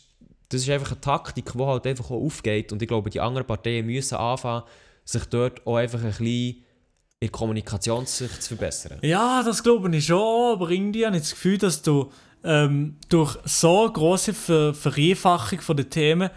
das 0.49 0.61
ist 0.61 0.69
einfach 0.69 0.91
eine 0.91 1.01
Taktik, 1.01 1.51
die 1.53 1.59
halt 1.63 1.85
einfach 1.85 2.05
auch 2.05 2.21
aufgeht 2.25 2.71
und 2.71 2.81
ich 2.81 2.87
glaube, 2.87 3.09
die 3.09 3.19
anderen 3.19 3.45
Parteien 3.45 3.85
müssen 3.85 4.15
anfangen, 4.15 4.63
sich 5.05 5.25
dort 5.25 5.65
auch 5.67 5.75
einfach 5.75 5.99
ein 5.99 6.07
bisschen 6.09 6.25
in 6.25 6.63
der 7.21 7.29
Kommunikation 7.29 8.05
sich 8.05 8.39
zu 8.39 8.55
verbessern. 8.55 8.99
Ja, 9.01 9.43
das 9.43 9.61
glaube 9.61 9.95
ich 9.95 10.05
schon, 10.05 10.53
aber 10.53 10.69
irgendwie 10.69 11.05
habe 11.05 11.15
ich 11.17 11.23
das 11.23 11.31
Gefühl, 11.31 11.57
dass 11.57 11.81
du 11.81 12.11
ähm, 12.43 12.95
durch 13.09 13.37
so 13.45 13.91
große 13.91 14.33
Ver 14.33 14.73
Vereinfachung 14.73 15.59
von 15.61 15.75
den 15.77 15.89
Themen 15.89 16.29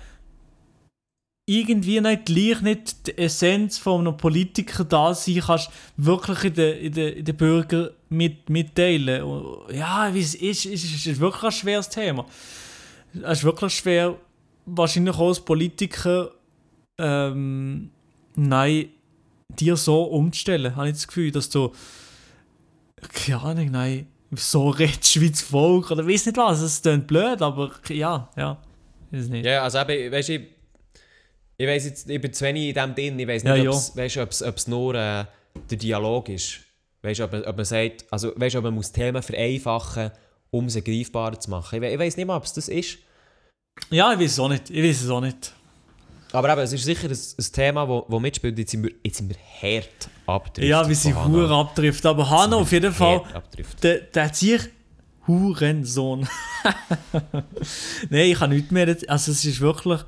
irgendwie 1.61 2.01
nicht 2.01 2.27
gleich 2.27 2.61
nicht 2.63 3.07
die 3.07 3.19
Essenz 3.19 3.79
von 3.79 4.07
einem 4.07 4.17
Politiker 4.17 4.85
da 4.85 5.15
sein 5.15 5.43
kannst, 5.45 5.71
wirklich 5.97 6.45
in 6.45 6.55
den, 6.55 6.79
in 6.79 6.93
den, 6.93 7.17
in 7.19 7.25
den 7.25 7.37
Bürger 7.37 7.91
mit, 8.09 8.49
mitteilen. 8.49 9.23
Und 9.23 9.75
Ja, 9.75 10.09
es 10.09 10.35
ist, 10.35 10.65
ist, 10.65 10.85
ist, 10.85 11.07
ist 11.07 11.21
wirklich 11.21 11.45
ein 11.45 11.53
schweres 11.53 11.89
Thema. 11.89 12.25
Es 13.23 13.39
ist 13.39 13.45
wirklich 13.45 13.75
schwer, 13.75 14.17
wahrscheinlich 14.67 15.15
auch 15.17 15.29
als 15.29 15.41
Politiker, 15.41 16.31
ähm, 16.99 17.91
nein, 18.35 18.89
dir 19.49 19.77
so 19.77 20.05
umzustellen, 20.05 20.75
habe 20.77 20.89
ich 20.89 20.95
das 20.95 21.07
Gefühl, 21.07 21.31
dass 21.31 21.51
du 21.51 21.73
keine 23.13 23.41
Ahnung, 23.43 23.71
nein, 23.71 24.07
so 24.35 24.71
redest 24.71 25.21
wie 25.21 25.31
das 25.31 25.43
Volk 25.43 25.91
oder 25.91 26.07
weiß 26.07 26.27
nicht 26.27 26.37
was, 26.37 26.61
es 26.61 26.83
klingt 26.83 27.07
blöd, 27.07 27.43
aber 27.43 27.73
ja, 27.89 28.31
ja. 28.37 28.59
Ja, 29.45 29.63
also 29.63 29.79
eben, 29.81 30.13
weißt 30.13 30.29
du, 30.31 30.47
ich, 31.63 31.69
weiß 31.69 31.85
jetzt, 31.87 32.11
ich 32.11 32.21
bin 32.21 32.33
zu 32.33 32.45
wenig 32.45 32.69
in 32.69 32.75
dem 32.75 32.95
drin, 32.95 33.19
ich 33.19 33.29
weiß 33.29 33.45
nicht, 33.45 33.65
ja. 33.65 33.71
ob's- 34.23 34.43
ob's 34.47 34.67
nur 34.67 34.95
äh, 34.95 35.25
der 35.71 35.79
Dialog 35.79 36.29
ist. 36.29 36.61
Weißt 37.03 37.21
du, 37.21 37.25
ob, 37.25 37.33
man- 37.33 37.45
ob 37.45 37.57
man 37.57 37.65
sagt, 37.65 38.05
also 38.11 38.33
weißt 38.37 38.57
ob 38.57 38.65
man 38.65 38.75
muss 38.75 38.93
Themen 38.93 39.23
vereinfachen, 39.23 40.11
um 40.51 40.69
sie 40.69 40.83
greifbarer 40.83 41.39
zu 41.39 41.51
machen. 41.51 41.77
Ich, 41.77 41.81
we- 41.83 41.91
ich 41.93 41.99
weiß 41.99 42.17
nicht 42.17 42.27
mal, 42.27 42.37
ob 42.37 42.45
es 42.45 42.53
das 42.53 42.69
ist. 42.69 42.99
Ja, 43.91 44.13
ich 44.13 44.19
weiß 44.21 44.33
es 44.33 44.39
auch 44.39 44.49
nicht, 44.49 44.71
ich 44.71 44.83
weiß 44.83 45.03
es 45.03 45.09
auch 45.11 45.21
nicht. 45.21 45.53
Aber 46.35 46.51
eben, 46.51 46.61
es 46.63 46.73
ist 46.73 46.85
sicher 46.85 47.09
ein, 47.09 47.13
ein 47.13 47.53
Thema, 47.53 47.81
das 47.83 47.89
wo, 47.91 48.05
wo 48.09 48.19
mitspielt. 48.21 48.59
Jetzt 48.59 48.71
sind 48.71 48.83
wir, 48.85 48.93
jetzt 49.05 49.19
sind 49.19 49.29
wir 49.29 49.37
hart 49.63 50.09
abgedriftet. 50.27 50.65
Ja, 50.71 50.89
wie 50.89 50.95
sie 50.95 51.13
von 51.13 51.25
Hannah. 51.25 51.35
hure 51.35 51.55
abtrifft, 51.55 52.07
aber 52.07 52.29
Hanna 52.31 52.57
auf 52.57 52.73
jeden 52.73 52.93
Fall, 52.93 53.21
der, 53.83 53.99
der 54.01 54.33
zieht 54.33 54.71
Hurensohn. 55.27 56.27
Nein, 58.11 58.27
ich 58.31 58.39
kann 58.39 58.51
nichts 58.51 58.71
mehr, 58.71 58.89
also 59.09 59.33
es 59.33 59.45
ist 59.45 59.61
wirklich, 59.61 60.01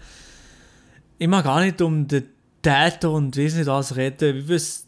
ich 1.18 1.28
mag 1.28 1.44
gar 1.44 1.60
nicht 1.62 1.80
um 1.80 2.06
den 2.06 2.24
Täter 2.62 3.10
und 3.10 3.36
weiß 3.36 3.54
nicht 3.54 3.66
was 3.66 3.96
reden, 3.96 4.48
wie 4.48 4.54
es, 4.54 4.86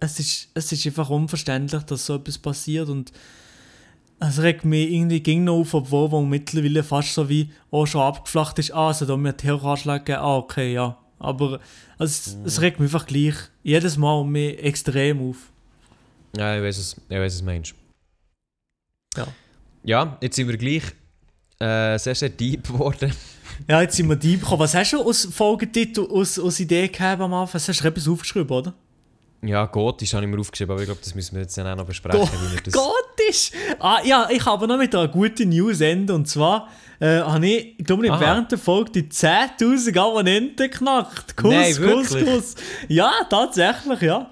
es 0.00 0.20
ist, 0.20 0.48
es 0.54 0.72
ist 0.72 0.86
einfach 0.86 1.10
unverständlich, 1.10 1.82
dass 1.82 2.06
so 2.06 2.16
etwas 2.16 2.38
passiert 2.38 2.88
und 2.88 3.12
es 4.20 4.42
regt 4.42 4.64
mich 4.64 4.90
irgendwie 4.90 5.20
ging 5.20 5.44
noch 5.44 5.60
auf, 5.60 5.74
obwohl 5.74 6.10
wo 6.10 6.22
mittlerweile 6.22 6.82
fast 6.82 7.14
so 7.14 7.28
wie 7.28 7.50
auch 7.70 7.86
schon 7.86 8.00
abgeflacht 8.00 8.58
ist, 8.58 8.72
ah, 8.72 8.88
also 8.88 9.06
da 9.06 9.16
mir 9.16 9.36
Terroranschlag 9.36 10.04
gegeben, 10.04 10.22
ah, 10.22 10.36
okay, 10.36 10.72
ja. 10.72 10.98
Aber 11.20 11.60
es, 11.98 12.36
es 12.44 12.60
regt 12.60 12.78
mich 12.78 12.92
einfach 12.92 13.06
gleich 13.06 13.34
jedes 13.62 13.96
Mal 13.96 14.24
mich 14.24 14.58
extrem 14.62 15.30
auf. 15.30 15.36
Ja, 16.36 16.56
ich 16.56 16.62
weiß 16.62 16.78
es, 16.78 16.96
ich 17.08 17.16
weiß 17.16 17.34
es 17.34 17.42
meinst. 17.42 17.74
Ja. 19.16 19.26
Ja, 19.84 20.18
jetzt 20.20 20.36
sind 20.36 20.48
wir 20.48 20.56
gleich 20.56 20.82
äh, 21.60 21.98
sehr, 21.98 22.14
sehr 22.14 22.28
deep 22.28 22.64
geworden. 22.68 23.12
Ja, 23.66 23.82
jetzt 23.82 23.96
sind 23.96 24.08
wir 24.08 24.16
deep 24.16 24.40
gekommen. 24.40 24.60
Was 24.60 24.74
hast 24.74 24.92
du 24.92 25.02
aus 25.02 25.26
Folgetitel, 25.30 26.06
aus, 26.10 26.38
aus 26.38 26.60
Idee 26.60 26.88
gehabt 26.88 27.20
am 27.20 27.34
Anfang? 27.34 27.60
Hast 27.60 27.80
du 27.82 27.88
etwas 27.88 28.08
aufgeschrieben, 28.08 28.56
oder? 28.56 28.74
Ja, 29.42 29.66
gotisch 29.66 30.14
habe 30.14 30.24
ich 30.24 30.30
mir 30.30 30.40
aufgeschrieben, 30.40 30.72
aber 30.72 30.80
ich 30.80 30.86
glaube, 30.86 31.00
das 31.02 31.14
müssen 31.14 31.36
wir 31.36 31.42
jetzt 31.42 31.56
dann 31.56 31.66
auch 31.68 31.76
noch 31.76 31.86
besprechen. 31.86 32.20
wie 32.20 32.54
wir 32.54 32.60
das 32.60 32.74
Gottes! 32.74 33.52
Ah, 33.78 34.00
ja, 34.04 34.28
ich 34.30 34.44
habe 34.44 34.66
noch 34.66 34.78
mit 34.78 34.94
einer 34.94 35.08
guten 35.08 35.50
News 35.50 35.80
enden. 35.80 36.12
Und 36.12 36.28
zwar 36.28 36.68
äh, 36.98 37.20
habe 37.20 37.46
ich, 37.46 37.78
glaube, 37.78 38.06
ich 38.06 38.12
Aha. 38.12 38.20
während 38.20 38.50
der 38.50 38.58
Folge 38.58 38.90
die 38.90 39.02
10.000 39.04 39.96
Abonnenten 39.98 40.56
geknackt. 40.56 41.36
Kuss, 41.36 41.52
Nein, 41.52 41.74
Kuss? 41.76 42.08
Kuss. 42.08 42.54
Ja, 42.88 43.12
tatsächlich, 43.30 44.00
ja. 44.02 44.30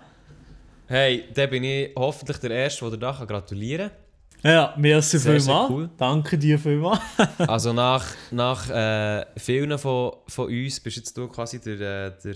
Hey, 0.88 1.24
dann 1.34 1.50
bin 1.50 1.64
ich 1.64 1.90
hoffentlich 1.96 2.38
der 2.38 2.50
Erste, 2.50 2.84
der 2.84 2.92
dir 2.92 2.98
da 2.98 3.24
gratulieren 3.24 3.90
Ja, 4.42 4.74
merci 4.76 5.18
Sehr, 5.18 5.40
vielmals. 5.40 5.70
cool. 5.70 5.90
Danke 5.96 6.38
dir 6.38 6.58
vielmals. 6.58 7.00
Also 7.38 7.72
nach, 7.72 8.04
nach 8.30 8.68
äh, 8.70 9.26
vielen 9.36 9.78
von, 9.78 10.12
von 10.28 10.46
uns 10.46 10.80
bist 10.80 10.96
jetzt 10.98 11.16
du 11.16 11.28
quasi 11.28 11.60
der, 11.60 11.74
äh, 11.74 12.12
der, 12.22 12.34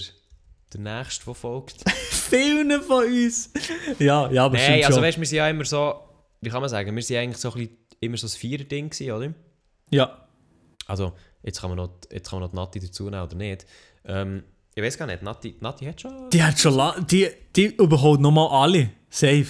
der 0.72 0.80
Nächste, 0.80 1.24
der 1.24 1.34
folgt. 1.34 1.76
Vielen 2.10 2.80
von 2.82 3.04
uns. 3.04 3.50
Ja, 3.98 4.30
ja, 4.30 4.44
aber 4.44 4.56
Nein, 4.56 4.64
stimmt 4.64 4.84
also 4.84 4.96
schon. 4.98 5.04
weißt 5.04 5.16
du, 5.16 5.20
wir 5.20 5.26
sind 5.26 5.36
ja 5.38 5.48
immer 5.48 5.64
so, 5.64 5.94
wie 6.40 6.48
kann 6.48 6.60
man 6.60 6.70
sagen, 6.70 6.94
wir 6.94 7.02
sind 7.02 7.16
eigentlich 7.16 7.38
so 7.38 7.48
ein 7.52 7.54
bisschen, 7.58 7.76
immer 8.00 8.16
so 8.16 8.26
ein 8.26 8.30
Vierer-Ding 8.30 8.90
gewesen, 8.90 9.12
oder? 9.12 9.34
ja. 9.90 10.26
Also, 10.86 11.12
jetzt 11.44 11.60
kann 11.60 11.70
man 11.70 11.76
noch, 11.76 11.90
jetzt 12.10 12.28
kann 12.28 12.40
man 12.40 12.46
noch 12.46 12.50
die 12.50 12.56
Nati 12.56 12.80
dazu 12.80 13.04
nehmen 13.04 13.22
oder 13.22 13.36
nicht. 13.36 13.64
Ähm, 14.04 14.42
ich 14.74 14.82
weiß 14.82 14.98
gar 14.98 15.06
nicht, 15.06 15.22
Nati, 15.22 15.56
Nati 15.60 15.84
hat 15.84 16.00
schon... 16.00 16.30
Die 16.30 16.42
hat 16.42 16.58
schon 16.58 16.74
la 16.74 16.96
die, 16.98 17.28
die 17.54 17.66
überholt 17.76 18.20
nochmal 18.20 18.48
alle. 18.48 18.90
Safe. 19.08 19.46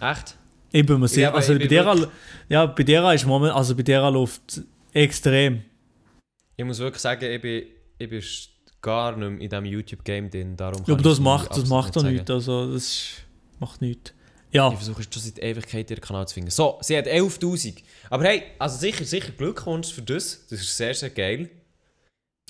Echt? 0.00 0.36
Ich 0.72 0.86
bin 0.86 0.96
mir 1.00 1.06
Ja, 1.06 1.08
sicher. 1.08 1.28
aber 1.28 1.36
also 1.38 1.58
bei 1.58 1.66
der, 1.66 2.08
ja, 2.48 2.66
bei 2.66 2.82
der 2.82 3.12
ist 3.12 3.26
moment, 3.26 3.54
also 3.54 3.74
bei 3.74 3.82
der 3.82 4.10
läuft 4.10 4.62
extrem. 4.92 5.62
Ich 6.56 6.64
muss 6.64 6.78
wirklich 6.78 7.00
sagen, 7.02 7.24
ich 7.30 7.40
bin, 7.40 7.64
ich 7.98 8.08
bin 8.08 8.22
gar 8.80 9.16
nicht 9.16 9.18
mehr 9.30 9.40
in 9.40 9.48
diesem 9.50 9.64
YouTube-Game 9.64 10.30
drin, 10.30 10.56
darum 10.56 10.82
Ja, 10.86 10.94
aber 10.94 11.02
das 11.02 11.18
macht, 11.20 11.50
das 11.50 11.66
macht 11.66 11.96
doch 11.96 12.02
nichts. 12.02 12.30
Also 12.30 12.72
das 12.72 13.08
macht 13.58 13.80
nichts. 13.80 14.12
Ja, 14.52 14.68
Ich 14.68 14.76
versuche 14.76 15.02
schon 15.02 15.22
seit 15.22 15.38
Ewigkeit 15.38 15.90
ihren 15.90 16.00
Kanal 16.00 16.26
zu 16.26 16.34
finden. 16.34 16.50
So, 16.50 16.78
sie 16.82 16.96
hat 16.98 17.06
11'000. 17.06 17.82
Aber 18.08 18.24
hey, 18.24 18.42
also 18.58 18.78
sicher, 18.78 19.04
sicher 19.04 19.30
Glückwunsch 19.32 19.92
für 19.92 20.02
das. 20.02 20.46
Das 20.48 20.60
ist 20.60 20.76
sehr, 20.76 20.92
sehr 20.94 21.10
geil. 21.10 21.48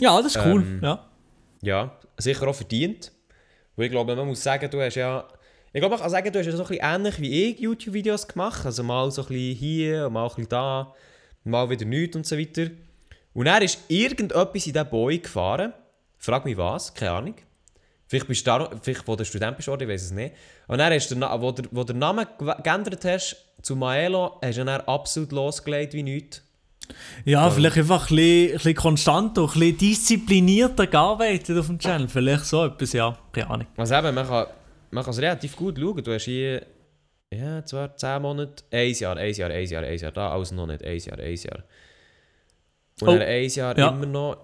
ja, 0.01 0.21
das 0.23 0.35
ist 0.35 0.47
cool. 0.47 0.63
Ähm, 0.63 0.81
ja. 0.83 1.07
Ja, 1.63 1.99
sicher 2.17 2.49
auch 2.49 2.55
verdient. 2.55 3.13
Weil 3.77 3.87
ich 3.87 3.91
glaube, 3.93 4.17
man 4.17 4.27
muss 4.27 4.43
sagen, 4.43 4.71
du 4.71 4.81
hast 4.81 4.95
ja... 4.95 5.27
Ich 5.73 5.81
glaube, 5.81 5.95
man 5.95 6.01
kann 6.03 6.11
sagen, 6.11 6.33
du 6.33 6.39
hast 6.39 6.47
ja 6.47 6.53
so 6.53 6.65
ein 6.65 6.69
bisschen 6.69 6.85
ähnlich 6.85 7.21
wie 7.21 7.45
ich 7.45 7.61
YouTube-Videos 7.61 8.27
gemacht. 8.27 8.67
Also 8.67 8.83
mal 8.83 9.11
so 9.11 9.23
ein 9.23 9.29
bisschen 9.29 9.57
hier, 9.57 10.11
mal 10.11 10.25
ein 10.25 10.29
bisschen 10.29 10.49
da, 10.49 10.95
mal 11.45 11.71
wieder 11.71 11.85
nichts 11.85 12.17
und 12.17 12.27
so 12.27 12.37
weiter. 12.37 12.71
Und 13.35 13.45
dann 13.45 13.63
ist 13.63 13.79
irgendetwas 13.89 14.67
in 14.67 14.73
diesen 14.73 14.89
Boy 14.91 15.19
gefahren. 15.19 15.73
Frag 16.19 16.45
mich 16.45 16.57
was, 16.57 16.93
keine 16.93 17.13
Ahnung. 17.13 17.35
Vielleicht 18.09 18.27
bist 18.27 18.45
du 18.45 18.51
da, 18.51 18.71
vielleicht 18.83 19.07
wo 19.07 19.15
du 19.15 19.25
Student 19.25 19.57
bist, 19.57 19.69
oder 19.69 19.83
ich 19.83 19.89
weiß 19.89 20.03
es 20.03 20.11
nicht. 20.11 20.35
Und 20.67 20.79
dann 20.79 20.93
hast 20.93 21.09
du, 21.11 21.21
wo 21.21 21.53
du 21.53 21.63
wo 21.71 21.85
der 21.85 21.95
Name 21.95 22.27
geändert 22.65 23.05
hast 23.05 23.37
zu 23.63 23.77
Maelo, 23.77 24.41
hast 24.43 24.59
du 24.59 24.65
dann 24.65 24.81
absolut 24.81 25.31
losgelegt 25.31 25.95
wie 25.95 26.03
nichts. 26.03 26.43
Ja, 27.25 27.47
Ähm. 27.47 27.53
vielleicht 27.53 27.79
einfach 27.79 28.11
ein 28.11 28.17
bisschen, 28.17 28.49
ein 28.49 28.53
bisschen 28.55 28.75
konstanter, 28.75 29.43
ein 29.43 29.47
bisschen 29.47 29.79
disziplinierter 29.79 30.89
gearbeitet 30.89 31.57
auf 31.57 31.67
dem 31.69 31.79
Channel. 31.79 32.09
Vielleicht 32.09 32.47
so 32.47 32.65
etwas, 32.65 32.93
ja. 32.93 33.17
Keine 33.31 33.49
Ahnung. 33.49 33.67
Also 33.77 33.95
eben, 33.95 34.13
man 34.13 34.27
kann, 34.27 34.47
man 34.91 35.05
kann 35.05 35.13
es 35.13 35.21
relativ 35.21 35.57
gut 35.57 35.79
schauen. 35.79 36.03
Du 36.03 36.13
hast 36.13 36.25
hier, 36.25 36.67
ja, 37.33 37.65
zwar 37.65 37.97
10 37.97 38.23
Monate, 38.23 38.65
1 38.71 39.01
Jahr, 39.01 39.17
1 39.17 39.39
Jahr, 39.39 39.51
1 39.51 39.71
Jahr, 39.71 39.83
1 39.85 40.03
Jahr, 40.03 40.13
da 40.13 40.33
alles 40.33 40.53
noch 40.53 40.67
nicht, 40.67 40.85
1 40.85 41.07
Jahr, 41.07 41.19
1 41.19 41.43
Jahr. 41.45 41.63
Und 43.01 43.09
Oh, 43.09 43.13
dann 43.13 43.23
1 43.23 43.55
Jahr 43.57 43.79
ja. 43.79 43.89
immer 43.89 44.07
noch. 44.07 44.37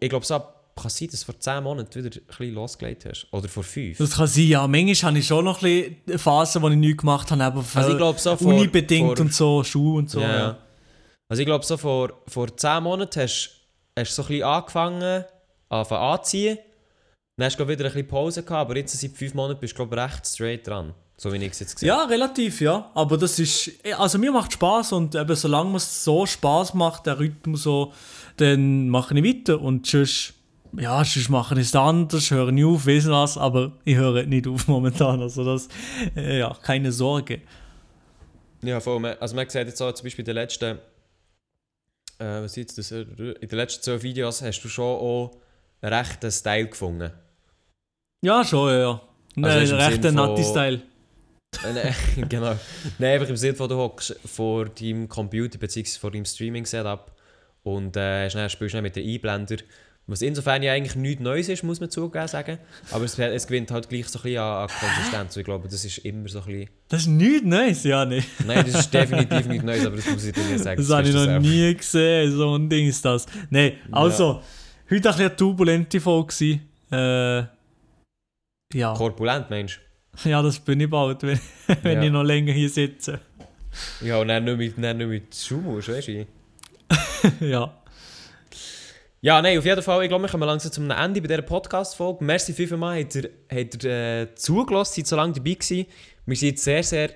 Ich 0.00 0.08
glaube, 0.08 0.22
es 0.22 0.28
kann 0.28 0.42
sein, 0.90 1.08
dass 1.10 1.20
du 1.20 1.26
vor 1.32 1.38
10 1.40 1.62
Monaten 1.62 1.94
wieder 1.94 2.16
ein 2.16 2.26
bisschen 2.26 2.54
losgelegt 2.54 3.04
hast. 3.04 3.26
Oder 3.32 3.48
vor 3.48 3.64
5. 3.64 3.98
Das 3.98 4.16
kann 4.16 4.26
sein, 4.26 4.44
ja. 4.44 4.66
Manchmal 4.66 5.10
habe 5.10 5.18
ich 5.18 5.26
schon 5.26 5.44
noch 5.44 5.62
ein 5.62 5.96
bisschen 6.04 6.18
Phasen, 6.18 6.62
wo 6.62 6.68
ich 6.68 6.76
nichts 6.76 6.98
gemacht 6.98 7.30
habe, 7.30 7.44
aber 7.44 7.64
Also 7.74 7.90
ich 7.90 7.96
glaube, 7.96 8.18
so 8.18 8.36
vor... 8.36 8.54
Uni-bedingt 8.54 9.16
vor, 9.18 9.24
und 9.26 9.34
so, 9.34 9.62
Schuhe 9.64 9.98
und 9.98 10.10
so. 10.10 10.20
ja. 10.20 10.36
Ja. 10.38 10.58
Also 11.28 11.42
ich 11.42 11.46
glaube, 11.46 11.64
so 11.64 11.76
vor, 11.76 12.12
vor 12.26 12.56
10 12.56 12.82
Monaten 12.82 13.20
hast 13.20 13.50
du 13.96 14.04
so 14.04 14.22
ein 14.22 14.28
bisschen 14.28 14.42
angefangen, 14.44 15.24
anfangen 15.68 16.02
anzuziehen. 16.02 16.58
Dann 17.38 17.46
hast 17.46 17.54
du 17.54 17.58
glaub, 17.58 17.68
wieder 17.68 17.84
ein 17.84 17.92
bisschen 17.92 18.08
Pause 18.08 18.42
gehabt, 18.42 18.68
aber 18.68 18.76
jetzt 18.76 18.98
seit 18.98 19.12
5 19.12 19.32
Monaten 19.34 19.60
bist 19.60 19.72
du 19.72 19.76
glaube 19.76 19.96
recht 19.96 20.26
straight 20.26 20.66
dran. 20.66 20.92
So 21.16 21.32
wie 21.32 21.36
ich 21.36 21.52
es 21.52 21.60
jetzt 21.60 21.74
gesehen 21.76 21.86
Ja, 21.86 22.04
relativ, 22.04 22.60
ja. 22.60 22.90
Aber 22.94 23.16
das 23.16 23.38
ist. 23.38 23.70
Also 23.96 24.18
mir 24.18 24.32
macht 24.32 24.52
Spaß 24.54 24.92
und 24.92 25.14
eben 25.14 25.36
solange 25.36 25.76
es 25.76 26.02
so 26.02 26.26
Spaß 26.26 26.74
macht, 26.74 27.06
der 27.06 27.20
Rhythmus 27.20 27.62
so, 27.62 27.92
dann 28.38 28.88
mache 28.88 29.16
ich 29.16 29.24
weiter. 29.24 29.60
Und 29.60 29.86
sonst, 29.86 30.34
ja, 30.76 31.04
sonst 31.04 31.28
mache 31.28 31.54
ich 31.54 31.68
es 31.68 31.76
anders, 31.76 32.28
höre 32.32 32.50
nicht 32.50 32.64
auf, 32.64 32.86
wissen 32.86 33.12
was, 33.12 33.38
aber 33.38 33.70
ich 33.84 33.94
höre 33.94 34.24
nicht 34.24 34.48
auf 34.48 34.66
momentan. 34.66 35.22
Also 35.22 35.44
das, 35.44 35.68
äh, 36.16 36.40
ja, 36.40 36.56
keine 36.60 36.90
Sorge. 36.90 37.42
Ja, 38.62 38.80
voll. 38.80 39.04
Also 39.20 39.36
man 39.36 39.48
sieht 39.48 39.68
jetzt 39.68 39.80
auch 39.80 39.92
zum 39.92 40.04
Beispiel 40.04 40.22
in 40.22 40.26
den 40.26 40.34
letzten, 40.34 40.78
äh, 42.18 42.42
was 42.42 42.56
ist 42.56 42.76
das, 42.78 42.90
in 42.90 43.14
den 43.16 43.48
letzten 43.50 43.84
12 43.84 44.02
Videos 44.02 44.42
hast 44.42 44.60
du 44.62 44.68
schon 44.68 44.84
auch 44.84 45.36
einen 45.80 45.94
rechten 45.94 46.32
Style 46.32 46.66
gefunden. 46.66 47.12
Ja, 48.22 48.44
schon, 48.44 48.70
ja. 48.70 48.78
ja. 48.78 49.00
Also 49.42 49.58
Ein 49.58 49.62
ist 49.64 49.70
im 49.70 49.76
rechter 49.76 50.12
Natti-Style. 50.12 50.80
Äh, 51.64 51.72
Nein, 51.72 51.94
genau. 52.28 52.54
Nein, 52.98 53.14
einfach 53.14 53.28
im 53.28 53.36
Sinne 53.36 53.54
von, 53.54 53.68
du 53.68 53.76
hockst 53.76 54.18
vor 54.24 54.66
deinem 54.66 55.08
Computer 55.08 55.58
bzw. 55.58 55.98
vor 55.98 56.10
deinem 56.10 56.24
Streaming-Setup 56.24 57.12
und 57.62 57.96
äh, 57.96 58.28
dann, 58.28 58.50
spielst 58.50 58.74
dann 58.74 58.82
mit 58.82 58.96
den 58.96 59.08
Einblender. 59.08 59.56
Was 60.06 60.22
insofern 60.22 60.62
ja 60.62 60.72
eigentlich 60.72 60.96
nichts 60.96 61.22
Neues 61.22 61.50
ist, 61.50 61.62
muss 61.62 61.80
man 61.80 61.90
zugeben 61.90 62.26
sagen. 62.28 62.58
Aber 62.92 63.04
es, 63.04 63.18
es 63.18 63.46
gewinnt 63.46 63.70
halt 63.70 63.90
gleich 63.90 64.08
so 64.08 64.18
ein 64.18 64.22
bisschen 64.22 64.40
an, 64.40 64.62
an 64.62 64.68
Konsistenz. 64.68 65.36
Ich 65.36 65.44
glaube, 65.44 65.68
das 65.68 65.84
ist 65.84 65.98
immer 65.98 66.28
so 66.28 66.40
ein 66.40 66.46
bisschen... 66.46 66.70
Das 66.88 67.02
ist 67.02 67.08
nichts 67.08 67.44
Neues, 67.44 67.84
ja, 67.84 68.04
nicht. 68.06 68.26
Nein, 68.46 68.64
das 68.64 68.80
ist 68.80 68.94
definitiv 68.94 69.46
nichts 69.48 69.64
Neues, 69.64 69.86
aber 69.86 69.96
das 69.96 70.06
muss 70.10 70.24
ich 70.24 70.32
dir 70.32 70.44
nicht 70.44 70.64
sagen. 70.64 70.80
Das 70.80 70.90
habe 70.90 71.02
ich 71.02 71.12
du 71.12 71.18
noch 71.18 71.24
selber. 71.24 71.40
nie 71.40 71.74
gesehen, 71.74 72.32
so 72.32 72.54
ein 72.54 72.70
Ding 72.70 72.88
ist 72.88 73.04
das. 73.04 73.26
Nein, 73.50 73.74
also, 73.92 74.42
heute 74.90 74.90
war 74.90 74.94
ein 74.94 75.00
bisschen 75.02 75.20
eine 75.20 75.36
turbulente 75.36 76.00
Folge. 76.00 76.60
Äh, 76.90 77.57
ja. 78.72 78.94
Korpulent, 78.94 79.50
Mensch. 79.50 79.80
ja, 80.24 80.42
das 80.42 80.58
bin 80.58 80.80
ich 80.80 80.90
bald, 80.90 81.22
wenn, 81.22 81.40
wenn 81.82 81.98
Ja. 81.98 82.02
ich 82.04 82.10
noch 82.12 82.22
länger 82.24 82.52
hier 82.52 82.68
sitze. 82.68 83.20
Ja, 84.00 84.18
und 84.18 84.28
dann 84.28 84.44
nicht 84.44 84.58
mit, 84.58 84.84
dann 84.84 84.96
nicht 84.96 85.06
mit 85.08 85.34
Schuh 85.34 85.60
musst, 85.60 85.88
weißt 85.88 86.08
du? 86.08 86.26
ja. 87.40 87.74
Ja, 89.20 89.42
nein, 89.42 89.58
auf 89.58 89.64
jeden 89.64 89.82
Fall, 89.82 90.02
ich 90.04 90.08
glaube, 90.08 90.24
wir 90.24 90.30
kommen 90.30 90.46
langsam 90.46 90.70
zum 90.70 90.90
Ende 90.90 91.20
bei 91.20 91.26
dieser 91.26 91.42
Podcast-Folge. 91.42 92.24
Merci 92.24 92.52
vielmals, 92.52 93.02
habt 93.04 93.14
ihr, 93.16 93.30
habt 93.52 93.84
ihr 93.84 93.90
äh, 94.22 94.34
zugelassen, 94.36 94.94
seid 94.96 95.06
so 95.08 95.16
lange 95.16 95.32
dabei 95.32 95.54
gewesen. 95.54 95.86
Wir 96.24 96.36
sind 96.36 96.58
sehr, 96.60 96.82
sehr 96.84 97.10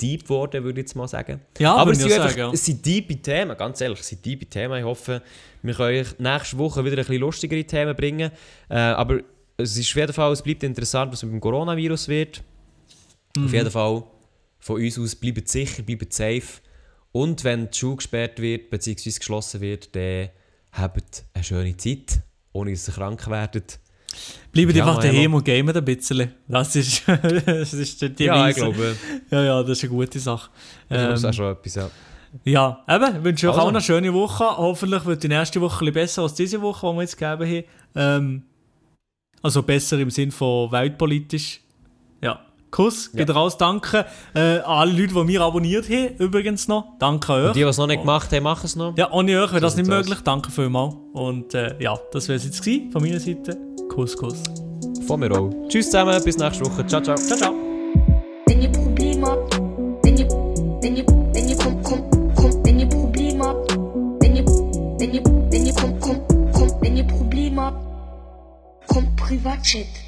deep 0.00 0.22
geworden, 0.22 0.64
würde 0.64 0.80
ich 0.80 0.84
jetzt 0.86 0.96
mal 0.96 1.06
sagen. 1.08 1.42
Ja, 1.58 1.74
Aber 1.74 1.90
es 1.92 1.98
sind, 1.98 2.10
auch 2.10 2.16
einfach, 2.16 2.28
sagen, 2.30 2.40
ja. 2.40 2.50
es 2.52 2.64
sind 2.64 2.82
tiefe 2.82 3.16
Themen, 3.16 3.56
ganz 3.56 3.80
ehrlich, 3.82 4.00
es 4.00 4.08
sind 4.08 4.22
tiefe 4.22 4.46
Themen. 4.46 4.78
Ich 4.78 4.84
hoffe, 4.84 5.22
wir 5.62 5.74
können 5.74 6.00
euch 6.00 6.18
nächste 6.18 6.56
Woche 6.58 6.84
wieder 6.84 6.94
ein 6.96 7.04
bisschen 7.04 7.20
lustigere 7.20 7.64
Themen 7.64 7.94
bringen. 7.94 8.30
Äh, 8.70 8.74
aber 8.76 9.20
es 9.56 9.76
ist 9.76 9.90
auf 9.90 9.96
jeden 9.96 10.12
Fall, 10.12 10.32
es 10.32 10.42
bleibt 10.42 10.62
interessant, 10.62 11.12
was 11.12 11.22
mit 11.22 11.32
dem 11.32 11.40
Coronavirus 11.40 12.08
wird. 12.08 12.42
Mhm. 13.36 13.44
Auf 13.46 13.52
jeden 13.52 13.70
Fall, 13.70 14.02
von 14.60 14.76
uns 14.82 14.98
aus, 14.98 15.14
bleibt 15.14 15.48
sicher, 15.48 15.82
bleibt 15.82 16.12
safe. 16.12 16.60
Und 17.12 17.44
wenn 17.44 17.70
die 17.70 17.78
Schule 17.78 17.96
gesperrt 17.96 18.40
wird, 18.40 18.68
bzw. 18.70 19.10
geschlossen 19.10 19.60
wird, 19.60 19.94
dann 19.96 20.28
habt 20.72 21.24
eine 21.32 21.44
schöne 21.44 21.76
Zeit, 21.76 22.20
ohne 22.52 22.72
dass 22.72 22.88
ihr 22.88 22.94
krank 22.94 23.26
werdet. 23.30 23.78
Bleibt 24.52 24.74
Ja, 24.74 24.86
einfach 24.86 25.02
daheim 25.02 25.34
und 25.34 25.44
gamet 25.44 25.76
ein 25.76 25.84
bisschen. 25.84 26.32
Das 26.48 26.74
ist, 26.76 27.02
das 27.46 27.72
ist 27.74 28.00
die 28.18 28.24
Ja, 28.24 28.48
ich 28.48 28.56
glaube, 28.56 28.96
Ja, 29.30 29.42
ja, 29.42 29.62
das 29.62 29.78
ist 29.78 29.84
eine 29.84 29.92
gute 29.92 30.18
Sache. 30.20 30.50
ich 30.82 30.88
glaube, 30.88 31.02
das 31.08 31.22
Ähm, 31.22 31.30
ist 31.30 31.34
auch 31.34 31.36
schon 31.36 31.52
etwas, 31.52 31.74
ja. 31.74 31.90
Ja, 32.44 32.84
eben, 32.90 33.16
ich 33.18 33.24
wünsche 33.24 33.46
euch 33.48 33.54
Also. 33.54 33.64
auch 33.66 33.68
eine 33.70 33.80
schöne 33.80 34.12
Woche. 34.12 34.44
Hoffentlich 34.44 35.04
wird 35.06 35.22
die 35.22 35.28
nächste 35.28 35.60
Woche 35.60 35.76
ein 35.76 35.78
bisschen 35.86 35.94
besser 35.94 36.22
als 36.22 36.34
diese 36.34 36.60
Woche, 36.60 36.86
die 36.86 36.94
wir 36.96 37.02
jetzt 37.02 37.16
gegeben 37.16 37.64
haben. 37.94 38.24
Ähm, 38.24 38.42
also 39.46 39.62
besser 39.62 39.98
im 39.98 40.10
Sinn 40.10 40.30
von 40.30 40.70
weltpolitisch. 40.72 41.60
Ja. 42.20 42.40
Kuss, 42.70 43.10
Ja. 43.12 43.18
geht 43.24 43.34
raus, 43.34 43.56
danke 43.56 44.04
äh, 44.34 44.58
alle 44.58 44.92
Leute, 44.92 45.14
die 45.14 45.24
mir 45.24 45.40
abonniert 45.40 45.88
haben, 45.88 46.16
übrigens 46.18 46.68
noch. 46.68 46.84
Danke 46.98 47.32
an 47.32 47.42
euch. 47.46 47.52
Die, 47.52 47.60
die 47.60 47.64
es 47.64 47.78
noch 47.78 47.86
nicht 47.86 48.00
gemacht 48.00 48.30
haben, 48.32 48.42
machen 48.42 48.66
es 48.66 48.76
noch. 48.76 48.96
Ja, 48.98 49.10
ohne 49.12 49.40
euch 49.40 49.50
wäre 49.52 49.60
das 49.60 49.76
nicht 49.76 49.88
möglich. 49.88 50.18
Danke 50.24 50.50
vielmals. 50.50 50.94
Und 51.12 51.54
äh, 51.54 51.74
ja, 51.80 51.96
das 52.12 52.28
wäre 52.28 52.36
es 52.36 52.44
jetzt 52.44 52.60
gewesen 52.62 52.90
von 52.92 53.02
meiner 53.02 53.20
Seite. 53.20 53.56
Kuss, 53.88 54.16
Kuss. 54.16 54.42
Von 55.06 55.20
mir 55.20 55.30
auch. 55.32 55.50
Tschüss 55.68 55.86
zusammen, 55.86 56.22
bis 56.24 56.36
nächste 56.36 56.64
Woche. 56.66 56.84
Ciao, 56.86 57.00
ciao. 57.00 57.16
Ciao, 57.16 57.38
ciao. 57.38 57.54
Wenn 69.28 70.05